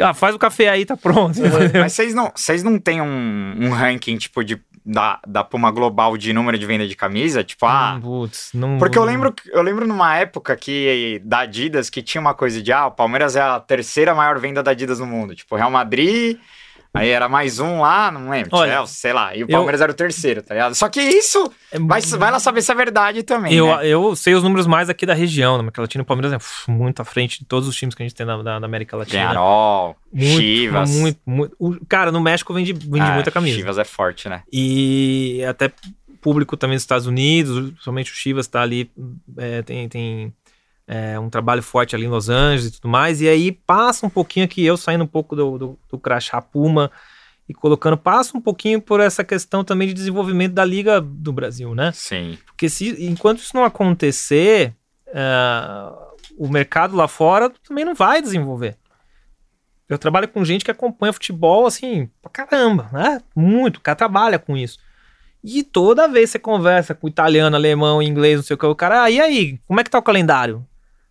Ah, 0.00 0.12
faz 0.12 0.34
o 0.34 0.38
café 0.38 0.68
aí, 0.68 0.84
tá 0.84 0.96
pronto. 0.96 1.38
entendeu? 1.38 1.80
Mas 1.80 1.92
vocês 1.92 2.12
não, 2.12 2.32
vocês 2.34 2.62
não 2.64 2.78
têm 2.80 3.00
um, 3.00 3.54
um 3.60 3.70
ranking, 3.70 4.16
tipo, 4.16 4.42
de, 4.42 4.60
da, 4.84 5.20
da 5.24 5.44
Puma 5.44 5.70
Global 5.70 6.16
de 6.16 6.32
número 6.32 6.58
de 6.58 6.66
venda 6.66 6.84
de 6.88 6.96
camisa? 6.96 7.44
Tipo, 7.44 7.66
ah... 7.66 7.94
Hum, 7.96 8.00
putz, 8.00 8.50
não, 8.52 8.76
Porque 8.78 8.98
eu 8.98 9.04
lembro, 9.04 9.32
eu 9.52 9.62
lembro 9.62 9.86
numa 9.86 10.16
época 10.16 10.56
que 10.56 11.22
da 11.24 11.40
Adidas 11.40 11.88
que 11.88 12.02
tinha 12.02 12.20
uma 12.20 12.34
coisa 12.34 12.60
de 12.60 12.72
ah, 12.72 12.86
o 12.86 12.90
Palmeiras 12.90 13.36
é 13.36 13.40
a 13.40 13.60
terceira 13.60 14.14
maior 14.16 14.36
venda 14.40 14.64
da 14.64 14.72
Adidas 14.72 14.98
no 14.98 15.06
mundo. 15.06 15.32
Tipo, 15.36 15.54
Real 15.54 15.70
Madrid, 15.70 16.38
aí 16.94 17.08
era 17.08 17.28
mais 17.28 17.58
um 17.58 17.80
lá, 17.80 18.10
não 18.10 18.30
lembro, 18.30 18.50
Olha, 18.52 18.72
Chelsea, 18.72 18.94
sei 18.96 19.12
lá. 19.12 19.34
E 19.34 19.42
o 19.42 19.46
eu- 19.46 19.48
Palmeiras 19.48 19.80
era 19.80 19.90
o 19.92 19.94
terceiro, 19.94 20.42
tá 20.42 20.54
ligado? 20.54 20.74
Só 20.74 20.88
que 20.88 21.00
isso 21.00 21.50
É 21.72 21.78
vai, 21.78 22.00
vai 22.00 22.30
lá 22.30 22.38
saber 22.38 22.62
se 22.62 22.70
é 22.70 22.74
verdade 22.74 23.22
também. 23.22 23.52
Eu, 23.52 23.66
né? 23.76 23.86
eu 23.86 24.14
sei 24.16 24.34
os 24.34 24.42
números 24.42 24.66
mais 24.66 24.88
aqui 24.88 25.04
da 25.04 25.14
região, 25.14 25.58
né? 25.58 25.64
Porque 25.64 25.80
Latina 25.80 26.02
e 26.02 26.04
o 26.04 26.06
Palmeiras 26.06 26.32
é 26.32 26.36
uf, 26.36 26.70
muito 26.70 27.00
à 27.02 27.04
frente 27.04 27.40
de 27.40 27.44
todos 27.44 27.68
os 27.68 27.74
times 27.76 27.94
que 27.94 28.02
a 28.02 28.06
gente 28.06 28.14
tem 28.14 28.24
na, 28.24 28.42
na- 28.42 28.60
na 28.60 28.66
América 28.66 28.96
Latina. 28.96 29.18
Penharol, 29.28 29.96
Muito, 30.12 30.40
Chivas. 30.40 30.90
Muito, 30.90 31.20
muito. 31.26 31.56
O- 31.58 31.76
cara, 31.88 32.12
no 32.12 32.20
México 32.20 32.54
vende, 32.54 32.72
vende 32.72 33.00
Ah, 33.00 33.14
muita 33.14 33.30
camisa. 33.30 33.56
Chivas 33.56 33.76
é 33.78 33.84
forte, 33.84 34.28
né? 34.28 34.42
E 34.52 35.44
até 35.48 35.70
público 36.20 36.56
também 36.56 36.74
dos 36.76 36.82
Estados 36.82 37.06
Unidos, 37.06 37.72
somente 37.80 38.10
o 38.10 38.14
Chivas 38.14 38.46
está 38.46 38.62
ali, 38.62 38.90
é, 39.36 39.60
tem, 39.60 39.86
tem 39.90 40.32
é, 40.86 41.18
um 41.18 41.30
trabalho 41.30 41.62
forte 41.62 41.94
ali 41.94 42.04
em 42.04 42.08
Los 42.08 42.28
Angeles 42.28 42.66
e 42.66 42.72
tudo 42.72 42.88
mais. 42.88 43.20
E 43.20 43.28
aí 43.28 43.52
passa 43.52 44.06
um 44.06 44.10
pouquinho 44.10 44.44
aqui, 44.44 44.64
eu 44.64 44.76
saindo 44.76 45.04
um 45.04 45.08
pouco 45.08 45.34
do, 45.34 45.58
do, 45.58 45.78
do 45.90 45.98
crachá 45.98 46.40
Puma 46.40 46.90
e 47.48 47.52
colocando, 47.52 47.96
passa 47.96 48.36
um 48.36 48.40
pouquinho 48.40 48.80
por 48.80 49.00
essa 49.00 49.22
questão 49.22 49.62
também 49.62 49.88
de 49.88 49.94
desenvolvimento 49.94 50.52
da 50.52 50.64
Liga 50.64 51.00
do 51.00 51.32
Brasil, 51.32 51.74
né? 51.74 51.92
Sim. 51.92 52.38
Porque 52.46 52.68
se, 52.68 53.04
enquanto 53.04 53.38
isso 53.38 53.54
não 53.54 53.64
acontecer, 53.64 54.74
ah, 55.14 55.94
o 56.38 56.48
mercado 56.48 56.96
lá 56.96 57.06
fora 57.06 57.50
também 57.66 57.84
não 57.84 57.94
vai 57.94 58.22
desenvolver. 58.22 58.76
Eu 59.88 59.98
trabalho 59.98 60.28
com 60.28 60.44
gente 60.44 60.64
que 60.64 60.70
acompanha 60.70 61.12
futebol 61.12 61.66
assim, 61.66 62.08
pra 62.22 62.30
caramba, 62.30 62.88
né? 62.90 63.20
Muito, 63.36 63.76
o 63.76 63.80
cara 63.80 63.96
trabalha 63.96 64.38
com 64.38 64.56
isso. 64.56 64.78
E 65.42 65.62
toda 65.62 66.08
vez 66.08 66.30
você 66.30 66.38
conversa 66.38 66.94
com 66.94 67.06
italiano, 67.06 67.54
alemão, 67.54 68.00
inglês, 68.00 68.36
não 68.36 68.42
sei 68.42 68.54
o 68.54 68.58
que, 68.58 68.64
o 68.64 68.74
cara, 68.74 69.02
ah, 69.02 69.10
e 69.10 69.20
aí, 69.20 69.58
como 69.66 69.78
é 69.78 69.84
que 69.84 69.90
tá 69.90 69.98
o 69.98 70.02
calendário? 70.02 70.66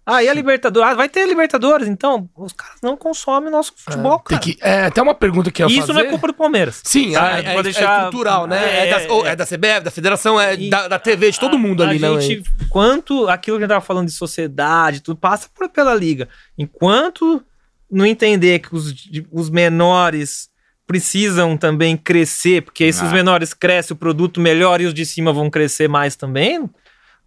Ah, 0.06 0.22
e 0.22 0.28
a 0.28 0.34
Libertadores? 0.34 0.90
Ah, 0.92 0.94
vai 0.96 1.08
ter 1.08 1.26
Libertadores, 1.26 1.88
então 1.88 2.30
os 2.36 2.52
caras 2.52 2.78
não 2.84 2.98
consomem 2.98 3.50
nosso 3.50 3.74
futebol, 3.78 4.20
Tem 4.20 4.38
cara. 4.38 4.42
que, 4.42 4.58
é, 4.62 4.86
até 4.86 5.02
uma 5.02 5.16
pergunta 5.16 5.50
que 5.50 5.64
eu 5.64 5.70
ia 5.70 5.74
E 5.74 5.78
isso 5.78 5.88
fazer. 5.88 6.00
não 6.00 6.08
é 6.08 6.10
culpa 6.10 6.28
do 6.28 6.34
Palmeiras. 6.34 6.82
Sim, 6.84 7.16
Ah, 7.16 7.38
é, 7.38 7.40
é, 7.40 7.54
pode 7.54 7.70
é 7.70 7.72
deixar- 7.72 8.04
estrutural, 8.06 8.46
né? 8.46 8.62
É, 8.64 8.90
É, 8.90 9.00
da, 9.08 9.14
ou 9.14 9.26
é. 9.26 9.30
é 9.32 9.36
da 9.38 9.46
CBF, 9.46 9.80
da 9.82 9.92
federação, 9.92 10.40
é 10.42 10.56
E- 10.56 10.70
da, 10.70 10.88
da 10.90 11.00
TV, 11.00 11.32
de 11.32 11.40
todo 11.40 11.58
mundo 11.58 11.84
a, 11.84 11.88
ali, 11.88 12.04
a 12.04 12.10
não 12.10 12.18
é? 12.18 12.22
gente, 12.22 12.52
Quanto 12.70 13.30
aquilo 13.30 13.58
que 13.58 13.64
a 13.64 13.66
gente 13.68 13.74
tava 13.74 13.86
falando 13.86 14.08
de 14.08 14.14
sociedade, 14.14 15.00
tudo 15.02 15.18
passa 15.18 15.48
por, 15.56 15.70
pela 15.70 15.96
liga. 15.96 16.28
Enquanto 16.58 17.42
não 17.90 18.06
entender 18.06 18.60
que 18.60 18.76
os, 18.76 18.94
os 19.32 19.50
menores 19.50 20.50
precisam 20.86 21.56
também 21.56 21.96
crescer, 21.96 22.62
porque 22.62 22.84
aí 22.84 22.92
se 22.92 23.02
os 23.06 23.10
Ah. 23.10 23.14
menores 23.14 23.54
crescem, 23.54 23.96
o 23.96 23.98
produto 23.98 24.42
melhora 24.42 24.84
e 24.84 24.86
os 24.86 24.94
de 24.94 25.06
cima 25.06 25.32
vão 25.32 25.50
crescer 25.50 25.88
mais 25.88 26.16
também, 26.18 26.70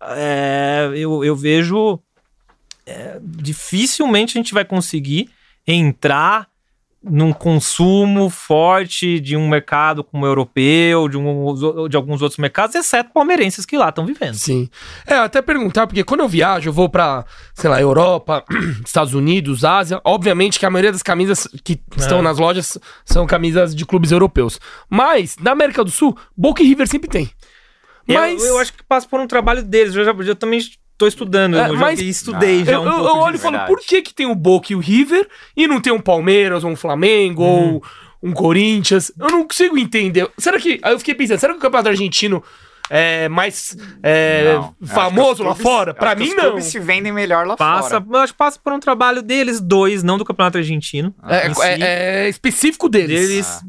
é, 0.02 0.90
eu, 0.94 1.24
eu 1.24 1.34
vejo 1.34 1.98
é, 2.86 3.18
dificilmente 3.22 4.38
a 4.38 4.40
gente 4.40 4.54
vai 4.54 4.64
conseguir 4.64 5.28
entrar 5.66 6.48
num 7.08 7.32
consumo 7.32 8.28
forte 8.28 9.20
de 9.20 9.36
um 9.36 9.48
mercado 9.48 10.02
como 10.02 10.24
o 10.24 10.28
europeu, 10.28 11.08
de, 11.08 11.16
um, 11.16 11.88
de 11.88 11.96
alguns 11.96 12.20
outros 12.20 12.36
mercados, 12.38 12.74
exceto 12.74 13.12
palmeirenses 13.12 13.64
que 13.64 13.76
lá 13.78 13.90
estão 13.90 14.04
vivendo. 14.04 14.34
Sim. 14.34 14.68
É, 15.06 15.14
até 15.14 15.40
perguntar, 15.40 15.86
porque 15.86 16.02
quando 16.02 16.20
eu 16.20 16.28
viajo, 16.28 16.68
eu 16.68 16.72
vou 16.72 16.88
pra, 16.88 17.24
sei 17.54 17.70
lá, 17.70 17.80
Europa, 17.80 18.44
Estados 18.84 19.14
Unidos, 19.14 19.64
Ásia. 19.64 20.00
Obviamente 20.04 20.58
que 20.58 20.66
a 20.66 20.70
maioria 20.70 20.90
das 20.90 21.02
camisas 21.02 21.46
que 21.62 21.80
estão 21.96 22.18
É. 22.18 22.22
nas 22.22 22.38
lojas 22.38 22.76
são 23.04 23.24
camisas 23.24 23.72
de 23.72 23.86
clubes 23.86 24.10
europeus. 24.10 24.58
Mas, 24.90 25.36
na 25.40 25.52
América 25.52 25.84
do 25.84 25.90
Sul, 25.92 26.16
Boca 26.36 26.60
e 26.60 26.66
River 26.66 26.88
sempre 26.88 27.08
tem. 27.08 27.30
Mas- 28.08 28.42
Eu, 28.42 28.54
eu 28.54 28.58
acho 28.58 28.72
que 28.72 28.82
passa 28.82 29.06
por 29.08 29.20
um 29.20 29.28
trabalho 29.28 29.62
deles. 29.62 29.94
Eu, 29.94 30.04
já, 30.04 30.10
eu 30.10 30.34
também 30.34 30.58
estou 30.96 31.06
estudando. 31.08 31.56
É, 31.58 31.68
eu 31.68 31.74
já 31.74 31.80
mas- 31.80 32.00
estudei 32.00 32.62
Ah, 32.62 32.64
já 32.64 32.72
Eu, 32.72 32.80
um 32.82 32.86
eu- 32.86 32.92
pouco 32.92 33.06
eu 33.08 33.16
olho 33.18 33.36
e 33.36 33.38
falo, 33.38 33.58
por 33.66 33.78
que 33.80 34.00
que 34.02 34.14
tem 34.14 34.26
o 34.26 34.34
Boca 34.34 34.72
e 34.72 34.76
o 34.76 34.80
River 34.80 35.28
e 35.56 35.68
não 35.68 35.80
tem 35.80 35.92
um 35.92 36.00
Palmeiras 36.00 36.64
ou 36.64 36.70
um 36.70 36.76
Flamengo 36.76 37.42
ou 37.42 37.82
um 38.22 38.32
Corinthians? 38.32 39.12
Eu 39.18 39.28
não 39.28 39.46
consigo 39.46 39.76
entender. 39.78 40.28
Será 40.38 40.58
que... 40.58 40.80
Aí 40.82 40.92
eu 40.92 40.98
fiquei 40.98 41.14
pensando, 41.14 41.38
será 41.38 41.52
que 41.52 41.58
o 41.58 41.62
campeonato 41.62 41.90
argentino 41.90 42.42
é 42.88 43.28
mais 43.28 43.76
é, 44.02 44.58
famoso 44.84 45.32
os 45.32 45.38
lá 45.40 45.44
clubes- 45.46 45.62
fora? 45.62 45.92
que 46.16 46.22
mim, 46.22 46.28
os 46.30 46.36
não. 46.36 46.44
clubes 46.44 46.64
se 46.66 46.78
vendem 46.78 47.12
melhor 47.12 47.44
lá 47.46 47.56
Passa, 47.56 48.00
fora. 48.00 48.04
eu 48.10 48.22
acho 48.22 48.32
que 48.32 48.38
passa 48.38 48.60
por 48.62 48.72
um 48.72 48.78
trabalho 48.80 49.22
deles 49.22 49.60
dois, 49.60 50.02
não 50.04 50.16
do 50.16 50.24
campeonato 50.24 50.56
argentino. 50.58 51.12
É, 51.28 51.48
em 51.48 51.54
si. 51.54 51.62
é- 51.62 52.26
é 52.26 52.28
específico 52.28 52.88
deles. 52.88 53.28
Deles, 53.28 53.60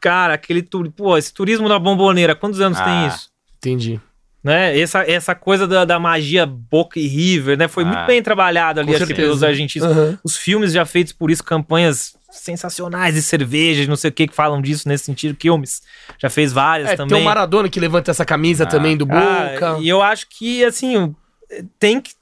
cara, 0.00 0.34
aquele. 0.34 0.62
Pô, 0.96 1.18
esse 1.18 1.34
turismo 1.34 1.68
da 1.68 1.78
bomboneira, 1.80 2.34
quantos 2.36 2.60
anos 2.60 2.78
Ah. 2.80 2.84
tem 2.84 3.06
isso? 3.08 3.28
Entendi. 3.58 4.00
Né? 4.42 4.78
Essa, 4.78 5.00
essa 5.02 5.34
coisa 5.34 5.66
da, 5.68 5.84
da 5.84 5.98
magia 5.98 6.46
Boca 6.46 6.98
e 6.98 7.06
River, 7.06 7.58
né? 7.58 7.68
Foi 7.68 7.84
Ah. 7.84 7.86
muito 7.88 8.06
bem 8.06 8.22
trabalhado 8.22 8.80
ali 8.80 8.88
Com 8.88 8.94
acho 8.94 9.02
que 9.02 9.08
certeza. 9.08 9.28
pelos 9.28 9.42
argentinos. 9.42 9.88
Aham. 9.90 10.18
Os 10.24 10.36
filmes 10.38 10.72
já 10.72 10.86
feitos 10.86 11.12
por 11.12 11.30
isso, 11.30 11.44
campanhas 11.44 12.14
sensacionais 12.30 13.14
de 13.14 13.20
cerveja, 13.22 13.82
de 13.82 13.88
não 13.88 13.96
sei 13.96 14.08
o 14.08 14.12
que, 14.12 14.26
que 14.28 14.34
falam 14.34 14.62
disso 14.62 14.88
nesse 14.88 15.04
sentido. 15.04 15.34
Kilmes 15.36 15.82
já 16.18 16.30
fez 16.30 16.52
várias 16.52 16.90
É, 16.90 16.96
também. 16.96 17.16
tem 17.16 17.22
o 17.22 17.24
Maradona 17.24 17.68
que 17.68 17.78
levanta 17.78 18.10
essa 18.10 18.24
camisa 18.24 18.64
também 18.64 18.96
do 18.96 19.06
Ah, 19.10 19.50
Boca. 19.52 19.78
e 19.82 19.88
eu 19.88 20.00
acho 20.00 20.26
que, 20.30 20.64
assim, 20.64 21.14
tem 21.78 22.00
que 22.00 22.12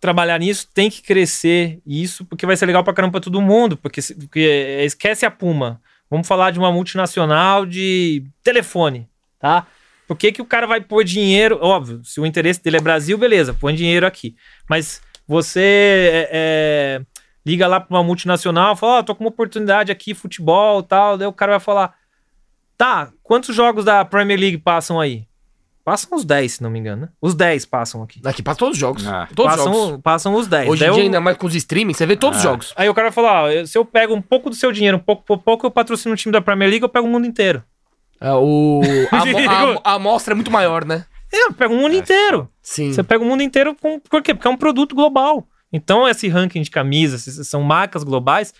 trabalhar 0.00 0.38
nisso, 0.38 0.66
tem 0.72 0.88
que 0.88 1.02
crescer 1.02 1.78
isso, 1.86 2.24
porque 2.24 2.46
vai 2.46 2.56
ser 2.56 2.64
legal 2.64 2.82
pra 2.82 2.94
caramba 2.94 3.12
pra 3.12 3.20
todo 3.20 3.38
mundo, 3.42 3.76
porque, 3.76 4.00
se- 4.00 4.14
porque 4.14 4.40
é, 4.40 4.84
esquece 4.86 5.26
a 5.26 5.30
Puma. 5.30 5.78
Vamos 6.10 6.26
falar 6.26 6.52
de 6.52 6.58
uma 6.58 6.72
multinacional 6.72 7.66
de 7.66 8.24
telefone, 8.42 9.06
tá? 9.38 9.66
Por 10.10 10.16
que, 10.16 10.32
que 10.32 10.42
o 10.42 10.44
cara 10.44 10.66
vai 10.66 10.80
pôr 10.80 11.04
dinheiro? 11.04 11.56
Óbvio, 11.62 12.00
se 12.04 12.20
o 12.20 12.26
interesse 12.26 12.60
dele 12.60 12.78
é 12.78 12.80
Brasil, 12.80 13.16
beleza, 13.16 13.54
põe 13.54 13.76
dinheiro 13.76 14.04
aqui. 14.04 14.34
Mas 14.68 15.00
você 15.24 15.60
é, 16.12 16.28
é, 16.32 17.02
liga 17.46 17.68
lá 17.68 17.78
pra 17.78 17.96
uma 17.96 18.02
multinacional, 18.02 18.74
fala, 18.74 18.98
ó, 18.98 19.02
tô 19.04 19.14
com 19.14 19.22
uma 19.22 19.30
oportunidade 19.30 19.92
aqui, 19.92 20.12
futebol 20.12 20.80
e 20.80 20.82
tal, 20.82 21.16
daí 21.16 21.28
o 21.28 21.32
cara 21.32 21.52
vai 21.52 21.60
falar, 21.60 21.94
tá, 22.76 23.12
quantos 23.22 23.54
jogos 23.54 23.84
da 23.84 24.04
Premier 24.04 24.36
League 24.40 24.58
passam 24.58 24.98
aí? 24.98 25.28
Passam 25.84 26.18
os 26.18 26.24
10, 26.24 26.54
se 26.54 26.62
não 26.64 26.70
me 26.70 26.80
engano, 26.80 27.02
né? 27.02 27.08
Os 27.22 27.32
10 27.36 27.64
passam 27.66 28.02
aqui. 28.02 28.20
Aqui 28.24 28.42
passa 28.42 28.58
todos 28.58 28.74
os 28.74 28.80
jogos. 28.80 29.06
Ah. 29.06 29.28
Todos 29.32 29.52
os 29.54 29.58
passam, 29.60 29.72
jogos. 29.72 30.00
passam 30.02 30.34
os 30.34 30.48
10. 30.48 30.68
Hoje 30.70 30.84
em 30.84 30.90
dia, 30.90 31.00
eu- 31.02 31.04
ainda 31.04 31.20
mais 31.20 31.36
com 31.36 31.46
os 31.46 31.54
streaming, 31.54 31.94
você 31.94 32.04
vê 32.04 32.16
todos 32.16 32.40
os 32.40 32.44
Ah. 32.44 32.48
jogos. 32.50 32.72
Aí 32.76 32.88
o 32.88 32.94
cara 32.94 33.10
vai 33.10 33.12
falar, 33.14 33.44
ó, 33.44 33.64
se 33.64 33.78
eu 33.78 33.84
pego 33.84 34.12
um 34.12 34.20
pouco 34.20 34.50
do 34.50 34.56
seu 34.56 34.72
dinheiro, 34.72 34.96
um 34.96 35.00
pouco 35.00 35.22
por 35.24 35.38
pouco, 35.38 35.64
eu 35.66 35.70
patrocino 35.70 36.12
um 36.12 36.16
time 36.16 36.32
da 36.32 36.40
Premier 36.42 36.68
League, 36.68 36.82
eu 36.82 36.88
pego 36.88 37.06
o 37.06 37.10
mundo 37.10 37.26
inteiro. 37.28 37.62
É, 38.20 38.32
o... 38.32 38.80
a, 39.10 39.24
mo- 39.24 39.80
a- 39.84 39.90
a 39.90 39.94
amostra 39.94 40.34
é 40.34 40.36
muito 40.36 40.50
maior, 40.50 40.84
né? 40.84 41.04
É, 41.32 41.44
eu 41.46 41.52
pego 41.52 41.74
o 41.74 41.76
mundo 41.76 41.94
inteiro. 41.94 42.48
Sim. 42.62 42.92
Você 42.92 43.02
pega 43.02 43.22
o 43.22 43.26
mundo 43.26 43.42
inteiro 43.42 43.74
com, 43.80 43.98
por 44.00 44.20
quê? 44.22 44.34
Porque 44.34 44.46
é 44.48 44.50
um 44.50 44.56
produto 44.56 44.94
global. 44.94 45.46
Então, 45.72 46.08
esse 46.08 46.28
ranking 46.28 46.62
de 46.62 46.70
camisas 46.70 47.26
esses 47.28 47.46
são 47.48 47.62
marcas 47.62 48.02
globais. 48.02 48.52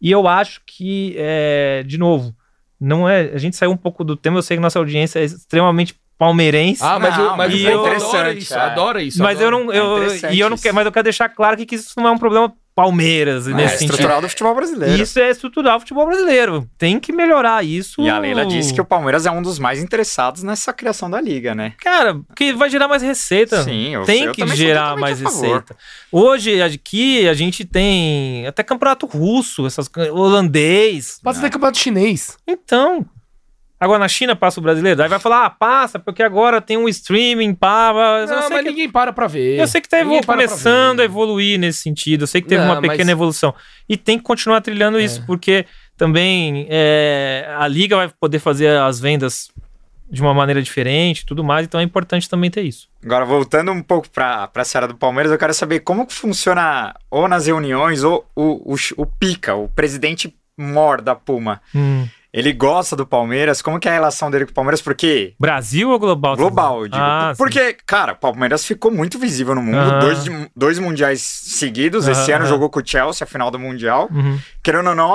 E 0.00 0.10
eu 0.10 0.26
acho 0.26 0.60
que, 0.66 1.14
é, 1.18 1.82
de 1.86 1.98
novo, 1.98 2.34
não 2.80 3.08
é. 3.08 3.30
A 3.34 3.38
gente 3.38 3.56
saiu 3.56 3.70
um 3.70 3.76
pouco 3.76 4.02
do 4.02 4.16
tema. 4.16 4.38
Eu 4.38 4.42
sei 4.42 4.56
que 4.56 4.62
nossa 4.62 4.78
audiência 4.78 5.18
é 5.18 5.24
extremamente 5.24 5.94
palmeirense. 6.16 6.82
Ah, 6.82 6.98
mas, 6.98 7.16
Não, 7.16 7.24
eu, 7.24 7.36
mas 7.36 7.52
mas 7.52 7.54
o 7.62 7.66
é 7.66 7.70
povo 7.72 7.84
adora 7.84 7.96
interessante, 7.96 8.38
isso, 8.42 8.54
é. 8.54 8.60
adora 8.60 9.02
isso. 9.02 9.22
mas 9.22 9.40
eu 9.40 9.48
adora. 9.48 9.64
não. 9.64 9.72
É 9.72 9.78
Eu, 9.78 10.32
e 10.32 10.40
eu 10.40 10.48
não 10.50 10.56
quero, 10.56 10.74
mas 10.74 10.86
eu 10.86 10.92
quero 10.92 11.04
deixar 11.04 11.28
claro 11.28 11.56
que, 11.56 11.66
que 11.66 11.74
isso 11.74 11.92
não 11.98 12.08
é 12.08 12.10
um 12.12 12.18
problema 12.18 12.52
Palmeiras 12.74 13.46
É 13.46 13.52
nesse 13.54 13.74
sentido. 13.78 13.90
estrutural 13.92 14.20
do 14.20 14.28
futebol 14.28 14.54
brasileiro. 14.54 15.02
Isso 15.02 15.18
é 15.20 15.30
estrutural 15.30 15.76
o 15.76 15.80
futebol 15.80 16.06
brasileiro. 16.06 16.68
Tem 16.76 16.98
que 16.98 17.12
melhorar 17.12 17.64
isso. 17.64 18.00
E 18.02 18.10
a 18.10 18.18
Leila 18.18 18.44
disse 18.44 18.74
que 18.74 18.80
o 18.80 18.84
Palmeiras 18.84 19.26
é 19.26 19.30
um 19.30 19.40
dos 19.40 19.58
mais 19.58 19.80
interessados 19.82 20.42
nessa 20.42 20.72
criação 20.72 21.08
da 21.08 21.20
liga, 21.20 21.54
né? 21.54 21.74
Cara, 21.80 22.14
porque 22.16 22.52
vai 22.52 22.68
gerar 22.68 22.88
mais 22.88 23.02
receita. 23.02 23.62
Sim, 23.62 23.94
eu- 23.94 24.02
tem 24.04 24.24
eu 24.24 24.32
que 24.32 24.44
sou 24.46 24.56
gerar 24.56 24.96
mais 24.96 25.20
receita. 25.20 25.76
Hoje, 26.10 26.60
aqui, 26.60 27.28
a 27.28 27.34
gente 27.34 27.64
tem 27.64 28.46
até 28.46 28.62
campeonato 28.62 29.06
russo, 29.06 29.66
essas, 29.66 29.88
holandês. 30.12 31.20
Passa 31.22 31.38
até 31.40 31.50
campeonato 31.50 31.78
chinês. 31.78 32.36
Então. 32.46 33.06
Agora 33.84 33.98
na 33.98 34.08
China 34.08 34.34
passa 34.34 34.58
o 34.60 34.62
brasileiro. 34.62 35.02
Aí 35.02 35.08
vai 35.08 35.18
falar, 35.18 35.44
ah, 35.46 35.50
passa, 35.50 35.98
porque 35.98 36.22
agora 36.22 36.60
tem 36.60 36.76
um 36.76 36.88
streaming, 36.88 37.54
pá. 37.54 37.92
Não, 37.92 38.26
sei 38.26 38.36
mas 38.36 38.62
que, 38.64 38.70
ninguém 38.70 38.90
para 38.90 39.12
pra 39.12 39.26
ver. 39.26 39.58
eu 39.60 39.66
sei 39.68 39.80
que 39.80 39.88
tá 39.88 40.00
evolu- 40.00 40.20
para 40.24 40.34
começando 40.36 41.00
a 41.00 41.04
evoluir 41.04 41.58
nesse 41.58 41.80
sentido. 41.82 42.22
Eu 42.22 42.26
sei 42.26 42.40
que 42.40 42.48
teve 42.48 42.62
Não, 42.64 42.70
uma 42.72 42.80
pequena 42.80 42.98
mas- 43.04 43.08
evolução. 43.10 43.54
E 43.88 43.96
tem 43.96 44.16
que 44.18 44.24
continuar 44.24 44.60
trilhando 44.60 44.98
isso, 44.98 45.24
porque 45.26 45.66
também 45.96 46.66
é, 46.70 47.46
a 47.58 47.68
liga 47.68 47.96
vai 47.96 48.08
poder 48.08 48.38
fazer 48.38 48.68
as 48.78 48.98
vendas 48.98 49.48
de 50.10 50.20
uma 50.22 50.34
maneira 50.34 50.62
diferente 50.62 51.20
e 51.20 51.26
tudo 51.26 51.42
mais. 51.42 51.66
Então 51.66 51.80
é 51.80 51.82
importante 51.82 52.28
também 52.28 52.50
ter 52.50 52.62
isso. 52.62 52.88
Agora, 53.04 53.24
voltando 53.24 53.72
um 53.72 53.82
pouco 53.82 54.08
pra, 54.10 54.46
pra 54.48 54.64
Seara 54.64 54.86
do 54.88 54.94
Palmeiras, 54.96 55.32
eu 55.32 55.38
quero 55.38 55.52
saber 55.52 55.80
como 55.80 56.06
que 56.06 56.14
funciona, 56.14 56.94
ou 57.10 57.26
nas 57.28 57.46
reuniões, 57.46 58.02
ou 58.04 58.24
o, 58.34 58.74
o, 58.74 58.76
o 58.98 59.06
Pica, 59.06 59.54
o 59.54 59.68
presidente 59.68 60.34
mor 60.56 61.00
da 61.00 61.14
Puma. 61.14 61.60
Hum. 61.74 62.06
Ele 62.34 62.52
gosta 62.52 62.96
do 62.96 63.06
Palmeiras? 63.06 63.62
Como 63.62 63.78
que 63.78 63.86
é 63.86 63.92
a 63.92 63.94
relação 63.94 64.28
dele 64.28 64.44
com 64.44 64.50
o 64.50 64.54
Palmeiras? 64.54 64.82
Porque 64.82 65.34
Brasil 65.38 65.88
ou 65.90 65.98
global? 66.00 66.36
Global, 66.36 66.80
eu 66.80 66.88
digo. 66.88 67.00
Ah, 67.00 67.32
sim. 67.32 67.38
Porque, 67.38 67.76
cara, 67.86 68.12
o 68.12 68.16
Palmeiras 68.16 68.66
ficou 68.66 68.90
muito 68.90 69.20
visível 69.20 69.54
no 69.54 69.62
mundo. 69.62 70.00
Dois, 70.00 70.24
dois 70.56 70.78
mundiais 70.80 71.20
seguidos. 71.22 72.08
Esse 72.08 72.32
ano 72.32 72.46
jogou 72.46 72.68
com 72.68 72.80
o 72.80 72.82
Chelsea, 72.84 73.24
a 73.24 73.28
final 73.28 73.52
do 73.52 73.58
Mundial. 73.58 74.08
Uhum. 74.10 74.36
Querendo 74.64 74.88
ou 74.88 74.96
não, 74.96 75.14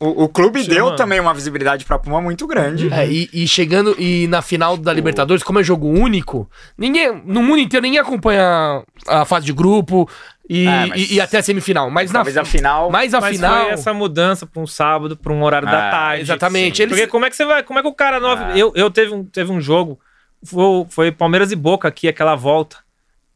o, 0.00 0.24
o 0.24 0.28
clube 0.28 0.62
Chama. 0.62 0.74
deu 0.74 0.96
também 0.96 1.20
uma 1.20 1.34
visibilidade 1.34 1.84
pra 1.84 1.98
Puma 1.98 2.20
muito 2.20 2.46
grande. 2.46 2.92
É, 2.92 3.06
e, 3.06 3.28
e 3.32 3.46
chegando 3.46 3.94
e 3.98 4.26
na 4.28 4.40
final 4.42 4.76
da 4.76 4.92
Libertadores, 4.92 5.42
como 5.42 5.60
é 5.60 5.62
jogo 5.62 5.86
único, 5.86 6.50
ninguém 6.76 7.22
no 7.24 7.42
mundo 7.42 7.58
inteiro 7.60 7.82
ninguém 7.84 8.00
acompanha 8.00 8.82
a 9.06 9.24
fase 9.24 9.46
de 9.46 9.52
grupo 9.52 10.08
e, 10.48 10.66
É, 10.66 10.86
mas- 10.86 11.00
e- 11.10 11.14
e 11.14 11.20
até 11.20 11.38
a 11.38 11.42
semifinal. 11.42 11.90
Mas 11.90 12.10
na 12.10 12.22
a 12.22 12.44
final. 12.44 12.90
mas 12.90 13.14
a 13.14 13.20
Mas 13.20 13.36
final 13.36 13.64
foi 13.64 13.72
essa 13.72 13.94
mudança 13.94 14.46
para 14.46 14.60
um 14.62 14.66
sábado, 14.66 15.16
para 15.16 15.32
um 15.32 15.42
horário 15.44 15.68
da 15.68 15.88
Ah, 15.88 15.90
tarde. 15.90 16.22
exatamente. 16.22 16.82
Eles- 16.82 16.92
Porque 16.96 17.06
como 17.06 17.24
é 17.26 17.30
que 17.30 17.36
você 17.36 17.44
vai. 17.44 17.62
Como 17.62 17.78
é 17.78 17.82
que 17.82 17.88
o 17.88 17.94
cara 17.94 18.18
nove. 18.18 18.42
Ah. 18.44 18.58
Eu, 18.58 18.72
eu 18.74 18.90
teve, 18.90 19.14
um, 19.14 19.22
teve 19.24 19.52
um 19.52 19.60
jogo. 19.60 20.00
Foi, 20.42 20.86
foi 20.88 21.12
Palmeiras 21.12 21.52
e 21.52 21.56
Boca 21.56 21.86
aqui, 21.86 22.08
aquela 22.08 22.34
volta. 22.34 22.78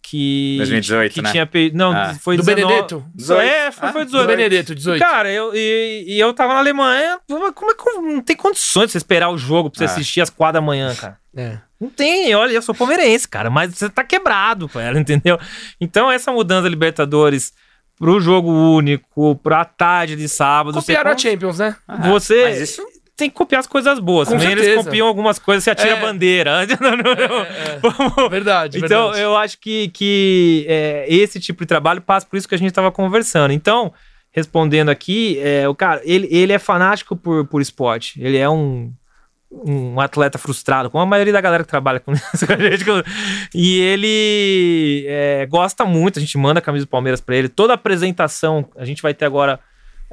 Que. 0.06 0.56
2018, 0.58 1.14
que 1.14 1.22
né? 1.22 1.32
tinha 1.32 1.46
pe- 1.46 1.72
Não, 1.74 1.90
Ah. 1.92 2.14
foi 2.20 2.36
do 2.36 2.42
19. 2.42 2.66
Benedetto. 2.68 3.04
18. 3.14 3.40
É, 3.40 3.72
foi, 3.72 3.88
foi 3.90 4.02
Ah, 4.02 4.04
18. 4.04 4.22
Do 4.22 4.26
Benedetto, 4.28 4.74
18. 4.74 4.98
Cara, 5.00 5.32
eu, 5.32 5.52
e, 5.54 6.04
e 6.06 6.20
eu 6.20 6.34
tava 6.34 6.52
na 6.52 6.58
Alemanha. 6.58 7.18
Como 7.26 7.70
é 7.70 7.74
que 7.74 8.00
não 8.02 8.20
tem 8.20 8.36
condições 8.36 8.86
de 8.86 8.92
você 8.92 8.98
esperar 8.98 9.30
o 9.30 9.38
jogo 9.38 9.70
pra 9.70 9.78
você 9.78 9.84
Ah. 9.84 9.86
assistir 9.86 10.20
às 10.20 10.28
quatro 10.28 10.54
da 10.54 10.60
manhã, 10.60 10.94
cara? 10.94 11.16
É. 11.34 11.58
Não 11.80 11.88
tem, 11.88 12.34
olha, 12.34 12.52
eu 12.52 12.60
sou 12.62 12.74
palmeirense, 12.74 13.26
cara, 13.26 13.48
mas 13.48 13.74
você 13.74 13.88
tá 13.88 14.04
quebrado, 14.04 14.68
cara, 14.68 14.98
entendeu? 15.00 15.38
Então, 15.80 16.10
essa 16.10 16.30
mudança 16.30 16.62
da 16.64 16.68
Libertadores 16.68 17.52
pro 17.98 18.20
jogo 18.20 18.50
único, 18.50 19.36
pra 19.36 19.64
tarde 19.64 20.16
de 20.16 20.28
sábado. 20.28 20.74
Copiaram 20.74 21.12
a 21.12 21.14
você, 21.18 21.30
Champions, 21.30 21.58
né? 21.58 21.74
Ah, 21.88 22.08
você 22.10 22.42
Mas 22.44 22.60
isso. 22.60 22.82
Tem 23.16 23.30
que 23.30 23.36
copiar 23.36 23.60
as 23.60 23.66
coisas 23.66 23.98
boas. 23.98 24.28
Com 24.28 24.34
também 24.34 24.50
eles 24.52 24.64
certeza. 24.64 24.84
copiam 24.84 25.06
algumas 25.06 25.38
coisas, 25.38 25.62
você 25.64 25.70
atira 25.70 25.90
É. 25.90 25.98
a 25.98 26.00
bandeira. 26.00 26.66
Não, 26.80 26.90
não, 26.96 26.96
não. 27.14 27.90
Vamos- 27.90 28.30
Verdade, 28.30 28.78
então, 28.78 29.04
verdade. 29.12 29.20
eu 29.22 29.36
acho 29.36 29.58
que, 29.60 29.88
que 29.88 30.64
é, 30.68 31.04
esse 31.08 31.38
tipo 31.38 31.60
de 31.64 31.66
trabalho 31.68 32.00
passa 32.02 32.26
por 32.26 32.36
isso 32.36 32.48
que 32.48 32.54
a 32.54 32.58
gente 32.58 32.68
estava 32.70 32.90
conversando. 32.90 33.52
Então, 33.52 33.92
respondendo 34.32 34.88
aqui, 34.88 35.38
é, 35.40 35.68
o 35.68 35.74
cara, 35.74 36.00
ele, 36.04 36.26
ele 36.30 36.52
é 36.52 36.58
fanático 36.58 37.14
por, 37.14 37.46
por 37.46 37.62
esporte. 37.62 38.20
Ele 38.20 38.36
é 38.36 38.48
um, 38.50 38.92
um 39.64 40.00
atleta 40.00 40.36
frustrado, 40.38 40.90
como 40.90 41.02
a 41.04 41.06
maioria 41.06 41.32
da 41.32 41.40
galera 41.40 41.62
que 41.62 41.70
trabalha 41.70 42.00
com 42.00 42.10
isso. 42.34 42.44
com 42.44 42.52
a 42.52 42.56
gente. 42.56 42.84
E 43.54 43.78
ele 43.80 45.04
é, 45.06 45.46
gosta 45.46 45.84
muito, 45.84 46.18
a 46.18 46.20
gente 46.20 46.36
manda 46.36 46.58
a 46.58 46.62
camisa 46.62 46.84
do 46.84 46.88
Palmeiras 46.88 47.20
para 47.20 47.36
ele. 47.36 47.48
Toda 47.48 47.74
apresentação, 47.74 48.68
a 48.76 48.84
gente 48.84 49.00
vai 49.02 49.14
ter 49.14 49.24
agora. 49.24 49.60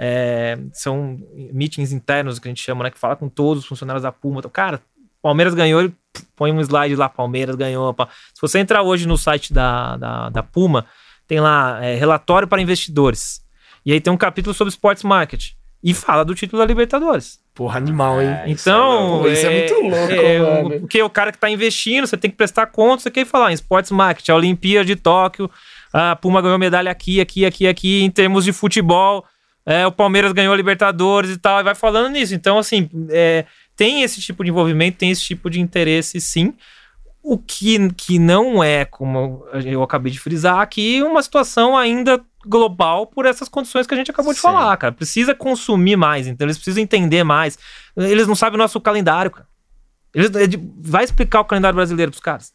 É, 0.04 0.58
são 0.74 1.20
meetings 1.54 1.91
internos 1.91 2.39
que 2.39 2.47
a 2.47 2.49
gente 2.49 2.64
chama, 2.64 2.84
né? 2.84 2.89
Que 2.89 2.97
fala 2.97 3.16
com 3.16 3.30
todos 3.30 3.62
os 3.62 3.70
funcionários 3.70 4.02
da 4.02 4.12
Puma. 4.12 4.39
Então, 4.39 4.49
cara, 4.49 4.82
Palmeiras 5.22 5.54
ganhou, 5.54 5.80
ele 5.80 5.93
põe 6.36 6.52
um 6.52 6.60
slide 6.60 6.95
lá, 6.95 7.08
Palmeiras 7.08 7.56
ganhou. 7.56 7.95
Se 8.34 8.41
você 8.41 8.58
entrar 8.58 8.82
hoje 8.82 9.08
no 9.08 9.16
site 9.16 9.54
da, 9.54 9.97
da, 9.97 10.30
da 10.30 10.41
Puma, 10.41 10.88
tem 11.28 11.39
lá 11.39 11.78
é, 11.86 11.93
relatório 11.93 12.47
para 12.47 12.60
investidores. 12.60 13.41
E 13.86 13.93
aí 13.93 14.02
tem 14.02 14.12
um 14.12 14.18
capítulo 14.18 14.56
sobre 14.56 14.72
sports 14.72 15.04
market. 15.04 15.52
E 15.84 15.93
fala 15.93 16.26
do 16.26 16.34
título 16.34 16.60
da 16.60 16.66
Libertadores. 16.66 17.39
Porra, 17.54 17.78
animal, 17.78 18.20
hein? 18.20 18.28
É, 18.28 18.43
é 18.45 18.49
Então. 18.49 19.08
louco. 19.08 19.28
Isso 19.28 19.45
é 19.45 19.60
muito 19.60 19.95
louco, 19.95 20.14
é, 20.14 20.39
mano. 20.39 20.80
Porque 20.80 21.02
o 21.04 21.10
cara 21.12 21.32
que 21.32 21.38
tá 21.38 21.47
investindo, 21.47 22.08
você 22.08 22.18
tem 22.18 22.32
que 22.32 22.38
prestar 22.38 22.66
conta, 22.68 23.04
você 23.04 23.12
quer 23.12 23.26
falar 23.26 23.52
em 23.52 23.56
sports 23.56 23.91
market, 23.91 24.28
a 24.30 24.36
Olimpíada 24.36 24.86
de 24.86 24.95
Tóquio, 24.95 25.49
a 25.93 26.16
Puma 26.16 26.41
ganhou 26.41 26.58
medalha 26.58 26.89
aqui, 26.89 27.22
aqui, 27.22 27.45
aqui, 27.45 27.68
aqui, 27.68 28.02
em 28.04 28.10
termos 28.10 28.45
de 28.45 28.54
futebol, 28.54 29.26
é, 29.66 29.86
o 29.86 29.91
Palmeiras 29.91 30.32
ganhou 30.32 30.53
a 30.53 30.57
Libertadores 30.57 31.32
e 31.32 31.38
tal, 31.38 31.59
e 31.59 31.64
vai 31.64 31.76
falando 31.76 32.12
nisso. 32.12 32.34
Então, 32.34 32.57
assim, 32.57 32.89
é, 33.09 33.45
tem 33.76 34.03
esse 34.03 34.20
tipo 34.22 34.43
de 34.43 34.49
envolvimento, 34.49 34.97
tem 34.97 35.12
esse 35.12 35.24
tipo 35.24 35.49
de 35.49 35.59
interesse, 35.59 36.20
sim. 36.20 36.53
O 37.24 37.38
que, 37.38 37.91
que 37.93 38.18
não 38.18 38.64
é, 38.64 38.84
como 38.84 39.45
eu 39.64 39.84
acabei 39.84 40.12
de 40.12 40.20
frisar 40.20 40.59
aqui, 40.59 41.03
uma 41.03 41.22
situação 41.22 41.78
ainda 41.78 42.20
global 42.45 43.05
por 43.05 43.26
essas 43.26 43.47
condições 43.47 43.86
que 43.86 43.93
a 43.93 43.97
gente 43.97 44.12
acabou 44.12 44.34
de 44.34 44.39
Sim. 44.39 44.47
falar, 44.47 44.76
cara. 44.78 44.91
Precisa 44.91 45.36
consumir 45.36 45.95
mais, 45.95 46.28
então 46.28 46.45
eles 46.45 46.57
precisam 46.57 46.82
entender 46.82 47.24
mais. 47.24 47.57
Eles 47.95 48.28
não 48.28 48.36
sabem 48.36 48.55
o 48.55 48.57
nosso 48.57 48.80
calendário, 48.82 49.32
cara. 49.32 49.47
Eles, 50.14 50.30
é 50.36 50.47
vai 50.78 51.03
explicar 51.03 51.41
o 51.41 51.45
calendário 51.45 51.76
brasileiro 51.76 52.12
pros 52.12 52.22
caras. 52.22 52.53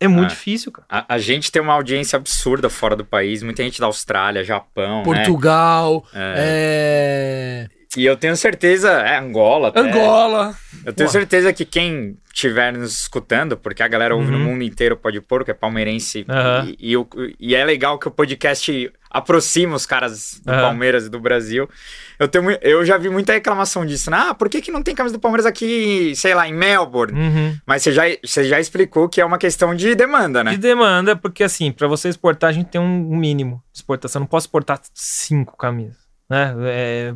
É 0.00 0.06
muito 0.06 0.26
É. 0.26 0.34
difícil, 0.34 0.70
cara. 0.70 0.86
A, 0.88 1.14
a 1.14 1.18
gente 1.18 1.50
tem 1.50 1.60
uma 1.60 1.72
audiência 1.74 2.16
absurda 2.16 2.68
fora 2.70 2.94
do 2.94 3.04
país, 3.04 3.42
muita 3.42 3.62
gente 3.62 3.80
da 3.80 3.86
Austrália, 3.86 4.44
Japão, 4.44 4.98
né? 4.98 5.04
Portugal, 5.04 6.04
é... 6.14 7.68
E 7.96 8.04
eu 8.04 8.16
tenho 8.16 8.36
certeza, 8.36 8.90
é 8.90 9.16
Angola, 9.18 9.68
até. 9.68 9.80
Angola. 9.80 10.54
Eu 10.84 10.92
tenho 10.92 11.08
Pô. 11.08 11.12
certeza 11.12 11.52
que 11.54 11.64
quem 11.64 12.18
estiver 12.32 12.72
nos 12.72 13.00
escutando, 13.00 13.56
porque 13.56 13.82
a 13.82 13.88
galera 13.88 14.14
ouve 14.14 14.30
no 14.30 14.36
Uhum. 14.38 14.44
mundo 14.44 14.62
inteiro 14.62 14.96
pode 14.96 15.20
pôr, 15.22 15.42
que 15.44 15.50
é 15.50 15.54
palmeirense, 15.54 16.24
Aham. 16.28 16.72
e, 16.78 16.94
e, 16.94 17.34
e 17.40 17.54
é 17.54 17.64
legal 17.64 17.98
que 17.98 18.06
o 18.06 18.10
podcast 18.10 18.92
aproxima 19.10 19.74
os 19.74 19.86
caras 19.86 20.40
do 20.44 20.52
Aham. 20.52 20.60
Palmeiras 20.60 21.06
e 21.06 21.08
do 21.08 21.18
Brasil. 21.18 21.66
Eu, 22.18 22.28
tenho, 22.28 22.50
eu 22.60 22.84
já 22.84 22.98
vi 22.98 23.08
muita 23.08 23.32
reclamação 23.32 23.86
disso, 23.86 24.10
né? 24.10 24.18
Ah, 24.20 24.34
por 24.34 24.50
que, 24.50 24.60
que 24.60 24.70
não 24.70 24.82
tem 24.82 24.94
camisa 24.94 25.16
do 25.16 25.20
Palmeiras 25.20 25.46
aqui, 25.46 26.12
sei 26.14 26.34
lá, 26.34 26.46
em 26.46 26.52
Melbourne? 26.52 27.18
Uhum. 27.18 27.56
Mas 27.66 27.82
você 27.82 27.90
já, 27.92 28.02
você 28.22 28.44
já 28.44 28.60
explicou 28.60 29.08
que 29.08 29.20
é 29.20 29.24
uma 29.24 29.38
questão 29.38 29.74
de 29.74 29.94
demanda, 29.94 30.44
né? 30.44 30.50
De 30.52 30.58
demanda, 30.58 31.16
porque 31.16 31.42
assim, 31.42 31.72
pra 31.72 31.88
você 31.88 32.10
exportar, 32.10 32.50
a 32.50 32.52
gente 32.52 32.68
tem 32.68 32.80
um 32.80 33.16
mínimo 33.16 33.62
de 33.72 33.78
exportação. 33.78 34.20
Eu 34.20 34.24
não 34.24 34.28
posso 34.28 34.46
exportar 34.46 34.78
cinco 34.94 35.56
camisas. 35.56 36.06
Né? 36.30 36.54
É, 36.66 37.12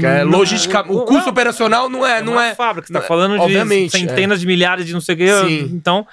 Que 0.00 0.06
é 0.06 0.24
não- 0.24 0.30
logística, 0.38 0.80
o 0.90 1.04
custo 1.04 1.28
operacional 1.28 1.90
não 1.90 2.06
é, 2.06 2.18
é 2.18 2.22
não 2.22 2.40
é. 2.40 2.54
fábrica, 2.54 2.86
você 2.86 2.92
tá 2.92 3.00
não 3.00 3.04
é- 3.04 3.08
falando 3.08 3.46
de 3.46 3.90
centenas 3.90 4.40
de 4.40 4.46
milhares 4.46 4.86
de 4.86 4.92
não 4.94 5.00
sei 5.00 5.14
o 5.14 5.18
que. 5.18 5.28
Sim. 5.46 5.60
Então, 5.74 6.06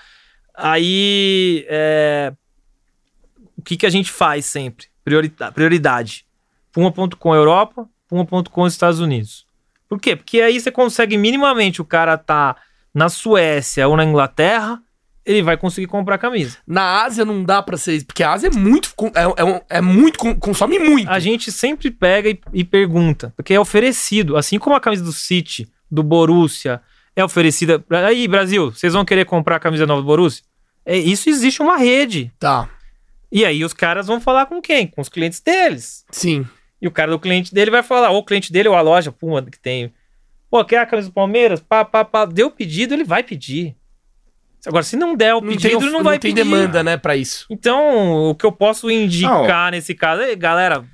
aí 0.53 1.65
é, 1.69 2.33
o 3.57 3.61
que, 3.61 3.77
que 3.77 3.85
a 3.85 3.89
gente 3.89 4.11
faz 4.11 4.45
sempre? 4.45 4.87
Priorita- 5.03 5.51
prioridade. 5.51 6.25
Puma.com 6.71 7.35
Europa, 7.35 7.87
Puma.com 8.07 8.67
Estados 8.67 8.99
Unidos. 8.99 9.45
Por 9.87 9.99
quê? 9.99 10.15
Porque 10.15 10.41
aí 10.41 10.59
você 10.59 10.71
consegue 10.71 11.17
minimamente 11.17 11.81
o 11.81 11.85
cara 11.85 12.17
tá 12.17 12.55
na 12.93 13.09
Suécia 13.09 13.87
ou 13.87 13.95
na 13.95 14.03
Inglaterra, 14.03 14.81
ele 15.25 15.41
vai 15.41 15.57
conseguir 15.57 15.87
comprar 15.87 16.17
camisa. 16.17 16.57
Na 16.67 17.03
Ásia 17.03 17.23
não 17.23 17.43
dá 17.43 17.61
pra 17.61 17.77
ser. 17.77 18.03
Porque 18.05 18.23
a 18.23 18.33
Ásia 18.33 18.47
é 18.47 18.51
muito. 18.51 18.93
É, 19.15 19.23
é, 19.23 19.77
é 19.77 19.81
muito. 19.81 20.17
Consome 20.35 20.79
muito. 20.79 21.09
A 21.09 21.19
gente 21.19 21.51
sempre 21.51 21.89
pega 21.89 22.29
e, 22.29 22.39
e 22.51 22.63
pergunta, 22.63 23.33
porque 23.35 23.53
é 23.53 23.59
oferecido, 23.59 24.35
assim 24.35 24.59
como 24.59 24.75
a 24.75 24.81
camisa 24.81 25.03
do 25.03 25.13
City, 25.13 25.67
do 25.89 26.03
Borussia, 26.03 26.81
é 27.15 27.23
oferecida. 27.23 27.83
Aí, 27.89 28.27
Brasil, 28.27 28.71
vocês 28.71 28.93
vão 28.93 29.05
querer 29.05 29.25
comprar 29.25 29.57
a 29.57 29.59
camisa 29.59 29.85
nova 29.85 30.01
do 30.01 30.07
Borussia? 30.07 30.43
É, 30.85 30.97
isso 30.97 31.29
existe 31.29 31.61
uma 31.61 31.77
rede. 31.77 32.31
Tá. 32.37 32.69
E 33.31 33.45
aí 33.45 33.63
os 33.63 33.73
caras 33.73 34.07
vão 34.07 34.19
falar 34.19 34.45
com 34.45 34.61
quem? 34.61 34.85
Com 34.85 35.01
os 35.01 35.09
clientes 35.09 35.39
deles. 35.39 36.05
Sim. 36.11 36.45
E 36.81 36.87
o 36.87 36.91
cara 36.91 37.11
do 37.11 37.19
cliente 37.19 37.53
dele 37.53 37.71
vai 37.71 37.81
falar, 37.81 38.11
ou 38.11 38.19
o 38.19 38.25
cliente 38.25 38.51
dele 38.51 38.67
ou 38.67 38.75
a 38.75 38.81
loja 38.81 39.11
Puma 39.11 39.41
que 39.41 39.57
tem. 39.57 39.93
Pô, 40.49 40.63
quer 40.63 40.79
a 40.79 40.85
camisa 40.85 41.07
do 41.07 41.13
Palmeiras? 41.13 41.61
Pá, 41.61 41.83
pá, 41.83 42.05
pá. 42.05 42.25
Deu 42.25 42.51
pedido, 42.51 42.93
ele 42.93 43.03
vai 43.03 43.23
pedir. 43.23 43.75
Agora, 44.65 44.83
se 44.83 44.95
não 44.95 45.15
der 45.15 45.33
o 45.35 45.41
Não 45.41 45.49
pedido, 45.49 45.77
tem, 45.77 45.81
ele 45.81 45.91
não 45.91 46.03
vai 46.03 46.17
tem 46.17 46.33
pedir. 46.33 46.43
demanda, 46.49 46.81
né, 46.83 46.95
pra 46.97 47.15
isso. 47.15 47.45
Então, 47.49 48.29
o 48.29 48.35
que 48.35 48.45
eu 48.45 48.51
posso 48.51 48.89
indicar 48.89 49.71
nesse 49.71 49.93
caso 49.93 50.21
é, 50.21 50.35
galera, 50.35 50.85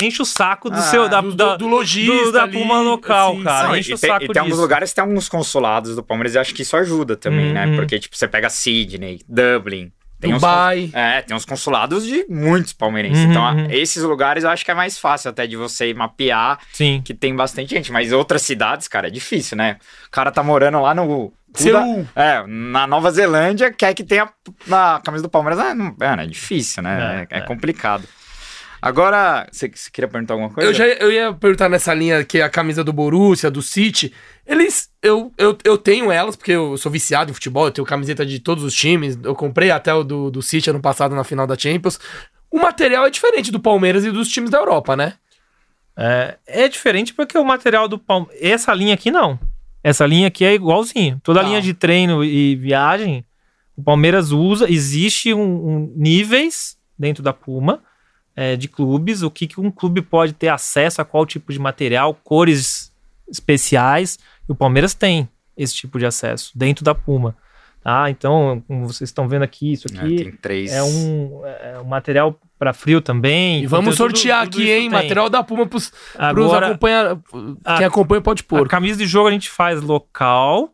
enche 0.00 0.22
o 0.22 0.24
saco 0.24 0.70
do 0.70 0.76
Ah, 0.78 0.80
seu 0.82 1.08
da, 1.08 1.20
do, 1.20 1.34
da- 1.34 1.56
do, 1.56 1.68
do- 1.68 2.32
da 2.32 2.44
ali, 2.44 2.52
Puma 2.58 2.80
local, 2.80 3.32
assim, 3.34 3.42
cara. 3.44 3.68
Não, 3.68 3.76
enche 3.76 3.90
e 3.90 3.94
o 3.94 3.98
tem, 3.98 4.10
saco 4.10 4.24
e 4.24 4.28
tem 4.28 4.40
alguns 4.40 4.52
disso. 4.54 4.62
lugares 4.62 4.90
que 4.90 4.94
tem 4.96 5.02
alguns 5.04 5.28
consulados 5.28 5.94
do 5.94 6.02
Palmeiras 6.02 6.34
e 6.34 6.38
acho 6.38 6.54
que 6.54 6.62
isso 6.62 6.76
ajuda 6.76 7.14
também, 7.16 7.52
né? 7.52 7.66
Uhum. 7.66 7.76
Porque, 7.76 7.98
tipo, 7.98 8.16
você 8.16 8.26
pega 8.26 8.48
Sydney, 8.48 9.20
Dublin. 9.28 9.92
Tem 10.18 10.32
uns 10.32 10.40
Dubai. 10.40 10.82
cons- 10.84 10.94
é, 10.94 11.20
tem 11.22 11.36
uns 11.36 11.44
consulados 11.44 12.06
de 12.06 12.24
muitos 12.30 12.72
palmeirenses. 12.72 13.24
Uhum, 13.24 13.30
então, 13.32 13.44
a- 13.44 13.52
uhum. 13.54 13.66
esses 13.70 14.02
lugares 14.04 14.44
eu 14.44 14.50
acho 14.50 14.64
que 14.64 14.70
é 14.70 14.74
mais 14.74 14.96
fácil 14.96 15.28
até 15.30 15.46
de 15.48 15.56
você 15.56 15.92
mapear 15.92 16.60
Sim. 16.72 17.02
que 17.04 17.12
tem 17.12 17.34
bastante 17.34 17.70
gente. 17.74 17.90
Mas 17.90 18.12
outras 18.12 18.40
cidades, 18.42 18.86
cara, 18.86 19.08
é 19.08 19.10
difícil, 19.10 19.56
né? 19.56 19.78
O 20.06 20.10
cara 20.10 20.30
tá 20.30 20.42
morando 20.42 20.80
lá 20.80 20.94
no. 20.94 21.32
Seul. 21.54 22.06
É, 22.14 22.44
na 22.46 22.86
Nova 22.86 23.10
Zelândia, 23.10 23.72
quer 23.72 23.94
que 23.94 24.04
tenha 24.04 24.28
na 24.66 25.00
camisa 25.04 25.22
do 25.22 25.28
Palmeiras. 25.28 25.58
Ah, 25.58 25.74
não, 25.74 25.94
é, 26.00 26.24
é 26.24 26.26
difícil, 26.26 26.82
né? 26.82 27.26
É, 27.30 27.34
É, 27.34 27.38
é 27.38 27.42
é. 27.42 27.42
complicado. 27.42 28.04
Agora, 28.82 29.46
você, 29.52 29.70
você 29.72 29.88
queria 29.92 30.08
perguntar 30.08 30.34
alguma 30.34 30.50
coisa? 30.50 30.68
Eu, 30.68 30.74
já, 30.74 30.84
eu 30.84 31.12
ia 31.12 31.32
perguntar 31.32 31.68
nessa 31.68 31.94
linha 31.94 32.24
que 32.24 32.38
é 32.38 32.42
a 32.42 32.50
camisa 32.50 32.82
do 32.82 32.92
Borussia, 32.92 33.48
do 33.48 33.62
City. 33.62 34.12
Eles. 34.44 34.90
Eu, 35.00 35.32
eu, 35.38 35.56
eu 35.62 35.78
tenho 35.78 36.10
elas, 36.10 36.34
porque 36.34 36.50
eu 36.50 36.76
sou 36.76 36.90
viciado 36.90 37.30
em 37.30 37.34
futebol, 37.34 37.66
eu 37.66 37.70
tenho 37.70 37.86
camiseta 37.86 38.26
de 38.26 38.40
todos 38.40 38.64
os 38.64 38.74
times. 38.74 39.16
Eu 39.22 39.36
comprei 39.36 39.70
até 39.70 39.94
o 39.94 40.02
do, 40.02 40.32
do 40.32 40.42
City 40.42 40.68
ano 40.68 40.80
passado 40.80 41.14
na 41.14 41.22
final 41.22 41.46
da 41.46 41.56
Champions. 41.56 42.00
O 42.50 42.58
material 42.58 43.06
é 43.06 43.10
diferente 43.10 43.52
do 43.52 43.60
Palmeiras 43.60 44.04
e 44.04 44.10
dos 44.10 44.26
times 44.28 44.50
da 44.50 44.58
Europa, 44.58 44.96
né? 44.96 45.14
É, 45.96 46.38
é 46.46 46.68
diferente 46.68 47.14
porque 47.14 47.38
o 47.38 47.44
material 47.44 47.86
do 47.86 48.00
Palmeiras. 48.00 48.36
Essa 48.42 48.74
linha 48.74 48.94
aqui 48.94 49.12
não. 49.12 49.38
Essa 49.82 50.06
linha 50.06 50.28
aqui 50.28 50.44
é 50.44 50.54
igualzinho. 50.54 51.20
Toda 51.22 51.40
Tá. 51.40 51.46
linha 51.48 51.60
de 51.60 51.74
treino 51.74 52.22
e 52.24 52.54
viagem, 52.56 53.24
o 53.76 53.82
Palmeiras 53.82 54.30
usa. 54.30 54.70
Existe 54.70 55.34
um, 55.34 55.40
um- 55.42 55.92
níveis 55.96 56.76
dentro 56.98 57.22
da 57.22 57.32
Puma 57.32 57.82
é, 58.36 58.56
de 58.56 58.68
clubes, 58.68 59.22
o 59.22 59.30
que, 59.30 59.46
que 59.46 59.60
um 59.60 59.70
clube 59.70 60.00
pode 60.00 60.32
ter 60.32 60.48
acesso 60.48 61.00
a 61.02 61.04
qual 61.04 61.26
tipo 61.26 61.52
de 61.52 61.58
material, 61.58 62.14
cores 62.24 62.92
especiais. 63.28 64.18
E 64.48 64.52
o 64.52 64.54
Palmeiras 64.54 64.94
tem 64.94 65.28
esse 65.56 65.74
tipo 65.74 65.98
de 65.98 66.06
acesso 66.06 66.52
dentro 66.56 66.84
da 66.84 66.94
Puma. 66.94 67.36
Tá? 67.82 68.08
Então, 68.08 68.62
como 68.68 68.86
vocês 68.86 69.10
estão 69.10 69.28
vendo 69.28 69.42
aqui, 69.42 69.72
isso 69.72 69.88
É, 69.92 69.98
aqui 69.98 70.16
tem 70.16 70.32
três. 70.32 70.70
é 70.72 70.82
um, 70.84 71.42
é 71.44 71.80
um 71.80 71.84
material 71.84 72.38
para 72.62 72.72
frio 72.72 73.00
também. 73.00 73.64
E 73.64 73.66
vamos 73.66 73.94
Então, 73.96 74.06
tudo- 74.06 74.16
sortear 74.16 74.44
tudo 74.44 74.54
aqui, 74.54 74.62
isso 74.62 74.72
hein? 74.72 74.80
tem. 74.82 74.90
Material 74.90 75.28
da 75.28 75.42
Puma 75.42 75.66
pros, 75.66 75.90
pros 75.90 76.00
Agora, 76.16 76.66
acompanha, 76.68 77.18
a- 77.64 77.76
quem 77.78 77.86
acompanha 77.86 78.20
pode 78.20 78.42
a 78.42 78.44
pôr. 78.44 78.68
camisa 78.68 78.96
de 78.98 79.06
jogo 79.06 79.26
a 79.28 79.32
gente 79.32 79.50
faz 79.50 79.82
local. 79.82 80.70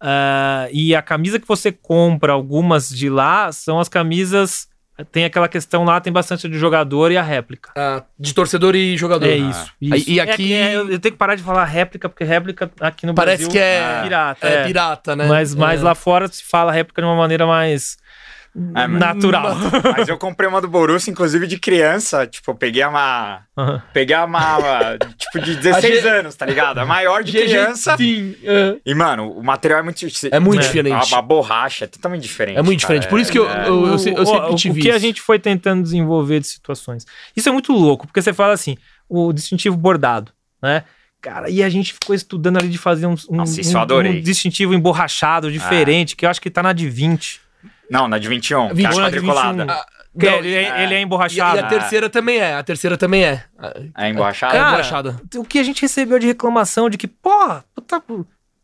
ah, 0.00 0.68
e 0.72 0.94
a 0.94 1.02
camisa 1.02 1.38
que 1.40 1.46
você 1.48 1.72
compra, 1.72 2.32
algumas 2.32 2.88
de 2.88 3.08
lá, 3.10 3.50
são 3.52 3.78
as 3.80 3.88
camisas. 3.88 4.68
Tem 5.12 5.24
aquela 5.24 5.46
questão 5.48 5.84
lá, 5.84 6.00
tem 6.00 6.12
bastante 6.12 6.48
de 6.48 6.58
jogador 6.58 7.12
e 7.12 7.16
a 7.16 7.22
réplica. 7.22 7.70
Ah, 7.76 8.02
de 8.18 8.34
torcedor 8.34 8.74
e 8.74 8.96
jogador. 8.96 9.26
É 9.26 9.34
Ah. 9.34 9.36
isso. 9.36 9.72
isso. 9.80 9.94
Aí- 9.94 10.04
e 10.08 10.18
É 10.18 10.22
aqui- 10.22 10.36
que 10.44 10.52
é, 10.52 10.74
eu, 10.74 10.90
eu 10.90 10.98
tenho 10.98 11.12
que 11.12 11.18
parar 11.18 11.34
de 11.36 11.42
falar 11.44 11.64
réplica, 11.64 12.08
porque 12.08 12.24
réplica 12.24 12.68
aqui 12.80 13.06
no 13.06 13.14
Parece 13.14 13.44
Brasil 13.44 13.50
que 13.52 13.58
é, 13.58 14.00
pirata. 14.02 14.46
é 14.48 14.54
é. 14.54 14.66
pirata, 14.66 15.14
né? 15.16 15.26
Mas, 15.28 15.54
mas 15.54 15.80
É. 15.80 15.84
lá 15.84 15.94
fora 15.94 16.26
se 16.26 16.42
fala 16.44 16.72
réplica 16.72 17.00
de 17.00 17.06
uma 17.06 17.14
maneira 17.16 17.46
mais 17.46 17.96
É, 17.96 18.07
natural. 18.54 19.56
Mas 19.96 20.08
eu 20.08 20.16
comprei 20.18 20.48
uma 20.48 20.60
do 20.60 20.68
Borussia, 20.68 21.10
inclusive 21.10 21.46
de 21.46 21.58
criança. 21.58 22.26
Tipo, 22.26 22.50
eu 22.50 22.54
peguei 22.54 22.84
uma. 22.84 23.42
Aham. 23.56 23.82
Peguei 23.92 24.16
uma. 24.16 24.96
tipo, 25.16 25.44
de 25.44 25.56
16 25.56 25.98
A 25.98 26.00
G- 26.00 26.08
anos, 26.20 26.34
tá 26.36 26.46
ligado? 26.46 26.78
A 26.78 26.84
maior 26.86 27.22
de 27.22 27.32
criança. 27.38 27.96
Sim, 27.96 28.34
é. 28.42 28.76
E, 28.84 28.94
mano, 28.94 29.30
o 29.32 29.42
material 29.44 29.80
é 29.80 29.82
muito. 29.82 30.04
É 30.30 30.40
muito 30.40 30.60
É. 30.60 30.62
diferente. 30.66 31.14
A, 31.14 31.18
a 31.18 31.22
borracha 31.22 31.84
é 31.84 31.88
totalmente 31.88 32.22
diferente. 32.22 32.58
É 32.58 32.62
muito 32.62 32.80
cara. 32.80 32.94
diferente. 32.98 33.08
Por 33.10 33.20
isso 33.20 33.30
que 33.32 33.38
eu, 33.38 33.48
É- 33.50 33.68
eu, 33.68 33.86
eu, 33.86 33.86
eu 33.88 33.94
O- 33.94 33.98
sempre 33.98 34.20
o, 34.22 34.54
tive 34.54 34.80
o 34.80 34.82
que 34.82 34.90
a 34.90 34.96
isso. 34.96 35.00
gente 35.06 35.20
foi 35.20 35.38
tentando 35.38 35.82
desenvolver 35.82 36.40
de 36.40 36.46
situações. 36.46 37.04
Isso 37.36 37.48
é 37.48 37.52
muito 37.52 37.72
louco, 37.72 38.06
porque 38.06 38.20
você 38.22 38.32
fala 38.32 38.52
assim, 38.54 38.76
o 39.08 39.32
distintivo 39.32 39.76
bordado, 39.76 40.32
né? 40.62 40.84
Cara, 41.20 41.50
e 41.50 41.64
a 41.64 41.68
gente 41.68 41.94
ficou 41.94 42.14
estudando 42.14 42.58
ali 42.58 42.68
de 42.68 42.78
fazer 42.78 43.06
um, 43.06 43.14
um, 43.28 43.36
Nossa, 43.38 43.60
um- 43.60 43.98
um 43.98 44.20
distintivo 44.20 44.72
emborrachado, 44.72 45.50
diferente, 45.50 46.14
que 46.14 46.24
eu 46.24 46.30
acho 46.30 46.40
que 46.40 46.48
tá 46.48 46.62
na 46.62 46.72
de 46.72 46.88
20. 46.88 47.40
Não, 47.90 48.06
na 48.08 48.18
de 48.18 48.28
21, 48.28 48.66
que 48.66 48.72
é 48.72 48.74
21, 48.74 48.86
a 48.86 48.90
na 48.90 48.94
de 49.10 49.16
quadriculada. 49.16 49.64
21. 49.64 49.70
Ah, 49.70 49.86
não, 50.14 50.28
ele, 50.38 50.54
é, 50.54 50.82
ele 50.82 50.94
é 50.94 50.98
e, 50.98 51.02
emborrachado. 51.02 51.56
e 51.56 51.60
a 51.60 51.66
terceira 51.68 52.10
também 52.10 52.38
é. 52.38 52.54
A 52.54 52.62
terceira 52.62 52.96
também 52.96 53.24
é. 53.24 53.44
É 53.96 54.08
emborrachada? 54.08 54.54
É 54.54 54.58
Cara, 54.58 54.68
emborrachada. 54.70 55.20
O 55.36 55.44
que 55.44 55.58
a 55.58 55.62
gente 55.62 55.80
recebeu 55.82 56.18
de 56.18 56.26
reclamação 56.26 56.90
de 56.90 56.98
que, 56.98 57.06
porra, 57.06 57.64
puta, 57.74 58.02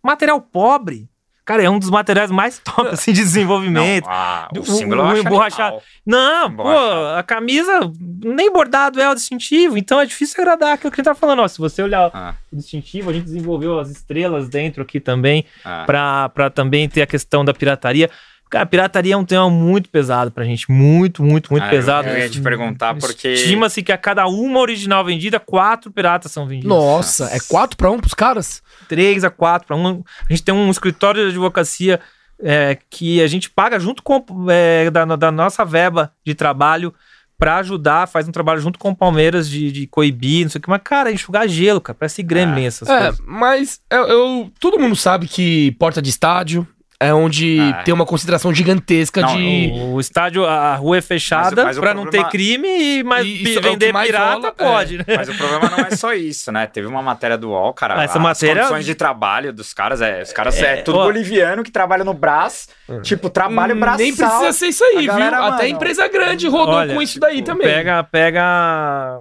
material 0.03 0.41
pobre. 0.41 1.09
Cara, 1.47 1.63
é 1.63 1.69
um 1.69 1.79
dos 1.79 1.91
materiais 1.91 2.31
mais 2.31 2.59
top 2.65 2.89
assim, 2.89 3.13
de 3.13 3.21
desenvolvimento. 3.21 4.07
Não, 4.07 4.11
a- 4.13 4.49
o 4.57 4.61
O- 4.61 4.65
símbolo 4.65 5.03
o 5.03 5.07
acho 5.07 5.21
emborrachado. 5.21 5.77
Não, 6.05 6.51
pô, 6.51 6.63
Emborrachado. 6.63 7.19
a 7.19 7.23
camisa 7.23 7.81
nem 8.25 8.51
bordado 8.51 8.99
é 9.01 9.11
o 9.11 9.15
distintivo, 9.15 9.77
então 9.77 10.01
é 10.01 10.07
difícil 10.07 10.41
agradar 10.41 10.73
aquilo 10.73 10.91
que 10.91 11.01
a 11.01 11.05
gente 11.05 11.13
tá 11.13 11.15
falando. 11.15 11.41
Ó, 11.43 11.47
se 11.49 11.59
você 11.59 11.83
olhar 11.83 12.11
Ah, 12.15 12.35
o 12.51 12.57
distintivo, 12.57 13.11
a 13.11 13.13
gente 13.13 13.25
desenvolveu 13.27 13.79
as 13.79 13.91
estrelas 13.91 14.49
dentro 14.49 14.83
aqui 14.83 14.99
também, 14.99 15.45
ah. 15.63 15.85
pra, 15.85 16.29
pra 16.31 16.49
também 16.49 16.89
ter 16.89 17.03
a 17.03 17.07
questão 17.07 17.45
da 17.45 17.53
pirataria. 17.53 18.11
Cara, 18.55 18.67
pirataria 18.67 19.15
é 19.15 19.17
um 19.17 19.25
tema 19.25 19.51
muito 19.51 19.89
pesado 19.89 20.31
pra 20.31 20.45
gente, 20.45 20.71
muito, 20.71 21.25
muito, 21.25 21.51
muito 21.51 21.65
Ah, 21.65 21.69
pesado. 21.69 22.07
eu 22.09 22.17
ia 22.17 22.31
te 22.31 22.41
perguntar 22.41 22.95
porque- 22.95 23.33
Estima-se 23.33 23.83
que 23.83 23.91
a 23.91 23.99
cada 23.99 24.29
uma 24.29 24.61
original 24.61 25.05
vendida, 25.05 25.41
quatro 25.41 25.91
piratas 25.91 26.31
são 26.31 26.47
vendidos. 26.47 26.69
Nossa, 26.69 27.25
é 27.33 27.39
4 27.49 27.77
pra 27.77 27.91
1 27.91 27.99
pros 27.99 28.15
caras? 28.15 28.63
Três 28.89 29.25
a 29.25 29.31
quatro 29.31 29.67
para 29.67 29.77
um. 29.77 30.05
A 30.29 30.33
gente 30.33 30.45
tem 30.45 30.55
um 30.55 30.71
escritório 30.71 31.23
de 31.25 31.31
advocacia 31.31 31.99
é, 32.41 32.79
que 32.89 33.21
a 33.23 33.27
gente 33.27 33.51
paga 33.51 33.79
junto 33.81 34.03
com 34.05 34.25
é, 34.49 34.89
da, 34.89 35.05
da 35.05 35.33
nossa 35.33 35.65
verba 35.65 36.13
de 36.25 36.33
trabalho 36.35 36.95
para 37.37 37.57
ajudar, 37.57 38.07
faz 38.07 38.29
um 38.29 38.33
trabalho 38.33 38.61
junto 38.61 38.79
com 38.79 38.91
o 38.91 38.97
Palmeiras 38.97 39.49
de, 39.51 39.73
de 39.73 39.87
coibir, 39.89 40.45
não 40.45 40.51
sei 40.51 40.61
o 40.61 40.63
que, 40.63 40.71
mas, 40.71 40.81
cara, 40.85 41.11
enxugar 41.11 41.49
gelo, 41.49 41.81
cara, 41.81 41.97
parece 41.99 42.23
Grêmio 42.23 42.55
Ah, 42.57 42.61
essas 42.61 42.89
É, 42.89 42.99
coisas. 42.99 43.21
mas 43.27 43.81
eu, 43.91 44.03
eu- 44.07 44.53
todo 44.61 44.79
mundo 44.79 44.95
sabe 44.95 45.27
que 45.27 45.73
porta 45.73 46.01
de 46.01 46.11
estádio 46.11 46.65
É 47.05 47.15
onde 47.15 47.59
Ah. 47.61 47.83
tem 47.83 47.93
uma 47.95 48.07
concentração 48.07 48.53
gigantesca 48.55 49.21
Não, 49.21 49.37
de. 49.37 49.73
O 49.93 50.01
estádio, 50.01 50.45
a 50.47 50.75
rua 50.77 50.99
é 50.99 51.01
fechada 51.01 51.63
o 51.71 51.81
pra 51.81 51.95
não 51.95 52.03
problema- 52.05 52.11
ter 52.11 52.31
crime 52.31 52.69
e 52.69 53.03
mas 53.05 53.27
E 53.27 53.43
isso 53.43 53.59
é 53.59 53.63
vender 53.63 53.93
mais 53.93 54.07
pirata 54.07 54.35
rola, 54.35 54.53
pode, 54.53 54.99
né? 54.99 55.05
Mas 55.17 55.29
o 55.29 55.35
problema 55.35 55.71
não 55.71 55.79
é 55.85 55.91
só 55.97 56.13
isso, 56.15 56.51
né? 56.53 56.67
Teve 56.67 56.87
uma 56.87 57.03
matéria 57.03 57.37
do 57.39 57.51
UOL, 57.51 57.73
cara. 57.75 58.03
Essa 58.03 58.19
as 58.19 58.23
matéria- 58.23 58.63
condições 58.63 58.87
de 58.87 58.95
trabalho 58.95 59.53
dos 59.53 59.73
caras, 59.75 60.01
é, 60.01 60.23
os 60.23 60.33
caras 60.33 60.61
é, 60.63 60.79
É, 60.79 60.83
tudo 60.83 60.99
ó. 60.99 61.05
boliviano 61.05 61.63
que 61.63 61.71
trabalha 61.71 62.05
no 62.05 62.15
Brás. 62.15 62.69
Tipo, 63.03 63.31
trabalho 63.31 63.75
braçal. 63.77 64.01
Hum, 64.01 64.03
Nem 64.03 64.15
precisa 64.17 64.53
ser 64.53 64.67
isso 64.67 64.85
aí, 64.85 64.97
A 64.97 65.01
viu? 65.01 65.07
galera, 65.09 65.39
Até 65.47 65.63
mano, 65.65 65.77
empresa 65.77 66.09
grande 66.09 66.47
rodou 66.49 66.75
Olha, 66.75 66.95
com 66.95 67.01
isso 67.03 67.19
daí 67.21 67.37
tipo, 67.37 67.47
também. 67.47 67.67
Pega, 67.67 68.03
pega. 68.05 69.21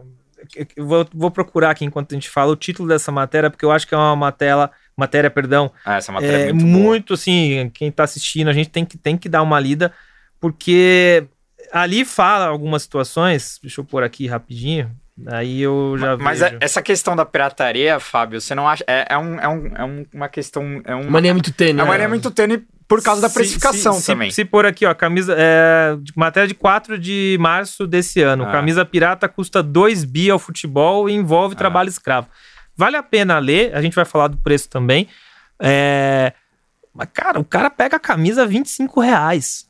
Vou, 0.77 1.07
vou 1.13 1.31
procurar 1.31 1.71
aqui 1.71 1.85
enquanto 1.85 2.11
a 2.11 2.15
gente 2.15 2.29
fala 2.29 2.51
o 2.51 2.55
título 2.55 2.87
dessa 2.87 3.11
matéria, 3.11 3.49
porque 3.49 3.63
eu 3.65 3.71
acho 3.71 3.87
que 3.87 3.93
é 3.95 3.97
uma 3.97 4.15
matéria, 4.15 4.69
matéria, 4.97 5.29
perdão, 5.29 5.71
Ah, 5.85 5.97
essa 5.97 6.11
matéria 6.11 6.45
é, 6.45 6.49
é 6.49 6.53
muito, 6.53 6.65
muito, 6.67 7.13
assim, 7.13 7.71
quem 7.73 7.91
tá 7.91 8.03
assistindo, 8.03 8.49
a 8.49 8.53
gente 8.53 8.69
tem 8.69 8.85
que, 8.85 8.97
tem 8.97 9.17
que 9.17 9.27
dar 9.29 9.41
uma 9.41 9.59
lida, 9.59 9.91
porque 10.39 11.25
ali 11.71 12.03
fala 12.05 12.45
algumas 12.47 12.83
situações, 12.83 13.59
deixa 13.61 13.81
eu 13.81 13.85
pôr 13.85 14.03
aqui 14.03 14.27
rapidinho, 14.27 14.91
aí 15.27 15.61
eu 15.61 15.95
já 15.97 16.17
Mas 16.17 16.39
vejo. 16.41 16.57
essa 16.59 16.81
questão 16.81 17.15
da 17.15 17.25
pirataria, 17.25 17.99
Fábio, 17.99 18.41
você 18.41 18.53
não 18.53 18.67
acha. 18.67 18.83
É, 18.87 19.07
é, 19.11 19.17
um, 19.17 19.39
é, 19.39 19.47
um, 19.47 19.67
é 19.75 19.83
um- 19.85 20.05
uma 20.13 20.27
questão. 20.27 20.81
É 20.85 20.93
uma, 20.93 21.09
Mania 21.09 21.33
muito 21.33 21.51
tênue. 21.53 21.79
é 21.79 21.83
uma 21.83 21.91
né? 21.93 21.97
linha 21.99 22.09
muito 22.09 22.29
tênue 22.31 22.63
por 22.87 23.01
causa 23.01 23.21
da 23.21 23.29
Se- 23.29 23.35
precificação 23.35 23.93
se, 23.93 24.01
se- 24.01 24.07
também. 24.07 24.29
Se, 24.31 24.43
pôr 24.43 24.65
aqui, 24.65 24.85
ó, 24.85 24.93
camisa, 24.93 25.35
é, 25.37 25.95
matéria 26.15 26.47
de 26.47 26.53
4 26.53 26.97
de 26.99 27.37
março 27.39 27.87
desse 27.87 28.21
ano. 28.21 28.43
Ah. 28.43 28.51
Camisa 28.51 28.83
pirata 28.83 29.29
custa 29.29 29.63
2 29.63 30.03
bi 30.03 30.29
ao 30.29 30.37
futebol 30.39 31.09
e 31.09 31.13
envolve 31.13 31.55
Ah. 31.55 31.57
trabalho 31.57 31.89
escravo. 31.89 32.27
Vale 32.75 32.97
a 32.97 33.03
pena 33.03 33.37
ler, 33.39 33.75
a 33.75 33.81
gente 33.81 33.95
vai 33.95 34.05
falar 34.05 34.27
do 34.29 34.37
preço 34.37 34.69
também. 34.69 35.07
É, 35.59 36.33
Mas, 36.93 37.07
cara, 37.13 37.39
o 37.39 37.43
cara 37.45 37.69
pega 37.69 37.97
a 37.97 37.99
camisa 37.99 38.43
a 38.43 38.45
25 38.45 38.99
reais. 38.99 39.67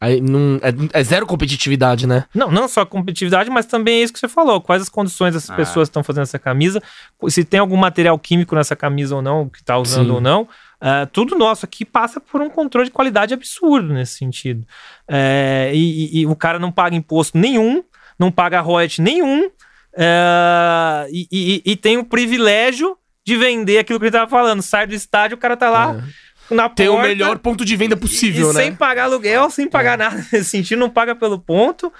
Aí 0.00 0.18
não, 0.20 0.58
é, 0.62 0.98
é 1.00 1.04
zero 1.04 1.26
competitividade, 1.26 2.06
né? 2.06 2.24
Não, 2.34 2.50
não 2.50 2.66
só 2.68 2.86
competitividade, 2.86 3.50
mas 3.50 3.66
também 3.66 4.00
é 4.00 4.02
isso 4.04 4.12
que 4.12 4.18
você 4.18 4.28
falou. 4.28 4.60
Quais 4.60 4.80
as 4.82 4.88
condições 4.88 5.34
essas 5.36 5.50
Ah. 5.50 5.56
pessoas 5.56 5.88
estão 5.88 6.02
fazendo 6.02 6.22
essa 6.22 6.38
camisa? 6.38 6.80
Se 7.28 7.44
tem 7.44 7.60
algum 7.60 7.76
material 7.76 8.18
químico 8.18 8.54
nessa 8.54 8.74
camisa 8.74 9.14
ou 9.16 9.20
não, 9.20 9.48
que 9.48 9.62
tá 9.62 9.76
usando 9.76 10.06
Sim. 10.06 10.12
ou 10.12 10.20
não. 10.20 10.48
Ah, 10.80 11.06
tudo 11.12 11.36
nosso 11.36 11.66
aqui 11.66 11.84
passa 11.84 12.18
por 12.18 12.40
um 12.40 12.48
controle 12.48 12.86
de 12.86 12.92
qualidade 12.92 13.34
absurdo 13.34 13.92
nesse 13.92 14.14
sentido. 14.14 14.66
É, 15.06 15.70
e, 15.74 16.18
e- 16.18 16.20
e 16.20 16.26
o 16.26 16.34
cara 16.34 16.58
não 16.58 16.72
paga 16.72 16.96
imposto 16.96 17.36
nenhum, 17.36 17.84
não 18.18 18.30
paga 18.32 18.60
royalty 18.60 19.02
nenhum, 19.02 19.50
é, 19.96 21.08
e, 21.10 21.26
e- 21.30 21.62
e 21.72 21.76
tem 21.76 21.96
o 21.98 22.04
privilégio 22.04 22.96
de 23.26 23.36
vender 23.36 23.78
aquilo 23.78 23.98
que 23.98 24.06
ele 24.06 24.12
tava 24.12 24.30
falando. 24.30 24.62
Sai 24.62 24.86
do 24.86 24.94
estádio, 24.94 25.36
o 25.36 25.40
cara 25.40 25.56
tá 25.56 25.70
lá 25.70 26.02
na 26.50 26.68
Tem 26.68 26.88
o 26.88 26.92
porta, 26.92 27.08
melhor 27.08 27.38
ponto 27.38 27.64
de 27.64 27.76
venda 27.76 27.96
possível, 27.96 28.50
e 28.50 28.54
né? 28.54 28.62
sem 28.62 28.74
pagar 28.74 29.04
aluguel, 29.04 29.50
sem 29.50 29.68
pagar 29.68 29.96
nada 29.98 30.16
nesse 30.32 30.44
sentido, 30.50 30.78
não 30.78 30.90
paga 30.90 31.14
pelo 31.14 31.38
ponto. 31.38 31.92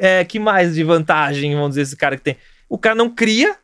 É, 0.00 0.24
que 0.24 0.38
mais 0.38 0.74
de 0.76 0.84
vantagem, 0.84 1.52
vamos 1.54 1.70
dizer, 1.70 1.82
esse 1.82 1.96
cara 1.96 2.16
que 2.16 2.22
tem? 2.22 2.36
O 2.68 2.78
cara 2.78 2.94
não 2.94 3.10
cria, 3.10 3.56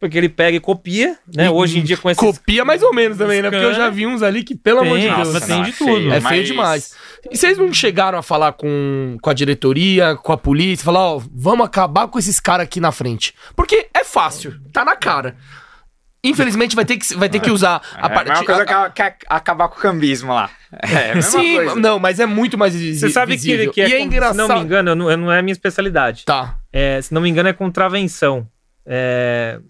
porque 0.00 0.16
ele 0.16 0.28
pega 0.28 0.56
e 0.56 0.60
copia, 0.60 1.18
né? 1.34 1.46
E- 1.46 1.48
Hoje 1.50 1.78
em 1.78 1.82
dia 1.82 1.98
com 1.98 2.08
esses... 2.08 2.18
Copia 2.18 2.64
mais 2.64 2.82
ou 2.82 2.94
menos 2.94 3.18
também, 3.18 3.42
né? 3.42 3.50
Porque 3.50 3.62
eu 3.64 3.74
já 3.74 3.90
vi 3.90 4.06
uns 4.06 4.22
ali 4.22 4.42
que, 4.42 4.54
pelo 4.54 4.80
amor 4.80 4.98
de 4.98 5.04
Tem, 5.06 5.14
Deus, 5.14 5.34
nossa, 5.34 5.46
tem 5.46 5.56
não, 5.56 5.62
de 5.64 5.70
é 5.70 5.72
tudo. 5.74 5.86
feio, 5.94 6.12
é 6.14 6.20
mas- 6.20 6.28
feio 6.32 6.44
demais. 6.44 6.94
E 7.30 7.36
vocês 7.36 7.58
não 7.58 7.72
chegaram 7.72 8.18
a 8.18 8.22
falar 8.22 8.52
com, 8.52 9.16
com 9.20 9.30
a 9.30 9.34
diretoria, 9.34 10.16
com 10.16 10.32
a 10.32 10.36
polícia, 10.38 10.84
falar, 10.84 11.00
ó, 11.00 11.22
vamos 11.34 11.66
acabar 11.66 12.08
com 12.08 12.18
esses 12.18 12.38
caras 12.40 12.64
aqui 12.64 12.80
na 12.80 12.92
frente? 12.92 13.34
Porque 13.54 13.88
é 13.94 14.04
fácil, 14.04 14.54
tá 14.72 14.84
na 14.84 14.96
cara. 14.96 15.36
Infelizmente 16.24 16.74
vai 16.74 16.84
ter 16.84 16.96
que, 16.96 17.14
vai 17.14 17.28
ter 17.28 17.38
que 17.40 17.50
usar 17.50 17.80
É 17.96 18.00
a 18.00 18.06
a 18.06 18.10
parte. 18.10 18.28
mesma 18.30 18.44
coisa 18.44 18.64
que, 18.66 18.72
a- 18.72 18.90
que 18.90 19.02
a- 19.02 19.14
acabar 19.28 19.68
com 19.68 19.76
o 19.78 19.80
cambismo 19.80 20.32
lá. 20.32 20.50
É 20.82 21.12
a 21.12 21.14
mesma 21.14 21.30
Sim, 21.40 21.54
coisa. 21.56 21.74
não, 21.76 21.98
mas 22.00 22.18
é 22.18 22.26
muito 22.26 22.58
mais 22.58 22.74
visível. 22.74 23.08
Você 23.08 23.12
sabe 23.12 23.38
que, 23.38 23.50
ele- 23.50 23.70
que 23.70 23.80
é, 23.80 23.88
e 23.90 23.92
é 23.94 24.00
engraçado. 24.00 24.32
se 24.42 24.48
não 24.48 24.56
me 24.58 24.64
engano, 24.64 24.90
eu 24.90 24.96
não, 24.96 25.10
eu 25.10 25.16
não 25.16 25.32
é 25.32 25.38
a 25.38 25.42
minha 25.42 25.52
especialidade. 25.52 26.24
Tá. 26.24 26.56
É, 26.72 27.00
se 27.00 27.14
não 27.14 27.20
me 27.20 27.28
engano, 27.28 27.48
é 27.48 27.52
contravenção. 27.52 28.46
É... 28.84 29.60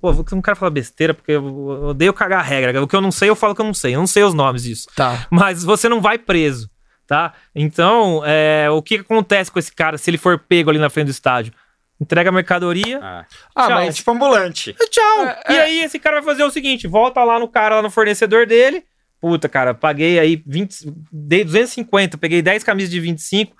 Pô, 0.00 0.10
eu 0.12 0.24
não 0.30 0.40
quero 0.42 0.56
falar 0.56 0.70
besteira, 0.70 1.12
porque 1.12 1.32
eu 1.32 1.44
eu 1.44 1.88
odeio 1.88 2.12
cagar 2.12 2.44
regra. 2.44 2.80
O 2.80 2.86
que 2.86 2.94
eu 2.94 3.00
não 3.00 3.10
sei, 3.10 3.28
eu 3.28 3.34
falo 3.34 3.52
que 3.52 3.60
eu 3.60 3.64
não 3.66 3.74
sei. 3.74 3.96
Eu 3.96 3.98
não 3.98 4.06
sei 4.06 4.22
os 4.22 4.32
nomes 4.32 4.62
disso. 4.62 4.86
Tá. 4.94 5.26
mas 5.28 5.64
você 5.64 5.88
não 5.88 6.00
vai 6.00 6.18
preso, 6.18 6.70
tá? 7.06 7.32
Então, 7.54 8.22
é, 8.24 8.68
o 8.70 8.82
que 8.82 8.96
acontece 8.96 9.50
com 9.50 9.58
esse 9.58 9.72
cara 9.72 9.96
se 9.98 10.10
ele 10.10 10.18
for 10.18 10.38
pego 10.38 10.70
ali 10.70 10.78
na 10.78 10.90
frente 10.90 11.06
do 11.06 11.10
estádio? 11.10 11.52
Entrega 12.00 12.28
a 12.28 12.32
mercadoria, 12.32 13.00
Ah, 13.02 13.24
Ah, 13.54 13.66
Tchau. 13.68 13.70
é 13.80 13.84
mas. 13.86 13.96
tipo 13.96 14.10
ambulante. 14.10 14.74
tchau! 14.90 15.24
É, 15.26 15.52
e 15.52 15.56
é. 15.56 15.60
aí 15.62 15.78
esse 15.80 15.98
cara 15.98 16.16
vai 16.20 16.24
fazer 16.34 16.44
o 16.44 16.50
seguinte, 16.50 16.86
volta 16.86 17.22
lá 17.24 17.38
no 17.38 17.48
cara, 17.48 17.76
lá 17.76 17.82
no 17.82 17.90
fornecedor 17.90 18.44
dele, 18.46 18.84
puta, 19.20 19.48
cara, 19.48 19.72
paguei 19.72 20.18
aí 20.18 20.42
20, 20.46 20.92
dei 21.10 21.42
250, 21.42 22.18
peguei 22.18 22.42
10 22.42 22.62
camisas 22.64 22.90
de 22.90 23.00
25, 23.00 23.56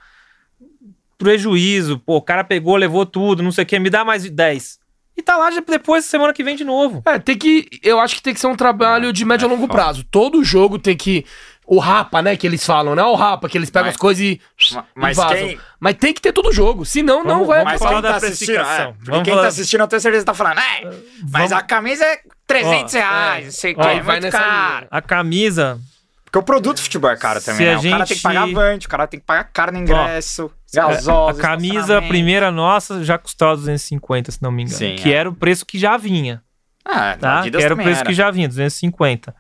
prejuízo, 1.19 1.99
pô, 1.99 2.17
o 2.17 2.23
cara 2.23 2.45
pegou, 2.45 2.77
levou 2.77 3.07
tudo, 3.07 3.43
não 3.43 3.51
sei 3.53 3.65
o 3.65 3.67
que, 3.67 3.79
me 3.79 3.89
dá 3.91 4.05
mais 4.05 4.23
de 4.25 4.31
10. 4.31 4.79
E 5.17 5.23
tá 5.23 5.35
lá 5.39 5.51
já 5.51 5.63
depois, 5.67 6.05
semana 6.05 6.35
que 6.35 6.45
vem 6.45 6.55
de 6.57 6.63
novo. 6.65 7.03
É, 7.07 7.19
tem 7.19 7.39
que. 7.39 7.67
Eu 7.83 7.99
acho 7.99 8.17
que 8.17 8.23
tem 8.23 8.35
que 8.35 8.41
ser 8.41 8.49
um 8.49 8.55
trabalho 8.55 9.15
de 9.15 9.25
médio 9.25 9.47
a 9.47 9.49
é 9.49 9.51
longo 9.51 9.63
foda. 9.67 9.73
prazo. 9.73 10.05
Todo 10.11 10.45
jogo 10.45 10.79
tem 10.79 10.95
que. 10.95 11.25
O 11.69 11.79
rapa, 11.81 12.23
né? 12.23 12.37
Que 12.37 12.47
eles 12.47 12.65
falam, 12.65 12.95
né? 12.95 13.03
O 13.03 13.15
rapa, 13.17 13.49
que 13.49 13.59
eles 13.59 13.69
pegam 13.71 13.87
Mas- 13.87 13.95
as 13.97 14.01
coisas 14.01 14.23
e. 14.23 14.41
Ma- 14.73 14.81
e 14.97 15.01
mas 15.01 15.17
vazam. 15.17 15.37
quem- 15.37 15.59
Mas 15.81 15.95
tem 15.97 16.15
que 16.15 16.21
ter 16.21 16.33
todo 16.33 16.53
jogo. 16.53 16.85
Senão 16.85 17.25
não 17.25 17.45
Vamos- 17.45 17.47
vai. 17.49 17.59
vamos 17.59 17.73
Mas 17.73 17.79
falar 17.81 17.93
quem 17.95 18.03
da 18.03 18.09
tá 18.11 18.17
assistindo, 18.19 18.51
é, 18.51 18.55
precificação. 18.59 18.93
porque 18.95 19.11
Vamos 19.11 19.25
quem 19.25 19.33
falar- 19.33 19.43
tá 19.43 19.49
assistindo, 19.49 19.81
eu 19.81 19.89
tenho 19.89 20.01
certeza 20.01 20.23
que 20.23 20.27
tá 20.27 20.35
falando, 20.35 20.59
é, 20.61 20.81
mas 20.85 21.51
Vamos- 21.51 21.53
a 21.53 21.63
camisa 21.63 22.05
é 22.05 22.21
300 22.47 22.95
Ó, 22.95 22.99
reais, 22.99 23.43
é. 23.43 23.45
não 23.47 23.53
sei 23.53 23.73
o 23.75 23.77
Ó, 23.79 23.83
que, 23.83 23.89
é 23.89 24.01
vai 24.01 24.03
muito 24.21 24.23
nessa 24.25 24.39
caro. 24.39 24.77
linha. 24.77 24.89
A 24.91 25.03
camisa, 25.03 25.81
Porque 26.25 26.39
o 26.39 26.43
produto 26.43 26.81
futebol 26.83 27.11
é 27.11 27.17
caro 27.17 27.41
também, 27.41 27.57
Se 27.59 27.65
né? 27.65 27.75
a 27.75 27.79
O 27.79 27.83
cara 27.83 27.97
tem 27.99 28.07
que 28.07 28.15
gente- 28.15 28.23
pagar 28.23 28.43
avante, 28.43 28.87
o 28.87 28.91
cara 28.91 29.07
tem 29.07 29.19
que 29.21 29.27
pagar 29.27 29.45
caro 29.45 29.73
no 29.73 29.79
ingresso, 29.79 30.51
a 30.77 30.81
gasosa, 30.89 31.41
camisa 31.41 31.75
estacionamento. 31.79 32.09
primeira 32.09 32.51
nossa 32.51 33.03
já 33.05 33.17
custava 33.19 33.57
250, 33.57 34.31
se 34.33 34.43
não 34.43 34.51
me 34.53 34.63
engano. 34.65 34.77
Sim, 34.79 34.97
que 34.97 35.13
é. 35.13 35.17
era 35.17 35.29
o 35.29 35.35
preço 35.35 35.65
que 35.67 35.79
já 35.79 35.97
vinha. 35.97 36.43
Ah, 36.85 37.17
tá? 37.19 37.43
Que 37.43 37.57
era 37.57 37.75
o 37.75 37.77
preço 37.77 38.05
que 38.05 38.13
já 38.15 38.31
vinha, 38.31 38.47
250. 38.49 39.35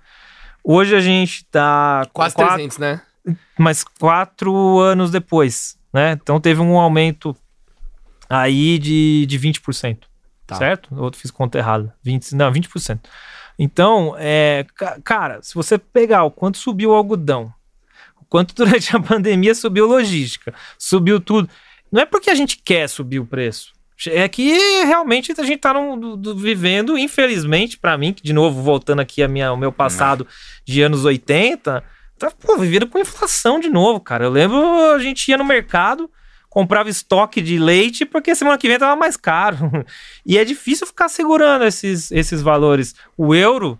Hoje 0.68 0.96
a 0.96 1.00
gente 1.00 1.44
tá 1.44 2.06
Quase 2.12 2.34
quatro- 2.34 2.54
300, 2.54 2.78
né? 2.78 3.00
mas 3.58 3.84
quatro 3.84 4.78
anos 4.80 5.10
depois, 5.12 5.78
né? 5.92 6.12
Então 6.12 6.40
teve 6.40 6.60
um 6.60 6.76
aumento 6.78 7.36
aí 8.28 8.78
de, 8.78 9.26
de 9.26 9.38
20%, 9.38 9.98
Tá. 10.46 10.56
certo? 10.56 10.92
Outro 11.00 11.20
fiz 11.20 11.30
conta 11.30 11.58
errada, 11.58 11.94
20, 12.02 12.32
não, 12.34 12.50
20%. 12.52 13.00
Então, 13.58 14.14
é, 14.18 14.66
ca- 14.76 14.98
cara, 15.02 15.40
se 15.42 15.54
você 15.54 15.78
pegar 15.78 16.24
o 16.24 16.30
quanto 16.30 16.58
subiu 16.58 16.90
o 16.90 16.94
algodão, 16.94 17.52
o 18.20 18.24
quanto 18.28 18.54
durante 18.56 18.94
a 18.94 19.00
pandemia 19.00 19.54
subiu 19.54 19.86
logística, 19.86 20.52
subiu 20.78 21.20
tudo, 21.20 21.48
não 21.92 22.02
é 22.02 22.04
porque 22.06 22.28
a 22.30 22.34
gente 22.34 22.58
quer 22.58 22.88
subir 22.88 23.20
o 23.20 23.26
preço. 23.26 23.72
É 24.08 24.28
que 24.28 24.52
realmente 24.84 25.32
a 25.38 25.44
gente 25.44 25.58
tá 25.58 25.72
do- 25.72 26.36
vivendo, 26.36 26.98
infelizmente, 26.98 27.78
pra 27.78 27.96
mim, 27.96 28.12
que 28.12 28.22
de 28.22 28.32
novo, 28.32 28.60
voltando 28.62 29.00
aqui 29.00 29.22
a 29.22 29.28
minha, 29.28 29.48
ao 29.48 29.56
meu 29.56 29.72
passado 29.72 30.26
de 30.66 30.82
anos 30.82 31.04
80, 31.04 31.82
tá 32.18 32.30
pô, 32.30 32.58
vivendo 32.58 32.86
com 32.86 32.98
inflação 32.98 33.58
de 33.58 33.68
novo, 33.70 33.98
cara. 34.00 34.24
Eu 34.24 34.30
lembro 34.30 34.58
a 34.94 34.98
gente 34.98 35.26
ia 35.30 35.38
no 35.38 35.44
mercado, 35.44 36.10
comprava 36.50 36.90
estoque 36.90 37.40
de 37.40 37.58
leite, 37.58 38.04
porque 38.04 38.34
semana 38.34 38.58
que 38.58 38.68
vem 38.68 38.78
tava 38.78 38.96
mais 38.96 39.16
caro. 39.16 39.70
E 40.26 40.36
é 40.36 40.44
difícil 40.44 40.86
ficar 40.86 41.08
segurando 41.08 41.64
esses, 41.64 42.10
esses 42.10 42.42
valores. 42.42 42.94
O 43.16 43.34
euro, 43.34 43.78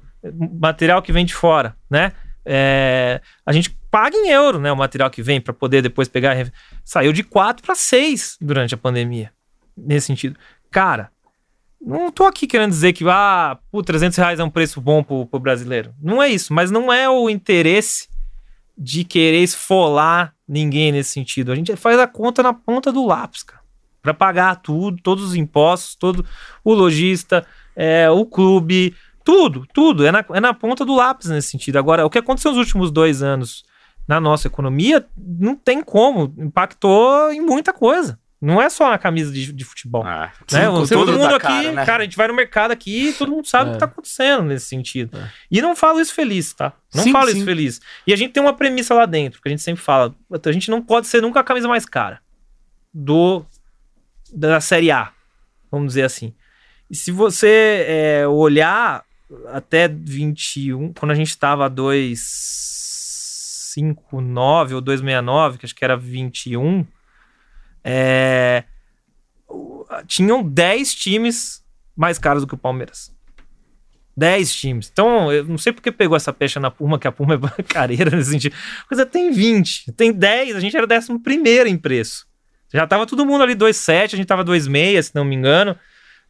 material 0.60 1.02
que 1.02 1.12
vem 1.12 1.26
de 1.26 1.34
fora, 1.34 1.76
né? 1.90 2.12
É, 2.44 3.20
a 3.44 3.52
gente 3.52 3.70
paga 3.90 4.16
em 4.16 4.28
euro, 4.30 4.58
né? 4.60 4.70
O 4.72 4.76
material 4.76 5.10
que 5.10 5.20
vem 5.22 5.40
para 5.40 5.52
poder 5.52 5.82
depois 5.82 6.08
pegar. 6.08 6.36
Saiu 6.84 7.12
de 7.12 7.22
4 7.24 7.64
para 7.64 7.74
6 7.74 8.36
durante 8.40 8.72
a 8.74 8.78
pandemia. 8.78 9.32
Nesse 9.76 10.06
sentido. 10.06 10.38
Cara, 10.70 11.10
não 11.80 12.10
tô 12.10 12.24
aqui 12.24 12.46
querendo 12.46 12.70
dizer 12.70 12.92
que 12.92 13.04
ah, 13.08 13.58
pô, 13.70 13.82
300 13.82 14.16
reais 14.16 14.40
é 14.40 14.44
um 14.44 14.50
preço 14.50 14.80
bom 14.80 15.02
pro, 15.02 15.26
pro 15.26 15.38
brasileiro. 15.38 15.94
Não 16.02 16.22
é 16.22 16.28
isso, 16.28 16.52
mas 16.52 16.70
não 16.70 16.92
é 16.92 17.08
o 17.08 17.28
interesse 17.28 18.08
de 18.76 19.04
querer 19.04 19.42
esfolar 19.42 20.34
ninguém 20.46 20.92
nesse 20.92 21.10
sentido. 21.10 21.52
A 21.52 21.54
gente 21.54 21.74
faz 21.76 21.98
a 21.98 22.06
conta 22.06 22.42
na 22.42 22.52
ponta 22.52 22.92
do 22.92 23.06
lápis, 23.06 23.42
cara. 23.42 23.62
Pra 24.02 24.14
pagar 24.14 24.56
tudo, 24.56 25.02
todos 25.02 25.24
os 25.24 25.34
impostos, 25.34 25.96
todo 25.96 26.24
o 26.62 26.72
lojista, 26.72 27.44
é, 27.74 28.08
o 28.10 28.24
clube, 28.24 28.94
tudo, 29.24 29.66
tudo. 29.72 30.06
É 30.06 30.12
na, 30.12 30.24
é 30.32 30.40
na 30.40 30.54
ponta 30.54 30.84
do 30.84 30.94
lápis 30.94 31.28
nesse 31.28 31.50
sentido. 31.50 31.78
Agora, 31.78 32.06
o 32.06 32.10
que 32.10 32.18
aconteceu 32.18 32.52
nos 32.52 32.58
últimos 32.58 32.90
dois 32.90 33.22
anos 33.22 33.64
na 34.06 34.20
nossa 34.20 34.46
economia, 34.46 35.04
não 35.16 35.56
tem 35.56 35.82
como. 35.82 36.32
Impactou 36.38 37.32
em 37.32 37.40
muita 37.40 37.72
coisa. 37.72 38.18
Não 38.40 38.60
é 38.60 38.68
só 38.68 38.90
na 38.90 38.98
camisa 38.98 39.32
de, 39.32 39.50
de 39.50 39.64
futebol. 39.64 40.04
Ah, 40.04 40.30
Sim, 40.46 40.56
Né? 40.58 40.66
com 40.66 40.86
Todo 40.86 41.12
mundo 41.12 41.34
aqui, 41.34 41.46
caro, 41.46 41.72
né? 41.72 41.86
cara, 41.86 42.02
a 42.02 42.04
gente 42.04 42.16
vai 42.18 42.28
no 42.28 42.34
mercado 42.34 42.70
aqui 42.70 43.08
e 43.08 43.12
todo 43.14 43.30
mundo 43.32 43.46
sabe 43.46 43.68
o 43.68 43.72
que 43.72 43.76
É. 43.76 43.80
tá 43.80 43.86
acontecendo 43.86 44.42
nesse 44.42 44.66
sentido. 44.66 45.16
É. 45.18 45.30
E 45.50 45.62
não 45.62 45.74
falo 45.74 46.00
isso 46.00 46.12
feliz, 46.12 46.52
tá? 46.52 46.74
Não 46.94 47.02
Sim, 47.04 47.12
falo 47.12 47.30
sim. 47.30 47.36
isso 47.38 47.44
feliz. 47.46 47.80
E 48.06 48.12
a 48.12 48.16
gente 48.16 48.32
tem 48.32 48.42
uma 48.42 48.52
premissa 48.52 48.92
lá 48.94 49.06
dentro, 49.06 49.40
que 49.40 49.48
a 49.48 49.50
gente 49.50 49.62
sempre 49.62 49.82
fala, 49.82 50.14
a 50.30 50.52
gente 50.52 50.70
não 50.70 50.82
pode 50.82 51.06
ser 51.06 51.22
nunca 51.22 51.40
a 51.40 51.44
camisa 51.44 51.66
mais 51.66 51.86
cara 51.86 52.20
do 52.92 53.44
da 54.32 54.60
Série 54.60 54.90
A, 54.90 55.12
vamos 55.70 55.88
dizer 55.88 56.02
assim. 56.02 56.34
E 56.90 56.94
se 56.94 57.10
você 57.10 57.84
é, 57.88 58.28
olhar 58.28 59.02
até 59.48 59.88
21, 59.88 60.92
quando 60.92 61.10
a 61.12 61.14
gente 61.14 61.28
estava 61.30 61.66
a 61.66 61.70
2,50 61.70 62.16
259 63.76 64.74
ou 64.74 64.80
269, 64.80 65.58
que 65.58 65.66
acho 65.66 65.74
que 65.74 65.84
era 65.84 65.96
21, 65.96 66.86
é, 67.88 68.64
tinham 70.08 70.42
10 70.42 70.92
times 70.92 71.64
mais 71.94 72.18
caros 72.18 72.42
do 72.42 72.48
que 72.48 72.54
o 72.54 72.58
Palmeiras. 72.58 73.14
10 74.16 74.54
times. 74.54 74.90
Então, 74.92 75.30
eu 75.30 75.44
não 75.44 75.56
sei 75.56 75.72
porque 75.72 75.92
pegou 75.92 76.16
essa 76.16 76.32
pecha 76.32 76.58
na 76.58 76.68
Puma, 76.68 76.98
que 76.98 77.06
a 77.06 77.12
Puma 77.12 77.34
é 77.34 77.62
careira 77.62 78.10
nesse 78.10 78.30
sentido. 78.30 78.56
Coisa 78.88 79.06
tem 79.06 79.30
20, 79.30 79.92
tem 79.92 80.12
10, 80.12 80.56
a 80.56 80.60
gente 80.60 80.76
era 80.76 80.84
o 80.84 80.92
11 80.92 81.20
primeiro 81.20 81.68
em 81.68 81.78
preço. 81.78 82.26
Já 82.72 82.88
tava 82.88 83.06
todo 83.06 83.24
mundo 83.24 83.44
ali 83.44 83.54
2,7, 83.54 84.14
a 84.14 84.16
gente 84.16 84.26
tava 84.26 84.44
2,6, 84.44 85.02
se 85.02 85.14
não 85.14 85.24
me 85.24 85.36
engano. 85.36 85.78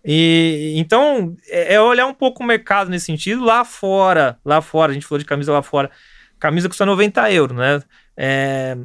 E 0.04 0.74
então 0.76 1.34
é 1.48 1.74
é 1.74 1.80
olhar 1.80 2.06
um 2.06 2.14
pouco 2.14 2.42
o 2.42 2.46
mercado 2.46 2.90
nesse 2.90 3.06
sentido. 3.06 3.42
Lá 3.42 3.64
fora, 3.64 4.38
lá 4.44 4.60
fora, 4.60 4.90
a 4.92 4.94
gente 4.94 5.06
falou 5.06 5.18
de 5.18 5.24
camisa 5.24 5.52
lá 5.52 5.62
fora. 5.62 5.90
Camisa 6.38 6.68
custa 6.68 6.84
90 6.84 7.32
euros, 7.32 7.56
né? 7.56 7.82
É, 8.14 8.76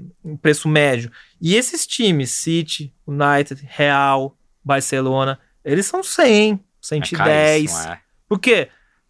preço 0.41 0.69
médio. 0.69 1.11
E 1.41 1.55
esses 1.55 1.87
times, 1.87 2.29
City, 2.31 2.93
United, 3.07 3.65
Real, 3.67 4.37
Barcelona, 4.63 5.39
eles 5.65 5.85
são 5.85 6.03
100, 6.03 6.53
É 6.53 6.57
110. 6.81 7.17
caríssimo, 7.71 7.93
é. 7.93 7.99
Por 8.29 8.39
quê? 8.39 8.67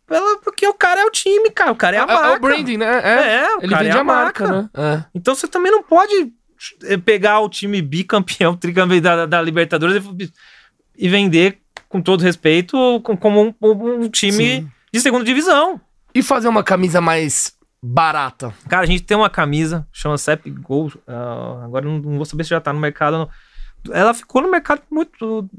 Pela- 0.07 0.37
Porque 0.39 0.65
o 0.67 0.73
cara 0.73 1.01
é 1.01 1.05
o 1.05 1.09
time, 1.11 1.49
cara. 1.51 1.71
O 1.71 1.75
cara 1.75 1.97
é 1.97 1.99
a 1.99 2.03
É, 2.03 2.05
marca. 2.07 2.27
é 2.27 2.35
o 2.35 2.39
branding, 2.39 2.77
né? 2.77 3.01
É. 3.03 3.35
É, 3.43 3.55
o 3.55 3.59
Ele 3.61 3.69
cara 3.69 3.83
vende 3.83 3.97
é 3.97 3.99
a 3.99 4.03
marca, 4.03 4.47
né? 4.47 4.69
É. 4.73 5.03
então 5.13 5.35
você 5.35 5.47
também 5.47 5.71
não 5.71 5.83
pode 5.83 6.31
eh, 6.83 6.97
pegar 6.97 7.39
o 7.39 7.49
time 7.49 7.81
bicampeão, 7.81 8.55
tricampeão 8.57 9.01
da, 9.01 9.25
da 9.25 9.41
Libertadores 9.41 10.03
e, 10.19 10.31
e 10.97 11.09
vender, 11.09 11.59
com 11.87 12.01
todo 12.01 12.21
respeito, 12.21 12.99
com- 13.03 13.15
como 13.17 13.41
um, 13.61 14.03
um 14.03 14.09
time 14.09 14.61
Sim. 14.61 14.71
de 14.93 14.99
segunda 15.01 15.23
divisão. 15.25 15.79
E 16.13 16.21
fazer 16.21 16.47
uma 16.49 16.63
camisa 16.63 16.99
mais 16.99 17.53
barata? 17.83 18.53
Cara, 18.69 18.83
a 18.83 18.85
gente 18.85 19.03
tem 19.03 19.17
uma 19.17 19.29
camisa, 19.29 19.87
chama 19.91 20.17
Sep 20.17 20.49
Gold. 20.49 20.97
ah, 21.07 21.61
agora 21.63 21.85
não, 21.85 21.97
não 21.99 22.15
vou 22.17 22.25
saber 22.25 22.43
se 22.43 22.49
já 22.51 22.61
tá 22.61 22.71
no 22.71 22.79
mercado 22.79 23.13
ou 23.13 23.19
não. 23.19 23.93
Ela 23.95 24.13
ficou 24.13 24.41
no 24.41 24.51
mercado 24.51 24.81
por 24.81 24.93
muito 24.93 25.49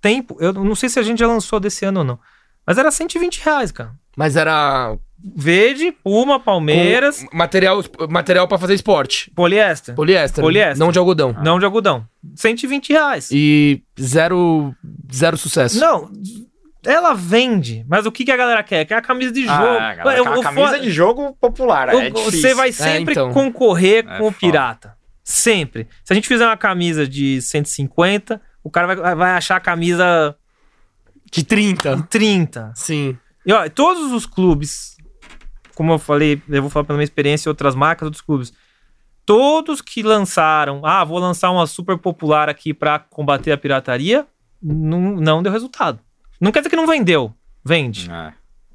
tempo. 0.00 0.36
Eu 0.40 0.52
não 0.52 0.74
sei 0.74 0.88
se 0.88 0.98
a 0.98 1.02
gente 1.02 1.18
já 1.18 1.26
lançou 1.26 1.60
desse 1.60 1.84
ano 1.84 2.00
ou 2.00 2.04
não. 2.04 2.18
Mas 2.66 2.78
era 2.78 2.90
120 2.90 3.42
reais, 3.44 3.70
cara. 3.70 3.92
Mas 4.16 4.34
era 4.34 4.96
Verde, 5.18 5.92
Puma, 5.92 6.40
Palmeiras, 6.40 7.22
com 7.22 7.36
material, 7.36 7.82
material 8.08 8.48
para 8.48 8.58
fazer 8.58 8.74
esporte. 8.74 9.30
poliéster. 9.34 9.94
Poliéster. 9.94 10.42
Poliéster. 10.42 10.78
Não 10.78 10.90
de 10.90 10.98
algodão. 10.98 11.34
Não 11.42 11.58
de 11.58 11.64
algodão. 11.64 12.06
120 12.34 12.92
reais. 12.92 13.30
E 13.30 13.82
zero, 14.00 14.74
zero 15.12 15.36
sucesso. 15.36 15.78
Não, 15.78 16.10
ela 16.86 17.12
vende, 17.14 17.84
mas 17.88 18.06
o 18.06 18.12
que, 18.12 18.24
que 18.24 18.30
a 18.32 18.36
galera 18.36 18.62
quer? 18.62 18.84
Quer 18.84 18.94
a 18.96 19.02
camisa 19.02 19.32
de 19.32 19.44
jogo. 19.44 19.52
Ah, 19.62 19.94
galera, 19.94 20.18
Eu- 20.18 20.26
a 20.28 20.38
o 20.38 20.42
camisa 20.42 20.78
de 20.78 20.90
jogo 20.90 21.36
popular. 21.40 21.94
o- 21.94 21.98
é 22.00 22.10
difícil. 22.10 22.40
você 22.40 22.54
vai 22.54 22.72
sempre 22.72 23.12
então. 23.12 23.32
concorrer 23.32 24.04
É 24.08 24.18
com 24.18 24.28
o 24.28 24.30
foda. 24.30 24.36
pirata. 24.38 24.96
Sempre. 25.22 25.88
Se 26.04 26.12
a 26.12 26.14
gente 26.14 26.28
fizer 26.28 26.46
uma 26.46 26.56
camisa 26.56 27.06
de 27.06 27.42
150, 27.42 28.40
o 28.62 28.70
cara 28.70 28.94
vai, 28.94 29.14
vai 29.14 29.30
achar 29.32 29.56
a 29.56 29.60
camisa 29.60 30.36
De 31.32 31.42
30. 31.44 31.96
de 31.96 32.02
30. 32.04 32.72
Sim. 32.76 33.18
E 33.44 33.52
ó, 33.52 33.68
todos 33.68 34.12
os 34.12 34.24
clubes, 34.26 34.96
como 35.74 35.92
eu 35.92 35.98
falei, 35.98 36.40
eu 36.48 36.62
vou 36.62 36.70
falar 36.70 36.84
pela 36.84 36.96
minha 36.96 37.04
experiência, 37.04 37.50
outras 37.50 37.74
marcas, 37.74 38.06
outros 38.06 38.22
clubes. 38.22 38.52
Todos 39.24 39.80
que 39.80 40.02
lançaram, 40.04 40.80
ah, 40.84 41.02
vou 41.02 41.18
lançar 41.18 41.50
uma 41.50 41.66
super 41.66 41.98
popular 41.98 42.48
aqui 42.48 42.72
pra 42.72 42.98
combater 43.00 43.50
a 43.50 43.58
pirataria, 43.58 44.24
não, 44.62 45.16
não 45.16 45.42
deu 45.42 45.50
resultado. 45.52 45.98
Não 46.40 46.52
quer 46.52 46.60
dizer 46.60 46.70
que 46.70 46.76
não 46.76 46.86
vendeu. 46.86 47.32
Vende. 47.64 48.10
É. 48.10 48.32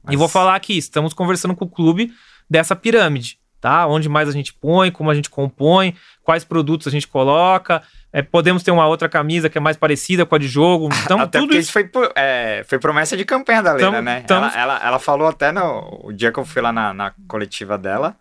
E 0.09 0.18
vou 0.18 0.28
falar 0.28 0.55
aqui, 0.55 0.78
estamos 0.78 1.14
conversando 1.14 1.55
com 1.55 1.66
o 1.66 1.70
clube 1.70 2.12
dessa 2.49 2.76
pirâmide, 2.76 3.38
tá? 3.62 3.86
Onde 3.88 4.09
mais 4.09 4.28
a 4.28 4.32
gente 4.32 4.53
põe, 4.53 4.91
como 4.91 5.09
a 5.09 5.14
gente 5.16 5.30
compõe, 5.30 5.95
quais 6.24 6.43
produtos 6.43 6.88
a 6.88 6.91
gente 6.91 7.07
coloca. 7.07 7.82
É, 8.12 8.22
podemos 8.22 8.62
ter 8.62 8.72
uma 8.72 8.86
outra 8.88 9.07
camisa 9.07 9.49
que 9.49 9.57
é 9.57 9.62
mais 9.62 9.78
parecida 9.78 10.26
com 10.26 10.36
a 10.36 10.38
de 10.38 10.47
jogo. 10.47 10.89
Então, 11.05 11.20
Até 11.20 11.39
tudo 11.39 11.55
isso. 11.55 11.72
foi, 11.72 11.89
é, 12.16 12.64
foi 12.68 12.78
promessa 12.80 13.16
de 13.16 13.24
campanha 13.24 13.62
da 13.64 13.72
Leila, 13.74 13.91
Tamo- 13.91 14.01
né? 14.03 14.22
tamo- 14.28 14.45
Ela, 14.47 14.59
ela, 14.59 14.80
ela 14.88 14.99
falou 14.99 15.28
até 15.28 15.51
no 15.51 16.01
o 16.03 16.12
dia 16.12 16.32
que 16.32 16.39
eu 16.39 16.43
fui 16.45 16.62
lá 16.62 16.74
na, 16.74 16.93
na 16.93 17.14
coletiva 17.28 17.78
dela, 17.78 18.18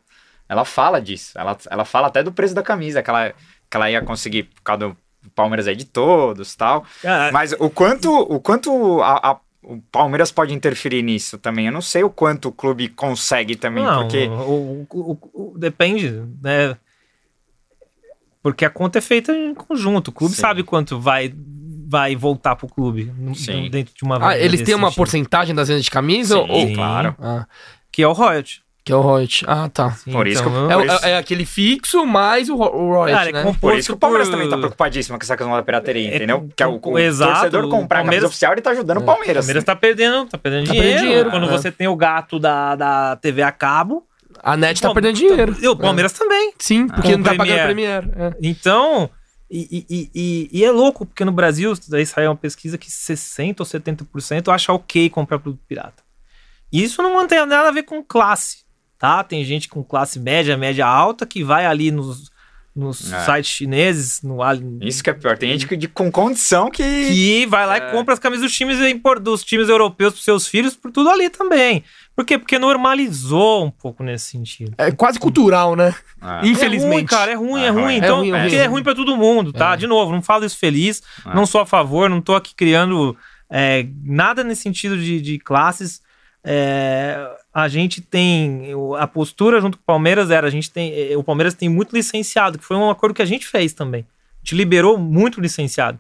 ela 0.49 0.65
fala 0.65 1.01
disso. 1.01 1.33
Ela, 1.37 1.57
ela 1.69 1.85
fala 1.85 2.07
até 2.09 2.23
do 2.23 2.31
preço 2.31 2.55
da 2.55 2.63
camisa, 2.63 3.03
que 3.03 3.11
ela, 3.11 3.33
que 3.69 3.77
ela 3.77 3.91
ia 3.91 4.01
conseguir 4.03 4.45
por 4.45 4.63
causa 4.63 4.89
do 4.89 4.97
Palmeiras 5.35 5.67
aí 5.67 5.77
de 5.77 5.85
todos 5.85 6.55
tal. 6.57 6.85
Ah, 7.05 7.31
Mas 7.33 7.53
o 7.59 7.69
quanto, 7.71 8.11
o 8.13 8.41
quanto 8.41 9.01
a- 9.03 9.31
a- 9.33 9.41
o 9.63 9.81
Palmeiras 9.93 10.33
pode 10.33 10.55
interferir 10.55 11.03
nisso 11.03 11.37
também? 11.39 11.67
Eu 11.67 11.73
não 11.73 11.83
sei 11.83 12.03
o 12.03 12.11
quanto 12.11 12.49
o 12.49 12.53
clube 12.53 12.89
consegue 12.89 13.55
também, 13.57 13.85
não, 13.85 14.03
porque... 14.03 14.27
o- 14.29 14.87
o- 14.91 15.19
o- 15.35 15.53
o- 15.55 15.59
depende, 15.59 16.11
né? 16.43 16.77
Porque 18.43 18.65
a 18.65 18.71
conta 18.71 18.99
é 18.99 19.03
feita 19.03 19.33
em 19.37 19.55
conjunto. 19.55 20.09
O 20.09 20.13
clube 20.13 20.35
Sim. 20.35 20.41
sabe 20.41 20.63
quanto 20.63 20.99
vai, 20.99 21.33
vai 21.87 22.17
voltar 22.17 22.57
pro 22.57 22.67
clube 22.69 23.13
Sim. 23.35 23.69
dentro 23.69 23.95
de 23.95 24.03
uma 24.03 24.31
Ah, 24.31 24.39
eles 24.39 24.63
têm 24.63 24.75
uma 24.75 24.87
sentido. 24.89 24.97
porcentagem 24.97 25.55
das 25.55 25.69
vendas 25.69 25.85
de 25.85 25.91
camisa? 25.91 26.37
Sim, 26.37 26.47
ou... 26.49 26.73
claro. 26.75 27.15
Ah, 27.21 27.47
Que 27.93 28.03
é 28.03 28.09
o 28.09 28.13
royalty. 28.13 28.63
Que 28.91 28.95
é 28.95 28.97
o 28.97 29.01
royalty. 29.01 29.45
Ah, 29.49 29.69
tá. 29.69 29.91
Sim, 29.93 30.13
Por 30.13 30.27
isso 30.27 30.43
que 30.43 30.49
eu- 30.49 30.71
É, 30.71 30.77
o- 30.77 30.85
isso- 30.85 31.05
é- 31.07 31.11
é 31.13 31.17
aquele 31.19 31.45
fixo 31.47 32.05
mais 32.07 32.49
o, 32.49 32.55
o 32.55 32.59
royalty, 32.93 33.13
Cara, 33.13 33.31
é 33.31 33.33
né? 33.33 33.43
composto 33.43 33.61
Por 33.61 33.79
isso 33.79 33.89
que 33.89 33.95
o 33.95 33.99
Palmeiras 33.99 34.29
por- 34.29 34.33
também 34.35 34.49
tá 34.51 34.57
preocupadíssimo 34.59 35.19
com 35.19 35.25
essa 35.25 35.37
questão 35.37 35.55
da 35.57 35.63
pirataria, 35.63 36.11
É, 36.11 36.17
entendeu? 36.17 36.49
Que 36.57 36.63
é 36.63 36.67
o, 36.67 36.81
o 36.83 36.99
exato, 36.99 37.33
torcedor 37.33 37.65
o 37.65 37.69
comprar 37.69 37.99
a 37.99 38.03
camisa 38.03 38.05
Palmeiras- 38.05 38.29
oficial, 38.31 38.53
ele 38.53 38.61
tá 38.61 38.71
ajudando 38.71 38.97
o 38.99 39.01
É. 39.01 39.03
O 39.03 39.07
Palmeiras. 39.07 39.45
Palmeiras 39.45 39.65
tá 39.65 39.77
perdendo, 39.77 40.27
tá 40.27 40.39
perdendo 40.39 40.67
Tá 40.67 40.73
dinheiro. 40.73 40.99
dinheiro, 41.01 41.31
Quando 41.31 41.47
é. 41.47 41.51
você 41.51 41.71
tem 41.73 41.89
o 41.89 41.97
gato 41.97 42.39
da, 42.39 42.75
da 42.77 43.17
TV 43.17 43.43
a 43.43 43.53
cabo. 43.53 44.07
A 44.43 44.57
net 44.57 44.81
tá 44.81 44.89
Bom, 44.89 44.95
perdendo 44.95 45.17
dinheiro. 45.17 45.57
E 45.61 45.69
o 45.69 45.77
Palmeiras 45.77 46.13
também. 46.13 46.53
Sim, 46.59 46.87
porque 46.89 47.17
não 47.17 47.23
tá 47.25 47.33
o 47.33 47.37
pagando 47.37 47.63
Premiere. 47.65 48.11
é. 48.17 48.33
Então, 48.43 49.11
e, 49.51 49.85
e- 49.91 49.95
e- 49.95 50.11
e- 50.15 50.49
e 50.61 50.65
é 50.65 50.71
louco, 50.71 51.05
porque 51.05 51.25
no 51.25 51.33
Brasil, 51.33 51.75
daí 51.89 52.07
saiu 52.07 52.31
uma 52.31 52.37
pesquisa 52.37 52.79
que 52.79 52.91
60% 52.91 53.61
ou 53.61 53.67
70% 53.67 54.51
acha 54.51 54.73
ok 54.73 55.11
comprar 55.11 55.39
produto 55.41 55.61
pirata. 55.69 56.03
E 56.73 56.83
isso 56.85 57.03
não 57.03 57.27
tem 57.27 57.45
nada 57.45 57.69
a 57.69 57.73
ver 57.73 57.83
com 57.83 58.03
classe, 58.03 58.59
tá? 59.01 59.25
Tem 59.25 59.43
gente 59.43 59.69
com 59.69 59.83
classe 59.83 60.21
média, 60.21 60.57
média 60.57 60.87
alta, 60.87 61.27
que 61.27 61.43
vai 61.43 61.67
ali 61.67 61.91
nos, 61.91 62.31
nos 62.77 63.13
É. 63.13 63.19
sites 63.25 63.51
chineses, 63.51 64.23
no 64.23 64.41
Ali- 64.43 64.79
Isso 64.83 65.03
que 65.03 65.11
é 65.11 65.13
pior. 65.13 65.37
Tem 65.37 65.51
gente 65.53 65.67
que, 65.67 65.77
de, 65.77 65.89
com 65.89 66.09
condição 66.13 66.71
que. 66.71 66.83
que 66.85 67.47
vai 67.47 67.67
lá 67.67 67.79
É. 67.79 67.89
e 67.89 67.91
compra 67.91 68.15
as 68.15 68.21
camisas 68.21 68.45
dos 68.45 68.53
times, 68.57 68.79
dos 69.23 69.43
times 69.43 69.69
europeus 69.69 70.13
pros 70.13 70.25
seus 70.25 70.47
filhos, 70.47 70.77
por 70.77 70.93
tudo 70.93 71.09
ali 71.11 71.29
também. 71.29 71.83
Por 72.15 72.25
quê? 72.25 72.39
Porque 72.39 72.59
normalizou 72.59 73.65
um 73.65 73.71
pouco 73.71 74.03
nesse 74.03 74.27
sentido. 74.27 74.75
É 74.77 74.91
quase 74.93 75.19
cultural, 75.19 75.75
né? 75.75 75.95
Ah, 76.21 76.43
Infelizmente. 76.45 76.85
É 76.93 76.97
ruim, 76.97 77.07
cara, 77.07 77.33
é 77.33 77.35
ruim, 77.35 77.63
é, 77.63 77.67
É 77.67 77.71
ruim. 77.71 77.83
ruim. 77.85 77.97
Então, 77.97 78.17
É 78.19 78.21
ruim, 78.21 78.31
é 78.31 78.43
ruim. 78.43 78.55
é 78.55 78.67
ruim 78.67 78.83
pra 78.83 78.95
todo 78.95 79.17
mundo, 79.17 79.53
tá? 79.53 79.73
É. 79.73 79.77
De 79.79 79.87
novo, 79.87 80.13
não 80.13 80.21
falo 80.23 80.45
isso 80.45 80.59
feliz, 80.59 81.03
É. 81.27 81.35
não 81.35 81.47
sou 81.47 81.63
a 81.63 81.67
favor, 81.67 82.11
não 82.11 82.21
tô 82.21 82.35
aqui 82.35 82.55
criando 82.55 83.17
é, 83.53 83.87
nada 84.05 84.45
nesse 84.45 84.63
sentido 84.63 84.97
de, 84.97 85.21
de 85.21 85.39
classes. 85.39 86.01
É, 86.45 87.19
a 87.53 87.69
gente 87.69 88.01
tem 88.01 88.73
a 88.99 89.07
postura 89.07 89.61
junto 89.61 89.77
com 89.77 89.83
o 89.83 89.87
Palmeiras 89.87 90.31
era 90.31 90.47
a 90.47 90.51
gente 90.51 90.71
tem 90.71 90.93
é, 90.95 91.17
o 91.17 91.23
Palmeiras 91.23 91.55
tem 91.55 91.69
muito 91.69 91.95
licenciado 91.95 92.59
que 92.59 92.65
foi 92.65 92.77
um 92.77 92.89
acordo 92.89 93.15
que 93.15 93.23
a 93.23 93.27
gente 93.27 93.47
fez 93.47 93.73
também. 93.73 94.03
A 94.03 94.39
gente 94.45 94.55
liberou 94.55 94.99
muito 94.99 95.41
licenciado 95.41 95.99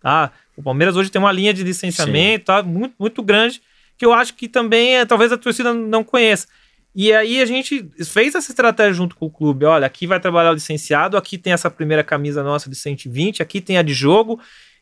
tá? 0.00 0.32
O 0.56 0.62
Palmeiras 0.62 0.96
hoje 0.96 1.10
tem 1.10 1.20
uma 1.20 1.32
linha 1.32 1.54
de 1.54 1.62
licenciamento 1.62 2.46
tá? 2.46 2.62
Muito 2.62 2.94
muito 2.98 3.22
grande 3.22 3.62
que 3.96 4.04
eu 4.04 4.12
acho 4.12 4.34
que 4.34 4.48
também 4.48 4.96
é, 4.96 5.04
talvez 5.04 5.32
a 5.32 5.36
torcida 5.36 5.74
não 5.74 6.04
conheça. 6.04 6.46
E 6.94 7.12
aí 7.12 7.40
a 7.40 7.46
gente 7.46 7.88
fez 8.04 8.34
essa 8.34 8.50
estratégia 8.50 8.94
junto 8.94 9.14
com 9.16 9.26
o 9.26 9.30
clube. 9.30 9.64
Olha, 9.64 9.86
aqui 9.86 10.06
vai 10.06 10.18
trabalhar 10.18 10.50
o 10.50 10.54
licenciado, 10.54 11.16
aqui 11.16 11.36
tem 11.36 11.52
essa 11.52 11.70
primeira 11.70 12.02
camisa 12.02 12.42
nossa 12.42 12.70
de 12.70 12.76
120, 12.76 13.42
aqui 13.42 13.60
tem 13.60 13.76
a 13.76 13.82
de 13.82 13.92
jogo, 13.92 14.40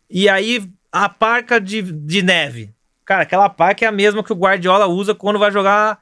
e 0.08 0.28
aí 0.28 0.66
a 0.92 1.08
parca 1.08 1.60
de, 1.60 1.82
de 1.82 2.22
neve. 2.22 2.70
Cara, 3.04 3.22
aquela 3.22 3.48
parca 3.48 3.84
é 3.84 3.88
a 3.88 3.92
mesma 3.92 4.22
que 4.22 4.32
o 4.32 4.36
Guardiola 4.36 4.86
usa 4.86 5.14
quando 5.14 5.38
vai 5.38 5.50
jogar 5.50 5.98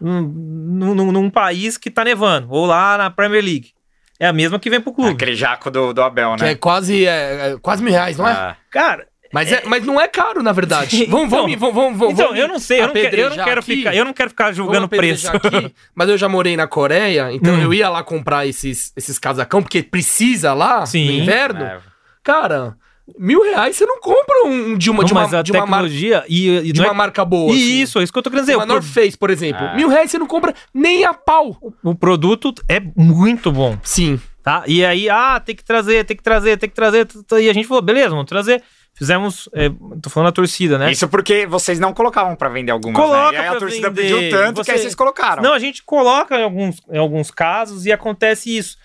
num, 0.00 0.94
num- 0.94 1.12
num 1.12 1.30
país 1.30 1.76
que 1.76 1.90
tá 1.90 2.04
nevando, 2.04 2.46
ou 2.50 2.66
lá 2.66 2.96
na 2.98 3.10
Premier 3.10 3.42
League. 3.44 3.72
É 4.18 4.26
a 4.26 4.32
mesma 4.32 4.58
que 4.58 4.68
vem 4.68 4.80
pro 4.80 4.92
clube. 4.92 5.12
Aquele 5.12 5.34
jaco 5.34 5.70
do, 5.70 5.92
do 5.94 6.02
Abel, 6.02 6.36
Que 6.36 6.42
né? 6.42 6.50
é 6.52 6.54
quase, 6.54 7.06
é, 7.06 7.52
é 7.52 7.56
quase 7.60 7.82
mil 7.82 7.92
reais, 7.92 8.18
não 8.18 8.28
é? 8.28 8.32
Ah, 8.32 8.56
Cara, 8.70 9.06
Mas, 9.32 9.50
é, 9.50 9.62
mas 9.64 9.82
não 9.86 9.98
é 10.00 10.06
caro, 10.08 10.42
na 10.42 10.52
verdade. 10.52 11.06
Vamos, 11.06 11.26
Então- 11.28 11.42
vamos, 11.42 11.56
vamos, 11.58 11.74
vamos, 11.74 11.98
vamos 11.98 12.14
então, 12.14 12.36
eu 12.36 12.46
não 12.48 12.58
sei, 12.58 12.80
eu 12.82 12.88
não, 12.88 12.92
quero, 12.94 13.16
eu 13.16 13.30
não 13.30 13.44
quero 13.44 13.60
aqui. 13.60 13.76
ficar, 13.76 13.94
eu 13.94 14.04
não 14.04 14.12
quero 14.12 14.28
ficar 14.30 14.52
julgando 14.52 14.88
preço. 14.88 15.30
aqui, 15.34 15.74
mas 15.94 16.08
eu 16.10 16.18
já 16.18 16.28
morei 16.28 16.54
na 16.56 16.66
Coreia, 16.66 17.32
então 17.32 17.54
Hum. 17.54 17.62
eu 17.62 17.72
ia 17.72 17.88
lá 17.88 18.02
comprar 18.02 18.44
esses, 18.46 18.92
esses 18.96 19.18
casacão, 19.18 19.62
porque 19.62 19.82
precisa 19.82 20.52
lá 20.52 20.84
Sim. 20.84 21.06
no 21.06 21.12
inverno. 21.12 21.62
é. 21.64 21.78
Cara, 22.22 22.76
mil 23.18 23.42
reais 23.42 23.76
você 23.76 23.84
não 23.86 24.00
compra 24.00 24.44
um 24.46 24.76
de 24.76 24.90
uma, 24.90 24.98
Não, 25.00 25.04
de 25.04 25.12
uma, 25.12 25.22
mas 25.22 25.34
a 25.34 25.42
de 25.42 25.52
uma, 25.52 25.60
mar- 25.66 25.82
tecnologia 25.82 26.24
e, 26.28 26.48
e 26.68 26.72
de 26.72 26.80
não 26.80 26.88
uma 26.88 26.94
é- 26.94 26.96
marca 26.96 27.24
boa. 27.24 27.50
assim. 27.52 27.80
Isso, 27.82 27.98
é 27.98 28.02
isso 28.02 28.12
que 28.12 28.18
eu 28.18 28.22
tô 28.22 28.30
querendo 28.30 28.44
dizer. 28.46 28.56
Uma 28.56 28.64
pro- 28.66 28.74
North 28.74 28.86
Face, 28.86 29.16
por 29.16 29.30
exemplo. 29.30 29.64
Ah. 29.64 29.74
Mil 29.74 29.88
reais 29.88 30.10
você 30.10 30.18
não 30.18 30.26
compra 30.26 30.54
nem 30.72 31.04
a 31.04 31.12
pau. 31.14 31.56
o 31.82 31.94
produto 31.94 32.52
é 32.68 32.80
muito 32.96 33.50
bom. 33.52 33.76
Sim. 33.82 34.20
tá? 34.42 34.64
E 34.66 34.84
aí, 34.84 35.08
ah, 35.10 35.38
tem 35.44 35.54
que 35.54 35.64
trazer, 35.64 36.04
tem 36.04 36.16
que 36.16 36.22
trazer, 36.22 36.56
tem 36.56 36.68
que 36.68 36.74
trazer. 36.74 37.06
E 37.40 37.50
a 37.50 37.52
gente 37.52 37.66
falou, 37.68 37.82
beleza, 37.82 38.10
vamos 38.10 38.24
trazer. 38.26 38.62
Fizemos, 38.92 39.48
é, 39.54 39.70
tô 40.02 40.10
falando 40.10 40.28
a 40.28 40.32
torcida, 40.32 40.76
né? 40.76 40.90
Isso 40.90 41.08
porque 41.08 41.46
vocês 41.46 41.78
não 41.78 41.92
colocavam 41.92 42.34
pra 42.36 42.48
vender 42.48 42.72
algumas, 42.72 43.00
Coloca 43.00 43.32
né? 43.32 43.38
E 43.38 43.40
aí 43.40 43.48
a 43.48 43.56
torcida 43.56 43.88
vender. 43.88 44.02
pediu 44.14 44.30
tanto 44.30 44.64
que 44.64 44.70
aí 44.70 44.76
Você- 44.76 44.82
vocês 44.82 44.94
colocaram. 44.94 45.42
Não, 45.42 45.52
a 45.54 45.58
gente 45.58 45.82
coloca 45.84 46.36
em 46.38 46.42
alguns, 46.42 46.76
em 46.90 46.98
alguns 46.98 47.30
casos 47.30 47.86
e 47.86 47.92
acontece 47.92 48.54
isso. 48.54 48.76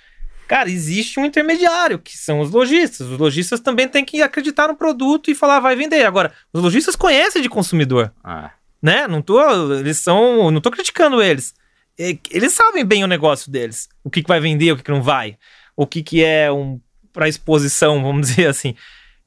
Cara, 0.47 0.69
existe 0.69 1.19
um 1.19 1.25
intermediário, 1.25 1.97
que 1.99 2.17
são 2.17 2.39
os 2.39 2.51
lojistas. 2.51 3.07
Os 3.09 3.17
lojistas 3.17 3.59
também 3.59 3.87
têm 3.87 4.05
que 4.05 4.21
acreditar 4.21 4.67
no 4.67 4.75
produto 4.75 5.31
e 5.31 5.35
falar, 5.35 5.59
vai 5.59 5.75
vender. 5.75 6.05
Agora, 6.05 6.31
os 6.53 6.61
lojistas 6.61 6.95
conhecem 6.95 7.41
de 7.41 7.49
consumidor, 7.49 8.11
Ah, 8.23 8.51
né? 8.81 9.07
Não 9.07 9.21
tô, 9.21 9.39
eles 9.73 9.97
são, 9.97 10.51
não 10.51 10.61
tô 10.61 10.69
criticando 10.69 11.21
eles. 11.21 11.53
É, 11.97 12.17
Eles 12.29 12.53
sabem 12.53 12.83
bem 12.85 13.03
o 13.03 13.07
negócio 13.07 13.49
deles. 13.51 13.87
O 14.03 14.09
que, 14.09 14.21
que 14.21 14.27
vai 14.27 14.39
vender, 14.39 14.71
o 14.71 14.77
que, 14.77 14.83
que 14.83 14.91
não 14.91 15.01
vai. 15.01 15.37
O 15.75 15.87
que, 15.87 16.03
que 16.03 16.23
é 16.23 16.51
um 16.51 16.79
para 17.11 17.27
exposição, 17.29 18.03
vamos 18.03 18.27
dizer 18.27 18.47
assim. 18.47 18.75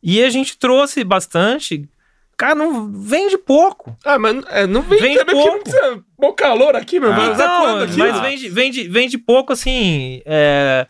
E 0.02 0.22
a 0.22 0.30
gente 0.30 0.56
trouxe 0.58 1.02
bastante. 1.02 1.88
Cara, 2.36 2.54
não 2.54 2.92
vende 2.92 3.36
pouco. 3.36 3.96
Ah, 4.04 4.18
mas 4.18 4.36
é, 4.50 4.66
não 4.66 4.82
vem 4.82 5.00
Vende 5.00 5.18
também 5.18 5.34
porque 5.34 5.48
não 5.50 5.58
pouco. 5.58 5.70
precisa. 5.70 6.04
Mó 6.20 6.32
calor 6.32 6.76
aqui, 6.76 7.00
meu. 7.00 7.10
Usar 7.10 7.32
Então, 7.34 7.60
quando 7.62 7.82
aqui? 7.84 7.96
mas 7.96 8.16
Ah. 8.16 8.20
vende, 8.20 8.48
vende, 8.48 8.88
vende 8.88 9.18
pouco 9.18 9.52
assim. 9.52 10.22
É... 10.24 10.86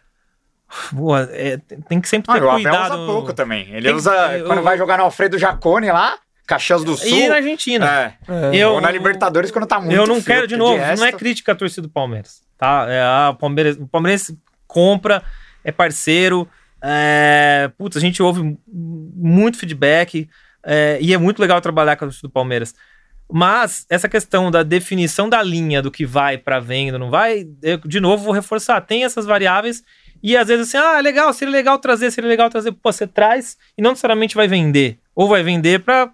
Boa, 0.92 1.28
é, 1.32 1.56
tem 1.88 2.00
que 2.00 2.08
sempre 2.08 2.30
Ah, 2.30 2.34
ter 2.34 2.44
o 2.44 2.50
Abel 2.50 2.62
cuidado. 2.62 2.94
usa 2.94 3.06
pouco 3.06 3.32
também. 3.32 3.68
Ele 3.72 3.88
Tem- 3.88 3.94
usa 3.94 4.12
quando 4.46 4.62
vai 4.62 4.76
jogar 4.76 4.98
no 4.98 5.04
Alfredo 5.04 5.38
Jacone 5.38 5.90
lá, 5.90 6.18
Caxias 6.46 6.82
do 6.84 6.96
Sul. 6.96 7.08
E 7.08 7.28
na 7.28 7.36
Argentina. 7.36 7.86
É. 8.28 8.32
É. 8.32 8.56
Eu- 8.56 8.72
Ou 8.72 8.80
na 8.80 8.90
Libertadores 8.90 9.50
quando 9.50 9.66
tá 9.66 9.80
muito 9.80 9.94
eu 9.94 10.06
não 10.06 10.16
frio, 10.22 10.36
quero, 10.36 10.46
de 10.46 10.56
novo, 10.56 10.76
resto- 10.78 11.00
não 11.00 11.06
é 11.06 11.12
crítica 11.12 11.52
à 11.52 11.54
torcida 11.54 11.82
do 11.82 11.88
Palmeiras. 11.90 12.40
Tá? 12.58 12.86
É, 12.88 13.00
a 13.02 13.36
Palmeiras, 13.38 13.76
o 13.76 13.86
Palmeiras 13.86 14.30
compra, 14.66 15.22
é 15.64 15.70
parceiro. 15.72 16.48
É, 16.82 17.70
putz, 17.76 17.96
a 17.96 18.00
gente 18.00 18.22
ouve 18.22 18.56
muito 18.66 19.58
feedback 19.58 20.28
é, 20.64 20.98
e 21.00 21.12
é 21.12 21.18
muito 21.18 21.40
legal 21.40 21.60
trabalhar 21.60 21.96
com 21.96 22.04
a 22.04 22.08
torcida 22.08 22.28
do 22.28 22.32
Palmeiras. 22.32 22.74
Mas 23.30 23.84
essa 23.90 24.08
questão 24.08 24.50
da 24.50 24.62
definição 24.62 25.28
da 25.28 25.42
linha 25.42 25.82
do 25.82 25.90
que 25.90 26.06
vai 26.06 26.38
para 26.38 26.58
venda, 26.60 26.98
não 26.98 27.10
vai, 27.10 27.46
eu, 27.62 27.76
de 27.78 28.00
novo 28.00 28.24
vou 28.24 28.32
reforçar, 28.32 28.80
tem 28.80 29.04
essas 29.04 29.26
variáveis 29.26 29.82
e 30.22 30.36
às 30.36 30.48
vezes 30.48 30.68
assim, 30.68 30.76
ah, 30.76 31.00
legal, 31.00 31.32
seria 31.32 31.52
legal 31.52 31.78
trazer, 31.78 32.10
seria 32.10 32.28
legal 32.28 32.50
trazer, 32.50 32.72
pô, 32.72 32.92
você 32.92 33.06
traz 33.06 33.56
e 33.76 33.82
não 33.82 33.90
necessariamente 33.90 34.34
vai 34.34 34.48
vender, 34.48 34.98
ou 35.14 35.28
vai 35.28 35.42
vender 35.42 35.80
para 35.84 36.10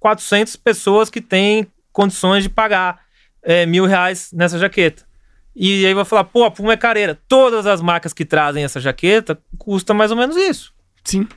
400 0.00 0.56
pessoas 0.56 1.08
que 1.08 1.20
têm 1.20 1.66
condições 1.92 2.42
de 2.42 2.48
pagar 2.48 3.00
é, 3.42 3.66
mil 3.66 3.86
reais 3.86 4.30
nessa 4.32 4.58
jaqueta. 4.58 5.04
E 5.54 5.84
aí 5.84 5.92
vai 5.92 6.04
falar, 6.04 6.24
pô, 6.24 6.44
a 6.44 6.50
Puma 6.50 6.72
é 6.72 6.76
careira. 6.76 7.20
Todas 7.28 7.66
as 7.66 7.82
marcas 7.82 8.12
que 8.12 8.24
trazem 8.24 8.64
essa 8.64 8.80
jaqueta 8.80 9.38
custa 9.58 9.92
mais 9.92 10.10
ou 10.10 10.16
menos 10.16 10.36
isso. 10.36 10.72
Sim. 11.04 11.28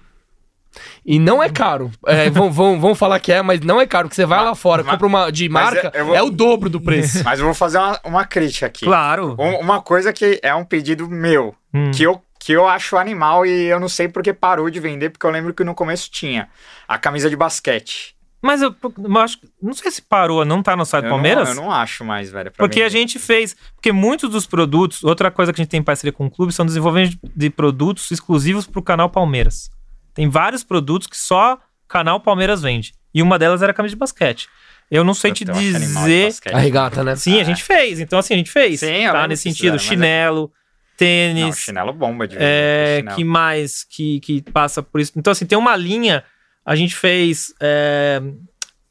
E 1.05 1.19
não 1.19 1.41
é 1.41 1.49
caro. 1.49 1.91
É, 2.07 2.29
vão, 2.29 2.51
vão, 2.51 2.79
vão 2.79 2.95
falar 2.95 3.19
que 3.19 3.31
é, 3.31 3.41
mas 3.41 3.59
não 3.61 3.79
é 3.79 3.85
caro. 3.87 4.09
Que 4.09 4.15
você 4.15 4.25
vai 4.25 4.43
lá 4.43 4.55
fora, 4.55 4.83
mas- 4.83 4.91
compra 4.93 5.07
uma 5.07 5.31
de 5.31 5.47
marca, 5.49 5.91
eu 5.93 6.05
vou- 6.07 6.15
é 6.15 6.21
o 6.21 6.29
dobro 6.29 6.69
do 6.69 6.79
preço. 6.81 7.23
Mas 7.23 7.39
eu 7.39 7.45
vou 7.45 7.53
fazer 7.53 7.77
uma, 7.77 7.99
uma 8.03 8.25
crítica 8.25 8.65
aqui. 8.65 8.85
Claro. 8.85 9.35
Um- 9.39 9.59
Uma 9.59 9.81
coisa 9.81 10.11
que 10.13 10.39
é 10.43 10.53
um 10.53 10.63
pedido 10.65 11.09
meu, 11.09 11.55
Hum. 11.73 11.91
que, 11.91 12.03
eu, 12.03 12.21
que 12.39 12.51
eu 12.53 12.67
acho 12.67 12.97
animal 12.97 13.45
e 13.45 13.65
eu 13.65 13.79
não 13.79 13.89
sei 13.89 14.07
porque 14.07 14.33
parou 14.33 14.69
de 14.69 14.79
vender, 14.79 15.09
porque 15.09 15.25
eu 15.25 15.31
lembro 15.31 15.53
que 15.53 15.63
no 15.63 15.73
começo 15.75 16.09
tinha 16.11 16.47
a 16.87 16.97
camisa 16.97 17.29
de 17.29 17.35
basquete. 17.35 18.13
Mas 18.41 18.61
eu, 18.61 18.75
eu 19.03 19.17
acho, 19.17 19.39
não 19.59 19.73
sei 19.73 19.89
se 19.89 20.03
parou, 20.03 20.45
não 20.45 20.61
tá 20.61 20.75
no 20.75 20.85
site 20.85 21.05
do 21.05 21.09
Palmeiras. 21.09 21.49
Não, 21.49 21.55
eu 21.55 21.61
não 21.63 21.71
acho 21.71 22.05
mais, 22.05 22.29
velho. 22.29 22.51
Porque 22.55 22.79
a 22.79 22.83
vender. 22.83 22.99
gente 22.99 23.17
fez. 23.17 23.55
Porque 23.73 23.91
muitos 23.91 24.29
dos 24.29 24.45
produtos. 24.45 25.03
Outra 25.03 25.31
coisa 25.31 25.51
que 25.51 25.59
a 25.59 25.63
gente 25.63 25.71
tem 25.71 25.79
em 25.79 25.83
parceria 25.83 26.11
com 26.13 26.27
o 26.27 26.29
clube 26.29 26.53
são 26.53 26.63
desenvolvimentos 26.63 27.17
de 27.35 27.49
produtos 27.49 28.11
exclusivos 28.11 28.67
para 28.67 28.79
o 28.79 28.83
canal 28.83 29.09
Palmeiras. 29.09 29.71
Tem 30.15 30.27
vários 30.29 30.63
produtos 30.63 31.07
que 31.07 31.17
só 31.17 31.59
canal 31.87 32.19
Palmeiras 32.19 32.61
vende. 32.63 32.93
E 33.13 33.21
uma 33.21 33.37
delas 33.37 33.61
era 33.61 33.71
a 33.71 33.75
camisa 33.75 33.93
de 33.93 33.99
basquete. 33.99 34.47
Eu 34.89 35.03
não 35.03 35.13
sei 35.13 35.31
te 35.31 35.47
Eu 35.47 35.53
de 35.53 35.59
dizer. 35.73 36.25
basquete. 36.25 36.53
A 36.53 36.57
regata, 36.57 37.03
né? 37.03 37.15
Sim, 37.15 37.37
a 37.37 37.41
Ah. 37.41 37.43
gente 37.43 37.61
fez. 37.63 37.99
Então, 37.99 38.17
assim, 38.17 38.33
a 38.33 38.37
gente 38.37 38.51
fez. 38.51 38.79
Sim, 38.79 39.05
tá? 39.11 39.27
Nesse 39.27 39.43
sentido, 39.43 39.73
mas 39.73 39.83
é- 39.83 39.87
chinelo, 39.87 40.41
Não, 40.41 40.49
tênis. 40.97 41.57
chinelo 41.59 41.91
bomba 41.93 42.27
de. 42.27 42.35
É, 42.39 42.97
chinelo. 42.99 43.15
que 43.15 43.23
mais 43.23 43.83
que, 43.83 44.19
que 44.21 44.41
passa 44.51 44.81
por 44.81 44.99
isso? 45.01 45.11
Então, 45.15 45.31
assim, 45.31 45.45
tem 45.45 45.57
uma 45.57 45.75
linha. 45.75 46.23
A 46.65 46.75
gente 46.75 46.95
fez 46.95 47.53
é, 47.61 48.21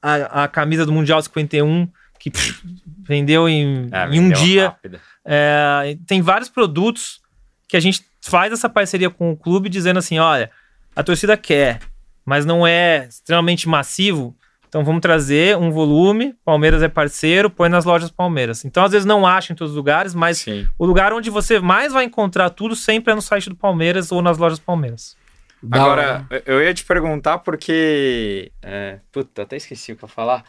a, 0.02 0.44
a 0.44 0.48
camisa 0.48 0.84
do 0.86 0.92
Mundial 0.92 1.20
51, 1.22 1.88
que 2.20 2.30
pff, 2.30 2.60
vendeu 3.06 3.48
em, 3.48 3.88
É, 3.92 4.08
em 4.14 4.20
um 4.20 4.30
dia. 4.30 4.74
É, 5.24 5.96
tem 6.06 6.20
vários 6.20 6.48
produtos 6.48 7.20
que 7.68 7.76
a 7.76 7.80
gente 7.80 8.04
faz 8.20 8.52
essa 8.52 8.68
parceria 8.68 9.10
com 9.10 9.30
o 9.32 9.36
clube, 9.36 9.68
dizendo 9.68 9.98
assim: 9.98 10.18
olha, 10.18 10.50
a 10.94 11.02
torcida 11.02 11.36
quer, 11.36 11.80
mas 12.24 12.44
não 12.44 12.66
é 12.66 13.06
extremamente 13.08 13.68
massivo. 13.68 14.36
Então 14.68 14.84
vamos 14.84 15.00
trazer 15.00 15.56
um 15.56 15.70
volume. 15.70 16.34
Palmeiras 16.44 16.82
é 16.82 16.88
parceiro, 16.88 17.48
põe 17.48 17.68
nas 17.68 17.84
lojas 17.84 18.10
Palmeiras. 18.10 18.64
Então, 18.64 18.84
às 18.84 18.90
vezes, 18.90 19.06
não 19.06 19.24
acha 19.24 19.52
em 19.52 19.56
todos 19.56 19.70
os 19.70 19.76
lugares, 19.76 20.16
mas 20.16 20.38
Sim. 20.38 20.66
o 20.76 20.84
lugar 20.84 21.12
onde 21.12 21.30
você 21.30 21.60
mais 21.60 21.92
vai 21.92 22.04
encontrar 22.04 22.50
tudo 22.50 22.74
sempre 22.74 23.12
é 23.12 23.14
no 23.14 23.22
site 23.22 23.48
do 23.48 23.54
Palmeiras 23.54 24.10
ou 24.10 24.20
nas 24.20 24.36
lojas 24.36 24.58
Palmeiras. 24.58 25.16
Da 25.62 25.80
Agora, 25.80 26.26
hora. 26.28 26.42
eu 26.44 26.60
ia 26.60 26.74
te 26.74 26.84
perguntar 26.84 27.38
porque. 27.38 28.50
É, 28.60 28.98
puta, 29.12 29.42
até 29.42 29.56
esqueci 29.56 29.92
o 29.92 29.96
que 29.96 30.04
eu 30.04 30.08
ia 30.08 30.12
falar. 30.12 30.44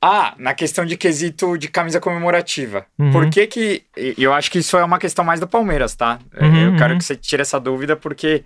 Ah, 0.00 0.34
na 0.38 0.54
questão 0.54 0.84
de 0.84 0.96
quesito 0.96 1.58
de 1.58 1.66
camisa 1.66 1.98
comemorativa. 1.98 2.86
Uhum. 2.98 3.10
Por 3.10 3.30
que 3.30 3.46
que. 3.46 3.84
e 3.96 4.14
Eu 4.18 4.32
acho 4.32 4.50
que 4.50 4.58
isso 4.58 4.76
é 4.76 4.84
uma 4.84 4.98
questão 4.98 5.24
mais 5.24 5.40
do 5.40 5.48
Palmeiras, 5.48 5.96
tá? 5.96 6.20
Uhum, 6.40 6.72
eu 6.72 6.76
quero 6.76 6.92
uhum. 6.92 6.98
que 6.98 7.04
você 7.04 7.16
tire 7.16 7.42
essa 7.42 7.58
dúvida 7.58 7.96
porque. 7.96 8.44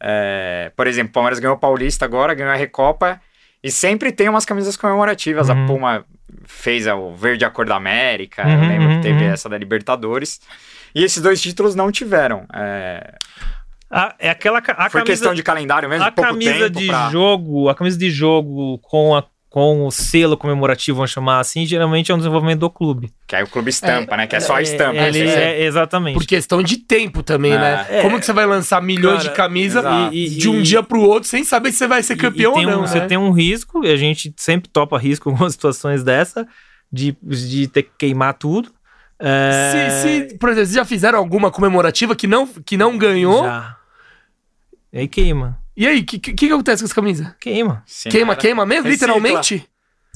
É, 0.00 0.72
por 0.76 0.86
exemplo, 0.86 1.10
o 1.10 1.12
Palmeiras 1.12 1.38
ganhou 1.38 1.56
o 1.56 1.60
Paulista 1.60 2.04
agora, 2.04 2.34
ganhou 2.34 2.52
a 2.52 2.56
Recopa. 2.56 3.20
E 3.62 3.70
sempre 3.70 4.12
tem 4.12 4.28
umas 4.28 4.44
camisas 4.44 4.76
comemorativas. 4.76 5.48
Uhum. 5.48 5.64
A 5.64 5.66
Puma 5.66 6.04
fez 6.44 6.86
o 6.86 7.14
Verde 7.14 7.44
a 7.44 7.50
Cor 7.50 7.66
da 7.66 7.76
América. 7.76 8.42
eu 8.42 8.48
Uhum, 8.48 8.68
lembro 8.68 8.88
uhum, 8.88 8.96
que 8.96 9.02
teve 9.02 9.24
uhum. 9.24 9.32
essa 9.32 9.48
da 9.48 9.58
Libertadores. 9.58 10.40
E 10.94 11.02
esses 11.02 11.22
dois 11.22 11.40
títulos 11.40 11.74
não 11.74 11.90
tiveram. 11.90 12.46
É, 12.54 13.14
A, 13.90 14.14
é 14.18 14.30
aquela 14.30 14.58
a 14.58 14.62
foi 14.62 15.00
camisa, 15.00 15.04
questão 15.04 15.34
de 15.34 15.42
calendário 15.42 15.88
mesmo, 15.88 16.04
a 16.04 16.12
pouco 16.12 16.30
camisa 16.30 16.66
tempo 16.66 16.78
de 16.78 16.86
pra... 16.86 17.10
jogo, 17.10 17.68
a 17.68 17.74
camisa 17.74 17.98
de 17.98 18.10
jogo 18.10 18.78
com 18.78 19.16
a 19.16 19.24
com 19.50 19.86
o 19.86 19.90
selo 19.90 20.36
comemorativo, 20.36 20.96
vamos 20.98 21.10
chamar 21.10 21.40
assim, 21.40 21.64
geralmente 21.64 22.12
é 22.12 22.14
um 22.14 22.18
desenvolvimento 22.18 22.60
do 22.60 22.68
clube. 22.70 23.10
Que 23.26 23.34
aí 23.34 23.42
o 23.42 23.46
clube 23.46 23.70
estampa, 23.70 24.14
né? 24.16 24.26
Que 24.26 24.36
é 24.36 24.40
só 24.40 24.56
a 24.56 24.62
estampa. 24.62 24.98
É, 24.98 25.08
ele- 25.08 25.24
né? 25.24 25.60
é, 25.60 25.64
exatamente. 25.64 26.14
Por 26.14 26.26
questão 26.26 26.62
de 26.62 26.76
tempo 26.76 27.22
também, 27.22 27.52
É. 27.52 27.58
né? 27.58 27.86
É. 27.88 28.02
Como 28.02 28.18
que 28.20 28.26
você 28.26 28.32
vai 28.34 28.44
lançar 28.44 28.82
milhões 28.82 29.18
Cara, 29.22 29.30
de 29.30 29.34
camisas 29.34 29.84
e- 30.12 30.28
de 30.28 30.48
um 30.50 30.60
dia 30.60 30.82
pro 30.82 31.00
outro 31.00 31.28
sem 31.28 31.44
saber 31.44 31.72
se 31.72 31.78
você 31.78 31.86
vai 31.86 32.02
ser 32.02 32.16
campeão 32.16 32.52
E- 32.52 32.54
e 32.56 32.58
tem 32.58 32.66
ou 32.66 32.72
não, 32.72 32.82
um- 32.82 32.86
Você 32.86 33.00
né? 33.00 33.06
tem 33.06 33.16
um 33.16 33.30
risco, 33.30 33.84
e 33.86 33.90
a 33.90 33.96
gente 33.96 34.34
sempre 34.36 34.68
topa 34.70 34.98
risco 34.98 35.28
em 35.30 35.32
algumas 35.32 35.54
situações 35.54 36.04
dessa, 36.04 36.46
de, 36.92 37.16
de 37.22 37.68
ter 37.68 37.84
que 37.84 37.90
queimar 37.98 38.34
tudo. 38.34 38.70
É, 39.18 39.88
Se, 39.90 40.28
se, 40.28 40.38
por 40.38 40.50
exemplo, 40.50 40.66
vocês 40.66 40.76
já 40.76 40.84
fizeram 40.84 41.18
alguma 41.18 41.50
comemorativa 41.50 42.14
que 42.14 42.26
não, 42.26 42.46
que 42.46 42.76
não 42.76 42.96
ganhou, 42.98 43.44
Já. 43.44 43.76
E 44.92 44.98
aí 45.00 45.08
queima. 45.08 45.58
E 45.78 45.86
aí, 45.86 46.00
o 46.00 46.04
que, 46.04 46.18
que, 46.18 46.32
que 46.34 46.46
acontece 46.52 46.82
com 46.82 46.86
essa 46.86 46.94
camisa? 46.94 47.36
Queima. 47.40 47.82
Sim, 47.86 48.08
queima, 48.10 48.34
cara. 48.34 48.40
queima 48.40 48.66
mesmo? 48.66 48.84
Recicla. 48.88 49.14
Literalmente? 49.14 49.68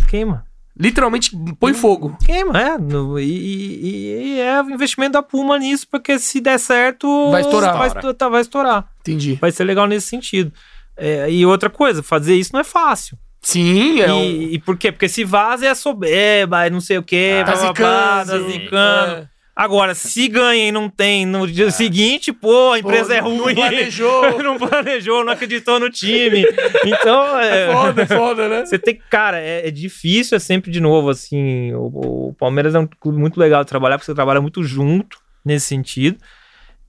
Queima. 0.08 0.44
Literalmente 0.78 1.30
põe 1.60 1.74
fogo. 1.74 2.16
Queima, 2.24 2.58
é. 2.60 2.78
No- 2.78 3.18
e, 3.18 3.24
e- 3.24 4.24
e 4.36 4.40
é 4.40 4.60
o 4.62 4.70
investimento 4.70 5.12
da 5.12 5.22
Puma 5.22 5.58
nisso, 5.58 5.86
porque 5.90 6.18
se 6.18 6.40
der 6.40 6.58
certo. 6.58 7.30
Vai 7.30 7.42
estourar. 7.42 7.76
Vai, 7.76 7.86
esto- 7.88 8.14
tá, 8.14 8.28
vai 8.28 8.40
estourar. 8.40 8.88
Entendi. 9.00 9.34
Vai 9.40 9.50
ser 9.52 9.64
legal 9.64 9.86
nesse 9.86 10.08
sentido. 10.08 10.52
É, 10.96 11.30
e 11.30 11.44
outra 11.46 11.68
coisa, 11.70 12.02
fazer 12.02 12.34
isso 12.36 12.50
não 12.52 12.60
é 12.60 12.64
fácil. 12.64 13.18
Sim, 13.42 14.00
é 14.00 14.08
e, 14.08 14.12
um... 14.12 14.22
e 14.54 14.58
por 14.60 14.76
quê? 14.78 14.90
Porque 14.92 15.08
se 15.08 15.24
vaza 15.24 15.66
é 15.66 15.74
soberba, 15.74 16.64
é 16.66 16.70
não 16.70 16.80
sei 16.80 16.96
o 16.98 17.02
quê, 17.02 17.40
Ah, 17.42 17.44
Tá 17.44 17.54
zicando. 17.56 18.30
tá 18.30 18.38
zicando. 18.50 19.12
É. 19.14 19.28
Agora, 19.54 19.94
se 19.94 20.28
ganha 20.28 20.68
e 20.68 20.72
não 20.72 20.88
tem 20.88 21.26
no 21.26 21.46
dia 21.46 21.70
seguinte, 21.70 22.32
pô, 22.32 22.72
a 22.72 22.78
empresa 22.78 23.08
Pô, 23.08 23.12
é 23.12 23.20
não 23.20 23.36
ruim. 23.42 23.54
planejou. 23.54 24.40
não 24.42 24.56
planejou, 24.58 25.22
não 25.24 25.32
acreditou 25.34 25.78
no 25.78 25.90
time. 25.90 26.42
Então, 26.86 27.38
é. 27.38 27.68
É 27.68 27.72
foda, 27.74 28.02
é 28.02 28.06
foda, 28.06 28.48
né? 28.48 28.64
Você 28.64 28.78
tem 28.78 28.94
que, 28.94 29.02
cara, 29.10 29.38
é, 29.38 29.68
é 29.68 29.70
difícil, 29.70 30.36
é 30.36 30.38
sempre 30.38 30.70
de 30.70 30.80
novo, 30.80 31.10
assim. 31.10 31.72
O, 31.74 32.28
o 32.30 32.34
Palmeiras 32.38 32.74
é 32.74 32.78
um 32.78 32.86
clube 32.86 33.18
muito 33.18 33.38
legal 33.38 33.62
de 33.62 33.68
trabalhar, 33.68 33.98
porque 33.98 34.06
você 34.06 34.14
trabalha 34.14 34.40
muito 34.40 34.62
junto 34.64 35.18
nesse 35.44 35.66
sentido. 35.66 36.16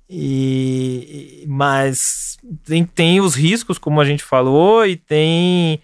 E, 0.09 1.41
e- 1.43 1.47
mas 1.47 2.38
tem, 2.66 2.86
tem 2.86 3.20
os 3.20 3.36
riscos, 3.36 3.78
como 3.78 3.99
a 3.99 4.05
gente 4.05 4.24
falou, 4.24 4.86
e 4.86 4.95
tem. 4.95 5.82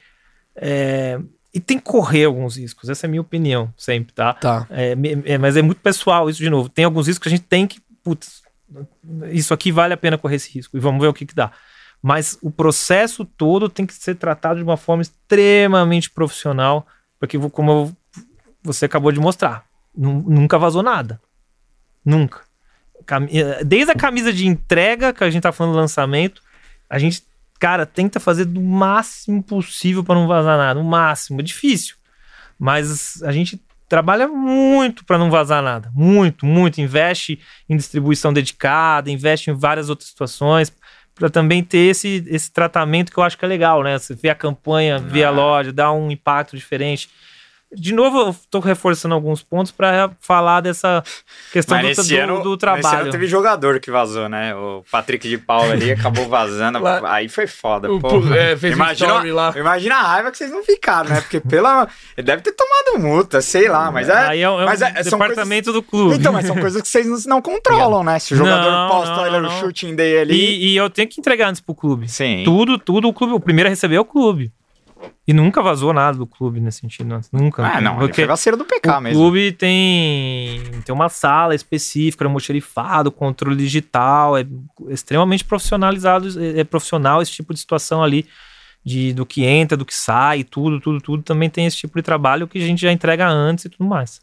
é, 0.55 1.19
e 1.53 1.59
tem 1.59 1.77
que 1.77 1.83
correr 1.85 2.25
alguns 2.25 2.57
riscos. 2.57 2.89
Essa 2.89 3.05
é 3.05 3.07
a 3.07 3.09
minha 3.09 3.21
opinião, 3.21 3.73
sempre, 3.77 4.13
tá? 4.13 4.33
Tá. 4.33 4.67
É, 4.69 4.95
é, 5.25 5.37
mas 5.37 5.57
é 5.57 5.61
muito 5.61 5.81
pessoal 5.81 6.29
isso 6.29 6.39
de 6.39 6.49
novo. 6.49 6.69
Tem 6.69 6.85
alguns 6.85 7.07
riscos 7.07 7.23
que 7.23 7.29
a 7.29 7.35
gente 7.37 7.45
tem 7.47 7.65
que. 7.67 7.81
Putz, 8.03 8.41
isso 9.31 9.53
aqui 9.53 9.71
vale 9.71 9.93
a 9.93 9.97
pena 9.97 10.17
correr 10.17 10.35
esse 10.35 10.51
risco. 10.51 10.77
E 10.77 10.79
vamos 10.79 11.01
ver 11.01 11.07
o 11.07 11.13
que, 11.13 11.25
que 11.25 11.33
dá. 11.35 11.51
Mas 12.01 12.37
o 12.41 12.49
processo 12.51 13.25
todo 13.25 13.67
tem 13.67 13.85
que 13.85 13.93
ser 13.93 14.15
tratado 14.15 14.57
de 14.57 14.63
uma 14.63 14.77
forma 14.77 15.01
extremamente 15.01 16.09
profissional, 16.09 16.87
porque, 17.19 17.37
como 17.49 17.71
eu- 17.71 17.97
você 18.63 18.85
acabou 18.85 19.11
de 19.11 19.19
mostrar, 19.19 19.65
nu- 19.95 20.23
nunca 20.27 20.57
vazou 20.57 20.81
nada. 20.83 21.19
Nunca. 22.05 22.41
Eh, 23.31 23.63
Desde 23.63 23.91
a 23.91 23.95
camisa 23.95 24.31
de 24.31 24.47
entrega, 24.47 25.11
que 25.13 25.23
a 25.23 25.29
gente 25.29 25.41
tá 25.43 25.51
falando 25.51 25.73
do 25.73 25.79
lançamento, 25.79 26.41
a 26.89 26.99
gente 26.99 27.23
cara, 27.59 27.85
tenta 27.85 28.19
fazer 28.19 28.45
do 28.45 28.61
máximo 28.61 29.43
possível 29.43 30.03
para 30.03 30.15
não 30.15 30.27
vazar 30.27 30.57
nada. 30.57 30.79
O 30.79 30.83
máximo. 30.83 31.41
É 31.41 31.43
difícil. 31.43 31.95
Mas 32.57 33.21
a 33.23 33.31
gente 33.31 33.61
trabalha 33.87 34.27
muito 34.27 35.03
para 35.03 35.17
não 35.17 35.29
vazar 35.29 35.61
nada. 35.61 35.91
Muito, 35.93 36.45
muito. 36.45 36.79
Investe 36.79 37.39
em 37.67 37.75
distribuição 37.75 38.31
dedicada, 38.31 39.11
investe 39.11 39.51
em 39.51 39.53
várias 39.53 39.89
outras 39.89 40.09
situações 40.09 40.71
para 41.13 41.29
também 41.29 41.61
ter 41.61 41.89
esse, 41.89 42.23
esse 42.27 42.49
tratamento 42.49 43.11
que 43.11 43.17
eu 43.17 43.23
acho 43.23 43.37
que 43.37 43.43
é 43.43 43.47
legal, 43.47 43.83
né? 43.83 43.97
Você 43.97 44.15
vê 44.15 44.29
a 44.29 44.35
campanha, 44.35 44.97
vê 44.97 45.21
a 45.25 45.29
loja, 45.29 45.73
dá 45.73 45.91
um 45.91 46.09
impacto 46.09 46.55
diferente. 46.55 47.09
De 47.71 47.93
novo, 47.93 48.17
eu 48.19 48.35
tô 48.49 48.59
reforçando 48.59 49.13
alguns 49.13 49.43
pontos 49.43 49.71
para 49.71 50.09
falar 50.19 50.59
dessa 50.59 51.03
questão 51.51 51.79
do, 51.79 51.93
do, 51.93 52.15
ano, 52.17 52.41
do 52.41 52.57
trabalho. 52.57 53.01
ano 53.03 53.11
teve 53.11 53.27
jogador 53.27 53.79
que 53.79 53.91
vazou, 53.91 54.27
né? 54.27 54.55
O 54.55 54.83
Patrick 54.91 55.29
de 55.29 55.37
Paula 55.37 55.73
ali 55.73 55.91
acabou 55.91 56.27
vazando. 56.27 56.79
Lá- 56.79 56.99
Aí 57.13 57.29
foi 57.29 57.45
foda, 57.45 57.91
O 57.91 57.99
pô. 57.99 58.21
é, 58.33 58.57
fez 58.57 58.73
imagina, 58.73 59.11
story 59.11 59.31
lá. 59.31 59.53
imagina 59.55 59.95
a 59.97 60.01
raiva 60.01 60.31
que 60.31 60.37
vocês 60.39 60.49
não 60.51 60.63
ficaram, 60.63 61.11
né? 61.11 61.21
Porque 61.21 61.39
pela. 61.39 61.87
Ele 62.17 62.25
deve 62.25 62.41
ter 62.41 62.53
tomado 62.53 62.99
multa, 62.99 63.39
sei 63.39 63.69
lá, 63.69 63.91
mas 63.91 64.09
é. 64.09 64.13
Aí 64.13 64.41
é, 64.41 64.49
um- 64.49 64.61
é 64.61 64.65
mas 64.65 64.81
é- 64.81 64.91
departamento 65.03 65.71
do 65.71 65.83
coisas- 65.83 65.89
clube. 66.09 66.15
Então, 66.19 66.33
mas 66.33 66.47
são 66.47 66.55
coisas 66.57 66.81
que 66.81 66.87
vocês 66.87 67.05
não, 67.05 67.35
não 67.35 67.41
controlam, 67.41 68.03
né? 68.03 68.17
Se 68.17 68.33
o 68.33 68.37
jogador 68.37 68.71
Não, 68.71 68.89
posta 68.89 69.15
não, 69.15 69.21
olha 69.21 69.39
não, 69.41 69.49
o 69.49 69.51
não. 69.51 69.59
shooting 69.59 69.95
day 69.95 70.21
ali. 70.21 70.33
E, 70.33 70.71
e 70.73 70.75
eu 70.75 70.89
tenho 70.89 71.07
que 71.07 71.19
entregar 71.19 71.47
antes 71.49 71.61
pro 71.61 71.75
clube. 71.75 72.07
Sim. 72.09 72.41
Tudo, 72.43 72.79
tudo 72.79 73.07
o 73.07 73.13
clube. 73.13 73.33
O 73.33 73.39
primeiro 73.39 73.67
a 73.67 73.69
receber 73.69 73.97
é 73.97 73.99
o 73.99 74.05
clube. 74.05 74.51
E 75.27 75.33
nunca 75.33 75.61
vazou 75.61 75.93
nada 75.93 76.17
do 76.17 76.25
clube 76.25 76.59
nesse 76.59 76.79
sentido. 76.79 77.19
Nunca. 77.31 77.63
Ah, 77.63 77.79
não, 77.79 77.91
ele 77.91 77.99
Porque 77.99 78.15
foi 78.21 78.25
vacilo 78.25 78.57
do 78.57 78.65
PK 78.65 78.97
o 78.97 79.01
mesmo. 79.01 79.19
clube 79.19 79.51
tem, 79.51 80.61
tem 80.83 80.93
uma 80.95 81.07
sala 81.07 81.53
específica, 81.53 82.25
almoxerifado, 82.25 83.11
controle 83.11 83.55
digital, 83.55 84.37
é 84.37 84.45
extremamente 84.87 85.45
profissionalizado, 85.45 86.27
é, 86.41 86.61
é 86.61 86.63
profissional 86.63 87.21
esse 87.21 87.31
tipo 87.31 87.53
de 87.53 87.59
situação 87.59 88.03
ali, 88.03 88.25
de, 88.83 89.13
do 89.13 89.25
que 89.25 89.45
entra, 89.45 89.77
do 89.77 89.85
que 89.85 89.93
sai, 89.93 90.43
tudo, 90.43 90.79
tudo, 90.79 90.99
tudo. 90.99 91.21
Também 91.21 91.49
tem 91.49 91.65
esse 91.67 91.77
tipo 91.77 91.95
de 91.95 92.01
trabalho 92.01 92.47
que 92.47 92.57
a 92.57 92.65
gente 92.65 92.81
já 92.81 92.91
entrega 92.91 93.27
antes 93.29 93.65
e 93.65 93.69
tudo 93.69 93.87
mais. 93.87 94.19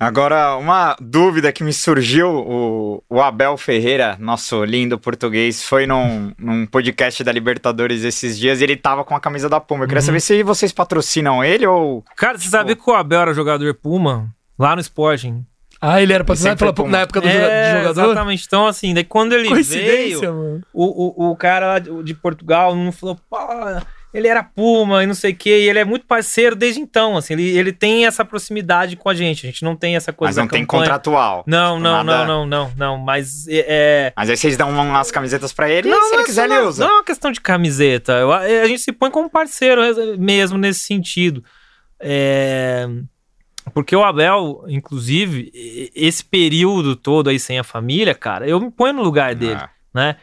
Agora, 0.00 0.56
uma 0.56 0.96
dúvida 0.98 1.52
que 1.52 1.62
me 1.62 1.74
surgiu: 1.74 2.28
o, 2.30 3.04
o 3.06 3.20
Abel 3.20 3.54
Ferreira, 3.58 4.16
nosso 4.18 4.64
lindo 4.64 4.98
português, 4.98 5.62
foi 5.62 5.86
num, 5.86 6.32
num 6.38 6.64
podcast 6.64 7.22
da 7.22 7.30
Libertadores 7.30 8.02
esses 8.02 8.38
dias 8.38 8.60
e 8.60 8.64
ele 8.64 8.76
tava 8.76 9.04
com 9.04 9.14
a 9.14 9.20
camisa 9.20 9.46
da 9.46 9.60
Puma. 9.60 9.84
Eu 9.84 9.88
queria 9.88 10.00
Uhum. 10.00 10.06
saber 10.06 10.20
se 10.20 10.42
vocês 10.42 10.72
patrocinam 10.72 11.44
ele 11.44 11.66
ou. 11.66 12.02
Cara, 12.16 12.38
você 12.38 12.48
sabia 12.48 12.74
que 12.74 12.82
o 12.90 12.94
Abel 12.94 13.20
era 13.20 13.34
jogador 13.34 13.74
Puma? 13.74 14.34
Lá 14.58 14.74
no 14.74 14.80
Sporting. 14.80 15.44
Ah, 15.82 16.00
ele 16.02 16.12
era 16.12 16.24
patrocinado 16.24 16.58
pela 16.58 16.72
Puma 16.72 16.88
na 16.90 17.00
época 17.00 17.20
do 17.20 17.28
É, 17.28 17.78
jogador? 17.82 18.10
Exatamente. 18.12 18.44
Então, 18.46 18.66
assim, 18.66 18.92
daí 18.94 19.04
quando 19.04 19.34
ele 19.34 19.48
Coincidência, 19.48 20.18
veio, 20.20 20.34
mano. 20.34 20.60
o, 20.72 21.24
o, 21.26 21.30
o 21.30 21.36
cara 21.36 21.66
lá 21.66 21.78
de 21.78 22.02
de 22.02 22.14
Portugal 22.14 22.74
não 22.74 22.90
falou, 22.92 23.18
ele 24.12 24.26
era 24.26 24.42
Puma 24.42 25.02
e 25.02 25.06
não 25.06 25.14
sei 25.14 25.32
o 25.32 25.36
quê, 25.36 25.60
e 25.60 25.68
ele 25.68 25.78
é 25.78 25.84
muito 25.84 26.04
parceiro 26.06 26.56
desde 26.56 26.80
então, 26.80 27.16
assim, 27.16 27.34
ele, 27.34 27.48
ele 27.56 27.72
tem 27.72 28.06
essa 28.06 28.24
proximidade 28.24 28.96
com 28.96 29.08
a 29.08 29.14
gente, 29.14 29.46
a 29.46 29.50
gente 29.50 29.62
não 29.64 29.76
tem 29.76 29.94
essa 29.96 30.12
coisa 30.12 30.30
Mas 30.30 30.36
não 30.36 30.48
tem 30.48 30.64
campanha. 30.66 30.82
contratual. 30.84 31.44
Não, 31.46 31.76
Tipo, 31.76 31.82
não, 31.84 32.04
nada- 32.04 32.26
não, 32.26 32.46
não, 32.46 32.46
não, 32.68 32.72
não, 32.76 32.98
mas 32.98 33.46
é... 33.48 34.12
Mas 34.16 34.28
aí 34.30 34.36
vocês 34.36 34.56
dão 34.56 34.70
umas 34.70 35.10
camisetas 35.10 35.52
pra 35.52 35.70
ele 35.70 35.88
e 35.88 35.92
se 35.92 35.98
não 35.98 36.12
ele 36.14 36.22
é 36.22 36.24
quiser, 36.24 36.48
só- 36.48 36.54
ele 36.56 36.66
usa. 36.66 36.84
Não 36.84 36.90
é 36.92 36.96
uma 36.96 37.04
questão 37.04 37.30
de 37.30 37.40
camiseta, 37.40 38.12
eu- 38.14 38.32
a 38.32 38.66
gente 38.66 38.80
se 38.80 38.92
põe 38.92 39.10
como 39.10 39.30
parceiro 39.30 39.80
mesmo 40.18 40.58
nesse 40.58 40.80
sentido. 40.80 41.44
É... 42.00 42.88
Porque 43.74 43.94
o 43.94 44.02
Abel, 44.02 44.64
inclusive, 44.68 45.52
esse 45.94 46.24
período 46.24 46.96
todo 46.96 47.28
aí 47.28 47.38
sem 47.38 47.58
a 47.58 47.62
família, 47.64 48.14
cara, 48.14 48.48
eu 48.48 48.58
me 48.58 48.70
ponho 48.70 48.94
no 48.94 49.02
lugar 49.02 49.34
dele 49.34 49.60
Ah, 49.60 49.68
né? 49.94 50.16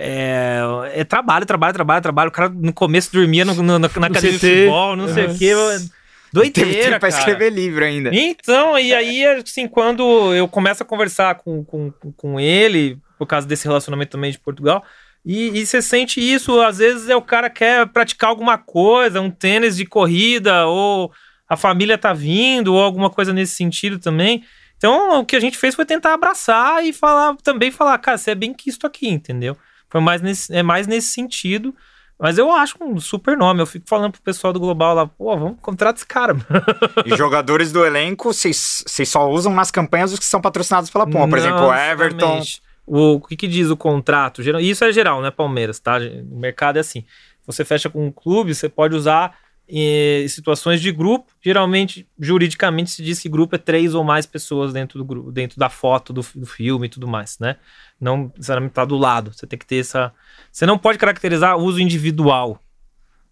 É, 0.00 0.60
é 0.94 1.02
trabalho, 1.04 1.44
trabalho, 1.44 1.72
trabalho, 1.74 2.00
trabalho. 2.00 2.28
O 2.28 2.32
cara 2.32 2.48
no 2.48 2.72
começo 2.72 3.12
dormia 3.12 3.44
no, 3.44 3.52
no- 3.54 3.78
na, 3.78 3.78
na 3.78 3.86
academia 4.06 4.20
de 4.20 4.38
futebol, 4.38 4.94
não 4.96 5.08
sei 5.08 5.24
o 5.26 5.38
quê. 5.38 5.54
Teve 5.82 5.90
Doideira, 6.32 6.82
tempo 6.90 7.00
pra 7.00 7.08
escrever 7.08 7.50
livro 7.50 7.84
ainda. 7.84 8.10
Então, 8.14 8.78
e 8.78 8.94
aí, 8.94 9.24
assim, 9.24 9.66
quando 9.66 10.32
eu 10.34 10.46
começo 10.46 10.82
a 10.82 10.86
conversar 10.86 11.34
com, 11.36 11.64
com, 11.64 11.90
com 12.16 12.38
ele, 12.38 12.98
por 13.18 13.26
causa 13.26 13.46
desse 13.46 13.66
relacionamento 13.66 14.12
também 14.12 14.30
de 14.30 14.38
Portugal, 14.38 14.84
e, 15.24 15.48
e 15.58 15.66
você 15.66 15.82
sente 15.82 16.20
isso, 16.20 16.60
às 16.60 16.78
vezes 16.78 17.08
é 17.08 17.16
o 17.16 17.22
cara 17.22 17.50
quer 17.50 17.86
praticar 17.88 18.30
alguma 18.30 18.56
coisa, 18.56 19.20
um 19.20 19.30
tênis 19.30 19.76
de 19.76 19.84
corrida, 19.86 20.66
ou 20.66 21.10
a 21.48 21.56
família 21.56 21.98
tá 21.98 22.12
vindo, 22.12 22.74
ou 22.74 22.80
alguma 22.82 23.10
coisa 23.10 23.32
nesse 23.32 23.54
sentido 23.54 23.98
também. 23.98 24.44
Então, 24.76 25.20
o 25.20 25.24
que 25.24 25.34
a 25.34 25.40
gente 25.40 25.56
fez 25.58 25.74
foi 25.74 25.84
tentar 25.84 26.14
abraçar 26.14 26.84
e 26.84 26.92
falar, 26.92 27.34
também 27.42 27.70
falar, 27.70 27.98
cara, 27.98 28.16
você 28.18 28.30
é 28.30 28.34
bem 28.34 28.52
que 28.54 28.70
isso 28.70 28.86
aqui, 28.86 29.08
entendeu? 29.08 29.56
Foi 29.90 30.00
mais 30.00 30.20
nesse, 30.20 30.54
é 30.54 30.62
mais 30.62 30.86
nesse 30.86 31.08
sentido. 31.08 31.74
Mas 32.18 32.36
eu 32.36 32.50
acho 32.50 32.76
um 32.80 32.98
super 32.98 33.36
nome. 33.36 33.60
Eu 33.62 33.66
fico 33.66 33.88
falando 33.88 34.12
pro 34.12 34.22
pessoal 34.22 34.52
do 34.52 34.58
Global 34.58 34.94
lá, 34.94 35.06
pô, 35.06 35.36
vamos 35.36 35.58
contratar 35.60 35.94
esse 35.94 36.06
cara. 36.06 36.34
mano. 36.34 36.64
E 37.06 37.16
jogadores 37.16 37.70
do 37.70 37.84
elenco, 37.84 38.32
vocês 38.32 38.84
só 39.06 39.30
usam 39.30 39.54
nas 39.54 39.70
campanhas 39.70 40.12
os 40.12 40.18
que 40.18 40.24
são 40.24 40.40
patrocinados 40.40 40.90
pela 40.90 41.06
Puma. 41.06 41.28
Por 41.28 41.38
Não, 41.38 41.38
exemplo, 41.38 41.66
o 41.66 41.74
Everton. 41.74 42.42
O, 42.84 43.14
o 43.14 43.20
que, 43.20 43.36
que 43.36 43.46
diz 43.46 43.70
o 43.70 43.76
contrato? 43.76 44.42
Isso 44.60 44.84
é 44.84 44.90
geral, 44.90 45.20
né, 45.20 45.30
Palmeiras, 45.30 45.78
tá? 45.78 45.98
O 45.98 46.40
mercado 46.40 46.78
é 46.78 46.80
assim. 46.80 47.04
Você 47.46 47.64
fecha 47.64 47.88
com 47.88 48.06
um 48.06 48.10
clube, 48.10 48.54
você 48.54 48.68
pode 48.68 48.96
usar 48.96 49.36
em 49.68 50.26
situações 50.28 50.80
de 50.80 50.90
grupo. 50.90 51.30
Geralmente, 51.42 52.08
juridicamente, 52.18 52.90
se 52.90 53.02
diz 53.02 53.20
que 53.20 53.28
grupo 53.28 53.54
é 53.54 53.58
três 53.58 53.94
ou 53.94 54.02
mais 54.02 54.24
pessoas 54.24 54.72
dentro 54.72 54.98
do 54.98 55.04
grupo, 55.04 55.30
dentro 55.30 55.58
da 55.58 55.68
foto 55.68 56.12
do, 56.12 56.24
do 56.34 56.46
filme 56.46 56.86
e 56.86 56.90
tudo 56.90 57.06
mais, 57.06 57.38
né? 57.38 57.56
Não 58.00 58.32
necessariamente 58.34 58.74
tá 58.74 58.84
do 58.84 58.96
lado. 58.96 59.32
Você 59.32 59.46
tem 59.46 59.58
que 59.58 59.66
ter 59.66 59.76
essa. 59.76 60.12
Você 60.50 60.64
não 60.64 60.78
pode 60.78 60.98
caracterizar 60.98 61.56
uso 61.58 61.80
individual. 61.80 62.62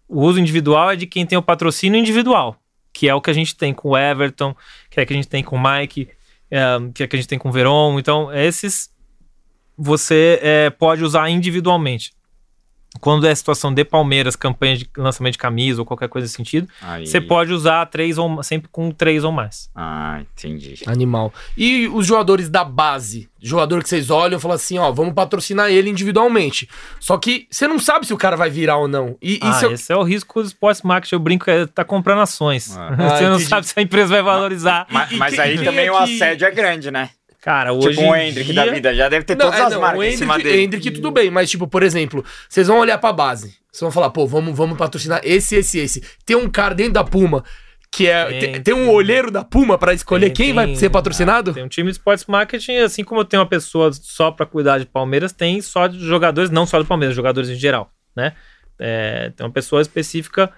O 0.07 0.21
uso 0.21 0.39
individual 0.39 0.91
é 0.91 0.95
de 0.95 1.07
quem 1.07 1.25
tem 1.25 1.37
o 1.37 1.41
patrocínio 1.41 1.99
individual, 1.99 2.55
que 2.93 3.09
é 3.09 3.15
o 3.15 3.19
que 3.19 3.29
a 3.29 3.33
gente 3.33 3.55
tem 3.55 3.73
com 3.73 3.89
o 3.89 3.97
Everton, 3.97 4.55
que 4.89 4.99
é 4.99 5.03
o 5.03 5.05
que 5.05 5.13
a 5.13 5.15
gente 5.15 5.27
tem 5.27 5.43
com 5.43 5.57
o 5.57 5.61
Mike, 5.61 6.07
é, 6.49 6.61
que 6.93 7.03
é 7.03 7.05
o 7.05 7.09
que 7.09 7.15
a 7.15 7.19
gente 7.19 7.27
tem 7.27 7.39
com 7.39 7.49
o 7.49 7.51
Veron. 7.51 7.99
Então, 7.99 8.31
esses 8.33 8.89
você 9.77 10.39
é, 10.41 10.69
pode 10.69 11.03
usar 11.03 11.29
individualmente. 11.29 12.16
Quando 12.99 13.27
é 13.27 13.33
situação 13.35 13.73
de 13.73 13.83
Palmeiras, 13.85 14.35
campanha 14.35 14.77
de 14.77 14.89
lançamento 14.97 15.33
de 15.33 15.37
camisa 15.37 15.81
ou 15.81 15.85
qualquer 15.85 16.09
coisa 16.09 16.25
nesse 16.25 16.35
sentido, 16.35 16.67
Aí. 16.81 17.05
você 17.07 17.19
pode 17.21 17.51
usar 17.53 17.85
três 17.87 18.17
ou 18.17 18.41
sempre 18.43 18.67
com 18.71 18.91
três 18.91 19.23
ou 19.23 19.31
mais. 19.31 19.69
Ah, 19.75 20.21
entendi. 20.21 20.75
Animal. 20.87 21.33
E 21.57 21.87
os 21.87 22.05
jogadores 22.05 22.49
da 22.49 22.63
base? 22.63 23.29
Jogador 23.39 23.83
que 23.83 23.89
vocês 23.89 24.09
olham 24.09 24.37
e 24.37 24.41
falam 24.41 24.55
assim, 24.55 24.77
ó, 24.79 24.91
vamos 24.91 25.13
patrocinar 25.13 25.69
ele 25.69 25.89
individualmente. 25.89 26.67
Só 26.99 27.17
que 27.17 27.47
você 27.51 27.67
não 27.67 27.77
sabe 27.79 28.05
se 28.07 28.13
o 28.13 28.17
cara 28.17 28.35
vai 28.35 28.49
virar 28.49 28.77
ou 28.77 28.87
não. 28.87 29.15
E 29.21 29.39
Ah, 29.41 29.49
isso 29.51 29.65
é- 29.67 29.73
esse 29.73 29.93
é 29.93 29.95
o 29.95 30.03
risco 30.03 30.41
do 30.41 30.47
sports 30.47 30.81
marketing. 30.81 31.15
Eu 31.15 31.19
brinco, 31.19 31.49
é 31.49 31.65
tá 31.67 31.83
comprando 31.85 32.21
ações. 32.21 32.75
Ah. 32.75 32.89
você 32.95 33.23
Ah, 33.23 33.29
não 33.29 33.35
entendi. 33.35 33.49
sabe 33.49 33.67
se 33.67 33.73
a 33.77 33.81
empresa 33.81 34.09
vai 34.09 34.23
valorizar. 34.23 34.87
Mas, 34.89 35.11
e 35.11 35.15
mas 35.17 35.37
aí 35.39 35.55
quem 35.55 35.65
também 35.65 35.85
é 35.85 35.91
o 35.91 35.97
assédio 35.97 36.47
é 36.47 36.51
grande, 36.51 36.89
né? 36.89 37.09
Cara, 37.47 37.71
hoje 37.71 37.91
tipo 37.91 38.01
em 38.13 38.27
Hendrick 38.27 38.51
dia- 38.51 38.65
da 38.65 38.71
vida. 38.73 38.93
Já 38.93 39.07
deve 39.07 39.23
ter 39.23 39.37
Não, 39.37 39.45
todas 39.45 39.57
é, 39.59 39.63
as 39.63 39.73
não, 39.73 39.79
marcas 39.79 39.99
o 39.99 40.03
em 40.03 40.17
cima 40.17 40.33
Hendrick, 40.33 40.49
dele. 40.51 40.63
Hendrick 40.65 40.91
tudo 40.91 41.11
bem, 41.11 41.31
mas 41.31 41.49
tipo, 41.49 41.65
por 41.65 41.81
exemplo, 41.81 42.25
vocês 42.49 42.67
vão 42.67 42.77
olhar 42.79 42.97
pra 42.97 43.13
base. 43.13 43.55
Vocês 43.71 43.79
vão 43.79 43.91
falar, 43.91 44.09
pô, 44.09 44.27
vamos, 44.27 44.53
vamos 44.57 44.77
patrocinar 44.77 45.21
esse, 45.23 45.55
esse, 45.55 45.79
esse. 45.79 46.03
Tem 46.25 46.35
um 46.35 46.49
cara 46.49 46.75
dentro 46.75 46.91
da 46.91 47.05
Puma 47.05 47.45
que 47.89 48.05
é. 48.05 48.25
Tem, 48.25 48.39
Tem, 48.51 48.61
tem 48.63 48.73
um 48.73 48.89
olheiro 48.89 49.31
da 49.31 49.45
Puma 49.45 49.77
pra 49.77 49.93
escolher 49.93 50.25
Tem, 50.25 50.33
quem 50.47 50.53
vai 50.53 50.75
ser 50.75 50.89
patrocinado? 50.89 51.53
Tem 51.53 51.63
um 51.63 51.69
time 51.69 51.89
de 51.89 51.97
sports 51.97 52.25
marketing, 52.27 52.79
assim 52.79 53.01
como 53.01 53.23
tem 53.23 53.39
uma 53.39 53.45
pessoa 53.47 53.91
só 53.93 54.29
para 54.29 54.45
cuidar 54.45 54.77
de 54.79 54.85
Palmeiras, 54.85 55.31
tem 55.31 55.61
só 55.61 55.87
de 55.87 55.99
jogadores, 56.05 56.49
não 56.49 56.65
só 56.65 56.77
do 56.79 56.85
Palmeiras, 56.85 57.15
jogadores 57.15 57.49
em 57.49 57.55
geral, 57.55 57.89
né? 58.13 58.33
É, 58.77 59.31
tem 59.37 59.45
uma 59.45 59.53
pessoa 59.53 59.81
específica, 59.81 60.51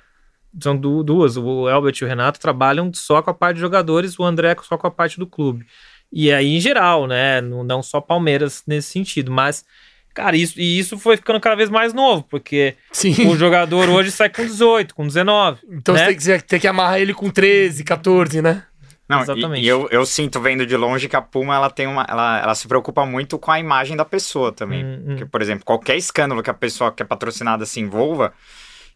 são 0.59 0.75
du- 0.75 1.03
duas, 1.03 1.37
o 1.37 1.69
Elbert 1.69 1.95
e 2.01 2.03
o 2.03 2.07
Renato 2.07 2.39
trabalham 2.39 2.91
só 2.95 3.21
com 3.21 3.29
a 3.29 3.33
parte 3.33 3.55
de 3.57 3.61
jogadores, 3.61 4.17
o 4.17 4.23
André 4.25 4.55
só 4.63 4.75
com 4.75 4.87
a 4.87 4.91
parte 4.91 5.19
do 5.19 5.27
clube. 5.27 5.67
E 6.11 6.31
aí, 6.31 6.55
em 6.55 6.59
geral, 6.59 7.07
né? 7.07 7.39
Não, 7.41 7.83
só 7.83 8.01
Palmeiras 8.01 8.63
nesse 8.65 8.89
sentido, 8.89 9.31
mas, 9.31 9.63
cara, 10.13 10.35
isso, 10.35 10.59
e 10.59 10.79
isso 10.79 10.97
foi 10.97 11.17
ficando 11.17 11.39
cada 11.39 11.55
vez 11.55 11.69
mais 11.69 11.93
novo, 11.93 12.23
porque 12.23 12.75
Sim. 12.91 13.27
o 13.27 13.37
jogador 13.37 13.89
hoje 13.89 14.11
sai 14.11 14.29
com 14.29 14.43
18, 14.43 14.95
com 14.95 15.05
19. 15.05 15.59
Então 15.69 15.93
né? 15.93 16.01
você 16.01 16.07
tem 16.07 16.15
que, 16.15 16.23
você 16.23 16.41
tem 16.41 16.59
que 16.59 16.67
amarrar 16.67 16.99
ele 16.99 17.13
com 17.13 17.29
13, 17.29 17.83
14, 17.83 18.41
né? 18.41 18.63
Não, 19.07 19.19
e- 19.19 19.21
Exatamente. 19.23 19.63
E, 19.65 19.67
eu, 19.67 19.87
eu 19.89 20.05
sinto 20.05 20.39
vendo 20.39 20.65
de 20.65 20.77
longe 20.77 21.09
que 21.09 21.15
a 21.15 21.21
Puma 21.21 21.55
ela 21.55 21.69
tem 21.71 21.87
uma. 21.87 22.05
Ela, 22.07 22.41
ela 22.41 22.55
se 22.55 22.67
preocupa 22.67 23.05
muito 23.07 23.39
com 23.39 23.51
a 23.51 23.59
imagem 23.59 23.97
da 23.97 24.05
pessoa 24.05 24.51
também. 24.51 24.85
Hum, 24.85 24.93
hum. 24.93 25.05
Porque, 25.07 25.25
por 25.25 25.41
exemplo, 25.41 25.65
qualquer 25.65 25.97
escândalo 25.97 26.43
que 26.43 26.49
a 26.49 26.53
pessoa 26.53 26.91
que 26.91 27.01
é 27.01 27.05
patrocinada 27.05 27.65
se 27.65 27.79
envolva, 27.79 28.31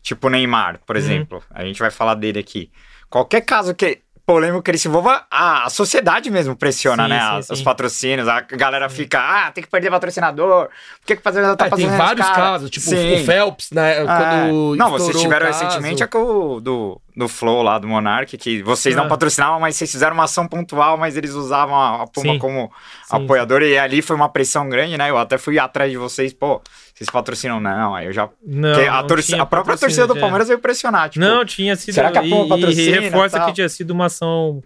tipo 0.04 0.28
o 0.28 0.30
Neymar, 0.30 0.80
por 0.86 0.96
exemplo, 0.96 1.44
a 1.50 1.66
gente 1.66 1.80
vai 1.80 1.90
falar 1.90 2.14
dele 2.14 2.38
aqui. 2.38 2.72
Qualquer 3.10 3.42
caso 3.42 3.74
que 3.74 4.02
polêmico 4.26 4.62
que 4.64 4.72
ele 4.72 4.78
se 4.78 4.88
envolva, 4.88 5.26
a, 5.30 5.66
a 5.66 5.70
sociedade 5.70 6.30
mesmo 6.32 6.56
pressiona, 6.56 7.04
Sim, 7.04 7.10
né? 7.10 7.20
sim, 7.20 7.26
As- 7.38 7.46
sim. 7.48 7.54
Os 7.54 7.62
patrocínios, 7.62 8.28
a 8.28 8.40
galera 8.42 8.88
fica, 8.90 9.20
ah, 9.20 9.52
tem 9.52 9.64
que 9.64 9.70
perder 9.70 9.92
patrocinador, 9.92 10.68
por 10.68 11.06
que 11.06 11.16
que 11.18 11.22
fazer 11.22 11.42
tá 11.42 11.52
Ah, 11.52 11.56
tem 11.58 11.70
patrocinando 11.70 11.98
vários 11.98 12.26
cara? 12.28 12.36
casos, 12.42 12.70
tipo 12.70 12.90
o 12.90 13.26
Phelps, 13.26 13.72
né? 13.72 14.00
Ah, 14.08 14.46
Quando 14.48 14.76
não, 14.78 14.92
vocês 14.92 15.20
tiveram 15.20 15.48
caso. 15.48 15.64
recentemente 15.66 16.04
a 16.04 16.08
do, 16.08 17.02
do 17.16 17.28
Flow 17.28 17.62
lá, 17.62 17.78
do 17.78 17.88
Monark, 17.88 18.38
que 18.38 18.64
vocês 18.64 18.96
não 18.96 19.06
Ah. 19.06 19.10
patrocinavam, 19.10 19.60
mas 19.60 19.76
vocês 19.76 19.92
fizeram 19.92 20.14
uma 20.14 20.24
ação 20.24 20.48
pontual, 20.48 20.98
mas 20.98 21.18
eles 21.18 21.32
usavam 21.34 21.76
a, 21.76 22.04
a 22.04 22.08
Puma 22.08 22.40
como 22.40 22.72
apoiador, 23.10 23.62
e 23.62 23.78
ali 23.78 24.02
foi 24.02 24.16
uma 24.16 24.30
pressão 24.30 24.70
grande, 24.70 24.98
né? 24.98 25.10
Eu 25.10 25.18
até 25.18 25.38
fui 25.38 25.60
atrás 25.60 25.92
de 25.92 25.98
vocês, 25.98 26.34
pô, 26.34 26.62
Vocês 26.94 27.10
patrocinam? 27.10 27.60
Não, 27.60 27.96
aí 27.96 28.06
eu 28.06 28.14
já. 28.14 28.30
Não, 28.46 28.70
a, 28.70 29.04
não 29.04 29.42
a 29.42 29.46
própria 29.46 29.78
torcida 29.78 30.06
do. 30.06 30.20
Palmeiras 30.20 30.48
veio 30.48 30.60
pressionar. 30.60 31.10
Tipo, 31.10 31.26
Não, 31.26 31.44
tinha 31.44 31.76
sido. 31.76 31.96
será 31.96 32.12
que 32.12 32.20
a 32.20 32.22
Puma 32.22 32.48
patrocina 32.48 32.98
e 32.98 33.00
reforça 33.00 33.38
tal? 33.38 33.48
que 33.48 33.54
tinha 33.54 33.70
sido 33.70 33.92
uma 33.92 34.06
ação 34.06 34.64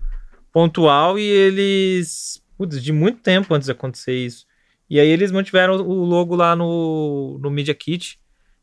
pontual 0.52 1.18
e 1.18 1.24
eles. 1.24 2.44
Putz, 2.58 2.84
de 2.84 2.92
muito 2.92 3.20
tempo 3.20 3.54
antes 3.54 3.68
de 3.68 3.72
acontecer 3.72 4.14
isso. 4.14 4.46
E 4.90 5.00
aí 5.00 5.08
eles 5.08 5.32
mantiveram 5.32 5.76
o 5.76 6.04
logo 6.04 6.36
lá 6.36 6.56
no, 6.56 7.40
no 7.42 7.50
Media 7.50 7.74
Kit. 7.74 8.20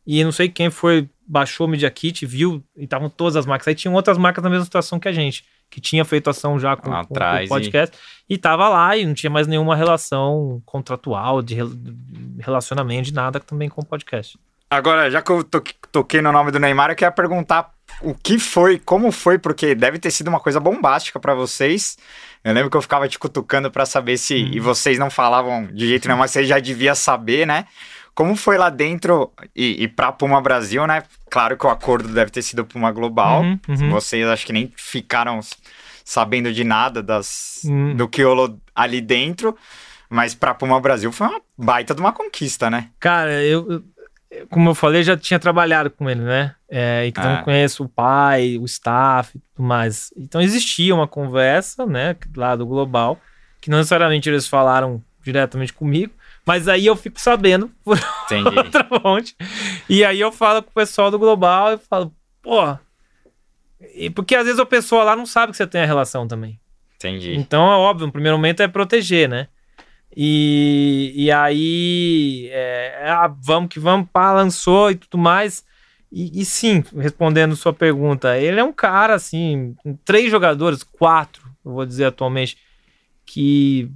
E 0.06 0.22
não 0.22 0.32
sei 0.32 0.48
quem 0.48 0.68
foi, 0.68 1.08
baixou 1.26 1.66
o 1.66 1.70
Media 1.70 1.90
Kit, 1.90 2.26
viu, 2.26 2.62
e 2.76 2.84
estavam 2.84 3.08
todas 3.08 3.36
as 3.36 3.46
marcas. 3.46 3.68
Aí 3.68 3.74
tinham 3.74 3.94
outras 3.94 4.18
marcas 4.18 4.44
na 4.44 4.50
mesma 4.50 4.64
situação 4.64 4.98
que 4.98 5.08
a 5.08 5.12
gente, 5.12 5.44
que 5.74 5.80
tinha 5.80 6.04
feito 6.04 6.30
ação 6.30 6.58
já 6.58 6.76
com, 6.76 6.88
Lá 6.90 7.04
com- 7.04 7.12
atrás 7.14 7.46
o 7.46 7.48
podcast. 7.48 7.96
E... 8.28 8.38
tava 8.38 8.68
lá 8.68 8.96
e 8.96 9.04
não 9.04 9.12
tinha 9.12 9.28
mais 9.30 9.46
nenhuma 9.48 9.74
relação 9.74 10.62
contratual, 10.64 11.42
de 11.42 11.54
rel- 11.56 11.70
relacionamento, 12.38 13.02
de 13.02 13.14
nada 13.14 13.40
também 13.40 13.68
com 13.68 13.80
o 13.82 13.84
podcast. 13.84 14.38
Agora, 14.70 15.10
já 15.10 15.20
que 15.20 15.30
eu 15.30 15.42
to- 15.44 15.62
toquei 15.92 16.20
no 16.22 16.32
nome 16.32 16.50
do 16.50 16.58
Neymar, 16.58 16.90
eu 16.90 16.96
queria 16.96 17.10
perguntar 17.10 17.72
o 18.00 18.14
que 18.14 18.38
foi, 18.38 18.78
como 18.78 19.10
foi, 19.12 19.38
porque 19.38 19.74
deve 19.74 19.98
ter 19.98 20.10
sido 20.10 20.28
uma 20.28 20.40
coisa 20.40 20.58
bombástica 20.58 21.18
pra 21.20 21.34
vocês. 21.34 21.96
Eu 22.42 22.52
lembro 22.52 22.70
que 22.70 22.76
eu 22.76 22.82
ficava 22.82 23.08
te 23.08 23.18
cutucando 23.18 23.70
pra 23.70 23.86
saber 23.86 24.16
se. 24.16 24.34
Uhum. 24.34 24.50
E 24.52 24.60
vocês 24.60 24.98
não 24.98 25.10
falavam 25.10 25.66
de 25.66 25.86
jeito 25.88 26.06
nenhum, 26.08 26.18
mas 26.18 26.30
você 26.30 26.44
já 26.44 26.58
devia 26.58 26.94
saber, 26.94 27.46
né? 27.46 27.66
Como 28.14 28.36
foi 28.36 28.56
lá 28.56 28.70
dentro 28.70 29.32
e, 29.56 29.82
e 29.84 29.88
pra 29.88 30.12
Puma 30.12 30.40
Brasil, 30.40 30.86
né? 30.86 31.02
Claro 31.30 31.56
que 31.56 31.66
o 31.66 31.70
acordo 31.70 32.08
deve 32.08 32.30
ter 32.30 32.42
sido 32.42 32.64
Puma 32.64 32.92
Global. 32.92 33.42
Uhum, 33.42 33.58
uhum. 33.68 33.90
Vocês 33.90 34.24
acho 34.26 34.46
que 34.46 34.52
nem 34.52 34.72
ficaram 34.76 35.40
sabendo 36.04 36.52
de 36.52 36.62
nada 36.62 37.02
das, 37.02 37.62
Hum. 37.64 37.96
do 37.96 38.06
que 38.06 38.22
rolou 38.22 38.58
ali 38.74 39.00
dentro. 39.00 39.56
Mas 40.08 40.34
pra 40.34 40.54
Puma 40.54 40.78
Brasil 40.80 41.10
foi 41.10 41.26
uma 41.26 41.40
baita 41.58 41.94
de 41.94 42.00
uma 42.00 42.12
conquista, 42.12 42.70
né? 42.70 42.90
Cara, 43.00 43.42
eu, 43.42 43.82
como 44.50 44.70
eu 44.70 44.74
falei, 44.74 45.02
já 45.02 45.16
tinha 45.16 45.38
trabalhado 45.40 45.90
com 45.90 46.08
ele, 46.08 46.20
né? 46.20 46.54
É, 46.68 47.06
então 47.06 47.38
eu 47.38 47.42
conheço 47.42 47.84
o 47.84 47.88
pai, 47.88 48.56
o 48.58 48.64
staff 48.64 49.36
e 49.36 49.40
tudo 49.54 49.66
mais. 49.66 50.12
Então 50.16 50.40
existia 50.40 50.94
uma 50.94 51.08
conversa, 51.08 51.86
né, 51.86 52.14
lá 52.36 52.54
do 52.54 52.66
Global, 52.66 53.18
que 53.60 53.70
não 53.70 53.78
necessariamente 53.78 54.28
eles 54.28 54.46
falaram 54.46 55.02
diretamente 55.22 55.72
comigo, 55.72 56.12
mas 56.46 56.68
aí 56.68 56.84
eu 56.84 56.94
fico 56.94 57.18
sabendo 57.20 57.70
por 57.82 57.98
Entendi. 58.26 58.54
outra 58.58 58.84
fonte. 58.84 59.34
E 59.88 60.04
aí 60.04 60.20
eu 60.20 60.30
falo 60.30 60.62
com 60.62 60.70
o 60.70 60.74
pessoal 60.74 61.10
do 61.10 61.18
Global 61.18 61.72
e 61.72 61.78
falo, 61.78 62.14
pô. 62.42 62.76
E 63.94 64.10
porque 64.10 64.34
às 64.34 64.44
vezes 64.44 64.60
a 64.60 64.66
pessoa 64.66 65.04
lá 65.04 65.16
não 65.16 65.26
sabe 65.26 65.52
que 65.52 65.56
você 65.56 65.66
tem 65.66 65.82
a 65.82 65.86
relação 65.86 66.26
também. 66.26 66.58
Entendi. 66.96 67.34
Então, 67.34 67.70
é 67.70 67.76
óbvio, 67.76 68.06
no 68.06 68.12
primeiro 68.12 68.36
momento 68.36 68.62
é 68.62 68.68
proteger, 68.68 69.28
né? 69.28 69.48
E, 70.16 71.12
e 71.16 71.30
aí, 71.30 72.48
é, 72.52 73.04
ah, 73.08 73.34
vamos 73.42 73.68
que 73.68 73.80
vamos, 73.80 74.08
pá, 74.12 74.32
lançou 74.32 74.90
e 74.90 74.94
tudo 74.94 75.18
mais. 75.18 75.64
E, 76.10 76.40
e 76.40 76.44
sim, 76.44 76.84
respondendo 76.96 77.56
sua 77.56 77.72
pergunta, 77.72 78.38
ele 78.38 78.60
é 78.60 78.64
um 78.64 78.72
cara, 78.72 79.14
assim, 79.14 79.74
com 79.82 79.96
três 80.04 80.30
jogadores, 80.30 80.84
quatro, 80.84 81.42
eu 81.64 81.72
vou 81.72 81.84
dizer 81.84 82.04
atualmente, 82.04 82.56
que 83.26 83.90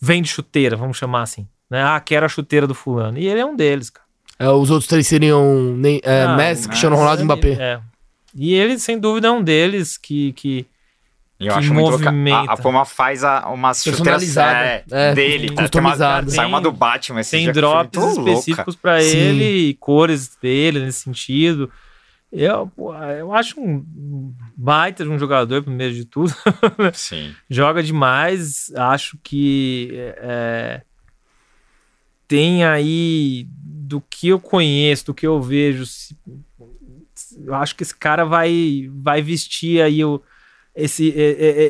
vem 0.00 0.22
de 0.22 0.28
chuteira, 0.28 0.76
vamos 0.76 0.96
chamar 0.96 1.22
assim. 1.22 1.48
Né? 1.68 1.82
Ah, 1.82 1.98
quero 1.98 2.24
a 2.24 2.28
chuteira 2.28 2.66
do 2.66 2.74
fulano. 2.74 3.18
E 3.18 3.26
ele 3.26 3.40
é 3.40 3.46
um 3.46 3.56
deles, 3.56 3.90
cara. 3.90 4.06
É, 4.38 4.48
os 4.48 4.70
outros 4.70 4.86
três 4.86 5.06
seriam 5.06 5.74
nem, 5.76 6.00
é, 6.04 6.22
Ah, 6.22 6.36
Messi, 6.36 6.68
Cristiano 6.68 6.96
Ronaldo 6.96 7.22
e 7.22 7.24
Mbappé. 7.24 7.52
É. 7.52 7.80
E 8.34 8.54
ele, 8.54 8.78
sem 8.78 8.98
dúvida, 8.98 9.28
é 9.28 9.30
um 9.30 9.42
deles 9.42 9.96
que, 9.98 10.32
que, 10.32 10.66
eu 11.38 11.52
que 11.52 11.58
acho 11.58 11.74
muito 11.74 11.90
movimenta. 11.90 12.50
A, 12.50 12.54
a 12.54 12.56
Puma 12.56 12.84
faz 12.84 13.22
a, 13.24 13.48
umas 13.50 13.82
chuteiras 13.82 14.36
é, 14.36 14.84
É, 14.90 15.14
dele. 15.14 15.48
Tem 15.48 15.56
customizada. 15.56 16.26
uma- 16.26 16.30
Saiu 16.34 16.48
uma 16.48 16.62
Tem- 16.62 16.70
do 16.70 16.76
Batman 16.76 17.20
esse 17.20 17.30
tem 17.32 17.52
drops 17.52 17.98
muito 18.02 18.18
específicos 18.30 18.74
pra 18.76 19.00
Sim. 19.00 19.16
ele 19.18 19.68
e 19.68 19.74
cores 19.74 20.36
dele 20.40 20.80
nesse 20.80 21.00
sentido. 21.00 21.70
Eu, 22.32 22.72
eu 23.18 23.30
acho 23.34 23.60
um 23.60 24.32
baita 24.56 25.04
de 25.04 25.10
um 25.10 25.18
jogador, 25.18 25.62
primeiro 25.62 25.92
de 25.92 26.06
tudo. 26.06 26.32
Sim. 26.94 27.34
Joga 27.50 27.82
demais. 27.82 28.72
Acho 28.74 29.18
que 29.22 29.90
é, 30.22 30.80
tem 32.26 32.64
aí, 32.64 33.46
do 33.62 34.00
que 34.00 34.28
eu 34.28 34.40
conheço, 34.40 35.06
do 35.06 35.14
que 35.14 35.26
eu 35.26 35.42
vejo, 35.42 35.84
se- 35.84 36.16
eu 37.46 37.54
acho 37.54 37.74
que 37.76 37.82
esse 37.82 37.94
cara 37.94 38.24
vai, 38.24 38.88
vai 39.02 39.20
vestir 39.22 39.80
aí 39.82 40.04
o, 40.04 40.20
esse, 40.74 41.12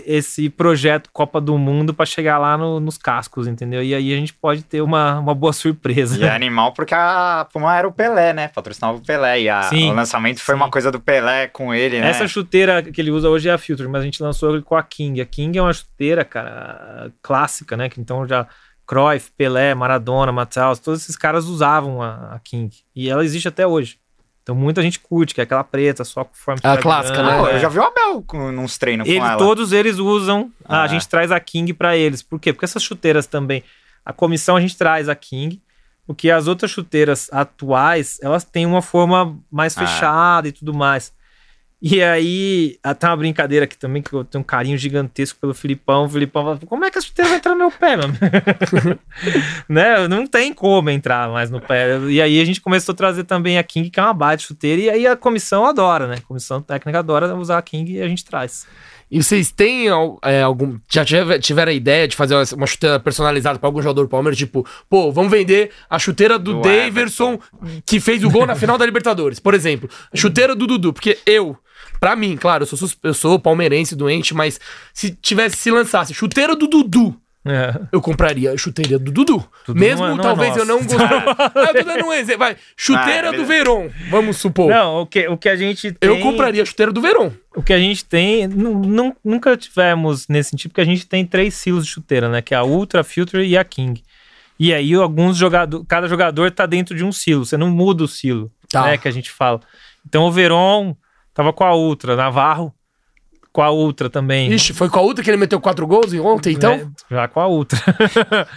esse 0.06 0.48
projeto 0.48 1.10
Copa 1.12 1.40
do 1.40 1.58
Mundo 1.58 1.92
para 1.92 2.06
chegar 2.06 2.38
lá 2.38 2.56
no- 2.56 2.78
nos 2.78 2.96
cascos, 2.96 3.46
entendeu? 3.48 3.82
E 3.82 3.94
aí 3.94 4.12
a 4.12 4.16
gente 4.16 4.32
pode 4.32 4.62
ter 4.62 4.80
uma, 4.80 5.18
uma 5.18 5.34
boa 5.34 5.52
surpresa. 5.52 6.16
E 6.18 6.22
é 6.24 6.30
animal 6.30 6.72
porque 6.72 6.94
a 6.94 7.46
Puma 7.52 7.76
era 7.76 7.88
o 7.88 7.92
Pelé, 7.92 8.32
né? 8.32 8.48
Patrocinava 8.48 8.98
o 8.98 9.00
Pelé. 9.00 9.40
E 9.42 9.48
a- 9.48 9.62
Sim, 9.64 9.90
o 9.90 9.94
lançamento 9.94 10.40
foi 10.40 10.54
sim. 10.54 10.60
uma 10.60 10.70
coisa 10.70 10.90
do 10.92 11.00
Pelé 11.00 11.48
com 11.48 11.74
ele, 11.74 12.00
né? 12.00 12.10
Essa 12.10 12.28
chuteira 12.28 12.82
que 12.82 13.00
ele 13.00 13.10
usa 13.10 13.28
hoje 13.28 13.48
é 13.48 13.52
a 13.52 13.58
Filter, 13.58 13.88
mas 13.88 14.02
a 14.02 14.04
gente 14.04 14.22
lançou 14.22 14.54
ele 14.54 14.62
com 14.62 14.76
a 14.76 14.82
King. 14.82 15.20
A 15.20 15.26
King 15.26 15.58
é 15.58 15.62
uma 15.62 15.72
chuteira, 15.72 16.24
cara, 16.24 17.10
clássica, 17.20 17.76
né? 17.76 17.88
Que 17.88 18.00
então 18.00 18.26
já 18.26 18.46
Cruyff, 18.86 19.30
Pelé, 19.36 19.74
Maradona, 19.74 20.30
Matheus, 20.32 20.78
todos 20.78 21.00
esses 21.02 21.16
caras 21.16 21.46
usavam 21.46 22.02
a, 22.02 22.34
a 22.34 22.38
King. 22.40 22.72
E 22.94 23.08
ela 23.08 23.24
existe 23.24 23.48
até 23.48 23.66
hoje. 23.66 23.98
Então 24.42 24.54
muita 24.56 24.82
gente 24.82 24.98
curte, 24.98 25.34
que 25.34 25.40
é 25.40 25.44
aquela 25.44 25.62
preta, 25.62 26.04
só 26.04 26.24
com 26.24 26.34
forma 26.34 26.60
É 26.64 26.68
a 26.68 26.76
de 26.76 26.82
clássica, 26.82 27.22
né? 27.22 27.54
eu 27.54 27.60
já 27.60 27.68
vi 27.68 27.78
o 27.78 27.82
Abel 27.84 28.22
com, 28.26 28.50
nos 28.50 28.76
treinos 28.76 29.06
com 29.06 29.12
Eles, 29.12 29.22
ela. 29.28 29.36
todos 29.38 29.72
eles 29.72 29.98
usam. 29.98 30.50
Ah. 30.64 30.82
A 30.82 30.88
gente 30.88 31.06
traz 31.08 31.30
a 31.30 31.38
King 31.38 31.72
pra 31.72 31.96
eles. 31.96 32.22
Por 32.22 32.40
quê? 32.40 32.52
Porque 32.52 32.64
essas 32.64 32.82
chuteiras 32.82 33.26
também. 33.26 33.62
A 34.04 34.12
comissão 34.12 34.56
a 34.56 34.60
gente 34.60 34.76
traz 34.76 35.08
a 35.08 35.14
King. 35.14 35.62
Porque 36.04 36.28
as 36.32 36.48
outras 36.48 36.68
chuteiras 36.72 37.28
atuais, 37.32 38.18
elas 38.20 38.42
têm 38.42 38.66
uma 38.66 38.82
forma 38.82 39.38
mais 39.50 39.76
Ah. 39.78 39.86
fechada 39.86 40.48
e 40.48 40.52
tudo 40.52 40.74
mais. 40.74 41.12
E 41.84 42.00
aí, 42.00 42.78
até 42.80 43.08
uma 43.08 43.16
brincadeira 43.16 43.64
aqui 43.64 43.76
também, 43.76 44.00
que 44.00 44.12
eu 44.12 44.22
tenho 44.22 44.40
um 44.40 44.44
carinho 44.44 44.78
gigantesco 44.78 45.40
pelo 45.40 45.52
Filipão. 45.52 46.04
O 46.04 46.08
Filipão 46.08 46.44
fala, 46.44 46.60
como 46.64 46.84
é 46.84 46.90
que 46.92 46.98
a 46.98 47.00
chuteira 47.00 47.30
vai 47.30 47.38
entrar 47.38 47.50
no 47.50 47.58
meu 47.58 47.72
pé, 47.72 47.94
amigo?" 47.94 48.18
né? 49.68 50.06
Não 50.06 50.24
tem 50.24 50.54
como 50.54 50.90
entrar 50.90 51.28
mais 51.28 51.50
no 51.50 51.60
pé. 51.60 51.98
E 52.08 52.22
aí 52.22 52.40
a 52.40 52.44
gente 52.44 52.60
começou 52.60 52.92
a 52.92 52.96
trazer 52.96 53.24
também 53.24 53.58
a 53.58 53.64
King, 53.64 53.90
que 53.90 53.98
é 53.98 54.02
uma 54.02 54.14
baita 54.14 54.44
chuteira, 54.44 54.80
e 54.80 54.90
aí 54.90 55.06
a 55.08 55.16
comissão 55.16 55.66
adora, 55.66 56.06
né? 56.06 56.18
A 56.18 56.20
comissão 56.20 56.62
técnica 56.62 57.00
adora 57.00 57.34
usar 57.34 57.58
a 57.58 57.62
King 57.62 57.94
e 57.94 58.00
a 58.00 58.06
gente 58.06 58.24
traz. 58.24 58.64
E 59.14 59.22
vocês 59.22 59.52
têm 59.52 59.88
é, 60.22 60.40
algum. 60.40 60.78
Já 60.90 61.04
tive- 61.04 61.38
tiveram 61.38 61.70
a 61.70 61.74
ideia 61.74 62.08
de 62.08 62.16
fazer 62.16 62.34
uma- 62.54 62.66
chuteira 62.66 62.98
personalizada 62.98 63.58
pra 63.58 63.68
algum 63.68 63.82
jogador 63.82 64.04
do 64.04 64.08
Palmeiras? 64.08 64.38
Tipo, 64.38 64.66
pô, 64.88 65.12
vamos 65.12 65.30
vender 65.30 65.70
a 65.90 65.98
chuteira 65.98 66.38
do, 66.38 66.54
Do 66.54 66.60
Daverson, 66.62 67.38
que 67.84 68.00
fez 68.00 68.24
o 68.24 68.30
gol 68.30 68.46
na 68.46 68.54
final 68.56 68.78
da 68.78 68.86
Libertadores, 68.86 69.38
por 69.38 69.52
exemplo. 69.52 69.86
Chuteira 70.14 70.54
do 70.56 70.66
Dudu, 70.66 70.94
porque 70.94 71.18
eu. 71.26 71.54
Pra 72.00 72.16
mim, 72.16 72.36
claro, 72.36 72.62
eu 72.64 72.66
sou, 72.66 72.88
eu 73.02 73.12
sou 73.14 73.38
palmeirense 73.38 73.94
doente, 73.94 74.32
mas 74.34 74.58
se 74.94 75.10
tivesse, 75.20 75.56
se 75.56 75.70
lançasse 75.70 76.14
chuteira 76.14 76.56
do 76.56 76.66
Dudu, 76.66 77.14
É. 77.44 77.74
eu 77.90 78.00
compraria 78.00 78.52
a 78.52 78.56
chuteira 78.56 78.98
do 79.00 79.10
Dudu. 79.10 79.44
Dudu 79.66 79.78
Mesmo 79.80 80.06
não 80.06 80.12
é- 80.12 80.14
não 80.16 80.20
é 80.20 80.22
talvez 80.22 80.56
eu 80.56 80.64
não 80.64 80.78
gostasse. 80.84 81.04
ah, 81.38 81.52
eu 81.74 81.74
tô 81.74 81.82
dando 81.90 82.06
um 82.06 82.12
exemplo. 82.12 82.38
Vai, 82.38 82.56
chuteira 82.76 83.30
Ah, 83.30 83.32
do. 83.32 83.44
Veron, 83.44 83.90
vamos 84.10 84.36
supor. 84.36 84.70
Não, 84.70 85.00
o 85.02 85.06
que, 85.06 85.26
o 85.26 85.36
que 85.36 85.48
a 85.48 85.56
gente 85.56 85.90
tem. 85.92 86.08
eu 86.08 86.20
compraria 86.20 86.62
a 86.62 86.66
chuteira 86.66 86.92
do 86.92 87.00
Veron. 87.00 87.32
O 87.56 87.62
que 87.62 87.72
a 87.72 87.78
gente 87.78 88.04
tem. 88.04 88.46
nu- 88.46 88.78
nu- 88.78 89.16
nunca 89.24 89.56
tivemos 89.56 90.28
nesse 90.28 90.50
sentido, 90.50 90.70
porque 90.70 90.80
a 90.82 90.84
gente 90.84 91.04
tem 91.06 91.26
três 91.26 91.54
silos 91.54 91.84
de 91.84 91.90
chuteira, 91.92 92.28
né? 92.28 92.40
Que 92.40 92.54
é 92.54 92.56
a 92.56 92.62
Ultra, 92.64 93.00
a 93.00 93.04
Filter 93.04 93.40
e 93.44 93.56
a 93.58 93.64
King. 93.64 94.02
E 94.58 94.72
aí, 94.72 94.94
alguns 94.94 95.36
jogadores. 95.36 95.84
Cada 95.88 96.06
jogador 96.06 96.50
tá 96.52 96.64
dentro 96.64 96.94
de 96.96 97.04
um 97.04 97.10
silo. 97.10 97.44
Você 97.44 97.56
não 97.56 97.68
muda 97.70 98.04
o 98.04 98.08
silo, 98.08 98.52
Tá. 98.70 98.84
né? 98.84 98.96
Que 98.98 99.08
a 99.08 99.10
gente 99.10 99.30
fala. 99.32 99.58
Então 100.06 100.22
o 100.24 100.30
Veron 100.30 100.94
tava 101.34 101.52
com 101.52 101.64
a 101.64 101.74
Ultra, 101.74 102.14
Navarro 102.14 102.72
com 103.52 103.62
a 103.62 103.70
Ultra 103.70 104.08
também. 104.08 104.50
Ixi, 104.52 104.72
foi 104.72 104.88
com 104.88 104.98
a 104.98 105.02
outra 105.02 105.22
que 105.22 105.28
ele 105.28 105.36
meteu 105.36 105.60
quatro 105.60 105.86
gols 105.86 106.12
ontem, 106.14 106.54
então? 106.54 106.72
É, 106.72 106.86
já 107.14 107.28
com 107.28 107.40
a 107.40 107.46
Ultra. 107.48 107.78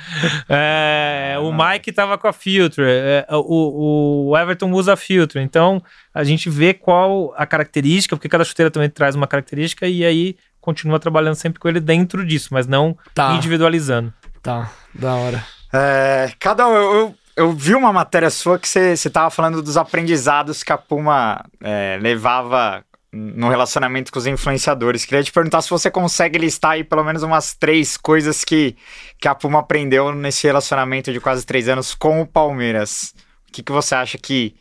É, 0.49 1.35
o 1.41 1.51
Mike 1.51 1.91
tava 1.91 2.17
com 2.17 2.27
a 2.27 2.34
Filter. 2.34 2.85
é, 2.88 3.26
o, 3.31 4.30
o 4.30 4.38
Everton 4.38 4.72
usa 4.72 4.93
a 4.93 4.95
Filter. 4.95 5.41
Então 5.41 5.81
a 6.13 6.23
gente 6.23 6.49
vê 6.49 6.73
qual 6.73 7.34
a 7.38 7.45
característica, 7.45 8.15
porque 8.15 8.30
cada 8.30 8.43
chuteira 8.43 8.72
também 8.72 8.89
traz 8.89 9.15
uma 9.15 9.27
característica 9.27 9.88
e 9.88 10.05
aí 10.05 10.35
continua 10.61 10.99
trabalhando 10.99 11.35
sempre 11.35 11.59
com 11.59 11.67
ele 11.67 11.80
dentro 11.80 12.26
disso, 12.26 12.49
mas 12.51 12.65
não 12.67 12.97
Tá. 13.13 13.34
individualizando. 13.34 14.13
Tá, 14.41 14.72
da 14.93 15.13
hora. 15.15 15.43
É, 15.73 16.31
cada 16.39 16.67
um, 16.67 16.73
eu, 16.73 16.93
eu, 16.93 17.15
eu 17.35 17.51
vi 17.51 17.76
uma 17.76 17.91
matéria 17.91 18.30
sua 18.30 18.57
que 18.57 18.67
você 18.67 18.91
estava 18.93 19.30
falando 19.30 19.61
dos 19.61 19.76
aprendizados 19.77 20.63
que 20.63 20.72
a 20.72 20.77
Puma 20.77 21.43
é, 21.61 21.97
levava 22.01 22.84
no 23.18 23.48
relacionamento 23.50 24.12
com 24.12 24.20
os 24.20 24.28
influenciadores. 24.28 25.06
Queria 25.06 25.24
te 25.24 25.32
perguntar 25.32 25.62
se 25.62 25.70
você 25.70 25.90
consegue 25.90 26.38
listar 26.38 26.72
aí 26.72 26.84
pelo 26.84 27.04
menos 27.04 27.24
umas 27.24 27.54
três 27.54 27.96
coisas 27.96 28.44
que, 28.44 28.76
que 29.20 29.28
a 29.28 29.34
Puma 29.34 29.60
aprendeu 29.60 30.14
nesse 30.14 30.46
relacionamento 30.46 31.14
de 31.14 31.22
quase 31.22 31.46
três 31.46 31.70
anos 31.70 31.96
com 31.96 32.22
o 32.22 32.28
Palmeiras. 32.28 33.16
O 33.48 33.52
que, 33.54 33.64
que 33.64 33.72
você 33.72 33.96
acha 33.96 34.18
que 34.18 34.56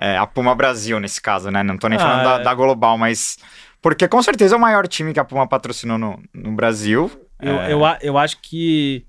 é, 0.00 0.16
a 0.18 0.26
Puma 0.26 0.54
Brasil, 0.56 0.98
nesse 0.98 1.20
caso, 1.22 1.50
né? 1.52 1.62
Não 1.62 1.78
tô 1.78 1.86
nem 1.86 1.98
Ah, 1.98 2.02
falando 2.02 2.24
da, 2.24 2.40
é. 2.40 2.42
da 2.42 2.54
Global, 2.54 2.98
mas. 2.98 3.38
Porque 3.80 4.08
com 4.08 4.20
certeza 4.22 4.56
é 4.56 4.58
o 4.58 4.60
maior 4.60 4.88
time 4.88 5.12
que 5.12 5.20
a 5.20 5.24
Puma 5.24 5.46
patrocinou 5.46 5.96
no, 5.96 6.20
no 6.34 6.52
Brasil. 6.52 7.10
Eu, 7.40 7.60
É. 7.60 7.72
eu, 7.72 7.80
eu 8.00 8.18
acho 8.18 8.38
que 8.42 9.06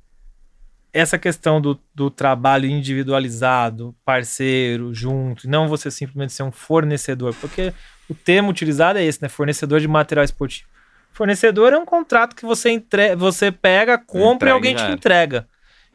essa 0.93 1.17
questão 1.17 1.59
do, 1.59 1.79
do 1.93 2.09
trabalho 2.11 2.69
individualizado, 2.69 3.95
parceiro, 4.05 4.93
junto, 4.93 5.49
não 5.49 5.67
você 5.67 5.89
simplesmente 5.91 6.33
ser 6.33 6.43
um 6.43 6.51
fornecedor, 6.51 7.33
porque 7.41 7.73
o 8.09 8.13
termo 8.13 8.49
utilizado 8.49 8.99
é 8.99 9.03
esse, 9.03 9.21
né? 9.21 9.29
Fornecedor 9.29 9.79
de 9.79 9.87
material 9.87 10.23
esportivo. 10.23 10.67
Fornecedor 11.11 11.73
é 11.73 11.77
um 11.77 11.85
contrato 11.85 12.35
que 12.35 12.45
você, 12.45 12.69
entre... 12.69 13.15
você 13.15 13.51
pega, 13.51 13.97
compra 13.97 14.49
Entrega 14.49 14.49
e 14.49 14.51
alguém 14.51 14.75
te 14.75 14.91
entrega. 14.91 15.47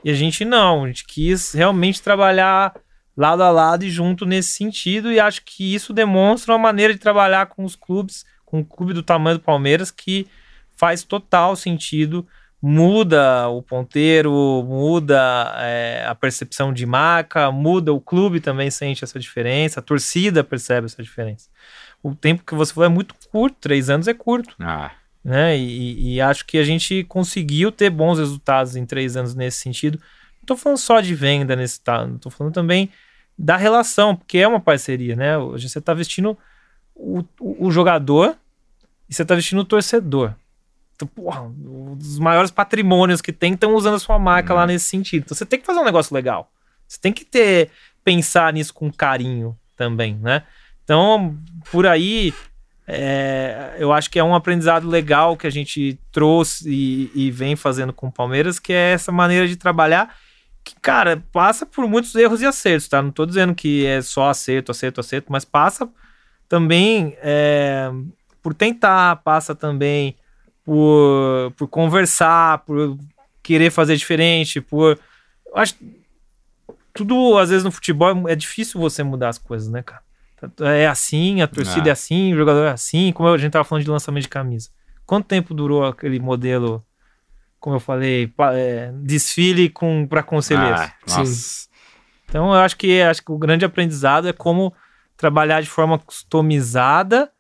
E 0.03 0.11
a 0.11 0.15
gente 0.15 0.45
não, 0.45 0.85
a 0.85 0.87
gente 0.87 1.05
quis 1.05 1.53
realmente 1.53 2.01
trabalhar 2.01 2.75
lado 3.17 3.43
a 3.43 3.51
lado 3.51 3.85
e 3.85 3.91
junto 3.91 4.25
nesse 4.25 4.53
sentido, 4.53 5.13
e 5.13 5.21
acho 5.21 5.43
que 5.45 5.75
isso 5.75 5.93
demonstra 5.93 6.53
uma 6.55 6.59
maneira 6.59 6.93
de 6.95 6.99
trabalhar 6.99 7.47
com 7.47 7.65
os 7.65 7.77
clubes, 7.77 8.25
com 8.47 8.61
um 8.61 8.65
clube 8.65 8.95
do 8.95 9.03
tamanho 9.03 9.37
do 9.37 9.45
Palmeiras, 9.45 9.91
que 9.91 10.27
faz 10.75 11.03
total 11.03 11.55
sentido, 11.55 12.27
muda 12.63 13.47
o 13.49 13.63
ponteiro, 13.63 14.33
muda 14.67 15.55
é, 15.59 16.05
a 16.07 16.15
percepção 16.15 16.73
de 16.73 16.87
marca, 16.87 17.51
muda 17.51 17.93
o 17.93 18.01
clube 18.01 18.41
também 18.41 18.71
sente 18.71 19.05
essa 19.05 19.19
diferença, 19.19 19.81
a 19.81 19.83
torcida 19.83 20.43
percebe 20.43 20.87
essa 20.87 21.03
diferença. 21.03 21.51
O 22.03 22.15
tempo 22.15 22.45
que 22.45 22.55
você 22.55 22.73
falou 22.73 22.87
é 22.87 22.93
muito 22.93 23.15
curto, 23.31 23.57
três 23.61 23.91
anos 23.91 24.09
é 24.09 24.15
curto 24.15 24.55
Ah, 24.59 24.93
né? 25.25 25.57
E, 25.57 26.15
e 26.15 26.21
acho 26.21 26.47
que 26.47 26.59
a 26.59 26.65
gente 26.65 27.05
conseguiu 27.05 27.71
ter 27.71 27.91
bons 27.91 28.19
resultados 28.19 28.77
em 28.77 28.87
três 28.87 29.17
anos 29.17 29.35
nesse 29.35 29.59
sentido. 29.59 29.99
Não 30.39 30.47
tô 30.47 30.57
falando 30.57 30.79
só 30.79 31.01
de 31.01 31.15
venda 31.15 31.55
nesse 31.55 31.81
tá, 31.81 32.09
tô 32.21 32.31
falando 32.31 32.55
também 32.55 32.91
da 33.39 33.57
relação, 33.57 34.15
porque 34.15 34.39
é 34.39 34.49
uma 34.49 34.61
parceria, 34.61 35.17
né? 35.17 35.39
Hoje 35.39 35.69
você 35.69 35.81
tá 35.81 35.95
vestindo 35.95 36.37
o, 36.95 37.21
o, 37.39 37.67
o 37.67 37.71
jogador 37.71 38.37
e 39.09 39.15
você 39.15 39.25
tá 39.25 39.35
vestindo 39.35 39.61
o 39.61 39.65
torcedor. 39.65 40.35
Então, 40.95 41.09
porra, 41.09 41.51
dos 41.97 42.19
maiores 42.19 42.51
patrimônios 42.51 43.23
que 43.23 43.33
tem 43.33 43.55
estão 43.55 43.75
usando 43.75 43.95
a 43.95 43.99
sua 43.99 44.19
marca 44.19 44.53
lá 44.53 44.67
nesse 44.67 44.87
sentido. 44.87 45.25
Então 45.25 45.37
você 45.37 45.47
tem 45.47 45.59
que 45.59 45.65
fazer 45.65 45.81
um 45.81 45.85
negócio 45.85 46.15
legal. 46.15 46.53
Você 46.87 46.99
tem 47.01 47.13
que 47.13 47.25
ter 47.25 47.71
pensar 48.05 48.53
nisso 48.53 48.75
com 48.75 48.93
carinho 48.93 49.59
também, 49.77 50.17
né? 50.17 50.43
Então, 50.91 51.39
por 51.71 51.87
aí, 51.87 52.35
é, 52.85 53.77
eu 53.79 53.93
acho 53.93 54.11
que 54.11 54.19
é 54.19 54.25
um 54.25 54.35
aprendizado 54.35 54.89
legal 54.89 55.37
que 55.37 55.47
a 55.47 55.51
gente 55.51 55.97
trouxe 56.11 56.69
e, 56.69 57.13
e 57.15 57.31
vem 57.31 57.55
fazendo 57.55 57.93
com 57.93 58.09
o 58.09 58.13
Palmeiras, 58.13 58.59
que 58.59 58.73
é 58.73 58.91
essa 58.91 59.13
maneira 59.13 59.47
de 59.47 59.55
trabalhar 59.55 60.17
que, 60.65 60.75
cara, 60.83 61.23
passa 61.31 61.65
por 61.65 61.87
muitos 61.87 62.13
erros 62.17 62.43
e 62.43 62.47
acertos, 62.47 62.89
tá? 62.89 63.01
Não 63.01 63.13
tô 63.13 63.25
dizendo 63.25 63.55
que 63.55 63.87
é 63.87 64.03
só 64.03 64.31
acerto, 64.31 64.73
acerto, 64.73 64.99
acerto, 64.99 65.31
mas 65.31 65.45
passa 65.45 65.89
também 66.49 67.17
é, 67.23 67.89
por 68.43 68.53
tentar, 68.53 69.15
passa 69.23 69.55
também 69.55 70.17
por, 70.65 71.53
por 71.57 71.69
conversar, 71.69 72.65
por 72.65 72.99
querer 73.45 73.71
fazer 73.71 73.97
diferente, 73.97 74.61
por. 74.61 74.99
Acho 75.55 75.77
tudo, 76.93 77.39
às 77.39 77.51
vezes, 77.51 77.63
no 77.63 77.71
futebol 77.71 78.29
é 78.29 78.35
difícil 78.35 78.81
você 78.81 79.05
mudar 79.05 79.29
as 79.29 79.39
coisas, 79.39 79.69
né, 79.69 79.85
cara? 79.85 80.10
É 80.61 80.87
assim, 80.87 81.43
a 81.43 81.47
torcida 81.47 81.87
É. 81.87 81.91
é 81.91 81.93
assim, 81.93 82.33
o 82.33 82.37
jogador 82.37 82.65
é 82.65 82.71
assim, 82.71 83.13
como 83.13 83.29
a 83.29 83.39
gente 83.39 83.53
tava 83.53 83.65
falando 83.65 83.85
de 83.85 83.91
lançamento 83.91 84.23
de 84.23 84.29
camisa. 84.29 84.71
Quanto 85.07 85.27
tempo 85.27 85.53
durou 85.55 85.85
aquele 85.85 86.19
modelo, 86.21 86.85
como 87.59 87.77
eu 87.77 87.81
falei, 87.81 88.33
é, 88.55 88.93
desfile 89.03 89.69
com 89.69 90.07
para 90.07 90.23
conselheiros? 90.23 90.81
ah, 90.81 90.95
nossa. 91.07 91.69
Então 92.27 92.55
eu 92.55 92.61
acho 92.61 92.77
que 92.77 93.03
acho 93.03 93.25
que 93.25 93.33
o 93.33 93.39
grande 93.39 93.65
aprendizado 93.65 94.29
é 94.29 94.33
como 94.33 94.73
trabalhar 95.17 95.61
de 95.61 95.69
forma 95.69 95.99
customizada. 95.99 97.31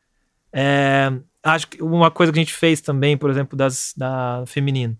É, 0.52 1.12
acho 1.42 1.68
que 1.68 1.82
uma 1.82 2.10
coisa 2.10 2.32
que 2.32 2.38
a 2.38 2.42
gente 2.42 2.52
fez 2.52 2.80
também, 2.80 3.16
por 3.16 3.30
exemplo, 3.30 3.56
das, 3.56 3.94
da 3.96 4.44
feminino. 4.46 4.96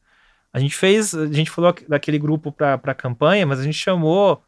A 0.53 0.59
gente 0.59 0.75
fez, 0.75 1.15
a 1.15 1.27
gente 1.27 1.51
falou 1.51 1.75
daquele 1.89 2.19
grupo 2.19 2.51
para 2.51 2.75
a 2.83 2.95
campanha, 2.95 3.47
mas 3.47 3.61
a 3.61 3.63
gente 3.63 3.77
chamou, 3.77 4.43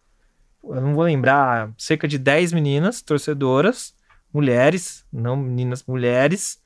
eu 0.65 0.81
não 0.81 0.95
vou 0.95 1.05
lembrar, 1.05 1.71
cerca 1.77 2.07
de 2.09 2.19
10 2.19 2.53
meninas 2.53 3.01
torcedoras, 3.03 3.95
mulheres, 4.33 5.05
não 5.13 5.37
meninas, 5.37 5.85
mulheres, 5.87 6.59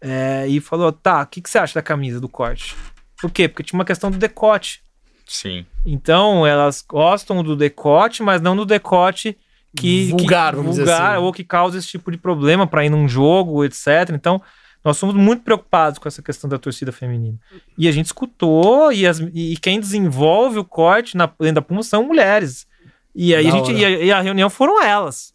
é, 0.00 0.46
e 0.48 0.60
falou: 0.60 0.92
tá, 0.92 1.22
o 1.22 1.26
que, 1.26 1.40
que 1.40 1.48
você 1.50 1.58
acha 1.58 1.74
da 1.74 1.82
camisa 1.82 2.20
do 2.20 2.28
corte? 2.28 2.74
Por 3.20 3.30
quê? 3.30 3.48
Porque 3.48 3.62
tinha 3.62 3.78
uma 3.78 3.84
questão 3.84 4.10
do 4.10 4.18
decote. 4.18 4.82
Sim. 5.26 5.64
Então, 5.86 6.46
elas 6.46 6.84
gostam 6.86 7.42
do 7.42 7.56
decote, 7.56 8.22
mas 8.22 8.42
não 8.42 8.54
do 8.54 8.66
decote 8.66 9.36
que 9.76 10.10
Vulgar, 10.10 10.50
que, 10.52 10.56
vamos 10.56 10.72
dizer 10.72 10.84
vulgar 10.84 11.14
assim. 11.16 11.24
ou 11.24 11.32
que 11.32 11.42
causa 11.42 11.78
esse 11.78 11.88
tipo 11.88 12.10
de 12.12 12.18
problema 12.18 12.66
para 12.66 12.84
ir 12.84 12.90
num 12.90 13.08
jogo, 13.08 13.64
etc. 13.64 14.10
Então, 14.12 14.40
nós 14.84 14.98
somos 14.98 15.14
muito 15.14 15.42
preocupados 15.42 15.98
com 15.98 16.06
essa 16.06 16.20
questão 16.22 16.48
da 16.50 16.58
torcida 16.58 16.92
feminina. 16.92 17.38
E 17.78 17.88
a 17.88 17.92
gente 17.92 18.06
escutou 18.06 18.92
e, 18.92 19.06
as- 19.06 19.18
e 19.32 19.56
quem 19.56 19.80
desenvolve 19.80 20.58
o 20.58 20.64
corte 20.64 21.16
na 21.16 21.24
dentro 21.26 21.54
da 21.54 21.62
Puma 21.62 21.82
são 21.82 22.04
mulheres. 22.06 22.66
E 23.14 23.34
aí 23.34 23.44
Da 23.44 23.50
a 23.50 23.52
gente 23.52 23.72
e 23.72 23.84
a, 23.84 23.90
e 23.90 24.12
a 24.12 24.20
reunião 24.20 24.50
foram 24.50 24.82
elas. 24.82 25.32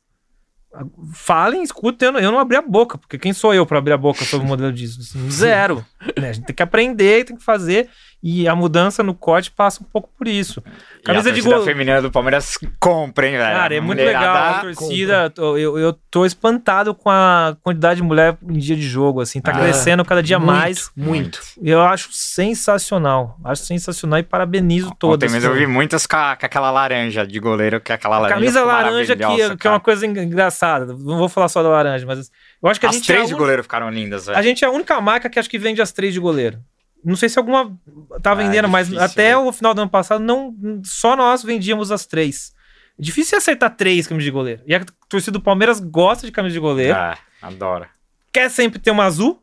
Falem, 1.13 1.63
escutem, 1.63 2.07
eu 2.07 2.11
não, 2.11 2.19
eu 2.19 2.31
não 2.31 2.39
abri 2.39 2.55
a 2.55 2.61
boca, 2.61 2.97
porque 2.97 3.17
quem 3.17 3.33
sou 3.33 3.53
eu 3.55 3.65
para 3.65 3.79
abrir 3.79 3.93
a 3.93 3.97
boca 3.97 4.23
sobre 4.23 4.45
o 4.45 4.49
modelo 4.49 4.71
disso? 4.71 5.01
Zero. 5.31 5.83
né? 6.15 6.29
A 6.29 6.33
gente 6.33 6.45
tem 6.45 6.55
que 6.55 6.61
aprender, 6.61 7.25
tem 7.25 7.35
que 7.35 7.43
fazer, 7.43 7.89
e 8.21 8.47
a 8.47 8.55
mudança 8.55 9.01
no 9.01 9.13
corte 9.13 9.49
passa 9.49 9.81
um 9.81 9.85
pouco 9.85 10.09
por 10.17 10.27
isso. 10.27 10.61
Camisa 11.05 11.31
de 11.31 11.37
e 11.37 11.39
a 11.39 11.43
torcida 11.43 11.55
gol- 11.55 11.65
feminina 11.65 12.01
do 12.01 12.11
Palmeiras 12.11 12.57
compra, 12.79 13.27
hein, 13.27 13.37
velho? 13.37 13.55
Cara, 13.55 13.75
é 13.75 13.79
muito 13.79 13.99
legal 13.99 14.35
a 14.35 14.59
torcida. 14.61 15.33
Eu, 15.37 15.79
eu 15.79 15.93
tô 16.11 16.25
espantado 16.25 16.93
com 16.93 17.09
a 17.09 17.55
quantidade 17.63 18.01
de 18.01 18.03
mulher 18.03 18.37
em 18.47 18.57
dia 18.59 18.75
de 18.75 18.81
jogo, 18.81 19.21
assim. 19.21 19.39
Tá 19.39 19.51
Ah, 19.51 19.59
crescendo 19.59 20.03
cada 20.03 20.21
dia 20.21 20.37
Muito, 20.37 20.51
mais. 20.51 20.91
Muito. 20.97 21.39
Eu 21.63 21.81
acho 21.81 22.09
sensacional. 22.11 23.37
Acho 23.43 23.63
sensacional 23.63 24.19
e 24.19 24.23
parabenizo 24.23 24.87
Ontem 24.87 24.97
todas. 24.99 25.31
mesmo 25.31 25.49
eu 25.49 25.55
vi 25.55 25.65
muitas 25.67 26.05
com, 26.05 26.17
a- 26.17 26.35
com 26.35 26.45
aquela 26.45 26.71
laranja 26.71 27.25
de 27.25 27.39
goleiro, 27.39 27.79
que 27.79 27.91
é 27.91 27.95
aquela 27.95 28.17
laranja. 28.19 28.35
camisa 28.35 28.63
laranja, 28.65 29.15
que, 29.15 29.21
maravilhosa, 29.23 29.57
que 29.57 29.67
é 29.67 29.69
uma 29.69 29.79
coisa 29.79 30.05
engraçada. 30.05 30.85
Não 30.87 31.17
vou 31.17 31.29
falar 31.29 31.47
só 31.47 31.63
da 31.63 31.69
laranja, 31.69 32.05
mas 32.05 32.29
eu 32.61 32.69
acho 32.69 32.79
que 32.79 32.85
a 32.85 32.89
As 32.89 32.95
gente, 32.95 33.09
é 33.09 33.13
a, 33.13 33.17
três 33.17 33.29
de 33.29 33.35
un- 33.35 33.37
goleiro 33.37 33.63
ficaram 33.63 33.89
lindas, 33.89 34.25
velho. 34.25 34.37
a 34.37 34.41
gente 34.41 34.63
é 34.63 34.67
a 34.67 34.71
única 34.71 34.99
marca 34.99 35.29
que 35.29 35.39
acho 35.39 35.49
que 35.49 35.57
vende 35.57 35.81
as 35.81 35.91
três 35.93 36.13
de 36.13 36.19
goleiro. 36.19 36.59
Não 37.03 37.15
sei 37.15 37.29
se 37.29 37.39
alguma 37.39 37.77
tá 38.21 38.31
Ah, 38.31 38.35
vendendo, 38.35 38.67
mas 38.67 38.87
difícil, 38.87 39.05
até 39.05 39.29
né? 39.29 39.37
o 39.37 39.51
final 39.53 39.73
do 39.73 39.81
ano 39.81 39.89
passado, 39.89 40.21
não, 40.23 40.55
só 40.83 41.15
nós 41.15 41.41
vendíamos 41.43 41.91
as 41.91 42.05
três. 42.05 42.53
É 42.97 43.01
difícil 43.01 43.37
acertar 43.37 43.75
três 43.75 44.05
camisas 44.07 44.25
de 44.25 44.31
goleiro. 44.31 44.61
E 44.67 44.75
a 44.75 44.83
torcida 45.07 45.31
do 45.31 45.41
Palmeiras 45.41 45.79
gosta 45.79 46.25
de 46.25 46.31
camisa 46.33 46.53
de 46.53 46.59
goleiro. 46.59 46.93
Ah, 46.95 47.17
adoro. 47.41 47.85
quer 48.33 48.49
sempre 48.49 48.79
ter 48.79 48.91
uma 48.91 49.05
azul, 49.05 49.41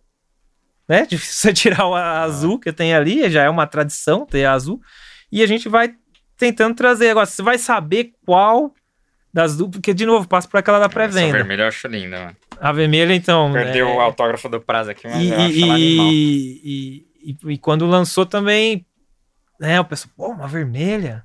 né? 0.88 1.06
Difícil 1.10 1.34
você 1.34 1.52
tirar 1.52 1.86
o 1.86 1.94
a- 1.94 2.20
azul 2.22 2.58
que 2.58 2.72
tem 2.72 2.94
ali, 2.94 3.28
já 3.30 3.42
é 3.44 3.48
uma 3.48 3.66
tradição 3.66 4.26
ter 4.26 4.44
a 4.44 4.52
azul. 4.52 4.80
E 5.32 5.42
a 5.42 5.46
gente 5.46 5.68
vai 5.68 5.94
tentando 6.36 6.74
trazer. 6.76 7.08
Agora, 7.10 7.24
você 7.26 7.42
vai 7.42 7.56
saber 7.58 8.12
qual 8.26 8.72
das 9.32 9.56
duas, 9.56 9.70
porque 9.70 9.92
de 9.94 10.04
novo, 10.06 10.28
passa 10.28 10.46
por 10.48 10.58
aquela 10.58 10.78
da 10.78 10.88
pré-venda. 10.88 11.32
vermelha 11.32 11.62
eu 11.64 11.68
acho 11.68 11.88
linda, 11.88 12.18
mano. 12.18 12.36
A 12.60 12.72
vermelha, 12.72 13.12
então. 13.14 13.52
Perdeu 13.52 13.88
é, 13.88 13.94
o 13.96 14.00
autógrafo 14.00 14.48
do 14.48 14.60
prazo 14.60 14.90
aqui, 14.90 15.06
mas 15.06 15.22
e, 15.22 15.28
eu 15.30 15.36
acho 15.40 15.48
e, 15.78 16.60
e, 16.64 17.05
e- 17.30 17.52
e- 17.52 17.58
quando 17.58 17.86
lançou 17.86 18.24
também, 18.26 18.86
né? 19.60 19.80
O 19.80 19.84
pessoal, 19.84 20.12
pô, 20.16 20.28
uma 20.28 20.46
vermelha. 20.48 21.24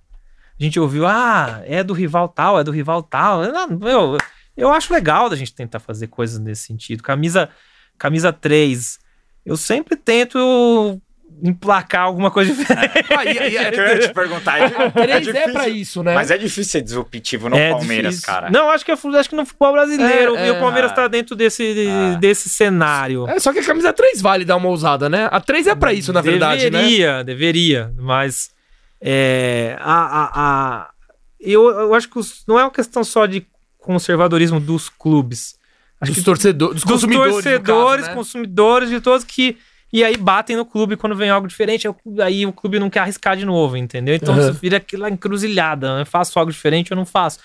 A 0.59 0.63
gente 0.63 0.79
ouviu, 0.79 1.05
ah, 1.07 1.61
é 1.65 1.83
do 1.83 1.93
rival 1.93 2.29
tal, 2.29 2.59
é 2.59 2.63
do 2.63 2.71
rival 2.71 3.01
tal. 3.01 3.43
Eu, 3.43 4.17
eu 4.55 4.71
acho 4.71 4.93
legal 4.93 5.29
da 5.29 5.35
gente 5.35 5.53
tentar 5.53 5.79
fazer 5.79 6.07
coisas 6.07 6.39
nesse 6.39 6.63
sentido. 6.67 7.01
Camisa, 7.01 7.49
camisa 7.97 8.31
3. 8.31 8.99
Eu 9.45 9.57
sempre 9.57 9.95
tento 9.95 11.01
emplacar 11.41 12.03
alguma 12.03 12.29
coisa 12.29 12.53
diferente. 12.55 12.91
Ah, 13.17 13.25
e- 13.25 13.29
e- 13.33 13.57
É 13.57 13.71
que 13.71 13.79
eu 13.79 13.87
ia 13.87 13.99
te 13.99 14.13
perguntar. 14.13 14.59
É, 14.59 14.63
é 14.65 14.89
Três 14.91 15.09
é, 15.27 15.31
difícil, 15.31 15.53
pra 15.53 15.67
isso, 15.69 16.03
né? 16.03 16.13
Mas 16.13 16.29
é 16.31 16.37
difícil 16.37 16.65
ser 16.65 16.81
disruptivo 16.81 17.49
no 17.49 17.55
É 17.57 17.71
Palmeiras, 17.71 18.11
difícil. 18.15 18.33
cara. 18.33 18.49
Não, 18.49 18.69
acho 18.69 18.85
que, 18.85 18.91
é, 18.91 18.93
acho 19.19 19.29
que 19.29 19.35
no 19.35 19.45
futebol 19.45 19.71
brasileiro. 19.73 20.35
É, 20.35 20.47
e 20.47 20.51
o 20.51 20.55
é. 20.55 20.59
Palmeiras 20.59 20.91
Ah. 20.91 20.95
tá 20.95 21.07
dentro 21.07 21.35
desse, 21.35 21.87
Ah. 21.89 22.15
desse 22.17 22.47
cenário. 22.49 23.27
É, 23.27 23.39
só 23.39 23.51
que 23.51 23.59
a 23.59 23.63
camisa 23.65 23.91
3 23.91 24.21
vale 24.21 24.45
dar 24.45 24.55
uma 24.57 24.69
ousada, 24.69 25.09
né? 25.09 25.27
A 25.31 25.39
3 25.39 25.67
é 25.67 25.75
pra 25.75 25.93
isso, 25.93 26.13
na 26.13 26.21
verdade, 26.21 26.69
né? 26.69 26.79
deveria, 26.79 27.23
Deveria, 27.23 27.93
mas 27.99 28.51
é, 29.01 29.77
a, 29.79 29.93
a, 29.93 30.31
a- 30.35 30.89
eu, 31.39 31.69
eu 31.69 31.93
acho 31.95 32.07
que 32.09 32.19
os- 32.19 32.43
não 32.47 32.59
é 32.59 32.63
uma 32.63 32.71
questão 32.71 33.03
só 33.03 33.25
de 33.25 33.45
conservadorismo 33.79 34.59
dos 34.59 34.89
clubes. 34.89 35.55
Acho 35.99 36.11
Dos 36.11 36.19
que 36.19 36.25
torcedores, 36.25 36.73
dos, 36.75 36.83
dos 36.83 36.91
consumidores, 36.91 37.33
torcedores, 37.33 38.01
caso, 38.05 38.09
né? 38.09 38.15
consumidores, 38.15 38.89
de 38.89 39.01
todos 39.01 39.23
que. 39.23 39.57
E 39.93 40.03
aí 40.03 40.15
batem 40.15 40.55
no 40.55 40.65
clube 40.65 40.95
quando 40.95 41.15
vem 41.15 41.29
algo 41.29 41.47
diferente, 41.47 41.87
aí 42.23 42.45
o- 42.45 42.53
clube 42.53 42.79
não 42.79 42.89
quer 42.89 42.99
arriscar 43.01 43.35
de 43.35 43.45
novo, 43.45 43.75
entendeu? 43.75 44.15
Então 44.15 44.33
Uhum. 44.33 44.39
isso 44.41 44.53
vira 44.53 44.77
aquela 44.77 45.09
encruzilhada, 45.09 45.97
né? 45.97 46.05
faço 46.05 46.37
algo 46.39 46.51
diferente 46.51 46.93
ou 46.93 46.97
não 46.97 47.05
faço. 47.05 47.39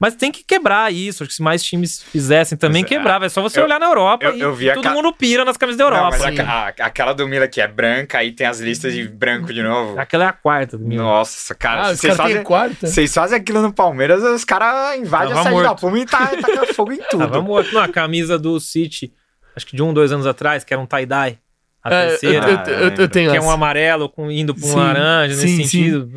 Mas 0.00 0.14
tem 0.14 0.30
que 0.30 0.44
quebrar 0.44 0.92
isso. 0.92 1.24
Acho 1.24 1.30
que 1.30 1.34
se 1.34 1.42
mais 1.42 1.60
times 1.60 2.00
fizessem 2.00 2.56
também, 2.56 2.82
Mas, 2.82 2.92
é, 2.92 2.94
quebrava. 2.94 3.26
É 3.26 3.28
só 3.28 3.42
você 3.42 3.58
eu- 3.58 3.64
olhar 3.64 3.80
na 3.80 3.86
Europa 3.86 4.26
eu- 4.26 4.36
e 4.36 4.40
eu 4.40 4.54
vi 4.54 4.70
a 4.70 4.74
todo 4.74 4.84
ca- 4.84 4.92
mundo 4.92 5.12
pira 5.12 5.44
nas 5.44 5.56
camisas 5.56 5.76
da 5.76 5.90
Não, 5.90 5.96
Europa. 5.96 6.18
mas 6.20 6.34
sim. 6.36 6.40
a- 6.40 6.66
a- 6.68 6.68
aquela 6.86 7.12
do 7.12 7.26
Mila 7.26 7.48
que 7.48 7.60
é 7.60 7.66
branca, 7.66 8.18
aí 8.18 8.30
tem 8.30 8.46
as 8.46 8.60
listas 8.60 8.92
de 8.94 9.08
branco 9.08 9.52
de 9.52 9.60
novo. 9.60 9.98
Aquela 9.98 10.22
é 10.22 10.28
a 10.28 10.32
quarta 10.32 10.78
do 10.78 10.84
Milan. 10.86 11.02
Nossa, 11.02 11.52
cara, 11.52 11.80
Ah, 11.80 11.84
vocês 11.86 12.00
caras 12.02 12.16
têm 12.18 12.26
fazem, 12.28 12.42
quarta? 12.44 12.86
vocês 12.86 13.12
fazem 13.12 13.38
aquilo 13.40 13.60
no 13.60 13.72
Palmeiras, 13.72 14.22
os 14.22 14.44
caras 14.44 15.00
invadem 15.00 15.34
Tava 15.34 15.48
a 15.48 15.52
sede 15.52 15.62
da. 15.64 15.74
Puma 15.74 15.98
e 15.98 16.06
tá, 16.06 16.28
taca 16.28 16.72
fogo 16.74 16.92
em 16.92 16.98
tudo. 17.10 17.18
Tava 17.18 17.42
morto. 17.42 17.74
Não, 17.74 17.80
a 17.80 17.88
camisa 17.88 18.38
do 18.38 18.60
City, 18.60 19.12
acho 19.56 19.66
que 19.66 19.74
de 19.74 19.82
um, 19.82 19.92
dois 19.92 20.12
anos 20.12 20.28
atrás, 20.28 20.62
que 20.62 20.72
era 20.72 20.80
um 20.80 20.86
tie-dye. 20.86 21.38
A 21.82 21.94
É, 21.94 22.04
eu, 22.06 22.08
terceira, 22.10 22.46
eu- 22.66 22.74
eu- 22.74 22.90
eu 22.96 23.08
tenho 23.08 23.30
que 23.30 23.36
é 23.36 23.40
um 23.40 23.44
essa. 23.44 23.52
amarelo 23.54 24.08
com, 24.08 24.30
indo 24.30 24.54
pra 24.54 24.64
um 24.64 24.68
Sim, 24.70 24.76
laranja, 24.76 25.34
nesse 25.36 25.48
sim, 25.48 25.56
sim. 25.56 25.62
sentido. 25.64 26.10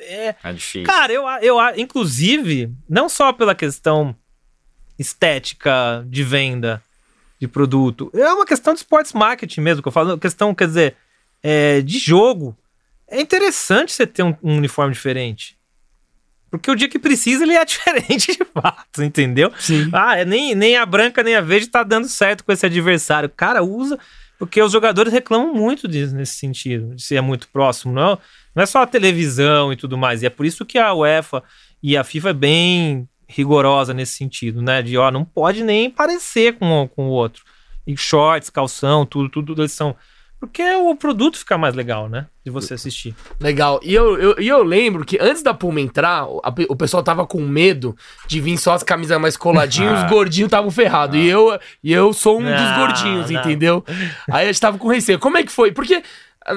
é, 0.00 0.34
É 0.42 0.52
difícil. 0.52 0.84
Cara, 0.84 1.12
eu, 1.12 1.24
eu, 1.42 1.56
inclusive, 1.76 2.70
não 2.88 3.08
só 3.08 3.32
pela 3.32 3.54
questão 3.54 4.14
estética 4.98 6.04
de 6.06 6.22
venda 6.22 6.82
de 7.40 7.48
produto, 7.48 8.10
é 8.14 8.32
uma 8.32 8.44
questão 8.44 8.74
de 8.74 8.80
sports 8.80 9.12
marketing 9.12 9.60
mesmo, 9.62 9.82
que 9.82 9.88
eu 9.88 9.92
falo, 9.92 10.18
questão, 10.18 10.54
quer 10.54 10.66
dizer, 10.66 10.96
é, 11.42 11.80
de 11.80 11.98
jogo. 11.98 12.56
É 13.08 13.20
interessante 13.20 13.92
você 13.92 14.06
ter 14.06 14.22
um, 14.22 14.36
um 14.42 14.56
uniforme 14.58 14.92
diferente. 14.92 15.58
Porque 16.50 16.70
o 16.70 16.74
dia 16.74 16.88
que 16.88 16.98
precisa, 16.98 17.44
ele 17.44 17.54
é 17.54 17.64
diferente 17.64 18.36
de 18.36 18.44
fato, 18.44 19.02
entendeu? 19.02 19.52
Sim. 19.58 19.88
Ah, 19.92 20.18
é, 20.18 20.24
nem, 20.24 20.54
nem 20.54 20.76
a 20.76 20.84
branca 20.84 21.22
nem 21.22 21.34
a 21.34 21.40
verde 21.40 21.68
tá 21.68 21.82
dando 21.82 22.08
certo 22.08 22.44
com 22.44 22.52
esse 22.52 22.66
adversário. 22.66 23.28
Cara, 23.28 23.62
usa. 23.62 23.98
Porque 24.40 24.62
os 24.62 24.72
jogadores 24.72 25.12
reclamam 25.12 25.52
muito 25.52 25.86
disso 25.86 26.16
nesse 26.16 26.32
sentido, 26.32 26.94
de 26.94 27.02
ser 27.02 27.20
muito 27.20 27.46
próximo. 27.50 27.92
Não, 27.92 28.18
não 28.54 28.62
é 28.62 28.64
só 28.64 28.80
a 28.80 28.86
televisão 28.86 29.70
e 29.70 29.76
tudo 29.76 29.98
mais. 29.98 30.22
E 30.22 30.26
é 30.26 30.30
por 30.30 30.46
isso 30.46 30.64
que 30.64 30.78
a 30.78 30.94
UEFA 30.94 31.42
e 31.82 31.94
a 31.94 32.02
FIFA 32.02 32.30
é 32.30 32.32
bem 32.32 33.08
rigorosa 33.28 33.92
nesse 33.92 34.14
sentido, 34.14 34.62
né? 34.62 34.80
De, 34.80 34.96
ó, 34.96 35.10
não 35.10 35.26
pode 35.26 35.62
nem 35.62 35.90
parecer 35.90 36.54
com, 36.54 36.88
com 36.96 37.08
o 37.08 37.10
outro. 37.10 37.44
E 37.86 37.94
shorts, 37.94 38.48
calção, 38.48 39.04
tudo, 39.04 39.28
tudo, 39.28 39.60
eles 39.60 39.72
são 39.72 39.94
porque 40.40 40.62
o 40.74 40.96
produto 40.96 41.36
fica 41.38 41.58
mais 41.58 41.74
legal, 41.74 42.08
né? 42.08 42.26
De 42.42 42.50
você 42.50 42.72
assistir. 42.74 43.14
Legal. 43.38 43.78
E 43.82 43.92
eu, 43.94 44.18
eu, 44.18 44.34
eu 44.38 44.62
lembro 44.64 45.04
que 45.04 45.18
antes 45.20 45.42
da 45.42 45.52
Puma 45.52 45.80
entrar, 45.80 46.22
a- 46.22 46.54
o 46.68 46.74
pessoal 46.74 47.02
tava 47.02 47.26
com 47.26 47.40
medo 47.42 47.94
de 48.26 48.40
vir 48.40 48.56
só 48.56 48.72
as 48.72 48.82
camisas 48.82 49.20
mais 49.20 49.36
coladinhas, 49.36 49.98
Ah. 50.00 50.04
os 50.06 50.10
gordinhos 50.10 50.46
estavam 50.48 50.70
ferrados. 50.70 51.16
E, 51.16 51.26
eu, 51.26 51.58
e 51.84 51.92
eu 51.92 52.12
sou 52.14 52.40
um 52.40 52.44
dos 52.44 52.50
Não, 52.50 52.78
gordinhos, 52.78 53.30
não. 53.30 53.40
entendeu? 53.40 53.84
Aí 54.30 54.44
a 54.48 54.52
gente 54.52 54.60
tava 54.60 54.78
com 54.78 54.88
receio. 54.88 55.18
Como 55.18 55.36
é 55.36 55.42
que 55.42 55.52
foi? 55.52 55.70
Porque. 55.72 56.02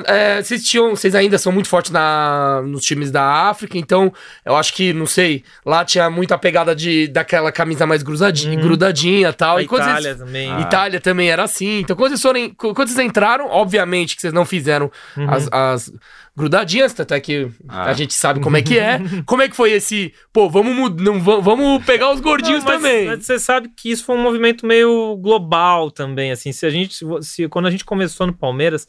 É, 0.08 0.42
vocês 0.42 0.64
tinham, 0.64 0.92
vocês 0.96 1.14
ainda 1.14 1.38
são 1.38 1.52
muito 1.52 1.68
fortes 1.68 1.92
na, 1.92 2.62
nos 2.66 2.84
times 2.86 3.12
da 3.12 3.24
África, 3.50 3.78
então 3.78 4.12
eu 4.46 4.56
acho 4.56 4.74
que, 4.74 4.94
não 4.94 5.06
sei, 5.06 5.44
lá 5.66 5.84
tinha 5.84 6.10
muita 6.10 6.38
pegada 6.38 6.74
de 6.76 7.08
daquela 7.10 7.52
camisa 7.52 7.86
mais 7.86 8.02
grudadinha, 8.02 8.56
grudadinha 8.60 9.30
e 9.30 9.34
tal. 9.34 9.58
A 9.58 9.62
e 9.64 9.68
quando 9.68 9.84
vocês- 9.84 10.00
Itália 10.00 10.16
também. 10.16 10.52
Ah. 10.52 10.62
Itália 10.62 11.02
também 11.02 11.30
era 11.30 11.44
assim. 11.44 11.80
Então, 11.80 11.96
quando 11.96 12.12
vocês, 12.12 12.22
forem, 12.22 12.50
quando 12.52 12.88
vocês 12.88 12.98
entraram, 13.00 13.48
obviamente 13.48 14.16
que 14.16 14.22
vocês 14.22 14.34
não 14.34 14.46
fizeram 14.46 14.90
as, 15.28 15.48
as 15.52 15.92
grudadinhas, 16.36 16.94
tanto 16.94 17.14
é 17.14 17.20
que 17.20 17.50
Ah. 17.68 17.84
a 17.90 17.94
gente 17.94 18.14
sabe 18.14 18.40
como 18.40 18.58
é 18.58 18.62
que 18.62 18.80
é. 18.80 19.00
como 19.26 19.42
é 19.42 19.50
que 19.50 19.56
foi 19.56 19.72
esse. 19.74 20.14
Pô, 20.32 20.50
vamos, 20.50 20.74
mud- 20.76 21.02
não, 21.04 21.20
va- 21.20 21.40
vamos 21.40 21.84
pegar 21.86 22.12
os 22.12 22.20
gordinhos 22.22 22.64
Não, 22.64 22.72
mas- 22.72 22.82
também. 22.82 23.06
Mas 23.08 23.26
você 23.26 23.38
sabe 23.38 23.70
que 23.76 23.92
isso 23.92 24.04
foi 24.06 24.16
um 24.16 24.24
movimento 24.24 24.66
meio 24.66 25.16
global 25.18 25.92
também, 25.92 26.32
assim. 26.32 26.52
Se 26.52 26.66
a 26.66 26.70
gente, 26.70 27.06
se- 27.22 27.48
quando 27.50 27.68
a 27.68 27.72
gente 27.72 27.86
começou 27.86 28.26
no 28.26 28.34
Palmeiras, 28.34 28.88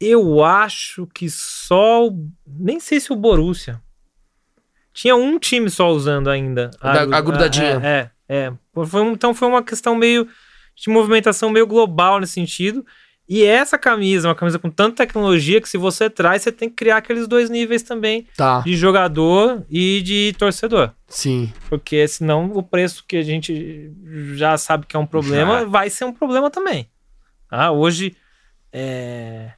eu 0.00 0.42
acho 0.44 1.06
que 1.14 1.28
só, 1.30 2.10
nem 2.46 2.78
sei 2.80 3.00
se 3.00 3.12
o 3.12 3.16
Borussia 3.16 3.80
tinha 4.92 5.16
um 5.16 5.38
time 5.38 5.68
só 5.70 5.90
usando 5.90 6.28
ainda 6.30 6.70
Da- 6.80 7.04
gru- 7.04 7.14
a 7.14 7.20
grudadinha. 7.20 7.80
É, 7.82 8.10
é. 8.28 8.36
é. 8.46 8.52
Foi 8.86 9.02
um- 9.02 9.12
então 9.12 9.34
foi 9.34 9.48
uma 9.48 9.62
questão 9.62 9.94
meio 9.94 10.28
de 10.76 10.90
movimentação 10.90 11.50
meio 11.50 11.66
global 11.66 12.20
nesse 12.20 12.32
sentido. 12.34 12.84
E 13.26 13.42
essa 13.42 13.78
camisa, 13.78 14.28
uma 14.28 14.34
camisa 14.34 14.58
com 14.58 14.68
tanta 14.70 14.96
tecnologia 14.98 15.58
que 15.60 15.68
se 15.68 15.78
você 15.78 16.10
traz, 16.10 16.42
você 16.42 16.52
tem 16.52 16.68
que 16.68 16.74
criar 16.76 16.98
aqueles 16.98 17.26
dois 17.26 17.48
níveis 17.48 17.82
também 17.82 18.26
Tá, 18.36 18.60
de 18.60 18.76
jogador 18.76 19.64
e 19.70 20.02
de 20.02 20.34
torcedor. 20.38 20.92
sim. 21.08 21.50
Porque 21.70 22.06
senão 22.06 22.50
o 22.52 22.62
preço 22.62 23.02
que 23.08 23.16
a 23.16 23.22
gente 23.22 23.90
já 24.34 24.58
sabe 24.58 24.84
que 24.86 24.94
é 24.94 24.98
um 24.98 25.06
problema 25.06 25.60
Já. 25.60 25.64
vai 25.64 25.88
ser 25.88 26.04
um 26.04 26.12
problema 26.12 26.50
também. 26.50 26.86
Ah, 27.50 27.70
hoje, 27.72 28.14
é, 28.70 29.52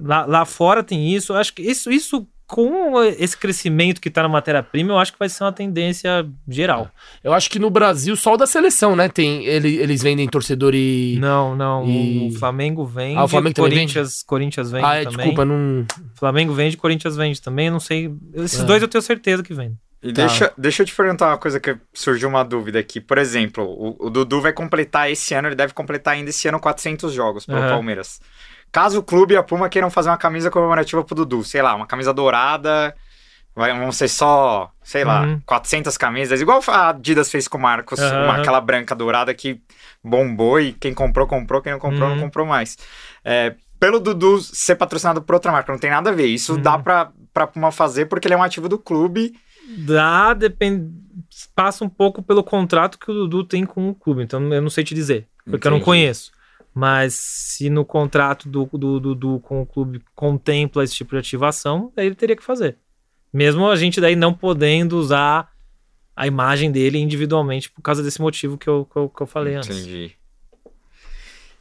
lá, 0.00 0.24
lá 0.26 0.44
fora 0.44 0.82
tem 0.82 1.12
isso. 1.14 1.32
Eu 1.32 1.36
acho 1.36 1.52
que 1.54 1.62
isso, 1.62 1.90
isso 1.90 2.26
com 2.46 3.02
esse 3.02 3.34
crescimento 3.34 3.98
que 3.98 4.10
tá 4.10 4.22
na 4.22 4.28
matéria-prima, 4.28 4.92
eu 4.92 4.98
acho 4.98 5.10
que 5.12 5.18
vai 5.18 5.28
ser 5.28 5.42
uma 5.42 5.52
tendência 5.52 6.26
geral. 6.46 6.90
Eu 7.24 7.32
acho 7.32 7.48
que 7.48 7.58
no 7.58 7.70
Brasil, 7.70 8.14
só 8.14 8.34
o 8.34 8.36
da 8.36 8.46
seleção, 8.46 8.94
né? 8.94 9.08
Tem, 9.08 9.46
ele, 9.46 9.76
eles 9.76 10.02
vendem 10.02 10.28
torcedor 10.28 10.74
e. 10.74 11.16
Não, 11.18 11.56
não. 11.56 11.86
E- 11.88 12.28
O 12.28 12.38
Flamengo 12.38 12.84
vende. 12.84 13.16
Ah, 13.16 13.24
o 13.24 13.28
Flamengo 13.28 13.54
também 13.54 13.70
Corinthians, 13.70 14.22
Corinthians 14.22 14.70
vende 14.70 14.84
ah, 14.84 14.96
é, 14.96 15.04
também. 15.04 15.16
desculpa, 15.16 15.44
não. 15.46 15.86
Flamengo 16.14 16.52
vende, 16.52 16.76
Corinthians 16.76 17.16
vende 17.16 17.40
também. 17.40 17.70
Não 17.70 17.80
sei. 17.80 18.12
Esses 18.34 18.60
É. 18.60 18.64
dois 18.64 18.82
eu 18.82 18.88
tenho 18.88 19.00
certeza 19.00 19.42
que 19.42 19.54
vendem. 19.54 19.78
E 20.02 20.12
Tá. 20.12 20.26
deixa, 20.26 20.52
deixa 20.58 20.82
eu 20.82 20.86
te 20.86 20.94
perguntar 20.94 21.28
uma 21.28 21.38
coisa 21.38 21.58
que 21.60 21.74
surgiu 21.94 22.28
uma 22.28 22.42
dúvida 22.42 22.78
aqui. 22.78 23.00
Por 23.00 23.16
exemplo, 23.18 23.64
o, 23.64 24.08
o 24.08 24.10
Dudu 24.10 24.40
vai 24.42 24.52
completar 24.52 25.10
esse 25.10 25.32
ano, 25.32 25.48
ele 25.48 25.54
deve 25.54 25.72
completar 25.72 26.14
ainda 26.14 26.28
esse 26.28 26.46
ano 26.48 26.58
400 26.60 27.12
jogos 27.14 27.46
pelo 27.46 27.60
Aham. 27.60 27.70
Palmeiras. 27.70 28.20
Caso 28.72 28.98
o 29.00 29.02
clube 29.02 29.34
e 29.34 29.36
a 29.36 29.42
Puma 29.42 29.68
queiram 29.68 29.90
fazer 29.90 30.08
uma 30.08 30.16
camisa 30.16 30.50
comemorativa 30.50 31.04
pro 31.04 31.14
Dudu, 31.14 31.44
sei 31.44 31.60
lá, 31.60 31.74
uma 31.74 31.86
camisa 31.86 32.12
dourada, 32.12 32.94
vai, 33.54 33.78
vão 33.78 33.92
ser 33.92 34.08
só, 34.08 34.72
sei 34.82 35.04
lá, 35.04 35.22
Uhum. 35.26 35.40
400 35.44 35.98
camisas, 35.98 36.40
igual 36.40 36.62
a 36.68 36.88
Adidas 36.88 37.30
fez 37.30 37.46
com 37.46 37.58
o 37.58 37.60
Marcos, 37.60 38.00
Aham. 38.00 38.24
uma- 38.24 38.36
aquela 38.38 38.60
branca 38.62 38.94
dourada 38.94 39.34
que 39.34 39.60
bombou 40.02 40.58
e 40.58 40.72
quem 40.72 40.94
comprou, 40.94 41.26
comprou, 41.26 41.60
quem 41.60 41.70
não 41.72 41.78
comprou, 41.78 42.08
Uhum. 42.08 42.14
não 42.16 42.22
comprou 42.22 42.46
mais. 42.46 42.78
É, 43.22 43.54
pelo 43.78 44.00
Dudu 44.00 44.40
ser 44.40 44.76
patrocinado 44.76 45.20
por 45.20 45.34
outra 45.34 45.52
marca, 45.52 45.70
não 45.70 45.78
tem 45.78 45.90
nada 45.90 46.08
a 46.10 46.12
ver. 46.14 46.26
Isso 46.26 46.54
Uhum. 46.54 46.62
dá 46.62 46.78
pra, 46.78 47.12
pra 47.34 47.46
Puma 47.46 47.70
fazer 47.70 48.06
porque 48.06 48.26
ele 48.26 48.34
é 48.34 48.38
um 48.38 48.42
ativo 48.42 48.68
do 48.70 48.78
clube. 48.78 49.34
Dá, 49.86 50.32
depende. 50.34 50.90
Passa 51.54 51.84
um 51.84 51.88
pouco 51.88 52.22
pelo 52.22 52.42
contrato 52.42 52.98
que 52.98 53.10
o 53.10 53.14
Dudu 53.14 53.44
tem 53.44 53.66
com 53.66 53.90
o 53.90 53.94
clube. 53.94 54.22
Então 54.22 54.40
eu 54.52 54.62
não 54.62 54.70
sei 54.70 54.82
te 54.82 54.94
dizer, 54.94 55.28
porque 55.44 55.66
eu 55.66 55.70
não 55.70 55.76
Entendi. 55.78 55.84
conheço. 55.84 56.31
Mas 56.74 57.14
se 57.14 57.68
no 57.68 57.84
contrato 57.84 58.48
do, 58.48 58.64
do 58.72 58.98
Dudu 58.98 59.40
com 59.40 59.60
o 59.60 59.66
clube 59.66 60.02
contempla 60.14 60.82
esse 60.84 60.94
tipo 60.94 61.10
de 61.10 61.18
ativação, 61.18 61.92
daí 61.94 62.06
ele 62.06 62.14
teria 62.14 62.34
que 62.36 62.42
fazer. 62.42 62.78
Mesmo 63.32 63.68
a 63.68 63.76
gente 63.76 64.00
daí 64.00 64.16
não 64.16 64.32
podendo 64.32 64.96
usar 64.98 65.50
a 66.16 66.26
imagem 66.26 66.70
dele 66.70 66.98
individualmente 66.98 67.70
por 67.70 67.82
causa 67.82 68.02
desse 68.02 68.20
motivo 68.20 68.56
que 68.56 68.68
eu, 68.68 68.86
que 68.90 68.96
eu, 68.96 69.08
que 69.08 69.22
eu 69.22 69.26
falei 69.26 69.54
antes. 69.56 69.76
Entendi. 69.78 70.12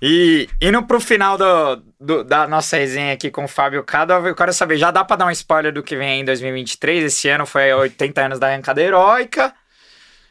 E 0.01 0.49
indo 0.59 0.81
pro 0.83 0.99
final 0.99 1.37
do, 1.37 1.75
do- 1.99 2.23
da 2.23 2.47
nossa 2.47 2.75
resenha 2.77 3.13
aqui 3.13 3.29
com 3.29 3.43
o 3.43 3.47
Fábio 3.47 3.83
Cada, 3.83 4.15
eu 4.15 4.33
quero 4.35 4.51
saber, 4.51 4.77
já 4.77 4.89
dá 4.89 5.03
pra 5.05 5.15
dar 5.15 5.27
um 5.27 5.31
spoiler 5.31 5.71
do 5.71 5.83
que 5.83 5.95
vem 5.95 6.09
aí 6.13 6.19
em 6.21 6.25
2023? 6.25 7.03
Esse 7.03 7.29
ano 7.29 7.45
foi 7.45 7.71
80 7.71 8.21
anos 8.25 8.39
da 8.39 8.47
arrancada 8.47 8.81
heróica. 8.81 9.53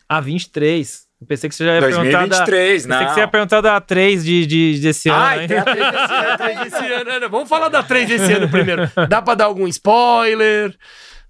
Ah, 0.08 0.20
23. 0.20 1.06
Eu 1.20 1.26
pensei 1.26 1.50
que 1.50 1.54
você 1.54 1.66
já 1.66 1.74
ia 1.74 1.80
perguntar 1.80 2.26
da... 2.26 2.44
2023, 2.46 2.86
Pensei 2.86 3.06
que 3.06 3.12
você 3.12 3.20
ia 3.20 3.28
perguntar 3.28 3.60
da 3.60 3.80
3 3.80 4.24
de, 4.24 4.46
de, 4.46 4.80
desse 4.80 5.08
ano. 5.10 5.20
Ai, 5.20 5.42
hein? 5.42 5.48
tem 5.48 5.58
a 5.58 5.64
três 5.64 5.90
desse 5.90 6.14
ano. 6.14 6.30
A 6.30 6.38
3 6.38 6.58
desse 6.60 6.92
ano, 6.92 7.20
né? 7.20 7.28
Vamos 7.28 7.48
falar 7.48 7.68
da 7.68 7.82
3 7.82 8.08
desse 8.08 8.32
ano 8.32 8.48
primeiro. 8.48 8.90
Dá 9.08 9.20
pra 9.20 9.34
dar 9.34 9.44
algum 9.44 9.68
spoiler? 9.68 10.74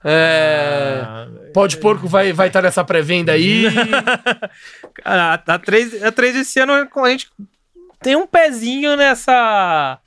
É. 0.04 1.00
Ah, 1.02 1.28
Pode 1.52 1.76
Porco 1.76 2.06
vai 2.08 2.32
vai 2.32 2.46
estar 2.46 2.62
nessa 2.62 2.84
pré-venda 2.84 3.32
aí. 3.32 3.64
Cara, 5.02 5.34
a 5.46 5.58
3, 5.58 6.04
a 6.04 6.12
3 6.12 6.36
esse 6.36 6.60
ano 6.60 6.72
a 6.72 7.08
gente 7.10 7.28
tem 8.00 8.16
um 8.16 8.26
pezinho 8.26 8.96
nessa. 8.96 9.98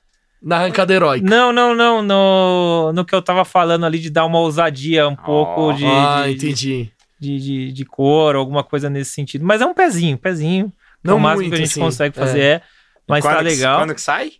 Na 0.41 0.57
arrancada 0.57 0.93
heróica. 0.93 1.25
Não, 1.29 1.53
não, 1.53 1.73
não. 1.75 2.01
No, 2.01 2.91
no 2.93 3.05
que 3.05 3.15
eu 3.15 3.21
tava 3.21 3.45
falando 3.45 3.85
ali 3.85 3.99
de 3.99 4.09
dar 4.09 4.25
uma 4.25 4.39
ousadia 4.39 5.07
um 5.07 5.15
pouco 5.15 5.73
de, 5.73 5.85
ah, 5.85 6.23
de, 6.25 6.33
entendi. 6.33 6.91
De, 7.23 7.39
de, 7.39 7.71
de 7.71 7.85
cor, 7.85 8.35
alguma 8.35 8.63
coisa 8.63 8.89
nesse 8.89 9.11
sentido. 9.11 9.45
Mas 9.45 9.61
é 9.61 9.65
um 9.65 9.73
pezinho, 9.73 10.17
pezinho. 10.17 10.71
Não 11.03 11.17
o 11.17 11.19
máximo 11.19 11.41
muito, 11.43 11.49
que 11.51 11.55
a 11.55 11.57
gente 11.65 11.71
assim, 11.71 11.79
consegue 11.79 12.17
é. 12.17 12.19
fazer 12.21 12.39
é. 12.41 12.61
Mas 13.07 13.23
Quando 13.23 13.33
tá 13.33 13.37
que- 13.39 13.43
legal. 13.49 13.79
Quando 13.81 13.95
que 13.95 14.01
sai? 14.01 14.31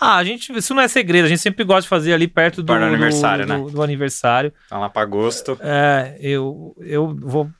Ah, 0.00 0.16
a 0.16 0.24
gente, 0.24 0.52
isso 0.56 0.74
não 0.74 0.82
é 0.82 0.86
segredo, 0.88 1.24
a 1.24 1.28
gente 1.28 1.40
sempre 1.40 1.64
gosta 1.64 1.82
de 1.82 1.88
fazer 1.88 2.12
ali 2.12 2.28
perto 2.28 2.62
do, 2.62 2.66
Para 2.72 2.82
o 2.84 2.88
aniversário, 2.88 3.44
do, 3.46 3.52
né? 3.52 3.58
do- 3.58 3.70
do 3.70 3.82
aniversário. 3.82 4.52
Tá 4.68 4.78
lá 4.78 4.88
pra 4.88 5.02
agosto. 5.02 5.58
É, 5.60 6.16
eu, 6.20 6.74
eu 6.80 7.16
vou, 7.20 7.50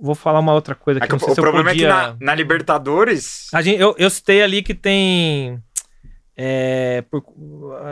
vou 0.00 0.14
falar 0.14 0.38
uma 0.40 0.54
outra 0.54 0.74
coisa 0.74 0.98
É 0.98 1.02
que 1.02 1.08
que 1.08 1.12
não 1.20 1.28
o 1.28 1.32
o 1.32 1.34
problema 1.34 1.68
podia... 1.70 1.86
é 1.88 1.90
que 1.90 1.94
na, 1.94 2.16
na 2.20 2.34
Libertadores. 2.34 3.48
A 3.52 3.60
gente, 3.60 3.78
eu, 3.80 3.94
eu 3.98 4.08
citei 4.08 4.42
ali 4.42 4.62
que 4.62 4.72
tem. 4.74 5.62
é, 6.36 7.02
por- 7.10 7.24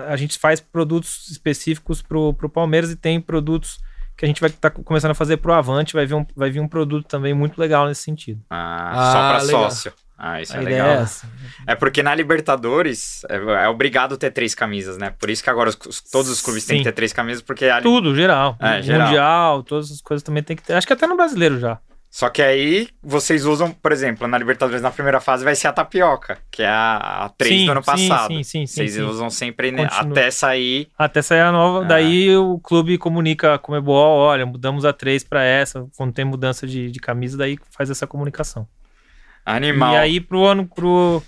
a 0.09 0.17
gente 0.17 0.39
faz 0.39 0.59
produtos 0.61 1.29
específicos 1.31 2.01
pro, 2.01 2.33
pro 2.33 2.49
Palmeiras 2.49 2.91
e 2.91 2.97
tem 2.97 3.21
produtos 3.21 3.79
que 4.17 4.25
a 4.25 4.29
gente 4.29 4.41
vai 4.41 4.49
estar 4.51 4.71
começando 4.71 5.11
a 5.11 5.15
fazer 5.15 5.37
pro 5.37 5.53
Avante. 5.53 5.93
Vai 5.95 6.07
vir, 6.07 6.15
um, 6.15 6.27
vai 6.35 6.51
vir 6.51 6.61
um 6.61 6.69
produto 6.69 7.07
também 7.07 7.35
muito 7.35 7.59
legal 7.61 7.87
nesse 7.87 8.03
sentido. 8.03 8.41
Ah, 8.51 8.91
Ah, 8.93 9.13
só 9.13 9.19
pra 9.39 9.43
legal. 9.47 9.71
sócio. 9.71 9.93
Ah, 10.19 10.41
isso 10.41 10.55
a 10.55 10.61
é 10.61 10.63
ideia 10.63 10.83
legal. 10.83 11.05
é. 11.69 11.73
É 11.73 11.75
porque 11.75 12.03
na 12.03 12.15
Libertadores 12.15 13.23
é, 13.29 13.37
é 13.65 13.69
obrigado 13.69 14.17
ter 14.17 14.31
três 14.31 14.55
camisas, 14.55 14.97
né? 14.97 15.11
Por 15.19 15.29
isso 15.29 15.43
que 15.45 15.51
agora 15.51 15.69
os- 15.69 15.79
os- 15.87 16.01
todos 16.01 16.31
os 16.31 16.41
clubes 16.41 16.65
têm 16.65 16.79
Sim. 16.79 16.83
que 16.85 16.89
ter 16.89 16.95
três 16.95 17.13
camisas, 17.13 17.43
porque 17.43 17.67
a, 17.67 17.83
Tudo, 17.83 18.15
geral. 18.15 18.57
É, 18.59 18.81
geral. 18.81 19.07
Mundial, 19.09 19.63
todas 19.63 19.91
as 19.93 20.01
coisas 20.01 20.23
também 20.23 20.43
tem 20.43 20.57
que 20.57 20.63
ter. 20.63 20.73
Acho 20.73 20.87
que 20.87 20.93
até 20.95 21.07
no 21.07 21.17
brasileiro 21.17 21.59
já. 21.61 21.79
Só 22.17 22.31
que 22.31 22.41
aí 22.41 22.89
vocês 23.03 23.45
usam, 23.45 23.71
por 23.71 23.93
exemplo, 23.93 24.27
na 24.27 24.39
Libertadores 24.39 24.81
na 24.81 24.91
primeira 24.91 25.21
fase 25.21 25.45
vai 25.45 25.55
ser 25.55 25.69
a 25.69 25.73
tapioca, 25.75 26.39
que 26.51 26.63
é 26.63 26.67
a, 26.67 27.27
a 27.27 27.29
3 27.29 27.55
Sim, 27.55 27.67
do 27.67 27.73
ano 27.73 27.83
passado. 27.83 28.29
sim, 28.29 28.43
sim, 28.43 28.67
sim, 28.67 28.75
Vocês 28.75 28.95
sim. 28.95 29.03
usam 29.03 29.29
sempre 29.29 29.71
né, 29.71 29.87
Continua. 29.87 30.13
até 30.13 30.31
sair. 30.31 30.89
Até 30.97 31.21
sair 31.21 31.41
a 31.41 31.53
nova. 31.53 31.85
Ah. 31.85 31.89
Daí 31.89 32.35
o 32.35 32.59
clube 32.59 32.97
comunica 32.97 33.59
com 33.59 33.73
o 33.73 33.77
Comebol, 33.77 34.19
olha, 34.21 34.47
mudamos 34.47 34.87
a 34.87 34.95
3 34.95 35.25
para 35.25 35.45
essa. 35.45 35.87
Quando 35.95 36.15
tem 36.15 36.25
mudança 36.25 36.67
de, 36.67 36.91
de 36.91 36.99
camisa, 37.01 37.37
daí 37.37 37.59
faz 37.71 37.91
essa 37.91 38.07
comunicação. 38.07 38.67
Animal. 39.45 39.93
E 39.93 39.97
aí 39.99 40.19
pro 40.19 40.47
ano 40.47 40.67
pro 40.67 41.23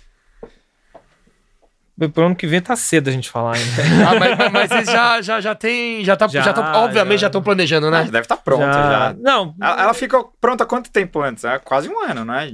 Pro 2.13 2.27
ano 2.27 2.37
que 2.37 2.47
vem 2.47 2.61
tá 2.61 2.77
cedo 2.77 3.09
a 3.09 3.11
gente 3.13 3.29
falar 3.29 3.57
ainda. 3.57 3.83
Ah, 4.09 4.15
mas, 4.19 4.39
mas- 4.39 4.53
mas 4.53 4.69
vocês 4.71 4.87
já, 4.87 5.21
já, 5.23 5.41
já 5.41 5.55
tem. 5.55 6.05
Já 6.05 6.17
tá, 6.17 6.29
Já, 6.29 6.43
já, 6.43 6.53
tão- 6.53 6.65
obviamente 6.85 7.19
já. 7.19 7.23
já 7.23 7.27
estão 7.29 7.43
planejando, 7.43 7.89
Ah, 7.89 7.91
né? 7.91 8.05
deve 8.05 8.21
estar 8.21 8.37
pronta 8.37 8.65
já. 8.73 9.17
Não, 9.19 9.55
Ela, 9.61 9.83
ela 9.83 9.95
ficou 9.95 10.33
pronta 10.41 10.65
quanto 10.65 10.91
tempo 10.91 11.21
antes? 11.21 11.45
É 11.45 11.59
quase 11.59 11.89
um 11.89 12.01
ano, 12.05 12.25
não 12.25 12.35
é? 12.35 12.53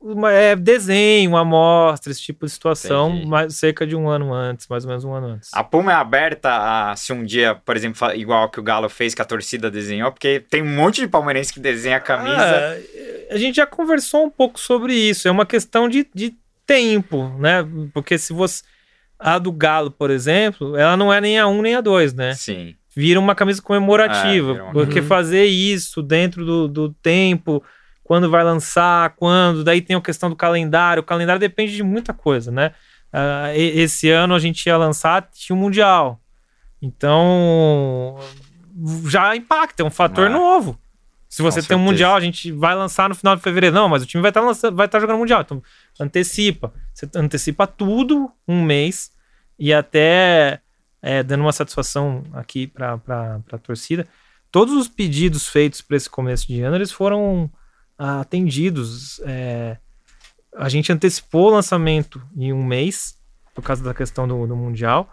uma- 0.00 0.30
é 0.30 0.54
desenho, 0.54 1.34
amostra, 1.34 2.12
esse 2.12 2.20
tipo 2.20 2.44
de 2.44 2.52
situação, 2.52 3.08
Entendi. 3.10 3.26
mais, 3.26 3.54
cerca 3.56 3.86
de 3.86 3.96
um 3.96 4.06
ano 4.06 4.34
antes, 4.34 4.66
mais 4.68 4.84
ou 4.84 4.88
menos 4.90 5.02
um 5.02 5.14
ano 5.14 5.28
antes. 5.28 5.48
A 5.54 5.64
Puma 5.64 5.92
é 5.92 5.94
aberta 5.94 6.50
a 6.90 6.94
se 6.94 7.10
um 7.10 7.24
dia, 7.24 7.54
por 7.54 7.74
exemplo, 7.74 8.12
igual 8.14 8.50
que 8.50 8.60
o 8.60 8.62
Galo 8.62 8.90
fez, 8.90 9.14
que 9.14 9.22
a 9.22 9.24
torcida 9.24 9.70
desenhou, 9.70 10.12
porque 10.12 10.40
tem 10.40 10.60
um 10.62 10.76
monte 10.76 11.00
de 11.00 11.08
palmeirense 11.08 11.54
que 11.54 11.58
desenha 11.60 11.96
a 11.96 12.00
camisa. 12.00 12.36
Ah, 12.38 13.34
a 13.34 13.38
gente 13.38 13.56
já 13.56 13.66
conversou 13.66 14.26
um 14.26 14.30
pouco 14.30 14.60
sobre 14.60 14.92
isso. 14.94 15.26
É 15.26 15.30
uma 15.30 15.46
questão 15.46 15.88
de, 15.88 16.06
de 16.14 16.34
tempo, 16.66 17.28
né? 17.38 17.66
Porque 17.92 18.16
se 18.18 18.32
você. 18.32 18.62
A 19.18 19.38
do 19.38 19.52
Galo, 19.52 19.90
por 19.90 20.10
exemplo, 20.10 20.76
ela 20.76 20.96
não 20.96 21.12
é 21.12 21.20
nem 21.20 21.38
a 21.38 21.46
1 21.46 21.62
nem 21.62 21.74
a 21.76 21.80
2, 21.80 22.12
né? 22.12 22.34
Sim. 22.34 22.74
Vira 22.94 23.18
uma 23.18 23.34
camisa 23.34 23.62
comemorativa. 23.62 24.56
É, 24.58 24.62
uma- 24.62 24.72
Porque 24.72 25.00
Uhum. 25.00 25.06
fazer 25.06 25.44
isso 25.44 26.02
dentro 26.02 26.44
do, 26.44 26.68
do 26.68 26.92
tempo, 26.94 27.62
quando 28.02 28.28
vai 28.28 28.42
lançar, 28.44 29.10
quando, 29.16 29.64
daí 29.64 29.80
tem 29.80 29.96
a 29.96 30.00
questão 30.00 30.28
do 30.28 30.36
calendário. 30.36 31.00
O 31.00 31.06
calendário 31.06 31.40
depende 31.40 31.74
de 31.74 31.82
muita 31.82 32.12
coisa, 32.12 32.50
né? 32.50 32.72
E- 33.54 33.80
esse 33.80 34.10
ano 34.10 34.34
a 34.34 34.38
gente 34.38 34.66
ia 34.66 34.76
lançar, 34.76 35.22
tinha 35.32 35.56
o 35.56 35.58
Mundial. 35.58 36.20
Então, 36.82 38.18
já 39.08 39.34
impacta, 39.36 39.82
é 39.82 39.86
um 39.86 39.90
fator 39.90 40.26
É. 40.26 40.28
novo. 40.30 40.78
Se 41.34 41.42
você 41.42 41.60
Com 41.62 41.66
tem 41.66 41.76
um. 41.76 41.80
Mundial, 41.80 42.14
a 42.14 42.20
gente 42.20 42.52
vai 42.52 42.76
lançar 42.76 43.08
no 43.08 43.14
final 43.16 43.34
de 43.34 43.42
fevereiro. 43.42 43.74
Não, 43.74 43.88
mas 43.88 44.04
o 44.04 44.06
time 44.06 44.22
vai 44.22 44.30
estar 44.30 44.40
lançando, 44.40 44.76
vai 44.76 44.86
estar 44.86 45.00
jogando 45.00 45.18
Mundial. 45.18 45.40
Então, 45.40 45.60
antecipa. 45.98 46.72
Você 46.92 47.10
antecipa 47.16 47.66
tudo 47.66 48.30
um 48.46 48.62
mês 48.62 49.10
e 49.58 49.74
até 49.74 50.60
é, 51.02 51.24
dando 51.24 51.40
uma 51.40 51.50
satisfação 51.50 52.22
aqui 52.34 52.68
para 52.68 53.00
a 53.50 53.58
torcida. 53.58 54.06
Todos 54.48 54.74
os 54.74 54.86
pedidos 54.86 55.48
feitos 55.48 55.80
para 55.80 55.96
esse 55.96 56.08
começo 56.08 56.46
de 56.46 56.62
ano, 56.62 56.76
eles 56.76 56.92
foram 56.92 57.50
atendidos. 57.98 59.18
É, 59.24 59.76
a 60.56 60.68
gente 60.68 60.92
antecipou 60.92 61.48
o 61.48 61.54
lançamento 61.54 62.22
em 62.36 62.52
um 62.52 62.62
mês, 62.62 63.18
por 63.52 63.62
causa 63.62 63.82
da 63.82 63.92
questão 63.92 64.28
do, 64.28 64.46
do 64.46 64.54
Mundial. 64.54 65.12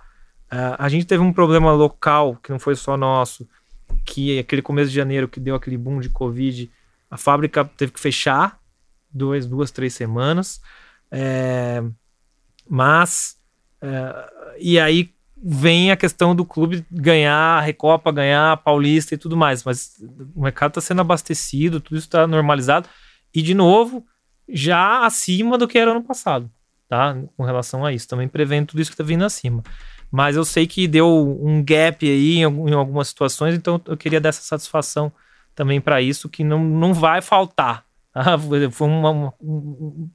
Ah, 0.51 0.75
a 0.85 0.87
gente 0.87 1.07
teve 1.07 1.23
um 1.23 1.33
problema 1.33 1.71
local, 1.71 2.35
que 2.35 2.51
não 2.51 2.59
foi 2.59 2.75
só 2.75 2.95
nosso, 2.95 3.49
que 4.05 4.39
aquele 4.39 4.61
começo 4.61 4.89
de 4.89 4.95
janeiro 4.95 5.27
que 5.27 5.39
deu 5.39 5.55
aquele 5.55 5.77
boom 5.77 5.99
de 5.99 6.09
Covid, 6.09 6.69
a 7.09 7.17
fábrica 7.17 7.65
teve 7.65 7.91
que 7.91 7.99
fechar 7.99 8.59
duas, 9.13 9.45
duas 9.45 9.71
três 9.71 9.93
semanas. 9.93 10.61
É, 11.11 11.83
mas, 12.67 13.37
é, 13.81 14.55
e 14.59 14.79
aí 14.79 15.13
vem 15.43 15.91
a 15.91 15.97
questão 15.97 16.35
do 16.35 16.45
clube 16.45 16.85
ganhar 16.91 17.57
a 17.57 17.61
Recopa, 17.61 18.11
ganhar 18.11 18.51
a 18.51 18.57
Paulista 18.57 19.15
e 19.15 19.17
tudo 19.17 19.35
mais. 19.35 19.63
Mas 19.63 19.95
o 20.35 20.41
mercado 20.41 20.71
está 20.71 20.81
sendo 20.81 21.01
abastecido, 21.01 21.81
tudo 21.81 21.97
isso 21.97 22.07
está 22.07 22.27
normalizado. 22.27 22.87
E, 23.33 23.41
de 23.41 23.53
novo, 23.53 24.05
já 24.47 25.05
acima 25.05 25.57
do 25.57 25.67
que 25.67 25.77
era 25.77 25.91
ano 25.91 26.03
passado, 26.03 26.49
tá? 26.87 27.17
Com 27.35 27.43
relação 27.43 27.85
a 27.85 27.91
isso. 27.91 28.07
Também 28.07 28.27
prevendo 28.27 28.67
tudo 28.67 28.81
isso 28.81 28.91
que 28.91 28.95
está 28.95 29.03
vindo 29.03 29.25
acima. 29.25 29.63
Mas 30.11 30.35
eu 30.35 30.43
sei 30.43 30.67
que 30.67 30.87
deu 30.87 31.07
um 31.41 31.63
gap 31.63 32.05
aí 32.05 32.37
em, 32.39 32.43
algum- 32.43 32.67
em 32.67 32.73
algumas 32.73 33.07
situações, 33.07 33.55
então 33.55 33.81
eu 33.87 33.95
queria 33.95 34.19
dar 34.19 34.29
essa 34.29 34.41
satisfação 34.41 35.11
também 35.55 35.79
para 35.79 36.01
isso, 36.01 36.27
que 36.27 36.43
não, 36.43 36.63
não 36.63 36.93
vai 36.93 37.21
faltar. 37.21 37.85
tá? 38.13 38.37
Foi 38.71 38.87
uma- 38.87 39.09
uma- 39.09 39.33
um- 39.41 40.09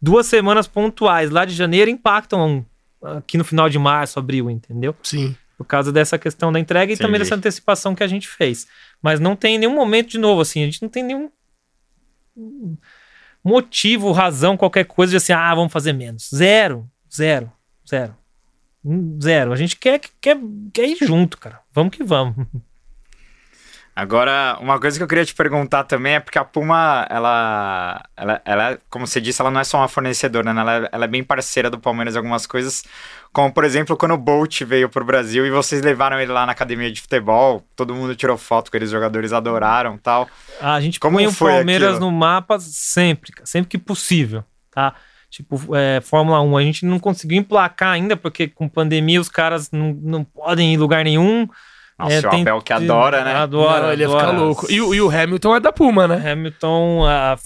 duas 0.00 0.26
semanas 0.26 0.68
pontuais 0.68 1.30
lá 1.30 1.44
de 1.44 1.52
janeiro 1.54 1.90
impactam 1.90 2.64
aqui 3.02 3.36
no 3.36 3.44
final 3.44 3.68
de 3.68 3.78
março, 3.78 4.18
abril, 4.18 4.48
entendeu? 4.50 4.94
Sim. 5.02 5.34
Por 5.58 5.64
causa 5.66 5.90
dessa 5.92 6.16
questão 6.18 6.52
da 6.52 6.60
entrega 6.60 6.92
e 6.92 6.96
também 6.96 7.16
Entendi. 7.16 7.24
dessa 7.24 7.34
antecipação 7.34 7.94
que 7.94 8.02
a 8.02 8.06
gente 8.06 8.28
fez. 8.28 8.66
Mas 9.02 9.18
não 9.20 9.34
tem 9.36 9.58
nenhum 9.58 9.74
momento 9.74 10.10
de 10.10 10.18
novo, 10.18 10.40
assim, 10.40 10.62
a 10.62 10.66
gente 10.66 10.80
não 10.80 10.88
tem 10.88 11.02
nenhum 11.02 11.28
motivo, 13.42 14.12
razão, 14.12 14.56
qualquer 14.56 14.84
coisa 14.84 15.10
de 15.10 15.16
assim, 15.16 15.32
ah, 15.32 15.54
vamos 15.54 15.72
fazer 15.72 15.92
menos. 15.92 16.28
Zero, 16.34 16.88
zero, 17.14 17.50
zero. 17.88 18.16
Zero. 19.22 19.52
A 19.52 19.56
gente 19.56 19.76
quer, 19.76 20.00
quer, 20.20 20.38
quer 20.72 20.84
ir 20.86 20.96
junto, 21.00 21.36
cara. 21.38 21.60
Vamos 21.72 21.94
que 21.96 22.02
vamos. 22.04 22.46
Agora, 23.94 24.56
uma 24.60 24.80
coisa 24.80 24.96
que 24.96 25.02
eu 25.02 25.08
queria 25.08 25.24
te 25.24 25.34
perguntar 25.34 25.84
também 25.84 26.14
é 26.14 26.20
porque 26.20 26.38
a 26.38 26.44
Puma, 26.44 27.06
ela, 27.10 28.02
ela, 28.16 28.40
ela 28.46 28.78
como 28.88 29.06
você 29.06 29.20
disse, 29.20 29.42
ela 29.42 29.50
não 29.50 29.60
é 29.60 29.64
só 29.64 29.78
uma 29.78 29.88
fornecedora, 29.88 30.54
né? 30.54 30.60
Ela, 30.60 30.76
é- 30.76 30.88
ela 30.92 31.04
é 31.04 31.08
bem 31.08 31.22
parceira 31.24 31.68
do 31.68 31.78
Palmeiras 31.78 32.14
em 32.14 32.18
algumas 32.18 32.46
coisas, 32.46 32.84
como 33.32 33.52
por 33.52 33.64
exemplo, 33.64 33.96
quando 33.96 34.12
o 34.12 34.16
Bolt 34.18 34.62
veio 34.62 34.88
pro 34.88 35.04
Brasil 35.04 35.44
e 35.44 35.50
vocês 35.50 35.82
levaram 35.82 36.18
ele 36.18 36.32
lá 36.32 36.46
na 36.46 36.52
academia 36.52 36.90
de 36.90 37.00
futebol, 37.02 37.62
todo 37.76 37.94
mundo 37.94 38.14
tirou 38.14 38.38
foto 38.38 38.70
com 38.70 38.76
ele, 38.78 38.84
os 38.86 38.90
jogadores 38.90 39.32
adoraram 39.32 39.98
tal. 39.98 40.30
A 40.60 40.80
gente 40.80 40.98
Como 40.98 41.16
põe 41.18 41.26
o 41.26 41.34
Palmeiras 41.34 41.96
aquilo? 41.96 42.10
no 42.10 42.16
mapa 42.16 42.58
sempre, 42.60 43.32
sempre 43.44 43.68
que 43.68 43.76
possível, 43.76 44.44
tá? 44.70 44.94
Tipo, 45.30 45.76
é, 45.76 46.00
Fórmula 46.00 46.40
1, 46.42 46.56
a 46.56 46.62
gente 46.62 46.84
não 46.84 46.98
conseguiu 46.98 47.38
emplacar 47.38 47.92
ainda, 47.92 48.16
porque 48.16 48.48
com 48.48 48.68
pandemia 48.68 49.20
os 49.20 49.28
caras 49.28 49.70
não, 49.70 49.92
não 50.02 50.24
podem 50.24 50.70
ir 50.70 50.74
em 50.74 50.76
lugar 50.76 51.04
nenhum. 51.04 51.48
Nossa, 51.98 52.14
É, 52.14 52.18
o 52.18 52.30
tem- 52.30 52.40
Abel 52.40 52.62
que 52.62 52.72
adora, 52.72 53.22
né? 53.22 53.34
Adora, 53.34 53.82
Não, 53.88 53.92
ele 53.92 54.02
ia 54.02 54.08
adora. 54.08 54.26
ficar 54.26 54.38
louco. 54.38 54.66
E, 54.72 54.80
o- 54.80 54.94
e 54.94 55.00
o 55.02 55.10
Hamilton 55.10 55.54
é 55.56 55.60
da 55.60 55.70
Puma, 55.70 56.08
né? 56.08 56.32
Hamilton, 56.32 57.04
a- 57.06 57.36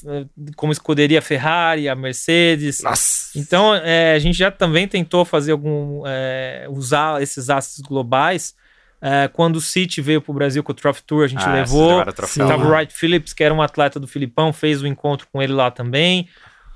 como 0.56 0.72
escuderia 0.72 1.18
a 1.18 1.22
Ferrari, 1.22 1.88
a 1.88 1.94
Mercedes. 1.96 2.80
Nossa. 2.82 3.36
Então, 3.36 3.74
é, 3.74 4.14
a 4.14 4.18
gente 4.20 4.38
já 4.38 4.50
também 4.52 4.86
tentou 4.88 5.24
fazer 5.24 5.52
algum. 5.52 6.04
é, 6.06 6.66
usar 6.70 7.20
esses 7.20 7.50
assets 7.50 7.80
globais. 7.80 8.54
É, 9.02 9.28
quando 9.28 9.56
o 9.56 9.60
City 9.60 10.00
veio 10.00 10.22
para 10.22 10.30
o 10.30 10.34
Brasil 10.34 10.62
com 10.62 10.72
o 10.72 10.74
Trophy 10.74 11.02
Tour, 11.02 11.24
a 11.24 11.26
gente 11.26 11.44
Ah, 11.44 11.52
levou. 11.52 12.02
troféu. 12.12 12.46
Tava 12.48 12.64
o 12.64 12.70
Wright 12.70 12.94
Phillips, 12.94 13.32
que 13.34 13.44
era 13.44 13.52
um 13.52 13.60
atleta 13.60 14.00
do 14.00 14.06
Filipão, 14.06 14.50
fez 14.52 14.80
o 14.80 14.86
encontro 14.86 15.26
com 15.30 15.42
ele 15.42 15.52
lá 15.52 15.70
também. 15.70 16.26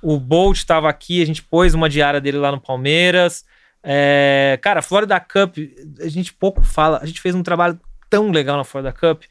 O 0.02 0.18
Bolt 0.18 0.56
estava 0.58 0.88
aqui, 0.88 1.22
a 1.22 1.26
gente 1.26 1.42
pôs 1.42 1.74
uma 1.74 1.88
diária 1.88 2.20
dele 2.20 2.38
lá 2.38 2.52
no 2.52 2.60
Palmeiras. 2.60 3.44
É, 3.82 4.58
cara, 4.62 4.82
Florida 4.82 5.18
Cup, 5.18 5.56
a 6.00 6.08
gente 6.08 6.32
pouco 6.32 6.62
fala. 6.62 7.00
A 7.02 7.06
gente 7.06 7.20
fez 7.20 7.34
um 7.34 7.42
trabalho 7.42 7.78
tão 8.08 8.30
legal 8.30 8.56
na 8.56 8.64
Florida 8.64 8.92
Cup 8.92 9.22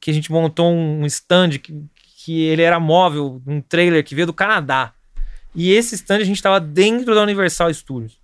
que 0.00 0.10
a 0.10 0.14
gente 0.14 0.32
montou 0.32 0.72
um 0.72 1.06
stand 1.06 1.50
que, 1.50 1.84
que 2.16 2.42
ele 2.42 2.62
era 2.62 2.80
móvel, 2.80 3.40
um 3.46 3.60
trailer 3.60 4.04
que 4.04 4.14
veio 4.14 4.26
do 4.26 4.32
Canadá. 4.32 4.92
E 5.54 5.70
esse 5.70 5.94
stand 5.94 6.16
a 6.16 6.24
gente 6.24 6.36
estava 6.36 6.58
dentro 6.58 7.14
da 7.14 7.22
Universal 7.22 7.72
Studios. 7.72 8.20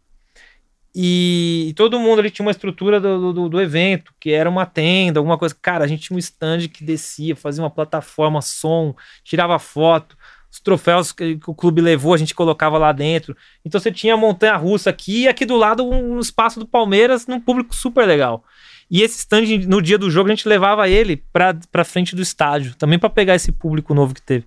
E 0.95 1.73
todo 1.77 2.01
mundo 2.01 2.19
ali 2.19 2.31
tinha 2.31 2.45
uma 2.45 2.51
estrutura 2.51 2.99
do, 2.99 3.33
do, 3.33 3.49
do 3.49 3.61
evento, 3.61 4.13
que 4.19 4.33
era 4.33 4.51
uma 4.51 4.67
tenda, 4.67 5.21
alguma 5.21 5.39
coisa. 5.39 5.55
Cara, 5.61 5.85
a 5.85 5.87
gente 5.87 6.03
tinha 6.03 6.17
um 6.17 6.19
stand 6.19 6.67
que 6.69 6.83
descia, 6.83 7.37
fazia 7.37 7.63
uma 7.63 7.71
plataforma, 7.71 8.43
som, 8.43 8.97
tirava 9.23 9.59
foto. 9.61 10.17
Os 10.51 10.61
troféus 10.61 11.13
que, 11.13 11.39
o 11.47 11.55
clube 11.55 11.81
levou, 11.81 12.15
a 12.15 12.17
gente 12.17 12.35
colocava 12.35 12.79
lá 12.79 12.91
dentro. 12.93 13.37
Então 13.65 13.81
você 13.81 13.93
tinha 13.93 14.15
a 14.15 14.17
montanha 14.17 14.57
russa 14.57 14.91
aqui 14.91 15.23
e 15.25 15.29
aqui 15.29 15.45
do 15.45 15.57
lado 15.57 15.85
um, 15.85 16.19
espaço 16.19 16.59
do 16.59 16.67
Palmeiras 16.67 17.27
num 17.27 17.39
público 17.41 17.75
super 17.75 18.07
legal. 18.07 18.43
E 18.91 19.03
esse 19.03 19.19
stand, 19.19 19.45
no 19.67 19.83
dia 19.83 19.99
do 19.99 20.11
jogo, 20.11 20.31
a 20.31 20.35
gente 20.35 20.49
levava 20.49 20.89
ele 20.89 21.17
pra, 21.33 21.55
pra 21.71 21.85
frente 21.85 22.17
do 22.17 22.23
estádio, 22.23 22.75
também 22.77 22.99
para 22.99 23.11
pegar 23.11 23.35
esse 23.35 23.53
público 23.53 23.93
novo 23.93 24.15
que 24.15 24.23
teve. 24.23 24.47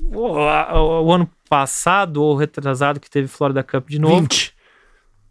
O, 0.00 0.28
o- 0.38 1.04
o 1.04 1.12
ano 1.12 1.28
passado, 1.48 2.22
ou 2.22 2.34
retrasado, 2.36 2.98
que 2.98 3.10
teve 3.10 3.28
Florida 3.28 3.62
Cup 3.62 3.88
de 3.90 3.98
novo. 3.98 4.20
20. 4.22 4.54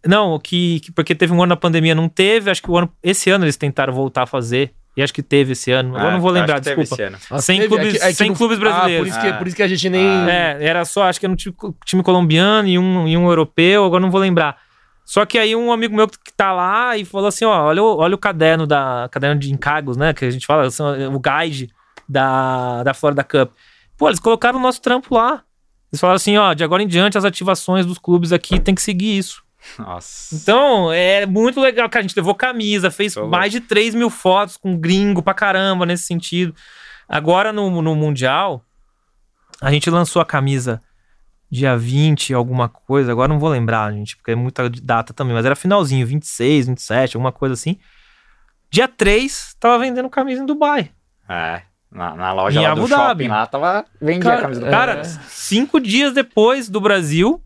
Não, 0.06 0.38
que, 0.40 0.80
que- 0.82 0.92
porque 0.92 1.16
teve 1.16 1.34
um 1.34 1.38
ano 1.42 1.50
na 1.50 1.56
pandemia, 1.56 1.96
não 1.96 2.08
teve. 2.08 2.52
Acho 2.52 2.62
que 2.62 2.70
o 2.70 2.78
ano, 2.78 2.92
esse 3.02 3.32
ano 3.32 3.46
eles 3.46 3.58
tentaram 3.58 3.92
voltar 3.92 4.24
a 4.24 4.28
fazer. 4.28 4.72
E 5.00 5.04
acho 5.04 5.14
que 5.14 5.24
teve 5.24 5.54
esse 5.54 5.72
ano. 5.72 5.96
Agora 5.96 6.10
É, 6.10 6.14
não 6.14 6.20
vou 6.22 6.30
lembrar, 6.30 6.60
desculpa. 6.60 6.96
Ah, 7.32 7.40
Sem 7.42 7.62
teve? 7.62 7.70
clubes- 7.70 7.96
É 7.96 7.98
que- 8.00 8.04
é 8.04 8.08
que 8.10 8.14
sem 8.16 8.28
não- 8.30 8.36
clubes 8.36 8.58
Ah, 8.58 8.60
brasileiros. 8.60 9.00
por, 9.08 9.08
isso 9.12 9.22
que, 9.22 9.28
Ah. 9.28 9.38
por 9.38 9.48
isso 9.48 9.56
que 9.56 9.64
a 9.64 9.68
gente 9.68 9.90
nem. 9.90 10.06
É, 10.30 10.58
era 10.60 10.84
só, 10.84 11.04
acho 11.04 11.20
que 11.20 11.26
era 11.26 11.32
um 11.32 11.36
time, 11.38 11.56
time 11.86 12.04
colombiano 12.04 12.68
e 12.68 12.78
um, 12.78 13.08
e 13.08 13.16
um 13.16 13.28
europeu, 13.28 13.86
agora 13.86 14.02
não 14.02 14.12
vou 14.12 14.20
lembrar. 14.20 14.58
Só 15.06 15.26
que 15.26 15.38
aí 15.40 15.56
um 15.56 15.72
amigo 15.72 15.96
meu 15.96 16.08
que 16.08 16.34
tá 16.36 16.52
lá 16.52 16.98
e 16.98 17.06
falou 17.06 17.28
assim, 17.28 17.46
ó, 17.46 17.64
olha 17.68 17.82
o, 17.82 17.98
olha 17.98 18.14
o 18.14 18.18
caderno 18.18 18.68
da 18.68 19.08
caderno 19.12 19.40
de 19.40 19.52
encargos, 19.54 19.96
né, 19.98 20.14
que 20.14 20.26
a 20.26 20.30
gente 20.30 20.46
fala, 20.46 20.68
assim, 20.68 20.84
o 20.84 21.20
guide 21.20 21.70
da, 22.08 22.84
da 22.84 22.94
Florida 22.94 23.24
Cup. 23.24 23.52
Pô, 23.98 24.08
eles 24.10 24.20
colocaram 24.20 24.60
o 24.60 24.62
nosso 24.62 24.82
trampo 24.82 25.16
lá. 25.16 25.44
Eles 25.92 26.00
falaram 26.00 26.16
assim, 26.18 26.38
ó, 26.38 26.54
de 26.54 26.64
agora 26.64 26.84
em 26.84 26.88
diante 26.88 27.18
as 27.18 27.26
ativações 27.26 27.86
dos 27.86 27.98
clubes 27.98 28.32
aqui 28.32 28.60
tem 28.60 28.76
que 28.76 28.82
seguir 28.82 29.18
isso. 29.18 29.42
Nossa. 29.78 30.36
Então, 30.36 30.92
é 30.92 31.26
muito 31.26 31.60
legal, 31.60 31.90
cara. 31.90 32.00
A 32.04 32.08
gente 32.08 32.16
levou 32.16 32.34
camisa, 32.36 32.90
fez 32.92 33.14
Tô 33.14 33.28
mais 33.28 33.52
de 33.52 33.60
3 33.60 33.96
mil 33.96 34.10
fotos 34.10 34.58
com 34.58 34.78
gringo 34.78 35.22
pra 35.22 35.34
caramba 35.34 35.86
nesse 35.86 36.04
sentido. 36.04 36.54
Agora 37.08 37.52
no, 37.52 37.82
no 37.82 37.96
Mundial, 37.96 38.64
a 39.62 39.72
gente 39.72 39.90
lançou 39.90 40.22
a 40.22 40.26
camisa 40.26 40.82
dia 41.52 41.76
20, 41.78 42.34
alguma 42.34 42.70
coisa. 42.70 43.12
Agora 43.12 43.28
não 43.28 43.40
vou 43.40 43.50
lembrar, 43.50 43.92
gente, 43.92 44.16
porque 44.18 44.32
é 44.32 44.36
muita 44.36 44.70
data 44.70 45.14
também, 45.14 45.34
mas 45.34 45.46
era 45.46 45.56
finalzinho, 45.56 46.06
26, 46.06 46.68
27, 46.68 47.18
alguma 47.18 47.32
coisa 47.32 47.54
assim. 47.54 47.78
Dia 48.70 48.88
3, 48.88 49.56
tava 49.60 49.80
vendendo 49.80 50.10
camisa 50.10 50.44
em 50.44 50.46
Dubai. 50.46 50.92
É. 51.28 51.64
Na, 51.92 52.16
na 52.16 52.32
loja 52.32 52.60
Em 52.60 52.64
lá 52.64 52.76
do 52.76 52.82
Abu 52.82 52.88
shopping 52.88 53.04
Dhabi. 53.08 53.28
lá, 53.28 53.48
tava... 53.48 53.86
Vendia 54.00 54.22
Cara, 54.24 54.38
a 54.38 54.42
camisa 54.44 54.62
do 54.62 54.68
é. 54.68 54.70
Cara, 54.70 54.94
Palmeiras. 54.94 55.20
cinco 55.28 55.80
dias 55.80 56.14
depois 56.14 56.70
do 56.70 56.80
Brasil, 56.80 57.44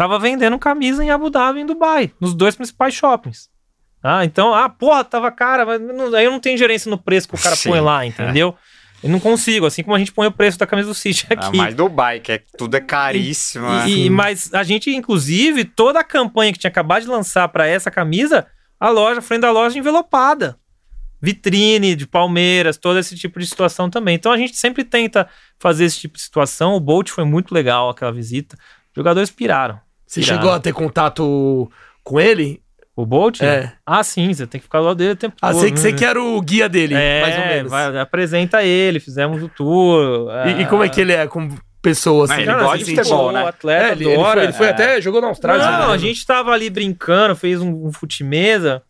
tava 0.00 0.18
vendendo 0.18 0.58
camisa 0.58 1.04
em 1.04 1.10
Abu 1.10 1.28
Dhabi 1.28 1.58
e 1.58 1.62
em 1.62 1.66
Dubai, 1.66 2.10
nos 2.18 2.32
dois 2.32 2.56
principais 2.56 2.94
shoppings. 2.94 3.50
Ah, 4.02 4.24
então, 4.24 4.54
ah, 4.54 4.66
porra, 4.66 5.04
tava 5.04 5.30
cara, 5.30 5.66
mas 5.66 5.78
não- 5.78 6.14
aí 6.14 6.24
eu 6.24 6.30
não 6.30 6.40
tenho 6.40 6.56
gerência 6.56 6.88
no 6.88 6.96
preço 6.96 7.28
que 7.28 7.34
o 7.34 7.38
cara 7.38 7.54
Sim, 7.54 7.68
põe 7.68 7.80
lá, 7.80 8.06
entendeu? 8.06 8.56
Eu 9.02 9.10
não 9.10 9.20
consigo, 9.20 9.66
assim 9.66 9.82
como 9.82 9.94
a 9.94 9.98
gente 9.98 10.10
põe 10.10 10.26
o 10.26 10.32
preço 10.32 10.58
da 10.58 10.66
camisa 10.66 10.88
do 10.88 10.94
City 10.94 11.26
Ah, 11.28 11.34
aqui. 11.34 11.58
mas 11.58 11.74
Dubai, 11.74 12.18
que 12.18 12.32
é, 12.32 12.42
tudo 12.56 12.76
é 12.78 12.80
caríssimo. 12.80 13.68
né? 13.68 13.88
E- 13.90 14.06
e- 14.06 14.10
mas 14.10 14.54
a 14.54 14.62
gente, 14.62 14.88
inclusive, 14.90 15.66
toda 15.66 16.00
a 16.00 16.04
campanha 16.04 16.50
que 16.50 16.58
tinha 16.58 16.70
acabado 16.70 17.02
de 17.02 17.08
lançar 17.08 17.46
pra 17.48 17.66
essa 17.66 17.90
camisa, 17.90 18.46
a 18.78 18.88
loja, 18.88 19.18
a 19.18 19.22
frente 19.22 19.42
da 19.42 19.50
loja 19.50 19.78
envelopada. 19.78 20.56
Vitrine 21.20 21.94
de 21.94 22.06
Palmeiras, 22.06 22.78
todo 22.78 22.98
esse 22.98 23.14
tipo 23.16 23.38
de 23.38 23.46
situação 23.46 23.90
também. 23.90 24.14
Então 24.14 24.32
a 24.32 24.38
gente 24.38 24.56
sempre 24.56 24.82
tenta 24.82 25.28
fazer 25.58 25.84
esse 25.84 26.00
tipo 26.00 26.16
de 26.16 26.22
situação. 26.22 26.74
O 26.74 26.80
Bolt 26.80 27.10
foi 27.10 27.24
muito 27.24 27.52
legal 27.52 27.90
aquela 27.90 28.10
visita. 28.12 28.56
Os 28.56 28.96
jogadores 28.96 29.30
piraram. 29.30 29.78
Você 30.10 30.20
Piraram. 30.22 30.40
chegou 30.42 30.52
a 30.54 30.58
ter 30.58 30.72
contato 30.72 31.70
com 32.02 32.20
ele? 32.20 32.60
O 32.96 33.06
Bolt? 33.06 33.40
É. 33.42 33.72
Ah, 33.86 34.02
sim, 34.02 34.34
você 34.34 34.44
tem 34.46 34.60
que 34.60 34.64
ficar 34.64 34.80
do 34.80 34.86
lado 34.86 34.96
dele 34.96 35.12
o 35.12 35.16
tempo 35.16 35.36
Ah, 35.40 35.52
todo. 35.52 35.60
sei 35.60 35.70
que 35.70 35.76
né? 35.76 35.82
você 35.82 35.92
que 35.92 36.04
era 36.04 36.20
o 36.20 36.40
guia 36.42 36.68
dele, 36.68 36.94
é, 36.94 37.20
mais 37.22 37.38
ou 37.38 37.46
menos. 37.46 37.70
vai- 37.70 37.98
apresenta 37.98 38.62
ele, 38.64 38.98
fizemos 38.98 39.40
o 39.40 39.48
tour. 39.48 40.28
E, 40.46 40.62
e 40.62 40.66
como 40.66 40.82
é 40.82 40.88
que 40.88 41.00
ele 41.00 41.12
é 41.12 41.26
como 41.28 41.56
pessoa, 41.80 42.24
assim? 42.24 42.34
Ah, 42.34 42.36
ele 42.38 42.46
Cara, 42.46 42.62
gosta 42.62 42.78
de 42.78 42.84
gente 42.86 42.96
futebol, 42.96 43.26
pô, 43.26 43.32
né? 43.32 43.44
O 43.44 43.46
atleta 43.46 43.84
É, 43.88 43.92
ele, 43.92 44.04
ele 44.04 44.14
adora. 44.14 44.32
foi, 44.40 44.42
ele 44.42 44.52
foi 44.52 44.66
é. 44.66 44.70
até, 44.70 45.00
jogou 45.00 45.20
na 45.22 45.28
Austrália. 45.28 45.64
Não, 45.64 45.88
né? 45.88 45.94
a 45.94 45.96
gente 45.96 46.26
tava 46.26 46.50
ali 46.50 46.68
brincando, 46.68 47.36
fez 47.36 47.60
um, 47.62 47.86
um 47.86 47.92
fute-mesa 47.92 48.82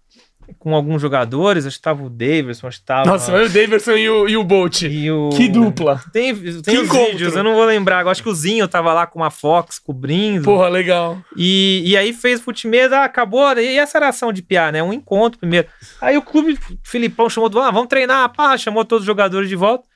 com 0.59 0.75
alguns 0.75 1.01
jogadores, 1.01 1.65
acho 1.67 1.77
que 1.77 1.83
tava 1.83 2.03
o 2.03 2.11
Davidson, 2.11 2.67
acho 2.67 2.81
que 2.81 2.85
tava... 2.85 3.07
Nossa, 3.11 3.33
olha 3.33 3.47
o 3.47 3.49
Daverson 3.49 3.93
e 3.93 4.09
o, 4.11 4.29
e 4.29 4.37
o 4.37 4.45
Bolt. 4.45 4.83
e 4.83 5.11
o... 5.11 5.31
Que 5.31 5.49
dupla. 5.49 6.03
Tem, 6.13 6.35
tem 6.35 6.63
Que 6.63 6.79
os 6.79 6.89
encontro. 6.89 7.13
vídeos, 7.13 7.37
eu 7.37 7.43
não 7.45 7.55
vou 7.55 7.65
lembrar. 7.65 7.99
agora. 8.01 8.13
Acho 8.13 8.23
que 8.23 8.29
o 8.29 8.35
Zinho 8.35 8.67
tava 8.69 8.93
lá 8.93 9.07
com 9.07 9.19
uma 9.21 9.31
Fox 9.31 9.79
cobrindo. 9.79 10.45
Porra, 10.45 10.69
legal. 10.69 11.19
E, 11.37 11.83
e 11.87 11.97
aí 11.97 12.13
fez 12.13 12.41
fute-mesa, 12.41 12.99
ah, 12.99 13.05
acabou. 13.05 13.51
E 13.59 13.79
essa 13.79 13.99
era 13.99 14.09
ação 14.09 14.33
de 14.33 14.43
piar, 14.43 14.73
né? 14.73 14.83
Um 14.83 14.93
encontro 14.93 15.39
primeiro. 15.39 15.69
Aí 16.01 16.17
o 16.17 16.23
clube, 16.23 16.53
o 16.55 16.79
Filipão 16.83 17.29
chamou 17.31 17.49
do 17.49 17.61
ah, 17.61 17.71
vamos 17.71 17.89
treinar, 17.89 18.29
pá, 18.35 18.57
chamou 18.59 18.85
todos 18.85 19.03
os 19.03 19.07
jogadores 19.07 19.49
de 19.49 19.57
volta. 19.57 19.89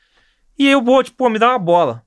E 0.58 0.68
aí 0.68 0.76
o 0.76 0.80
Bolt, 0.80 1.10
pô, 1.16 1.28
me 1.28 1.38
dá 1.38 1.48
uma 1.50 1.58
bola. 1.58 2.02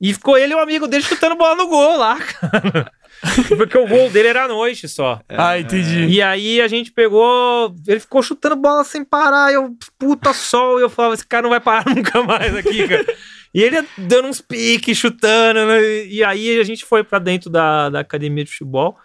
E 0.00 0.14
ficou 0.14 0.38
ele 0.38 0.54
e 0.54 0.56
o 0.56 0.60
amigo 0.60 0.86
dele 0.88 1.02
chutando 1.02 1.36
bola 1.36 1.54
no 1.54 1.68
gol 1.68 1.98
lá, 1.98 2.16
cara. 2.40 2.90
Porque 3.56 3.76
o 3.76 3.86
gol 3.86 4.08
dele 4.10 4.28
era 4.28 4.44
à 4.44 4.48
noite 4.48 4.88
só. 4.88 5.20
Ah, 5.28 5.58
entendi. 5.58 6.06
E 6.06 6.22
aí 6.22 6.60
a 6.60 6.68
gente 6.68 6.90
pegou. 6.90 7.74
Ele 7.86 8.00
ficou 8.00 8.22
chutando 8.22 8.56
bola 8.56 8.82
sem 8.84 9.04
parar. 9.04 9.52
Eu, 9.52 9.76
puta 9.98 10.32
sol. 10.32 10.78
E 10.78 10.82
eu 10.82 10.90
falava, 10.90 11.14
esse 11.14 11.26
cara 11.26 11.42
não 11.42 11.50
vai 11.50 11.60
parar 11.60 11.84
nunca 11.94 12.22
mais 12.22 12.56
aqui, 12.56 12.88
cara. 12.88 13.04
E 13.52 13.62
ele 13.62 13.84
dando 13.98 14.28
uns 14.28 14.40
piques, 14.40 14.96
chutando. 14.96 15.66
né? 15.66 16.04
E 16.06 16.24
aí 16.24 16.58
a 16.58 16.64
gente 16.64 16.84
foi 16.84 17.04
pra 17.04 17.18
dentro 17.18 17.50
da, 17.50 17.90
da 17.90 18.00
academia 18.00 18.44
de 18.44 18.50
futebol. 18.50 18.96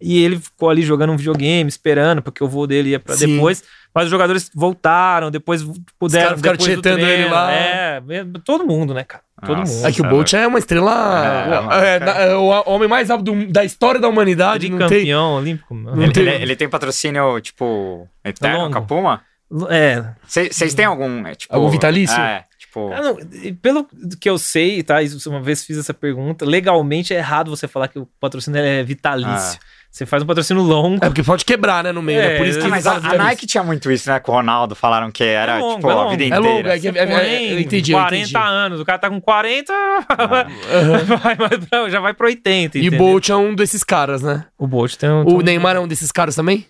E 0.00 0.22
ele 0.22 0.38
ficou 0.38 0.70
ali 0.70 0.82
jogando 0.82 1.12
um 1.12 1.16
videogame, 1.16 1.68
esperando, 1.68 2.22
porque 2.22 2.42
o 2.42 2.48
voo 2.48 2.66
dele 2.68 2.90
ia 2.90 3.00
pra 3.00 3.16
Sim. 3.16 3.34
depois. 3.34 3.64
Mas 3.92 4.04
os 4.04 4.10
jogadores 4.10 4.48
voltaram, 4.54 5.30
depois 5.30 5.62
puderam. 5.98 6.26
caras 6.26 6.38
ficaram 6.38 6.56
tietando 6.58 7.04
ele 7.04 7.28
lá. 7.28 7.52
É, 7.52 8.00
todo 8.44 8.64
mundo, 8.64 8.94
né, 8.94 9.02
cara? 9.02 9.24
Todo 9.44 9.58
Nossa. 9.58 9.72
mundo. 9.72 9.86
É 9.88 9.92
que 9.92 10.00
o 10.02 10.08
Bolt 10.08 10.32
é 10.34 10.46
uma 10.46 10.58
estrela. 10.58 11.68
É, 11.72 11.96
É, 11.96 11.98
na- 12.00 12.12
é 12.18 12.34
o 12.34 12.46
homem 12.66 12.88
mais 12.88 13.08
rápido 13.08 13.32
do- 13.32 13.52
da 13.52 13.64
história 13.64 14.00
da 14.00 14.08
humanidade. 14.08 14.68
Não 14.68 14.88
tem. 14.88 15.14
Olímpico. 15.14 15.74
Não 15.74 16.02
Ele, 16.02 16.12
tem- 16.12 16.22
ele- 16.26 16.42
ele 16.42 16.56
tem 16.56 16.68
patrocínio, 16.68 17.40
tipo, 17.40 18.08
eterno 18.24 18.58
Longo. 18.58 18.72
com 18.72 18.78
a 18.78 18.82
Puma? 18.82 19.22
É, 19.70 20.04
Vocês 20.26 20.74
têm 20.74 20.84
algum, 20.84 21.26
é, 21.26 21.34
tipo... 21.34 21.54
Algum 21.54 21.70
vitalício? 21.70 22.18
É, 22.20 22.44
tipo... 22.58 22.92
Ah, 22.92 23.00
não, 23.00 23.16
pelo 23.62 23.88
que 24.20 24.28
eu 24.28 24.36
sei, 24.38 24.82
tá? 24.82 24.96
Uma 25.26 25.40
vez 25.40 25.64
fiz 25.64 25.78
essa 25.78 25.94
pergunta. 25.94 26.44
Legalmente 26.44 27.14
é 27.14 27.16
errado 27.16 27.48
você 27.50 27.66
falar 27.66 27.88
que 27.88 27.98
o 27.98 28.06
patrocínio 28.20 28.60
é 28.60 28.82
vitalício. 28.82 29.58
Você 29.90 30.04
faz 30.06 30.22
um 30.22 30.26
patrocínio 30.26 30.62
longo. 30.62 31.04
É 31.04 31.08
porque 31.08 31.22
pode 31.22 31.44
quebrar, 31.44 31.82
né, 31.82 31.90
no 31.92 32.00
meio. 32.02 32.20
É, 32.20 32.28
né? 32.28 32.36
Por 32.38 32.46
isso 32.46 32.58
que 32.60 32.66
Ah, 32.66 32.68
mas 32.68 32.86
a, 32.86 32.96
a 32.96 33.14
Nike 33.16 33.46
tinha 33.46 33.64
muito 33.64 33.90
isso, 33.90 34.08
né? 34.08 34.20
Com 34.20 34.32
o 34.32 34.34
Ronaldo 34.36 34.74
falaram 34.76 35.10
que 35.10 35.24
era, 35.24 35.56
É 35.56 35.58
longo, 35.58 35.74
tipo, 35.76 35.88
é 35.88 35.92
a 35.92 35.94
longo. 35.96 36.10
vida 36.10 36.22
É 36.22 36.26
inteira. 36.26 36.46
longo, 36.46 36.68
é 36.68 36.74
que- 36.74 36.80
Você 36.80 36.88
é- 36.98 37.02
é- 37.02 37.06
põe 37.06 37.52
eu 37.52 37.60
entendi, 37.60 37.92
eu 37.92 37.98
40 37.98 38.16
entendi. 38.28 38.36
anos. 38.36 38.80
O 38.80 38.84
cara 38.84 38.98
tá 38.98 39.08
com 39.10 39.20
40, 39.20 39.72
vai, 40.28 41.36
vai 41.36 41.90
já 41.90 42.00
vai 42.00 42.14
pro 42.14 42.26
80. 42.26 42.78
E 42.78 42.88
o? 42.88 42.96
Bolt 42.96 43.28
é 43.30 43.36
um 43.36 43.54
desses 43.54 43.82
caras, 43.82 44.22
né? 44.22 44.44
O 44.58 44.66
Bolt 44.66 44.94
tem 44.96 45.08
um. 45.10 45.24
O 45.26 45.40
Neymar 45.40 45.76
é 45.76 45.80
um 45.80 45.88
desses 45.88 46.12
caras 46.12 46.34
também? 46.36 46.66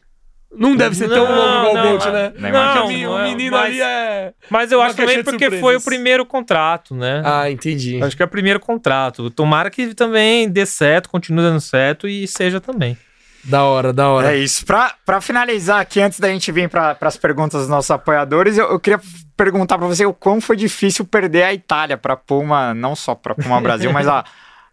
Não 0.50 0.74
deve 0.74 0.94
ser 0.94 1.08
tão 1.10 1.26
Não, 1.28 1.34
longo 1.36 1.68
igual 1.78 1.86
o 1.86 1.88
Bolt, 1.98 2.06
né? 2.06 2.32
Neymar 2.38 2.74
não, 2.76 2.82
Porque 2.86 3.06
o, 3.06 3.18
é, 3.18 3.22
menino 3.24 3.50
mas- 3.56 3.66
ali 3.66 3.80
é. 3.82 4.32
Mas 4.48 4.72
eu 4.72 4.80
acho 4.80 4.96
também 4.96 5.22
porque 5.22 5.50
foi 5.60 5.76
o 5.76 5.80
primeiro 5.82 6.24
contrato, 6.24 6.94
né? 6.94 7.20
Ah, 7.24 7.50
entendi. 7.50 8.02
Acho 8.02 8.16
que 8.16 8.22
é 8.22 8.26
o 8.26 8.28
primeiro 8.28 8.58
contrato. 8.58 9.28
Tomara 9.28 9.68
que 9.70 9.94
também 9.94 10.48
dê 10.48 10.64
certo, 10.64 11.10
continue 11.10 11.42
dando 11.42 11.60
certo 11.60 12.08
e 12.08 12.26
seja 12.26 12.60
também. 12.60 12.96
Da 13.44 13.64
hora, 13.64 13.92
da 13.92 14.08
hora. 14.08 14.32
É 14.32 14.36
isso. 14.36 14.64
Pra, 14.66 14.92
pra 15.06 15.20
finalizar 15.20 15.80
aqui, 15.80 16.00
antes 16.00 16.20
da 16.20 16.28
gente 16.28 16.50
vir 16.52 16.68
para 16.68 16.96
as 17.00 17.16
perguntas 17.16 17.60
dos 17.62 17.68
nossos 17.70 17.90
apoiadores, 17.90 18.58
eu, 18.58 18.66
eu 18.70 18.80
queria 18.80 19.00
perguntar 19.36 19.78
pra 19.78 19.86
você 19.86 20.04
o 20.04 20.12
quão 20.12 20.40
foi 20.40 20.56
difícil 20.56 21.04
perder 21.04 21.44
a 21.44 21.54
Itália 21.54 21.96
pra 21.96 22.16
Puma, 22.16 22.74
não 22.74 22.94
só 22.96 23.14
pra 23.14 23.34
Puma 23.34 23.60
Brasil, 23.60 23.90
mas 23.94 24.06
a, 24.08 24.24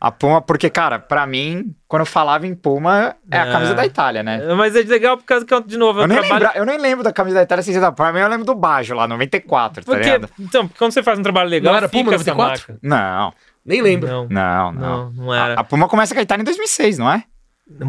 a 0.02 0.12
Puma, 0.12 0.42
porque, 0.42 0.70
cara, 0.70 1.00
pra 1.00 1.26
mim, 1.26 1.74
quando 1.88 2.02
eu 2.02 2.06
falava 2.06 2.46
em 2.46 2.54
Puma, 2.56 3.16
é 3.32 3.38
a 3.40 3.46
É. 3.46 3.52
camisa 3.52 3.74
da 3.76 3.86
Itália, 3.86 4.24
né? 4.24 4.42
Mas 4.56 4.76
é 4.76 4.82
legal 4.82 5.16
por 5.18 5.24
causa 5.24 5.46
que, 5.46 5.62
de 5.62 5.78
novo, 5.78 6.00
Eu 6.00 6.04
eu 6.04 6.08
nem, 6.08 6.18
trabalho... 6.20 6.44
lembra- 6.46 6.60
eu 6.60 6.66
nem 6.66 6.78
lembro 6.78 7.04
da 7.04 7.14
camisa 7.14 7.38
da 7.38 7.44
Itália, 7.44 7.62
assim, 7.62 7.74
pra 7.96 8.12
mim 8.12 8.20
eu 8.20 8.28
lembro 8.28 8.46
do 8.46 8.56
Baggio 8.56 8.96
lá, 8.96 9.08
94, 9.08 9.86
tá 9.86 9.92
Porque, 9.92 10.04
ligado? 10.04 10.30
então, 10.40 10.68
porque 10.68 10.78
quando 10.80 10.92
você 10.92 11.02
faz 11.04 11.18
um 11.18 11.24
trabalho 11.24 11.50
legal, 11.50 11.72
Não 11.72 11.78
era 11.78 11.88
fica 11.88 12.04
Puma 12.04 12.16
essa 12.16 12.34
94? 12.34 12.74
marca. 12.74 12.80
Não, 12.84 13.34
Nem 13.66 13.82
lembro. 13.82 14.10
Não, 14.10 14.28
não, 14.30 14.72
não. 14.72 14.82
não, 14.82 15.12
não 15.12 15.32
A, 15.32 15.38
era. 15.38 15.60
a 15.62 15.64
Puma 15.64 15.88
começa 15.88 16.14
com 16.14 16.20
a 16.20 16.24
Itália 16.24 16.42
em 16.42 16.46
2006, 16.46 16.98
não 16.98 17.10
é? 17.12 17.24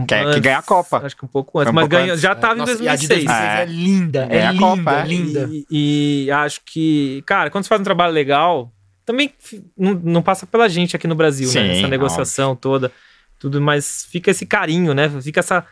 Que 0.09 0.15
é- 0.15 0.33
que 0.33 0.41
ganha 0.41 0.59
a 0.59 0.63
Copa. 0.63 1.03
Acho 1.05 1.15
que 1.17 1.25
um 1.25 1.29
pouco 1.29 1.59
antes, 1.59 1.71
um 1.71 1.75
mas 1.75 1.83
pouco 1.83 1.97
ganha, 1.97 2.13
antes. 2.13 2.23
já 2.23 2.35
tava 2.35 2.55
Nossa, 2.57 2.73
em 2.83 2.85
e 2.85 2.89
a 2.89 2.97
de 2.97 3.07
2006. 3.09 3.25
2006 3.27 3.59
é, 3.59 3.63
É. 3.63 3.65
linda. 3.67 4.29
É, 4.31 4.37
É 4.39 4.47
a 4.47 4.53
linda, 4.53 4.65
Copa, 4.67 4.93
é. 5.01 5.07
linda. 5.07 5.51
E, 5.71 6.25
e 6.27 6.31
acho 6.31 6.61
que, 6.65 7.23
cara, 7.27 7.51
quando 7.51 7.65
você 7.65 7.69
faz 7.69 7.81
um 7.81 7.85
trabalho 7.85 8.13
legal, 8.13 8.73
também 9.05 9.33
não, 9.77 9.95
não 9.95 10.23
passa 10.23 10.47
pela 10.47 10.69
gente 10.69 10.97
aqui 10.97 11.07
no 11.07 11.15
Brasil, 11.15 11.47
né? 11.49 11.53
Sim, 11.75 11.79
Essa 11.81 11.89
negociação 11.89 12.57
toda, 12.57 12.91
tudo, 13.39 13.61
mas 13.61 14.07
fica 14.11 14.31
esse 14.31 14.47
carinho, 14.47 14.95
né? 14.95 15.11
Fica 15.23 15.41
essa 15.41 15.65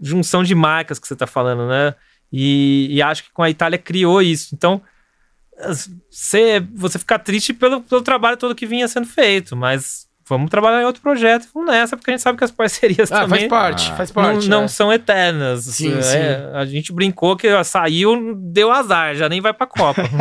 junção 0.00 0.42
de 0.44 0.54
marcas 0.54 0.98
que 1.00 1.06
você 1.08 1.16
tá 1.16 1.26
falando, 1.26 1.66
né? 1.68 1.94
E, 2.32 2.86
e 2.90 3.02
acho 3.02 3.24
que 3.24 3.30
com 3.32 3.42
a 3.42 3.50
Itália 3.50 3.76
criou 3.78 4.22
isso. 4.22 4.54
Então, 4.54 4.80
você, 6.10 6.60
você 6.74 6.98
fica 6.98 7.18
triste 7.18 7.52
pelo, 7.52 7.80
pelo 7.82 8.02
trabalho 8.02 8.36
todo 8.36 8.54
que 8.54 8.66
vinha 8.66 8.88
sendo 8.88 9.06
feito, 9.06 9.54
mas 9.56 10.06
vamos 10.36 10.50
trabalhar 10.50 10.82
em 10.82 10.84
outro 10.84 11.00
projeto, 11.02 11.46
vamos 11.54 11.70
nessa, 11.70 11.96
porque 11.96 12.10
a 12.10 12.14
gente 12.14 12.22
sabe 12.22 12.36
que 12.38 12.44
as 12.44 12.50
parcerias 12.50 13.10
Ah, 13.12 13.20
também 13.20 13.48
faz 13.48 13.50
parte, 13.50 13.90
Ah. 13.92 13.96
faz 13.96 14.12
não, 14.12 14.22
parte. 14.22 14.48
não 14.48 14.62
é. 14.64 14.68
são 14.68 14.92
eternas. 14.92 15.64
Sim, 15.64 15.96
É, 15.98 16.02
sim. 16.02 16.18
A 16.54 16.64
gente 16.66 16.92
brincou 16.92 17.36
que 17.36 17.48
ó, 17.52 17.62
saiu, 17.62 18.34
deu 18.36 18.70
azar, 18.70 19.14
já 19.14 19.28
nem 19.28 19.40
vai 19.40 19.52
pra 19.52 19.66
Copa. 19.66 20.02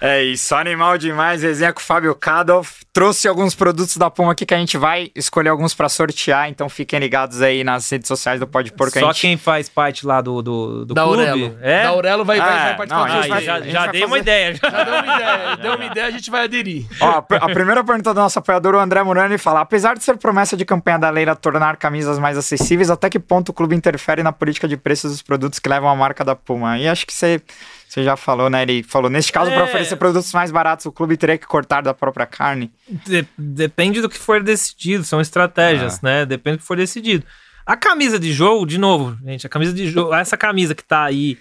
É 0.00 0.22
isso, 0.22 0.54
animal 0.54 0.96
demais, 0.96 1.42
resenha 1.42 1.72
com 1.72 1.80
o 1.80 1.82
Fábio 1.82 2.14
Kadoff. 2.14 2.84
Trouxe 2.92 3.28
alguns 3.28 3.54
produtos 3.54 3.96
da 3.96 4.10
Puma 4.10 4.32
aqui 4.32 4.46
que 4.46 4.54
a 4.54 4.58
gente 4.58 4.76
vai 4.78 5.10
escolher 5.14 5.50
alguns 5.50 5.74
pra 5.74 5.88
sortear, 5.88 6.48
então 6.48 6.68
fiquem 6.68 6.98
ligados 6.98 7.42
aí 7.42 7.62
nas 7.62 7.88
redes 7.90 8.08
sociais 8.08 8.40
do 8.40 8.46
Pode 8.46 8.72
Porco. 8.72 8.96
a 8.98 9.00
Só 9.00 9.12
gente... 9.12 9.20
quem 9.20 9.36
faz 9.36 9.68
parte 9.68 10.06
lá 10.06 10.20
do, 10.20 10.40
do, 10.42 10.84
do 10.86 10.94
Da 10.94 11.02
clube. 11.02 11.26
Aurelo. 11.28 11.58
É? 11.60 11.82
Da 11.82 11.88
Aurelo 11.90 12.24
vai, 12.24 12.38
vai, 12.38 12.48
Ah, 12.48 12.64
vai 12.64 12.76
participar 12.76 12.96
não, 12.98 13.04
Ah, 13.04 13.08
já 13.08 13.14
vai- 13.28 13.62
gente 13.62 13.72
já 13.72 13.80
vai 13.80 13.88
dei 13.92 14.00
uma 14.04 14.08
fazer- 14.08 14.20
ideia. 14.22 14.54
já. 14.54 14.70
Já 14.70 14.84
deu 14.84 14.94
uma 14.94 15.14
ideia. 15.14 15.56
Deu 15.56 15.74
uma 15.74 15.84
ideia, 15.84 16.06
a 16.06 16.10
gente 16.10 16.30
vai 16.30 16.44
aderir. 16.44 16.86
Ó, 17.00 17.06
a 17.06 17.18
a 17.36 17.48
primeira 17.50 17.84
pergunta 17.84 18.09
do 18.14 18.20
nosso 18.20 18.38
apoiador, 18.38 18.74
o 18.74 18.78
André 18.78 19.02
Murani, 19.02 19.38
fala: 19.38 19.60
apesar 19.60 19.94
de 19.96 20.02
ser 20.04 20.16
promessa 20.16 20.56
de 20.56 20.64
campanha 20.64 20.98
da 20.98 21.10
Leila 21.10 21.34
tornar 21.36 21.76
camisas 21.76 22.18
mais 22.18 22.36
acessíveis, 22.36 22.90
até 22.90 23.08
que 23.10 23.18
ponto 23.18 23.50
o 23.50 23.52
clube 23.52 23.74
interfere 23.74 24.22
na 24.22 24.32
política 24.32 24.66
de 24.68 24.76
preços 24.76 25.12
dos 25.12 25.22
produtos 25.22 25.58
que 25.58 25.68
levam 25.68 25.88
a 25.88 25.96
marca 25.96 26.24
da 26.24 26.34
Puma? 26.34 26.78
E 26.78 26.88
acho 26.88 27.06
que 27.06 27.12
você, 27.12 27.40
você 27.88 28.02
já 28.04 28.16
falou, 28.16 28.48
né? 28.50 28.62
Ele 28.62 28.82
falou: 28.82 29.10
neste 29.10 29.32
caso, 29.32 29.50
para 29.50 29.60
É. 29.60 29.64
oferecer 29.64 29.96
produtos 29.96 30.32
mais 30.32 30.50
baratos, 30.50 30.86
o 30.86 30.92
clube 30.92 31.16
teria 31.16 31.38
que 31.38 31.46
cortar 31.46 31.80
da 31.82 31.94
própria 31.94 32.26
carne. 32.26 32.70
De- 32.88 33.26
depende 33.36 34.00
do 34.00 34.08
que 34.08 34.18
for 34.18 34.42
decidido, 34.42 35.04
são 35.04 35.20
estratégias, 35.20 35.96
Ah. 35.96 36.00
né? 36.02 36.26
Depende 36.26 36.56
do 36.58 36.60
que 36.60 36.66
for 36.66 36.76
decidido. 36.76 37.24
A 37.66 37.76
camisa 37.76 38.18
de 38.18 38.32
jogo, 38.32 38.66
de 38.66 38.78
novo, 38.78 39.16
gente, 39.24 39.46
a 39.46 39.50
camisa 39.50 39.72
de 39.72 39.86
jogo, 39.88 40.12
essa 40.14 40.36
camisa 40.36 40.74
que 40.74 40.82
tá 40.82 41.04
aí, 41.04 41.38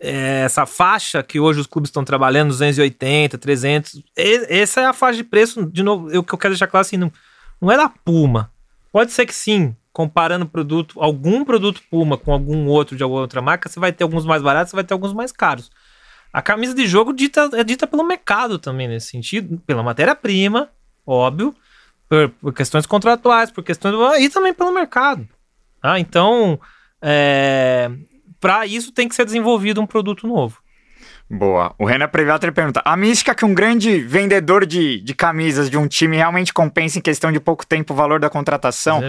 é, 0.00 0.42
essa 0.44 0.64
faixa 0.64 1.22
que 1.22 1.38
hoje 1.38 1.60
os 1.60 1.66
clubes 1.66 1.88
estão 1.88 2.04
trabalhando, 2.04 2.48
280, 2.48 3.36
300, 3.36 4.02
e- 4.16 4.46
essa 4.48 4.80
é 4.80 4.86
a 4.86 4.92
faixa 4.92 5.18
de 5.18 5.24
preço, 5.24 5.66
de 5.70 5.82
novo, 5.82 6.10
eu, 6.10 6.24
que 6.24 6.32
eu 6.32 6.38
quero 6.38 6.54
deixar 6.54 6.66
claro 6.66 6.82
assim, 6.82 6.96
não, 6.96 7.12
não 7.60 7.70
é 7.70 7.76
da 7.76 7.88
Puma. 7.88 8.50
Pode 8.90 9.12
ser 9.12 9.26
que 9.26 9.34
sim, 9.34 9.76
comparando 9.92 10.46
produto, 10.46 11.00
algum 11.00 11.44
produto 11.44 11.82
Puma 11.90 12.16
com 12.16 12.32
algum 12.32 12.66
outro 12.66 12.96
de 12.96 13.02
alguma 13.02 13.20
outra 13.20 13.42
marca, 13.42 13.68
você 13.68 13.78
vai 13.78 13.92
ter 13.92 14.02
alguns 14.02 14.24
mais 14.24 14.42
baratos, 14.42 14.70
você 14.70 14.76
vai 14.76 14.84
ter 14.84 14.94
alguns 14.94 15.12
mais 15.12 15.30
caros. 15.32 15.70
A 16.32 16.40
camisa 16.40 16.74
de 16.74 16.86
jogo 16.86 17.12
dita, 17.12 17.50
é 17.54 17.62
dita 17.64 17.86
pelo 17.86 18.04
mercado 18.04 18.58
também, 18.58 18.88
nesse 18.88 19.08
sentido, 19.08 19.60
pela 19.66 19.82
matéria-prima, 19.82 20.70
óbvio, 21.06 21.54
por, 22.08 22.28
por 22.40 22.54
questões 22.54 22.86
contratuais, 22.86 23.50
por 23.50 23.62
questões. 23.62 23.94
e 24.20 24.28
também 24.30 24.54
pelo 24.54 24.72
mercado. 24.72 25.28
Ah, 25.82 25.98
então, 25.98 26.60
é, 27.02 27.90
para 28.40 28.66
isso 28.66 28.92
tem 28.92 29.08
que 29.08 29.14
ser 29.14 29.24
desenvolvido 29.24 29.80
um 29.80 29.86
produto 29.86 30.26
novo. 30.26 30.58
Boa. 31.32 31.72
O 31.78 31.84
Renan 31.84 32.08
Previato 32.08 32.50
pergunta: 32.52 32.82
a 32.84 32.96
mística 32.96 33.32
que 33.36 33.44
um 33.44 33.54
grande 33.54 34.00
vendedor 34.00 34.66
de, 34.66 35.00
de 35.00 35.14
camisas 35.14 35.70
de 35.70 35.76
um 35.78 35.86
time 35.86 36.16
realmente 36.16 36.52
compensa 36.52 36.98
em 36.98 37.00
questão 37.00 37.30
de 37.30 37.38
pouco 37.38 37.64
tempo 37.64 37.92
o 37.92 37.96
valor 37.96 38.18
da 38.18 38.28
contratação? 38.28 39.00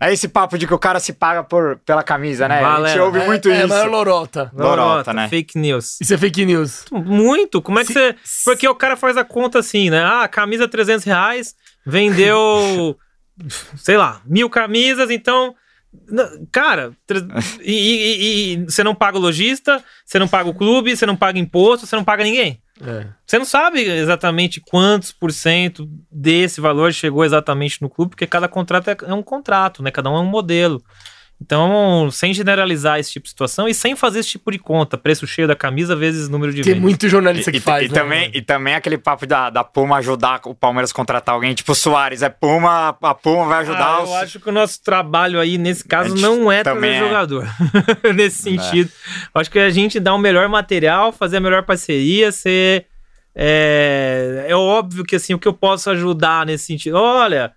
É 0.00 0.12
esse 0.12 0.28
papo 0.28 0.56
de 0.56 0.64
que 0.64 0.72
o 0.72 0.78
cara 0.78 1.00
se 1.00 1.12
paga 1.12 1.42
por, 1.42 1.78
pela 1.84 2.04
camisa, 2.04 2.46
né? 2.46 2.62
a 2.64 2.86
gente 2.86 3.00
ouve 3.00 3.18
É- 3.18 3.26
muito 3.26 3.50
é, 3.50 3.58
isso. 3.58 3.68
mas 3.68 3.78
é 3.84 3.88
lorota. 3.88 4.48
Lorota, 4.54 5.12
né? 5.12 5.28
Fake 5.28 5.58
news. 5.58 6.00
Isso 6.00 6.14
é 6.14 6.16
fake 6.18 6.44
news. 6.46 6.84
Muito. 6.92 7.60
Como 7.60 7.80
é 7.80 7.84
que 7.84 7.92
você. 7.92 8.14
Porque 8.44 8.68
o 8.68 8.74
cara 8.74 8.96
faz 8.96 9.16
a 9.16 9.24
conta 9.24 9.58
assim, 9.58 9.90
né? 9.90 10.04
Ah, 10.04 10.28
camisa 10.28 10.68
300 10.68 11.04
reais, 11.04 11.56
vendeu, 11.84 12.96
sei 13.76 13.96
lá, 13.96 14.20
mil 14.24 14.48
camisas, 14.48 15.10
então. 15.10 15.52
N- 16.10 16.46
Cara, 16.52 16.92
e, 17.60 17.72
e- 17.72 18.52
e 18.54 18.64
você 18.64 18.82
não 18.84 18.94
paga 18.94 19.16
o 19.18 19.20
lojista, 19.20 19.82
você 20.04 20.18
não 20.18 20.28
paga 20.28 20.48
o 20.48 20.54
clube, 20.54 20.96
você 20.96 21.06
não 21.06 21.16
paga 21.16 21.38
imposto, 21.38 21.86
você 21.86 21.96
não 21.96 22.04
paga 22.04 22.24
ninguém. 22.24 22.60
É. 22.80 23.06
Você 23.26 23.38
não 23.38 23.44
sabe 23.46 23.80
exatamente 23.82 24.60
quantos 24.60 25.10
por 25.10 25.32
cento 25.32 25.88
desse 26.10 26.60
valor 26.60 26.92
chegou 26.92 27.24
exatamente 27.24 27.80
no 27.80 27.88
clube, 27.88 28.10
porque 28.10 28.26
cada 28.26 28.48
contrato 28.48 28.88
é, 28.90 28.96
é 29.06 29.14
um 29.14 29.22
contrato, 29.22 29.82
né? 29.82 29.90
Cada 29.90 30.10
um 30.10 30.16
é 30.16 30.20
um 30.20 30.26
modelo. 30.26 30.82
Então, 31.38 32.08
sem 32.10 32.32
generalizar 32.32 32.98
esse 32.98 33.12
tipo 33.12 33.24
de 33.24 33.28
situação 33.30 33.68
e 33.68 33.74
sem 33.74 33.94
fazer 33.94 34.20
esse 34.20 34.30
tipo 34.30 34.50
de 34.50 34.58
conta, 34.58 34.96
preço 34.96 35.26
cheio 35.26 35.46
da 35.46 35.54
camisa 35.54 35.94
vezes 35.94 36.30
número 36.30 36.50
de 36.50 36.62
Tem 36.62 36.72
vendas. 36.72 36.82
muito 36.82 37.08
jornalista 37.10 37.52
que 37.52 37.58
E, 37.58 37.60
faz, 37.60 37.84
e 37.84 37.88
né? 37.92 37.94
também, 38.00 38.30
e 38.32 38.40
também 38.40 38.74
aquele 38.74 38.96
papo 38.96 39.26
da, 39.26 39.50
da 39.50 39.62
Puma 39.62 39.98
ajudar 39.98 40.40
o 40.46 40.54
Palmeiras 40.54 40.90
a 40.90 40.94
contratar 40.94 41.34
alguém, 41.34 41.54
tipo 41.54 41.72
o 41.72 41.74
Soares, 41.74 42.22
é 42.22 42.30
Puma, 42.30 42.96
a 43.02 43.14
Puma 43.14 43.44
vai 43.44 43.60
ajudar 43.60 43.84
Ah, 43.86 44.02
os... 44.02 44.08
eu 44.08 44.16
acho 44.16 44.40
que 44.40 44.48
o 44.48 44.52
nosso 44.52 44.82
trabalho 44.82 45.38
aí, 45.38 45.58
nesse 45.58 45.84
caso, 45.84 46.14
não 46.16 46.50
é 46.50 46.62
também 46.62 46.92
trazer 46.92 47.04
é. 47.04 47.08
jogador. 47.08 47.46
nesse 48.16 48.42
sentido. 48.42 48.90
Eu 49.34 49.40
acho 49.40 49.50
que 49.50 49.58
a 49.58 49.68
gente 49.68 50.00
dá 50.00 50.14
o 50.14 50.18
melhor 50.18 50.48
material, 50.48 51.12
fazer 51.12 51.36
a 51.36 51.40
melhor 51.40 51.64
parceria, 51.64 52.32
ser. 52.32 52.86
É, 53.38 54.46
é 54.48 54.56
óbvio 54.56 55.04
que 55.04 55.14
assim, 55.16 55.34
o 55.34 55.38
que 55.38 55.46
eu 55.46 55.52
posso 55.52 55.90
ajudar 55.90 56.46
nesse 56.46 56.64
sentido. 56.64 56.96
Olha, 56.96 57.52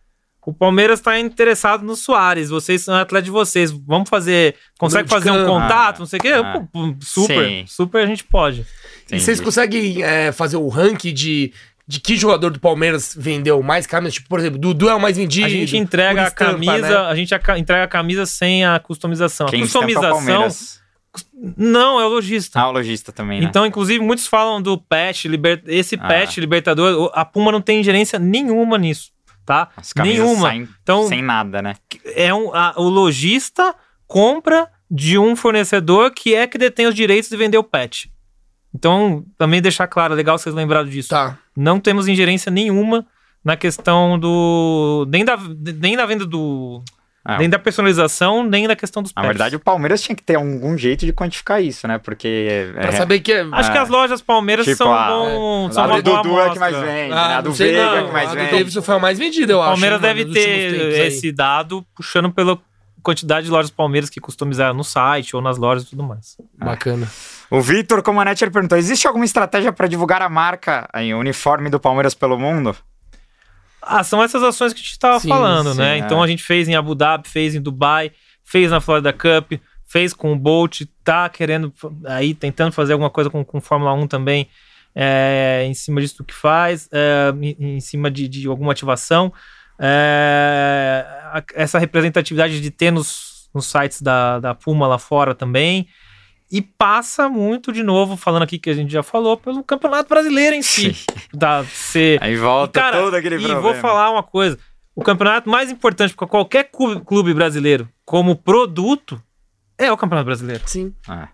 o 0.46 0.54
Palmeiras 0.54 1.00
está 1.00 1.20
interessado 1.20 1.84
no 1.84 1.96
Soares, 1.96 2.50
vocês 2.50 2.82
são 2.82 2.96
atletas 2.96 3.26
de 3.26 3.32
vocês. 3.32 3.72
Vamos 3.72 4.10
fazer. 4.10 4.56
Consegue 4.78 5.10
fazer 5.10 5.32
um 5.32 5.46
contato? 5.46 5.98
Ah, 5.98 6.00
não 6.00 6.06
sei 6.06 6.20
o 6.20 6.22
quê? 6.22 6.32
ah. 6.34 6.66
Super, 7.02 7.48
Sim. 7.48 7.64
super 7.68 8.04
a 8.04 8.08
gente 8.08 8.24
pode. 8.24 8.66
E 9.12 9.20
vocês 9.20 9.42
conseguem 9.42 10.02
é, 10.04 10.32
fazer 10.32 10.58
o 10.58 10.68
ranking 10.68 11.14
de, 11.14 11.52
de 11.88 12.00
que 12.00 12.16
jogador 12.16 12.52
do 12.52 12.60
Palmeiras 12.60 13.16
vendeu 13.18 13.62
mais 13.62 13.86
camisas? 13.86 14.16
Tipo, 14.16 14.30
por 14.30 14.40
exemplo, 14.40 14.58
Dudu 14.58 14.90
é 14.90 14.96
o 14.96 15.00
mais 15.00 15.18
vendido. 15.18 15.46
A 15.46 15.50
gente 15.50 15.76
entrega 15.76 16.14
por 16.14 16.20
a 16.20 16.28
estampa, 16.28 16.52
camisa, 16.52 16.90
né? 16.90 16.98
a 16.98 17.16
gente 17.16 17.36
entrega 17.58 17.84
a 17.84 17.88
camisa 17.88 18.26
sem 18.26 18.66
a 18.66 18.80
customização. 18.80 19.48
Quem 19.48 19.62
a 19.62 19.66
estampa 19.66 19.86
customização 19.88 20.50
não 21.58 22.00
é 22.00 22.06
o 22.06 22.10
lojista. 22.10 22.60
Ah, 22.60 22.70
o 22.70 22.72
lojista 22.72 23.12
também, 23.12 23.42
né? 23.42 23.48
Então, 23.48 23.66
inclusive, 23.66 24.04
muitos 24.04 24.28
falam 24.28 24.62
do 24.62 24.78
patch, 24.78 25.26
liber... 25.26 25.62
esse 25.68 25.96
Ah. 25.96 26.08
patch 26.08 26.38
libertador, 26.38 27.12
a 27.14 27.26
Puma 27.26 27.52
não 27.52 27.62
tem 27.62 27.80
ingerência 27.80 28.20
nenhuma 28.20 28.78
nisso, 28.78 29.12
tá? 29.50 29.68
Nenhuma. 30.04 30.42
saem 30.50 30.70
Então, 30.84 31.08
sem 31.08 31.24
nada, 31.24 31.60
né? 31.60 31.76
é 32.06 32.32
um, 32.32 32.54
a- 32.54 32.76
o 32.78 32.84
lojista 32.88 33.74
compra 34.06 34.68
de 34.92 35.18
um 35.18 35.36
fornecedor 35.36 36.12
que 36.12 36.36
é 36.36 36.46
que 36.46 36.56
detém 36.58 36.86
os 36.86 36.94
direitos 36.94 37.30
de 37.32 37.36
vender 37.36 37.58
o 37.58 37.64
patch. 37.64 38.06
Então, 38.74 39.26
também 39.40 39.60
deixar 39.60 39.88
claro, 39.88 40.14
legal 40.14 40.38
vocês 40.38 40.54
lembrarem 40.54 40.92
disso. 40.92 41.10
Tá. 41.10 41.40
Não 41.58 41.80
temos 41.80 42.08
ingerência 42.08 42.52
nenhuma 42.52 43.08
na 43.44 43.56
questão 43.58 44.20
do. 44.20 45.08
nem 45.10 45.26
da, 45.26 45.36
nem 45.80 45.98
da 45.98 46.06
venda 46.06 46.26
do. 46.28 46.84
Ah, 47.32 47.38
nem 47.38 47.50
da 47.50 47.60
personalização, 47.60 48.44
nem 48.44 48.68
da 48.68 48.76
questão 48.76 49.04
dos 49.04 49.12
Na 49.14 49.22
patches. 49.22 49.28
verdade, 49.30 49.56
o 49.56 49.60
Palmeiras 49.60 50.02
tinha 50.02 50.16
que 50.16 50.24
ter 50.24 50.36
algum 50.36 50.78
jeito 50.78 51.06
de 51.06 51.14
quantificar 51.14 51.62
isso, 51.62 51.88
né? 51.88 51.98
Porque... 51.98 52.72
Pra 52.74 52.90
é, 52.90 52.92
saber 52.94 53.20
que 53.20 53.32
é. 53.32 53.46
Acho 53.52 53.72
que 53.72 53.78
É. 53.78 53.82
as 53.82 53.90
lojas 53.90 54.22
Palmeiras 54.22 54.66
Tipo, 54.66 54.78
são, 54.78 54.94
a- 54.94 55.08
bom, 55.10 55.72
são 55.72 55.84
a 55.84 55.88
uma 55.88 56.02
do 56.02 56.12
boa 56.12 56.24
Dudu 56.24 56.40
é 56.42 56.50
que 56.50 56.60
mais 56.60 56.76
vende, 56.76 57.14
Ah, 57.14 57.28
né? 57.28 57.36
A 57.36 57.42
do 57.42 57.52
Veiga 57.52 57.86
não. 57.86 57.96
é 57.98 58.04
que 58.06 58.12
mais 58.12 58.30
a 58.30 58.34
do 58.34 58.38
vende. 58.40 58.52
Davidson 58.52 58.82
foi 58.82 58.96
a 58.96 59.00
mais 59.00 59.20
vendida, 59.20 59.54
eu 59.54 59.58
O 59.58 59.62
acho. 59.62 59.72
Palmeiras 59.72 60.04
hein, 60.04 60.08
mano, 60.10 60.34
deve 60.34 60.34
ter 60.34 61.08
esse 61.08 61.32
dado 61.32 61.86
puxando 61.96 62.32
pela 62.32 62.58
quantidade 63.04 63.46
de 63.46 63.52
lojas 63.52 63.70
Palmeiras 63.72 64.10
que 64.10 64.20
customizaram 64.20 64.74
no 64.74 64.84
site 64.84 65.36
ou 65.36 65.42
nas 65.42 65.58
lojas 65.58 65.84
e 65.84 65.90
tudo 65.90 66.04
mais. 66.04 66.36
Bacana. 66.58 67.08
O 67.50 67.62
Vitor 67.62 68.02
Comanetti 68.04 68.44
ele 68.44 68.52
perguntou: 68.52 68.78
existe 68.78 69.08
alguma 69.08 69.26
estratégia 69.26 69.72
para 69.72 69.88
divulgar 69.88 70.22
a 70.22 70.30
marca 70.30 70.88
o 70.94 71.18
uniforme 71.20 71.70
do 71.70 71.80
Palmeiras 71.80 72.14
pelo 72.14 72.38
mundo? 72.38 72.76
Ah, 73.82 74.04
são 74.04 74.22
essas 74.24 74.44
ações 74.44 74.74
que 74.74 74.80
a 74.80 74.84
gente 74.84 74.92
estava 74.92 75.20
falando, 75.20 75.72
sim, 75.74 75.78
né? 75.80 75.96
é. 75.96 75.98
Então 76.00 76.22
a 76.22 76.28
gente 76.28 76.44
fez 76.44 76.68
em 76.68 76.76
Abu 76.76 76.96
Dhabi, 76.96 77.28
fez 77.28 77.56
em 77.56 77.62
Dubai, 77.62 78.12
fez 78.44 78.72
na 78.72 78.80
Florida 78.82 79.12
Cup, 79.14 79.54
fez 79.88 80.14
com 80.14 80.32
o 80.34 80.36
Bolt, 80.36 80.82
tá 81.04 81.28
querendo 81.30 81.74
aí 82.06 82.34
tentando 82.34 82.72
fazer 82.72 82.94
alguma 82.94 83.10
coisa 83.10 83.30
com, 83.30 83.44
com 83.44 83.60
Fórmula 83.62 83.94
1 83.94 84.08
também, 84.08 84.48
é, 84.94 85.64
em 85.66 85.74
cima 85.74 86.02
disso 86.02 86.24
que 86.24 86.34
faz, 86.34 86.88
é, 86.92 87.34
em, 87.42 87.76
em 87.78 87.80
cima 87.80 88.12
de, 88.12 88.28
de 88.28 88.48
alguma 88.48 88.72
ativação. 88.72 89.32
É, 89.80 91.06
a- 91.32 91.44
essa 91.56 91.80
representatividade 91.80 92.60
de 92.62 92.72
ter 92.72 92.92
nos, 92.92 93.50
nos 93.54 93.66
sites 93.66 94.02
da, 94.02 94.40
da 94.40 94.54
Puma 94.56 94.88
lá 94.88 94.98
fora 94.98 95.34
também. 95.34 95.88
E 96.52 96.62
passa 96.62 97.30
muito, 97.30 97.72
de 97.72 97.84
novo, 97.84 98.18
falando 98.18 98.44
aqui 98.44 98.58
que 98.58 98.70
a 98.70 98.74
gente 98.74 98.92
já 98.92 99.04
falou, 99.04 99.38
pelo 99.38 99.64
Campeonato 99.64 100.10
Brasileiro 100.10 100.56
em 100.56 100.62
si. 100.62 100.96
Da, 101.32 101.64
ser, 101.66 102.22
Aí 102.24 102.36
volta 102.36 102.80
e, 102.80 102.82
cara, 102.82 102.98
todo 102.98 103.14
aquele 103.14 103.36
e 103.36 103.40
problema. 103.40 103.62
vou 103.62 103.76
falar 103.76 104.10
uma 104.10 104.24
coisa. 104.24 104.58
O 104.96 105.04
campeonato 105.04 105.48
mais 105.48 105.72
importante 105.72 106.14
para 106.14 106.28
qualquer 106.28 106.72
clube, 107.06 107.34
brasileiro 107.34 107.88
como 108.04 108.36
produto 108.36 109.22
é 109.78 109.92
o 109.92 109.96
Campeonato 109.96 110.26
Brasileiro. 110.26 110.64
Sim. 110.66 110.94
É. 111.08 111.28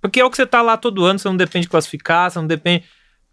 Porque 0.00 0.20
é 0.20 0.24
o 0.24 0.30
que 0.30 0.36
você 0.36 0.46
tá 0.46 0.60
lá 0.60 0.76
todo 0.76 1.04
ano, 1.04 1.18
você 1.18 1.26
não 1.26 1.36
depende 1.36 1.64
de 1.64 1.70
classificar, 1.70 2.30
você 2.30 2.38
não 2.38 2.46
depende. 2.46 2.84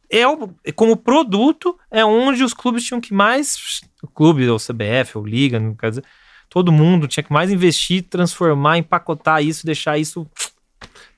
É 0.09 0.25
o, 0.25 0.49
como 0.75 0.95
produto, 0.95 1.77
é 1.91 2.05
onde 2.05 2.41
os 2.41 2.53
clubes 2.53 2.85
tinham 2.85 3.01
que 3.01 3.13
mais. 3.13 3.81
O 4.01 4.07
clube, 4.07 4.47
ou 4.49 4.57
CBF, 4.57 5.17
ou 5.17 5.25
Liga, 5.25 5.59
não 5.59 5.75
quer 5.75 5.89
dizer. 5.89 6.05
Todo 6.49 6.71
mundo 6.71 7.05
tinha 7.05 7.23
que 7.23 7.33
mais 7.33 7.51
investir, 7.51 8.03
transformar, 8.03 8.77
empacotar 8.77 9.43
isso, 9.43 9.65
deixar 9.65 9.97
isso 9.97 10.25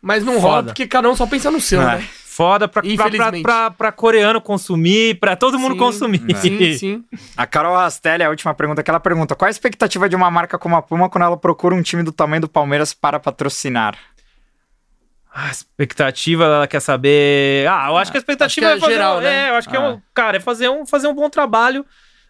Mas 0.01 0.23
não 0.23 0.33
Foda. 0.35 0.47
rola 0.47 0.63
porque 0.63 0.87
cada 0.87 1.09
um 1.09 1.15
só 1.15 1.25
pensa 1.27 1.49
no 1.51 1.59
seu, 1.61 1.81
É. 1.81 1.97
né? 1.97 2.07
foda 2.37 2.67
pra, 2.67 2.83
pra, 2.83 3.09
pra, 3.09 3.31
pra, 3.41 3.71
pra 3.71 3.91
coreano 3.91 4.39
consumir, 4.39 5.19
pra 5.19 5.35
todo 5.35 5.57
mundo 5.57 5.71
Sim, 5.73 5.79
consumir. 5.79 6.35
Sim, 6.37 6.73
sim. 6.77 7.03
A 7.35 7.47
Carol 7.47 7.75
Rastelli, 7.75 8.23
a 8.23 8.29
última 8.29 8.53
pergunta 8.53 8.83
que 8.83 8.89
ela 8.91 8.99
pergunta: 8.99 9.35
qual 9.35 9.47
a 9.47 9.49
expectativa 9.49 10.07
de 10.07 10.15
uma 10.15 10.29
marca 10.29 10.55
como 10.59 10.75
a 10.75 10.81
Puma 10.83 11.09
quando 11.09 11.23
ela 11.23 11.35
procura 11.35 11.73
um 11.73 11.81
time 11.81 12.03
do 12.03 12.11
tamanho 12.11 12.41
do 12.41 12.47
Palmeiras 12.47 12.93
para 12.93 13.19
patrocinar? 13.19 13.97
A 15.33 15.49
expectativa, 15.51 16.43
ela 16.45 16.67
quer 16.67 16.79
saber. 16.79 17.67
Ah, 17.67 17.87
eu 17.89 17.97
acho 17.97 18.11
que 18.11 18.17
a 18.17 18.21
expectativa 18.21 18.67
Acho 18.67 18.75
que 18.75 18.75
é 18.75 18.77
é 18.77 18.81
fazer. 18.81 18.93
geral, 18.93 19.17
um- 19.17 19.21
né? 19.21 19.47
É, 19.47 19.49
eu 19.49 19.55
acho 19.55 19.69
que 19.69 19.75
é 19.75 19.79
Ah. 19.79 19.89
um. 19.89 20.01
Cara, 20.13 20.37
é 20.37 20.39
fazer 20.39 20.69
um, 20.69 20.85
fazer 20.85 21.07
um 21.07 21.13
bom 21.15 21.29
trabalho. 21.31 21.83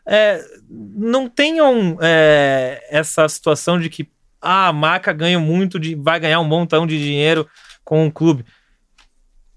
É, 0.05 0.41
não 0.69 1.27
tenham 1.27 1.97
é, 2.01 2.81
essa 2.89 3.27
situação 3.27 3.77
de 3.79 3.89
que 3.89 4.09
ah, 4.41 4.67
a 4.67 4.73
marca 4.73 5.11
ganha 5.13 5.39
muito, 5.39 5.79
de, 5.79 5.95
vai 5.95 6.19
ganhar 6.19 6.39
um 6.39 6.45
montão 6.45 6.85
de 6.85 6.97
dinheiro 6.97 7.47
com 7.83 8.05
o 8.07 8.11
clube. 8.11 8.45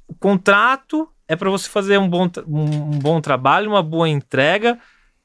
O 0.09 0.15
contrato 0.15 1.09
é 1.28 1.36
para 1.36 1.51
você 1.51 1.69
fazer 1.69 1.98
um 1.98 2.09
bom, 2.09 2.28
um 2.47 2.98
bom 2.98 3.20
trabalho, 3.20 3.70
uma 3.70 3.82
boa 3.82 4.09
entrega 4.09 4.78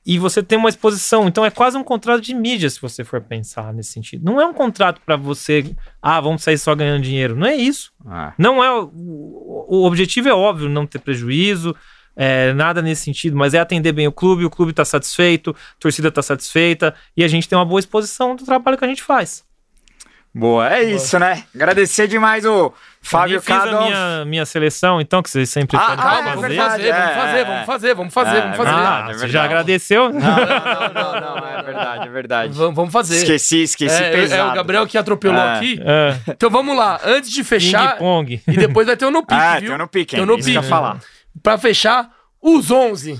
e 0.06 0.20
você 0.20 0.44
tem 0.44 0.58
uma 0.58 0.70
exposição. 0.70 1.28
Então 1.28 1.44
é 1.44 1.50
quase 1.50 1.76
um 1.78 1.84
contrato 1.84 2.22
de 2.22 2.34
mídia, 2.34 2.70
se 2.70 2.80
você 2.80 3.04
for 3.04 3.20
pensar 3.22 3.74
nesse 3.74 3.92
sentido. 3.92 4.24
Não 4.24 4.40
é 4.40 4.46
um 4.46 4.54
contrato 4.54 5.02
para 5.04 5.16
você, 5.16 5.76
ah, 6.00 6.22
vamos 6.22 6.44
sair 6.44 6.60
só 6.60 6.76
ganhando 6.76 7.02
dinheiro. 7.02 7.36
Não 7.36 7.48
é 7.48 7.56
isso. 7.56 7.92
Ah, 8.06 8.34
Não 8.38 8.64
é. 8.64 8.72
O, 8.72 9.66
o 9.68 9.86
objetivo 9.86 10.30
é 10.30 10.34
óbvio, 10.34 10.70
não 10.70 10.86
ter 10.86 11.00
prejuízo, 11.00 11.76
é, 12.16 12.54
nada 12.54 12.82
nesse 12.82 13.04
sentido, 13.04 13.36
mas 13.36 13.54
é 13.54 13.60
atender 13.60 13.92
bem 13.92 14.08
o 14.08 14.12
clube, 14.12 14.46
o 14.46 14.50
clube 14.50 14.72
está 14.72 14.86
satisfeito, 14.86 15.52
a 15.52 15.80
torcida 15.80 16.08
está 16.10 16.22
satisfeita 16.22 16.94
e 17.16 17.24
a 17.24 17.28
gente 17.28 17.48
tem 17.48 17.58
uma 17.58 17.66
boa 17.66 17.80
exposição 17.80 18.36
do 18.36 18.46
trabalho 18.46 18.78
que 18.78 18.86
a 18.86 18.88
gente 18.88 19.04
faz. 19.04 19.44
boa, 20.34 20.70
é 20.70 20.84
isso, 20.84 21.18
né? 21.18 21.44
Agradecer 21.56 22.08
demais 22.10 22.46
o 22.46 22.74
Fábio 23.02 23.36
Eu 23.38 23.42
fiz 23.42 23.56
a 23.56 23.60
Cadon. 23.60 23.86
minha, 23.86 24.26
minha 24.26 24.46
seleção, 24.46 25.00
então, 25.00 25.22
que 25.24 25.30
vocês 25.30 25.50
sempre 25.50 25.78
Ah, 25.78 25.82
pedem 25.82 25.94
ah, 25.94 26.02
pra 26.02 26.12
é 26.12 26.16
Calma, 26.16 26.30
vamos 26.32 26.42
verdade, 26.50 26.72
fazer, 26.72 26.92
vamos 26.92 27.06
é, 27.10 27.16
fazer, 27.16 27.38
é. 27.38 27.46
vamos 27.46 27.66
fazer, 27.66 27.94
vamos 27.96 28.14
fazer, 28.14 28.36
É, 28.38 28.42
vamos 28.42 28.54
é 28.54 28.58
fazer. 28.58 28.72
verdade, 28.76 29.08
Ah, 29.08 29.12
é 29.12 29.14
você 29.18 29.28
já 29.30 29.44
agradeceu? 29.46 30.10
Não, 30.12 30.20
não, 30.20 30.26
não, 30.26 31.22
não, 31.22 31.36
não, 31.38 31.48
é 31.48 31.64
verdade, 31.64 32.08
é 32.08 32.12
verdade. 32.12 32.54
Vamos, 32.54 32.76
vamos 32.76 32.92
fazer. 32.92 33.16
Esqueci, 33.18 33.62
esqueci 33.64 33.96
é, 34.04 34.12
pesado. 34.12 34.50
é 34.50 34.52
o 34.52 34.56
Gabriel 34.56 34.88
que 34.88 34.98
atropelou 34.98 35.40
É. 35.40 35.56
aqui. 35.56 35.80
É, 35.82 36.18
Então 36.32 36.50
vamos 36.50 36.76
lá, 36.76 37.00
antes 37.06 37.32
de 37.32 37.44
fechar, 37.44 37.92
Ping-pong. 37.94 38.42
e 38.48 38.58
depois 38.58 38.88
vai 38.88 38.98
ter 38.98 39.06
o 39.06 39.12
no 39.12 39.22
pique, 39.22 39.34
Ah, 39.40 39.60
viu? 39.60 39.70
tem 39.70 39.78
no 39.78 39.88
pique, 39.88 40.12
Tem 40.16 40.20
hein? 40.22 40.26
no 40.26 40.36
Isso 40.38 40.46
que 40.46 40.52
eu 40.52 40.54
ia 40.56 40.60
pique. 40.62 40.70
falar. 40.70 41.00
Pra 41.46 41.58
fechar, 41.58 42.12
os 42.42 42.70
11. 42.72 43.20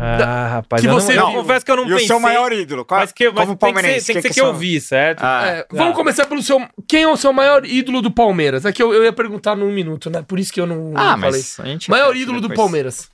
Ah, 0.00 0.48
rapaz, 0.54 0.80
Que 0.80 0.88
eu, 0.88 0.94
você 0.94 1.14
não, 1.14 1.24
eu 1.24 1.30
viu. 1.32 1.42
confesso 1.42 1.64
que 1.66 1.70
eu 1.70 1.76
não 1.76 1.84
E 1.84 1.88
pensei. 1.88 2.04
o 2.04 2.08
seu 2.08 2.18
maior 2.20 2.50
ídolo? 2.50 2.82
Qual, 2.84 2.98
Mas, 2.98 3.12
que, 3.12 3.30
mas 3.30 3.44
como 3.44 3.56
tem 3.58 3.74
que 3.74 3.80
ser, 3.82 3.86
tem 4.14 4.16
que, 4.16 4.22
ser 4.22 4.28
que 4.28 4.34
são- 4.34 4.46
eu 4.46 4.54
vi, 4.54 4.80
certo? 4.80 5.22
Ah, 5.22 5.46
É, 5.48 5.66
vamos 5.70 5.94
começar 5.94 6.24
pelo 6.26 6.42
seu. 6.42 6.58
Quem 6.88 7.02
é 7.02 7.08
o 7.08 7.16
seu 7.16 7.30
maior 7.32 7.64
ídolo 7.66 8.00
do 8.00 8.10
Palmeiras? 8.10 8.64
É 8.64 8.72
que 8.72 8.82
eu, 8.82 8.94
eu 8.94 9.04
ia 9.04 9.12
perguntar 9.12 9.54
num 9.54 9.70
minuto, 9.70 10.08
né? 10.08 10.22
Por 10.26 10.38
isso 10.38 10.50
que 10.50 10.58
eu 10.60 10.66
não, 10.66 10.92
Ah, 10.96 11.10
não 11.12 11.18
mas 11.18 11.56
falei. 11.56 11.78
Maior 11.88 12.16
ídolo 12.16 12.40
do 12.40 12.48
depois. 12.48 12.56
Palmeiras. 12.56 13.10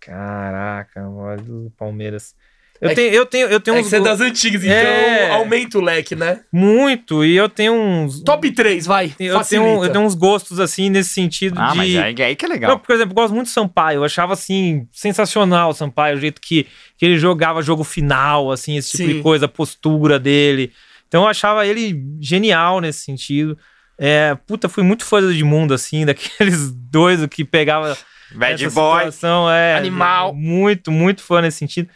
Caraca, 0.00 1.08
olha 1.08 1.36
do 1.42 1.70
Palmeiras. 1.76 2.34
Eu, 2.82 2.90
É 2.90 2.94
tenho, 2.94 3.14
eu 3.14 3.24
tenho, 3.24 3.46
eu 3.46 3.60
tenho 3.60 3.76
É 3.76 3.80
uns 3.80 3.84
que 3.84 3.90
você 3.90 3.96
é 3.96 4.00
das 4.00 4.20
antigas, 4.20 4.64
então 4.64 4.74
É. 4.76 5.30
aumenta 5.30 5.78
o 5.78 5.80
leque, 5.80 6.16
né? 6.16 6.40
muito 6.52 7.24
e 7.24 7.36
eu 7.36 7.48
tenho 7.48 7.72
uns 7.74 8.20
Top 8.24 8.50
3, 8.50 8.84
vai. 8.86 9.14
eu 9.20 9.34
Facilita. 9.36 9.66
tenho, 9.68 9.84
eu 9.84 9.92
tenho 9.92 10.04
uns 10.04 10.14
gostos 10.16 10.58
assim 10.58 10.90
nesse 10.90 11.10
sentido 11.10 11.54
Ah, 11.60 11.70
de 11.70 11.76
mas 11.76 11.96
aí, 11.96 12.22
aí 12.24 12.34
que 12.34 12.44
é 12.44 12.48
legal. 12.48 12.72
Não, 12.72 12.78
por 12.80 12.92
exemplo, 12.92 13.12
eu 13.12 13.14
gosto 13.14 13.32
muito 13.34 13.46
do 13.46 13.52
Sampaio. 13.52 13.98
Eu 14.00 14.04
achava 14.04 14.32
assim 14.32 14.88
sensacional 14.90 15.70
o 15.70 15.74
Sampaio, 15.74 16.16
o 16.16 16.20
jeito 16.20 16.40
que, 16.40 16.66
que 16.98 17.06
ele 17.06 17.16
jogava 17.18 17.62
jogo 17.62 17.84
final, 17.84 18.50
assim, 18.50 18.76
esse 18.76 18.90
tipo 18.96 19.04
Sim. 19.04 19.14
de 19.16 19.22
coisa, 19.22 19.44
a 19.46 19.48
postura 19.48 20.18
dele. 20.18 20.72
Então 21.06 21.22
eu 21.22 21.28
achava 21.28 21.64
ele 21.64 22.02
genial 22.20 22.80
nesse 22.80 23.02
sentido. 23.04 23.56
É, 23.96 24.36
puta, 24.46 24.68
fui 24.68 24.82
muito 24.82 25.04
fã 25.04 25.20
do 25.20 25.30
Edmundo, 25.30 25.72
assim, 25.72 26.04
daqueles 26.06 26.72
dois 26.72 27.24
que 27.26 27.44
pegava 27.44 27.96
Bad 28.34 28.64
essa 28.64 28.74
boy. 28.74 28.98
situação, 28.98 29.48
é, 29.48 29.76
Animal. 29.76 30.34
Muito, 30.34 30.90
muito 30.90 31.22
fã 31.22 31.40
nesse 31.40 31.58
sentido. 31.58 31.88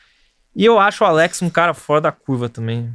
E 0.57 0.65
eu 0.65 0.81
acho 0.81 1.05
o 1.05 1.07
Alex 1.07 1.43
um 1.43 1.51
cara 1.51 1.75
fora 1.75 2.01
da 2.01 2.11
curva 2.11 2.49
também. 2.49 2.91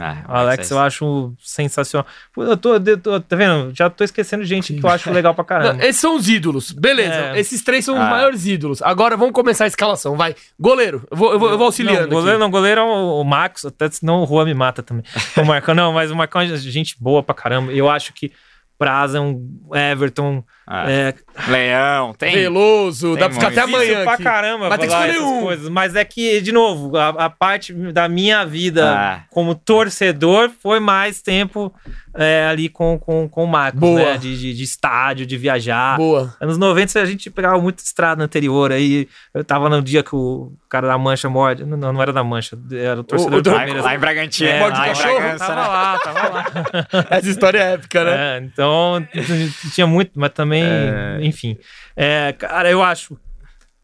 Ah, 0.00 0.24
O 0.26 0.32
Alex 0.32 0.70
é 0.70 0.74
eu 0.74 0.78
acho 0.78 1.34
sensacional. 1.38 2.06
Pô, 2.32 2.42
Eu 2.44 2.56
tô, 2.56 2.76
eu 2.76 2.96
tô- 2.98 3.20
tá 3.20 3.36
vendo? 3.36 3.74
Já 3.74 3.90
tô 3.90 4.02
esquecendo 4.02 4.42
gente 4.42 4.72
que 4.72 4.82
eu 4.82 4.88
acho 4.88 5.10
legal 5.12 5.34
pra 5.34 5.42
Não, 5.42 5.46
caramba. 5.46 5.84
esses 5.84 6.00
são 6.00 6.16
os 6.16 6.26
ídolos. 6.30 6.72
Beleza. 6.72 7.12
É. 7.14 7.38
Esses 7.38 7.62
três 7.62 7.84
são 7.84 7.94
os 7.96 8.00
Ah. 8.00 8.08
maiores 8.08 8.46
ídolos. 8.46 8.80
Agora 8.80 9.18
vamos 9.18 9.34
começar 9.34 9.64
a 9.64 9.66
escalação. 9.66 10.16
Vai. 10.16 10.34
Goleiro. 10.58 11.06
Eu 11.10 11.16
vou, 11.16 11.32
eu 11.34 11.38
vou, 11.38 11.50
eu 11.50 11.58
vou 11.58 11.66
auxiliando. 11.66 12.02
Não, 12.02 12.08
goleiro 12.08 12.30
aqui. 12.36 12.40
não, 12.40 12.50
goleiro 12.50 12.80
é 12.80 12.84
o, 12.84 13.20
o 13.20 13.24
Marcos, 13.24 13.66
até 13.66 13.90
senão 13.90 14.20
o 14.22 14.24
Rua 14.24 14.46
me 14.46 14.54
mata 14.54 14.82
também. 14.82 15.04
O 15.36 15.44
Marcão, 15.44 15.74
não, 15.74 15.92
mas 15.92 16.10
o 16.10 16.16
Marcão 16.16 16.40
é 16.40 16.46
gente 16.56 16.96
boa 16.98 17.22
pra 17.22 17.34
caramba. 17.34 17.70
Eu 17.72 17.90
acho 17.90 18.14
que 18.14 18.32
Praza, 18.78 19.20
um 19.20 19.58
Everton, 19.72 20.42
Ah, 20.66 20.90
é, 20.90 21.14
Leão, 21.48 22.12
tem. 22.14 22.34
Veloso. 22.34 23.10
Tem 23.12 23.20
Dá 23.20 23.26
pra 23.28 23.34
ficar 23.34 23.48
até 23.48 23.60
amanhã. 23.60 24.02
pra 24.02 24.14
aqui. 24.14 24.22
caramba 24.24 24.68
Mas 24.68 24.78
tem 24.80 24.88
que 24.88 24.94
escolher 24.94 25.20
um. 25.20 25.40
coisas. 25.42 25.68
Mas 25.68 25.94
é 25.94 26.04
que, 26.04 26.40
de 26.40 26.50
novo, 26.50 26.96
a, 26.96 27.08
a 27.10 27.30
parte 27.30 27.72
da 27.92 28.08
minha 28.08 28.44
vida 28.44 28.90
Ah. 28.92 29.24
como 29.30 29.54
torcedor 29.54 30.50
foi 30.60 30.80
mais 30.80 31.22
tempo 31.22 31.72
é, 32.14 32.46
ali 32.46 32.68
com, 32.68 32.98
com, 32.98 33.26
com 33.28 33.44
o 33.44 33.46
Marcos, 33.46 33.80
Boa. 33.80 33.98
né? 34.12 34.16
De, 34.18 34.38
de, 34.38 34.54
de 34.54 34.62
estádio, 34.62 35.24
de 35.24 35.36
viajar. 35.38 35.96
Boa. 35.96 36.34
Anos 36.40 36.58
90 36.58 37.00
a 37.00 37.04
gente 37.06 37.30
pegava 37.30 37.58
muito 37.60 37.78
estrada 37.78 38.22
anterior. 38.22 38.70
Aí 38.70 39.08
eu 39.32 39.42
tava 39.42 39.68
no 39.70 39.80
dia 39.80 40.02
que 40.02 40.14
o 40.14 40.52
cara 40.68 40.86
da 40.88 40.98
Mancha 40.98 41.28
morde. 41.30 41.64
Não, 41.64 41.76
não 41.76 42.02
era 42.02 42.12
da 42.12 42.22
Mancha, 42.22 42.58
era 42.72 43.00
o 43.00 43.04
torcedor 43.04 43.38
o 43.38 43.42
do 43.42 43.44
do- 43.44 43.50
Lá, 43.50 43.56
Palmeiras. 43.58 43.84
lá 43.84 43.94
em 43.94 43.98
Bragantino. 43.98 44.50
É, 44.50 44.58
Morde 44.58 44.78
lá 44.78 44.84
em 44.84 44.88
cachorro? 44.90 45.14
Bragança, 45.14 45.46
Tava 45.46 45.60
né? 45.62 45.68
lá, 45.68 45.98
tava 45.98 46.28
lá. 46.28 46.44
Essa 47.16 47.28
história 47.30 47.58
é 47.58 47.72
épica, 47.74 48.04
né? 48.04 48.12
É, 48.36 48.40
então 48.44 49.06
tinha 49.74 49.86
muito, 49.86 50.10
mas 50.14 50.30
também, 50.32 50.64
É. 50.64 51.18
enfim. 51.22 51.56
É, 51.96 52.32
cara, 52.34 52.70
eu 52.70 52.82
acho 52.82 53.18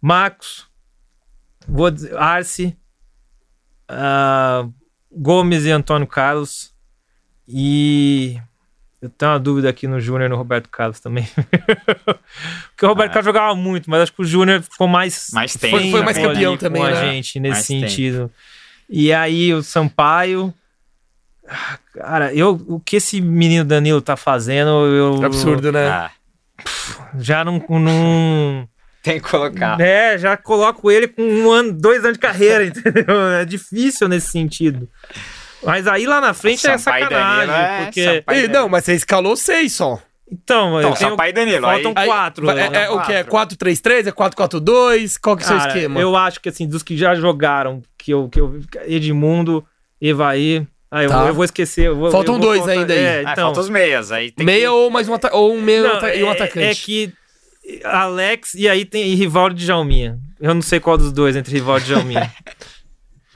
Marcos, 0.03 0.67
vou 1.67 1.91
dizer, 1.91 2.17
Arce, 2.17 2.77
ah, 3.89 4.67
Gomes 5.11 5.65
e 5.65 5.71
Antônio 5.71 6.07
Carlos 6.07 6.73
e 7.49 8.39
eu 9.01 9.09
tenho 9.09 9.33
uma 9.33 9.39
dúvida 9.39 9.69
aqui 9.71 9.87
no 9.87 10.01
Júnior 10.01 10.27
e 10.27 10.29
no 10.29 10.37
Roberto 10.37 10.69
Carlos 10.69 11.01
também. 11.01 11.27
Porque 12.71 12.85
o 12.85 12.89
Roberto 12.89 13.11
Ah. 13.11 13.15
Carlos 13.15 13.25
jogava 13.27 13.55
muito, 13.55 13.89
mas 13.89 14.03
acho 14.03 14.13
que 14.13 14.23
o 14.23 14.25
Júnior 14.25 14.63
ficou 14.63 14.87
mais 14.89 15.29
Mais 15.33 15.57
Foi- 15.57 15.71
tempo. 15.71 15.91
foi 15.91 16.03
mais 16.03 16.17
né? 16.17 16.23
campeão 16.25 16.57
também, 16.57 16.83
com 16.83 16.89
a 16.89 16.91
né? 16.91 17.01
gente 17.13 17.41
nesse 17.41 17.53
Mais 17.55 17.67
tempo. 17.67 17.89
sentido. 17.89 18.31
E 18.91 19.13
aí 19.13 19.53
o 19.55 19.63
Sampaio. 19.63 20.53
Cara, 21.95 22.33
eu, 22.35 22.63
o 22.69 22.79
que 22.79 22.97
esse 22.97 23.21
menino 23.21 23.65
Danilo 23.65 24.03
tá 24.03 24.17
fazendo, 24.17 24.69
eu 24.87 25.23
É 25.23 25.27
absurdo, 25.27 25.73
né? 25.73 25.89
Ah, 25.89 26.11
já 27.19 27.43
não, 27.45 27.65
não 27.71 28.69
tem 29.03 29.19
que 29.21 29.29
colocar. 29.31 29.81
é, 29.81 30.19
já 30.19 30.37
coloco 30.37 30.91
ele 30.91 31.09
com 31.09 31.23
um 31.23 31.51
ano, 31.51 31.73
dois 31.73 32.05
anos 32.05 32.15
de 32.15 32.19
carreira, 32.19 32.67
entendeu? 32.69 33.05
É 33.33 33.45
difícil 33.47 34.09
nesse 34.09 34.29
sentido. 34.31 34.89
Mas 35.63 35.87
aí 35.87 36.07
lá 36.07 36.21
na 36.21 36.33
frente 36.35 36.67
é 36.67 36.79
Sampaio 36.79 37.05
sacanagem, 37.05 37.55
é 37.55 37.85
porque. 37.85 38.25
Ih, 38.35 38.49
não, 38.49 38.69
mas 38.69 38.85
você 38.85 38.95
escalou 38.95 39.37
seis 39.37 39.73
só. 39.75 40.01
então, 40.31 40.79
Então, 40.79 40.91
eu 40.91 40.97
tenho- 40.97 41.11
Sampaio 41.11 41.31
e 41.31 41.33
Danilo. 41.33 41.63
faltam 41.63 41.93
aí- 41.97 42.03
Aí, 42.03 42.07
quatro. 42.09 42.47
vai- 42.47 42.55
né? 42.55 42.71
É, 42.73 42.85
é 42.85 42.91
o 42.91 43.01
que? 43.03 43.13
É 43.13 43.25
Quatro. 43.25 43.57
4-3-3? 43.57 44.07
É 44.07 44.13
4-4-2? 44.13 45.17
Qual 45.19 45.37
que 45.37 45.43
é 45.43 45.47
o 45.47 45.49
seu 45.49 45.57
esquema? 45.59 46.01
Eu 46.01 46.15
acho 46.17 46.41
que 46.41 46.49
assim, 46.49 46.67
dos 46.69 46.83
que 46.83 46.97
já 46.97 47.15
jogaram, 47.15 47.83
que 47.97 48.13
eu, 48.13 48.29
que 48.29 48.39
eu 48.41 48.61
Edmundo, 48.87 49.65
Evaí. 50.01 50.67
Ah, 50.91 51.03
eu, 51.03 51.09
Tá. 51.11 51.19
vou- 51.19 51.29
eu 51.29 51.35
vou 51.35 51.45
esquecer. 51.45 51.87
eu 51.89 51.97
vou- 51.97 52.11
Faltam 52.11 52.37
eu 52.37 52.41
vou 52.41 52.49
dois 52.49 52.61
faltar- 52.61 52.79
ainda 52.79 52.93
aí. 52.95 52.99
É, 53.01 53.19
Ah, 53.27 53.33
então, 53.33 53.45
falta 53.47 53.61
os 53.61 53.69
meias. 53.69 54.13
Aí 54.13 54.31
tem 54.31 54.47
Meia 54.47 54.61
que... 54.61 54.69
ou 54.69 54.91
mais 54.91 55.09
um, 55.09 55.15
ata- 55.15 55.35
ou 55.35 55.55
um 55.55 55.61
meia 55.61 55.83
Não, 55.83 56.09
e 56.09 56.23
um 56.25 56.29
é- 56.29 56.31
atacante? 56.31 56.67
É 56.67 56.75
que 56.75 57.13
Alex 57.85 58.55
e 58.55 58.69
aí 58.69 58.85
tem 58.85 59.05
e 59.09 59.15
Rivaldo 59.15 59.55
e 59.55 59.59
Djalminha. 59.59 60.19
Eu 60.41 60.55
não 60.55 60.63
sei 60.63 60.79
qual 60.81 60.97
dos 60.97 61.13
dois 61.13 61.37
entre 61.37 61.53
Rivaldo 61.53 61.85
e 61.85 61.89
Djalminha. 61.89 62.33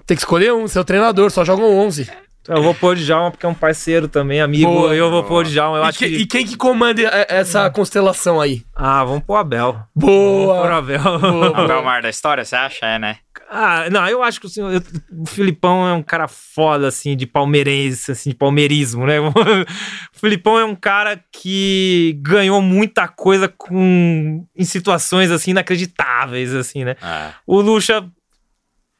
Tem 0.06 0.16
que 0.16 0.22
escolher 0.22 0.52
um, 0.52 0.66
seu 0.68 0.84
treinador, 0.84 1.30
só 1.30 1.44
jogam 1.44 1.64
11. 1.78 2.10
Então, 2.42 2.56
eu 2.56 2.62
vou 2.64 2.74
pôr 2.74 2.96
o 2.96 2.96
Djalma 2.98 3.30
porque 3.30 3.46
é 3.46 3.48
um 3.48 3.54
parceiro 3.54 4.08
também, 4.08 4.40
amigo. 4.40 4.68
Boa, 4.68 4.92
eu 4.96 5.08
vou 5.12 5.20
boa. 5.22 5.28
pôr 5.28 5.46
o 5.46 5.48
Djalma. 5.48 5.78
Eu 5.78 5.84
E, 5.84 5.88
acho 5.88 5.98
que- 6.00 6.08
que... 6.08 6.16
e 6.16 6.26
quem 6.26 6.44
que 6.44 6.56
comanda 6.56 7.00
é- 7.00 7.26
essa 7.28 7.70
constelação 7.70 8.40
aí? 8.40 8.64
Ah, 8.74 9.04
vamos 9.04 9.22
pôr 9.22 9.34
o 9.34 9.36
Abel. 9.36 9.72
Vamos 9.94 10.16
pôr 10.16 10.42
o 10.42 10.46
Boa! 10.46 10.76
Abel. 10.78 11.00
O 11.04 11.68
Belmar 11.68 12.02
da 12.02 12.10
história, 12.10 12.44
você 12.44 12.56
acha? 12.56 12.84
É, 12.84 12.98
né? 12.98 13.18
Ah, 13.48 13.88
não, 13.92 14.08
eu 14.08 14.24
acho 14.24 14.40
que 14.40 14.48
assim, 14.48 14.60
eu- 14.60 14.82
o 15.20 15.24
Filipão 15.26 15.86
é 15.86 15.92
um 15.92 16.02
cara 16.02 16.26
foda, 16.26 16.88
assim, 16.88 17.16
de 17.16 17.26
palmeirense, 17.26 18.10
assim, 18.10 18.30
de 18.30 18.36
palmeirismo, 18.36 19.06
né? 19.06 19.18
O 20.12 20.18
Filipão 20.18 20.58
é 20.58 20.64
um 20.64 20.74
cara 20.74 21.20
que 21.32 22.18
ganhou 22.22 22.60
muita 22.60 23.06
coisa 23.06 23.46
com 23.48 24.44
em 24.56 24.64
situações, 24.64 25.30
assim, 25.30 25.52
inacreditáveis, 25.52 26.52
assim, 26.54 26.84
né? 26.84 26.96
Ah, 27.00 27.30
O 27.46 27.60
Lucha, 27.60 28.04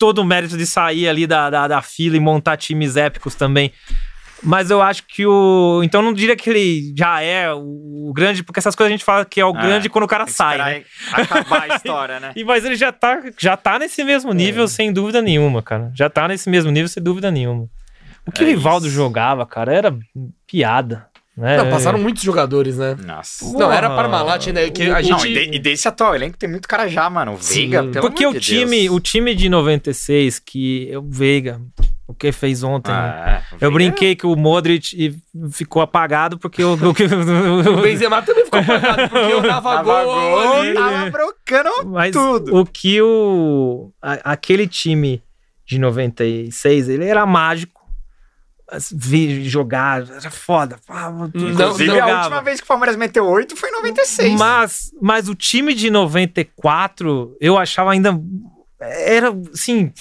todo 0.02 0.18
o 0.18 0.24
mérito 0.24 0.58
de 0.58 0.66
sair 0.66 1.08
ali 1.08 1.28
da, 1.28 1.48
da, 1.48 1.68
da 1.68 1.80
fila 1.80 2.16
e 2.16 2.20
montar 2.20 2.56
times 2.56 2.96
épicos 2.96 3.36
também. 3.36 3.70
Mas 4.42 4.68
eu 4.68 4.82
acho 4.82 5.04
que 5.06 5.24
o. 5.24 5.80
Então 5.84 6.02
não 6.02 6.12
diria 6.12 6.34
que 6.34 6.50
ele 6.50 6.92
já 6.98 7.20
é 7.20 7.52
o, 7.54 8.12
grande, 8.12 8.42
porque 8.42 8.58
essas 8.58 8.74
coisas 8.74 8.90
a 8.90 8.96
gente 8.96 9.04
fala 9.04 9.24
que 9.24 9.40
é 9.40 9.44
o 9.46 9.50
Ah, 9.56 9.62
grande 9.62 9.88
quando 9.88 10.02
o 10.02 10.08
cara 10.08 10.26
sai, 10.26 10.58
né? 10.58 10.84
Acabar 11.12 11.70
a 11.70 11.76
história, 11.76 12.18
né? 12.18 12.32
E, 12.34 12.42
mas 12.42 12.64
ele 12.64 12.74
já 12.74 12.90
tá, 12.90 13.22
já 13.38 13.56
tá 13.56 13.78
nesse 13.78 14.02
mesmo 14.02 14.32
nível, 14.32 14.66
sem 14.66 14.92
dúvida 14.92 15.22
nenhuma, 15.22 15.62
cara. 15.62 15.92
Já 15.94 16.10
tá 16.10 16.26
nesse 16.26 16.50
mesmo 16.50 16.72
nível, 16.72 16.88
sem 16.88 17.00
dúvida 17.00 17.30
nenhuma. 17.30 17.68
O 18.26 18.32
que 18.32 18.42
É 18.42 18.46
o 18.46 18.48
Rivaldo 18.48 18.88
isso. 18.88 18.96
jogava, 18.96 19.46
cara, 19.46 19.72
era 19.72 19.96
piada. 20.48 21.06
Né? 21.34 21.56
Não, 21.56 21.70
passaram 21.70 21.98
muitos 21.98 22.22
jogadores, 22.22 22.76
né? 22.76 22.94
Nossa. 23.06 23.42
Não, 23.58 23.72
era 23.72 23.88
Parmalat, 23.88 24.48
né? 24.48 24.68
Que 24.68 24.82
a 24.90 25.00
gente... 25.00 25.10
Não, 25.12 25.24
e, 25.26 25.32
de- 25.50 25.56
e 25.56 25.58
desse 25.58 25.88
atual 25.88 26.14
elenco 26.14 26.36
tem 26.36 26.48
muito 26.48 26.68
cara 26.68 26.86
já, 26.88 27.08
mano. 27.08 27.32
O 27.32 27.36
Veiga, 27.38 27.82
Sim. 27.82 27.90
pelo 27.90 28.06
Porque 28.06 28.24
amor 28.24 28.36
o 28.36 28.40
de 28.40 28.46
time, 28.46 28.82
Deus. 28.82 28.94
o 28.96 29.00
time 29.00 29.34
de 29.34 29.48
96, 29.48 30.38
que 30.38 30.90
o 30.94 31.02
Veiga, 31.08 31.58
o 32.06 32.12
que 32.12 32.30
fez 32.32 32.62
ontem, 32.62 32.92
né? 32.92 32.98
Ah, 32.98 33.42
é, 33.50 33.54
o 33.54 33.58
Eu 33.64 33.72
brinquei 33.72 34.14
que 34.14 34.26
o 34.26 34.36
Modric 34.36 34.94
e 34.94 35.16
ficou 35.50 35.80
apagado 35.80 36.38
porque 36.38 36.62
o, 36.62 36.74
o, 36.74 36.92
que- 36.94 37.04
O 37.06 37.80
Benzema 37.80 38.20
também 38.20 38.44
ficou 38.44 38.60
apagado, 38.60 39.08
porque 39.08 39.32
eu 39.32 39.40
dava 39.40 39.76
Tava 39.76 39.82
gol 39.84 40.04
gol, 40.04 40.60
ali. 40.60 40.74
tava 40.74 41.10
brocando 41.10 41.70
Mas 41.86 42.12
tudo. 42.12 42.56
o 42.58 42.66
que 42.66 43.00
o 43.00 43.90
a- 44.02 44.32
aquele 44.32 44.66
time 44.66 45.22
de 45.64 45.78
96, 45.78 46.90
ele 46.90 47.06
era 47.06 47.24
mágico. 47.24 47.80
Vi 48.92 49.48
jogar, 49.48 50.02
era 50.08 50.30
foda. 50.30 50.78
Ah, 50.88 51.10
Não, 51.10 51.26
Inclusive, 51.26 51.86
não 51.86 51.94
a 51.96 51.98
jogava. 52.00 52.18
última 52.20 52.42
vez 52.42 52.60
que 52.60 52.64
o 52.64 52.68
Palmeiras 52.68 52.96
meteu 52.96 53.26
8 53.26 53.56
foi 53.56 53.68
em 53.68 53.72
96. 53.72 54.38
Mas, 54.38 54.92
mas 55.00 55.28
o 55.28 55.34
time 55.34 55.74
de 55.74 55.90
94, 55.90 57.36
eu 57.40 57.58
achava 57.58 57.92
ainda. 57.92 58.18
Era, 58.80 59.28
assim. 59.52 59.92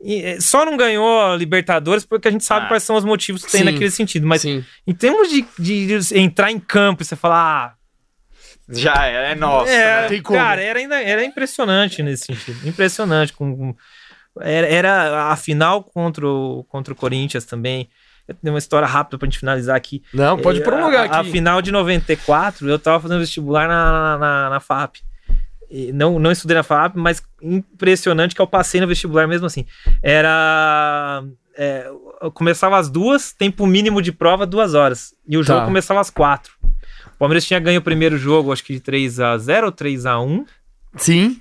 e, 0.00 0.22
é, 0.22 0.40
Só 0.40 0.64
não 0.64 0.76
ganhou 0.76 1.20
a 1.32 1.36
Libertadores 1.36 2.04
porque 2.04 2.28
a 2.28 2.30
gente 2.30 2.44
sabe 2.44 2.66
Ah. 2.66 2.68
quais 2.68 2.82
são 2.82 2.96
os 2.96 3.04
motivos 3.04 3.44
que 3.44 3.50
tem 3.50 3.60
Sim. 3.60 3.70
naquele 3.72 3.90
sentido. 3.90 4.26
Mas 4.26 4.42
Sim. 4.42 4.64
em 4.86 4.94
termos 4.94 5.28
de, 5.28 5.44
de 5.58 6.18
entrar 6.18 6.50
em 6.52 6.60
campo 6.60 7.02
e 7.02 7.04
você 7.04 7.16
falar, 7.16 7.76
Já 8.68 9.06
é, 9.06 9.32
é 9.32 9.34
nossa. 9.34 9.70
É, 9.72 10.10
né? 10.10 10.20
cara, 10.22 10.60
era, 10.60 10.78
ainda, 10.78 11.00
era 11.00 11.24
impressionante 11.24 12.02
nesse 12.02 12.26
sentido. 12.26 12.68
Impressionante. 12.68 13.32
Com, 13.32 13.56
com- 13.56 13.74
era, 14.40 14.66
era 14.66 15.22
a 15.32 15.36
final 15.36 15.82
contra 15.82 16.26
o, 16.26 16.64
contra 16.68 16.92
o 16.92 16.96
Corinthians 16.96 17.44
também. 17.44 17.88
Eu 18.26 18.34
tenho 18.34 18.52
uma 18.52 18.58
história 18.58 18.86
rápida 18.86 19.16
pra 19.18 19.26
gente 19.26 19.38
finalizar 19.38 19.74
aqui. 19.76 20.02
Não, 20.12 20.36
pode 20.38 20.60
É, 20.60 20.62
prolongar 20.64 21.00
a, 21.00 21.04
aqui. 21.04 21.14
A 21.16 21.24
final 21.24 21.62
de 21.62 21.72
94, 21.72 22.68
eu 22.68 22.78
tava 22.78 23.00
fazendo 23.00 23.20
vestibular 23.20 23.66
na, 23.66 24.18
na, 24.18 24.50
na 24.50 24.60
FAP. 24.60 24.96
E 25.70 25.92
não, 25.92 26.18
não 26.18 26.30
estudei 26.32 26.56
na 26.56 26.62
FAP, 26.62 26.94
mas 26.96 27.22
impressionante 27.42 28.34
que 28.34 28.40
eu 28.40 28.46
passei 28.46 28.80
no 28.80 28.86
vestibular 28.86 29.26
mesmo 29.26 29.46
assim. 29.46 29.64
Era. 30.02 31.22
é, 31.56 31.90
eu 32.20 32.30
começava 32.32 32.76
às 32.78 32.88
duas, 32.90 33.32
tempo 33.32 33.66
mínimo 33.66 34.02
de 34.02 34.12
prova, 34.12 34.44
duas 34.46 34.74
horas. 34.74 35.14
E 35.26 35.36
o 35.36 35.42
jogo 35.42 35.60
Tá. 35.60 35.64
começava 35.66 36.00
às 36.00 36.10
quatro. 36.10 36.52
O 36.62 37.18
Palmeiras 37.18 37.44
tinha 37.44 37.60
ganho 37.60 37.80
o 37.80 37.82
primeiro 37.82 38.16
jogo, 38.18 38.52
acho 38.52 38.64
que 38.64 38.74
de 38.74 38.80
3x0 38.80 39.64
ou 39.64 39.72
3x1. 39.72 40.44
Sim. 40.96 41.40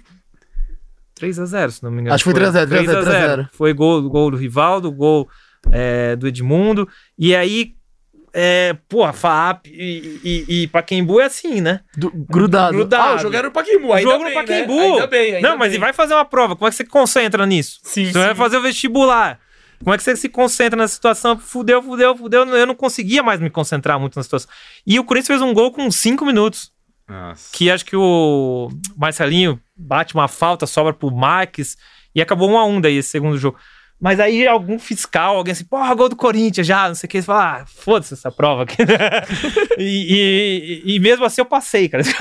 3x0, 1.20 1.72
se 1.72 1.84
não 1.84 1.92
me 1.92 2.02
engano. 2.02 2.16
Acho 2.16 2.24
que 2.24 2.32
foi 2.32 2.40
3x0, 2.42 2.68
3x0, 2.68 3.04
3x0. 3.04 3.50
Foi 3.52 3.74
gol, 3.74 4.10
gol 4.10 4.32
do 4.32 4.38
Rivaldo, 4.38 4.92
gol 4.92 5.28
é, 5.72 6.16
do 6.16 6.28
Edmundo. 6.28 6.88
E 7.18 7.36
aí 7.36 7.74
é, 8.34 8.76
porra, 8.88 9.14
FAP 9.14 9.66
e, 9.68 10.20
e, 10.24 10.62
e 10.64 10.68
Pacaembu 10.68 11.20
é 11.20 11.26
assim, 11.26 11.60
né? 11.60 11.80
Do- 11.98 12.12
grudado. 12.12 12.74
Grudado. 12.78 13.28
Ah, 13.28 13.36
era 13.36 13.48
no 13.48 13.52
Paquimbu. 13.54 13.92
Ainda 13.94 14.12
jogo 14.12 14.24
bem, 14.24 14.34
no 14.34 14.40
Pacaembu. 14.40 14.76
Né? 14.76 14.86
Ainda 14.86 15.08
bem, 15.08 15.36
ainda 15.36 15.50
não, 15.50 15.58
mas 15.58 15.70
bem. 15.70 15.78
e 15.78 15.80
vai 15.80 15.92
fazer 15.94 16.14
uma 16.14 16.26
prova, 16.26 16.56
como 16.56 16.68
é 16.68 16.70
que 16.70 16.76
você 16.78 16.86
concentra 16.86 17.46
nisso? 17.46 17.80
Sim, 17.84 18.06
Você 18.06 18.20
vai 18.20 18.30
sim. 18.30 18.36
fazer 18.36 18.58
o 18.58 18.62
vestibular. 18.62 19.40
Como 19.84 19.94
é 19.94 19.98
que 19.98 20.04
você 20.04 20.16
se 20.16 20.28
concentra 20.30 20.78
nessa 20.78 20.94
situação? 20.96 21.38
Fudeu, 21.38 21.82
fudeu, 21.84 22.16
fudeu. 22.16 22.46
Eu 22.48 22.66
não 22.66 22.76
conseguia 22.76 23.22
mais 23.24 23.40
me 23.40 23.50
concentrar 23.50 24.00
muito 24.00 24.16
na 24.16 24.24
situação. 24.24 24.50
E 24.86 25.00
o 25.00 25.04
Corinthians 25.04 25.28
fez 25.40 25.42
um 25.42 25.54
gol 25.54 25.72
com 25.72 25.90
5 25.90 26.26
minutos. 26.26 26.72
Nossa. 27.08 27.50
Que 27.54 27.72
acho 27.72 27.86
que 27.86 27.96
o 27.96 28.70
Marcelinho 28.96 29.62
bate 29.76 30.14
uma 30.14 30.28
falta, 30.28 30.68
sobra 30.68 30.94
pro 30.94 31.10
Marques. 31.10 31.78
E 32.14 32.22
acabou 32.22 32.50
1 32.50 32.58
a 32.58 32.66
1 32.66 32.82
daí 32.82 32.98
esse 32.98 33.10
segundo 33.10 33.38
jogo. 33.38 33.58
Mas 34.00 34.20
aí 34.20 34.48
algum 34.48 34.78
fiscal, 34.78 35.38
alguém 35.38 35.54
assim, 35.54 35.66
porra, 35.66 35.94
gol 35.96 36.08
do 36.08 36.16
Corinthians 36.16 36.68
já, 36.68 36.88
não 36.88 36.94
sei 36.94 37.08
o 37.08 37.10
que. 37.10 37.20
Você 37.20 37.26
fala, 37.26 37.62
ah, 37.62 37.66
foda-se 37.66 38.14
essa 38.14 38.32
prova 38.32 38.62
aqui. 38.64 38.76
e, 39.78 40.84
e- 40.86 40.96
e 40.96 41.00
mesmo 41.00 41.26
assim 41.26 41.42
eu 41.42 41.46
passei, 41.46 41.90
cara. 41.90 42.04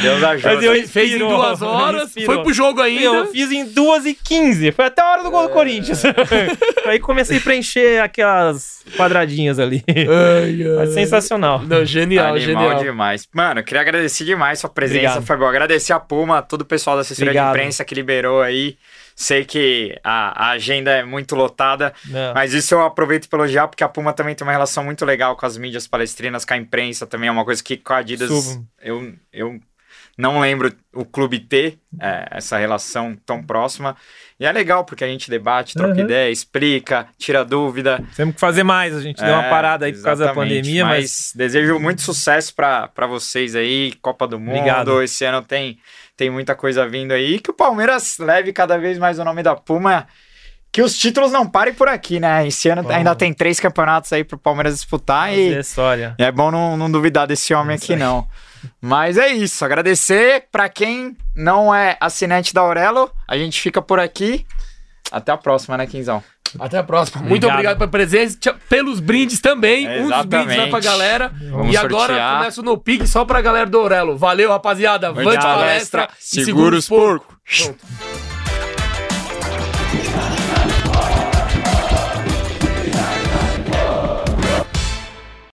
Deus 0.00 0.22
ajuda. 0.22 0.54
Mas 0.54 0.64
eu 0.64 0.72
Fez, 0.72 0.90
fez 0.90 1.12
em 1.14 1.18
duas 1.18 1.62
horas, 1.62 2.08
inspirou. 2.08 2.34
foi 2.34 2.44
pro 2.44 2.52
jogo 2.52 2.80
ainda. 2.80 3.04
Eu 3.04 3.26
fiz 3.32 3.50
em 3.50 3.64
2 3.64 4.06
e 4.06 4.14
15 4.14 4.72
Foi 4.72 4.84
até 4.86 5.02
a 5.02 5.12
hora 5.12 5.22
do 5.22 5.30
gol 5.30 5.42
do 5.48 5.52
Corinthians. 5.52 6.02
Aí 6.84 6.98
comecei 6.98 7.38
a 7.38 7.40
preencher 7.40 8.00
aquelas 8.02 8.84
quadradinhas 8.96 9.58
ali. 9.58 9.82
Ai, 9.88 10.62
ai. 10.62 10.76
Mas 10.76 10.90
sensacional. 10.94 11.60
Não, 11.62 11.84
genial, 11.84 12.34
Animal 12.36 12.40
genial. 12.68 12.82
demais. 12.82 13.28
Mano, 13.32 13.60
eu 13.60 13.64
queria 13.64 13.80
agradecer 13.80 14.24
demais 14.24 14.58
sua 14.58 14.70
presença, 14.70 14.98
Obrigado. 15.18 15.26
foi 15.26 15.36
bom. 15.36 15.46
Agradecer 15.46 15.92
a 15.92 16.00
Puma, 16.00 16.42
todo 16.42 16.62
o 16.62 16.64
pessoal 16.64 16.96
da 16.96 17.02
assessoria 17.02 17.30
Obrigado. 17.30 17.52
de 17.52 17.58
imprensa 17.58 17.84
que 17.84 17.94
liberou 17.94 18.40
aí. 18.42 18.76
Sei 19.18 19.46
que 19.46 19.98
a, 20.04 20.48
a 20.48 20.50
agenda 20.50 20.90
é 20.90 21.02
muito 21.02 21.34
lotada, 21.34 21.94
Não. 22.04 22.34
mas 22.34 22.52
isso 22.52 22.74
eu 22.74 22.82
aproveito 22.84 23.30
para 23.30 23.38
elogiar, 23.38 23.66
porque 23.66 23.82
a 23.82 23.88
Puma 23.88 24.12
também 24.12 24.34
tem 24.34 24.46
uma 24.46 24.52
relação 24.52 24.84
muito 24.84 25.06
legal 25.06 25.34
com 25.34 25.46
as 25.46 25.56
mídias 25.56 25.86
palestrinas, 25.88 26.44
com 26.44 26.52
a 26.52 26.56
imprensa 26.58 27.06
também. 27.06 27.28
É 27.28 27.32
uma 27.32 27.44
coisa 27.44 27.64
que 27.64 27.78
com 27.78 27.94
a 27.94 27.96
Adidas 27.98 28.60
eu, 28.82 29.14
eu 29.32 29.58
não 30.18 30.38
lembro 30.40 30.70
o 30.92 31.04
clube 31.06 31.38
ter 31.38 31.78
é, 31.98 32.26
essa 32.32 32.58
relação 32.58 33.16
tão 33.24 33.42
próxima. 33.42 33.96
E 34.38 34.44
é 34.44 34.52
legal, 34.52 34.84
porque 34.84 35.02
a 35.02 35.08
gente 35.08 35.30
debate, 35.30 35.72
troca 35.72 35.94
Uhum. 35.94 36.00
ideia, 36.04 36.30
explica, 36.30 37.08
tira 37.16 37.42
dúvida. 37.42 38.02
Temos 38.14 38.34
que 38.34 38.40
fazer 38.40 38.64
mais. 38.64 38.94
A 38.94 39.00
gente 39.00 39.16
deu 39.22 39.32
uma 39.32 39.46
É, 39.46 39.48
parada 39.50 39.86
aí 39.86 39.94
por 39.94 40.02
causa 40.02 40.26
da 40.26 40.34
pandemia, 40.34 40.84
mas. 40.84 41.02
mas 41.02 41.32
desejo 41.34 41.78
muito 41.78 42.02
sucesso 42.02 42.54
pra 42.54 42.90
vocês 43.08 43.56
aí, 43.56 43.94
Copa 44.02 44.26
do 44.28 44.38
Mundo. 44.38 44.50
Obrigado. 44.58 45.02
Esse 45.02 45.24
ano 45.24 45.40
tem, 45.40 45.78
tem 46.16 46.30
muita 46.30 46.54
coisa 46.54 46.88
vindo 46.88 47.12
aí. 47.12 47.38
Que 47.38 47.50
o 47.50 47.54
Palmeiras 47.54 48.16
leve 48.18 48.52
cada 48.52 48.78
vez 48.78 48.98
mais 48.98 49.18
o 49.18 49.24
nome 49.24 49.42
da 49.42 49.54
Puma. 49.54 50.06
Que 50.72 50.82
os 50.82 50.98
títulos 50.98 51.30
não 51.32 51.46
parem 51.46 51.72
por 51.72 51.88
aqui, 51.88 52.18
né? 52.20 52.46
Esse 52.46 52.68
ano 52.68 52.82
Bom. 52.82 52.90
ainda 52.90 53.14
tem 53.14 53.32
três 53.32 53.58
campeonatos 53.60 54.12
aí 54.12 54.24
pro 54.24 54.36
Palmeiras 54.36 54.74
disputar 54.74 55.28
Fazer 55.30 55.56
e 55.56 55.60
história. 55.60 56.14
é 56.18 56.30
bom 56.30 56.50
não, 56.50 56.76
não 56.76 56.90
duvidar 56.90 57.26
desse 57.26 57.54
homem 57.54 57.76
aqui, 57.76 57.96
não. 57.96 58.26
Mas 58.80 59.16
é 59.16 59.28
isso. 59.28 59.64
Agradecer 59.64 60.46
pra 60.50 60.68
quem 60.68 61.16
não 61.34 61.74
é 61.74 61.96
assinante 62.00 62.52
da 62.52 62.60
Aurelo. 62.60 63.10
A 63.28 63.36
gente 63.38 63.60
fica 63.60 63.80
por 63.80 63.98
aqui. 64.00 64.44
Até 65.10 65.32
a 65.32 65.36
próxima, 65.36 65.76
né, 65.76 65.86
Quinzão? 65.86 66.22
Até 66.58 66.78
a 66.78 66.82
próxima. 66.82 67.22
Muito 67.22 67.46
Obrigado. 67.46 67.78
pela 67.78 67.90
presença, 67.90 68.36
pelos 68.68 69.00
brindes 69.00 69.40
também. 69.40 69.86
É, 69.86 70.00
um 70.00 70.08
dos 70.08 70.24
brindes 70.26 70.46
vai 70.46 70.54
exatamente. 70.56 70.70
pra 70.70 70.80
galera. 70.80 71.32
Vamos 71.50 71.72
e 71.74 71.76
agora 71.76 72.06
sortear. 72.14 72.38
começa 72.38 72.60
o 72.60 72.64
No 72.64 72.78
Pique 72.78 73.06
só 73.06 73.24
pra 73.24 73.40
galera 73.40 73.66
do 73.66 73.78
Aurelo. 73.78 74.16
Valeu, 74.16 74.50
rapaziada. 74.50 75.12
Vante 75.12 75.38
palestra. 75.38 76.08
e 76.18 76.44
Segura 76.44 76.76
os 76.76 76.88
porcos. 76.88 77.36
Pronto. 77.62 78.25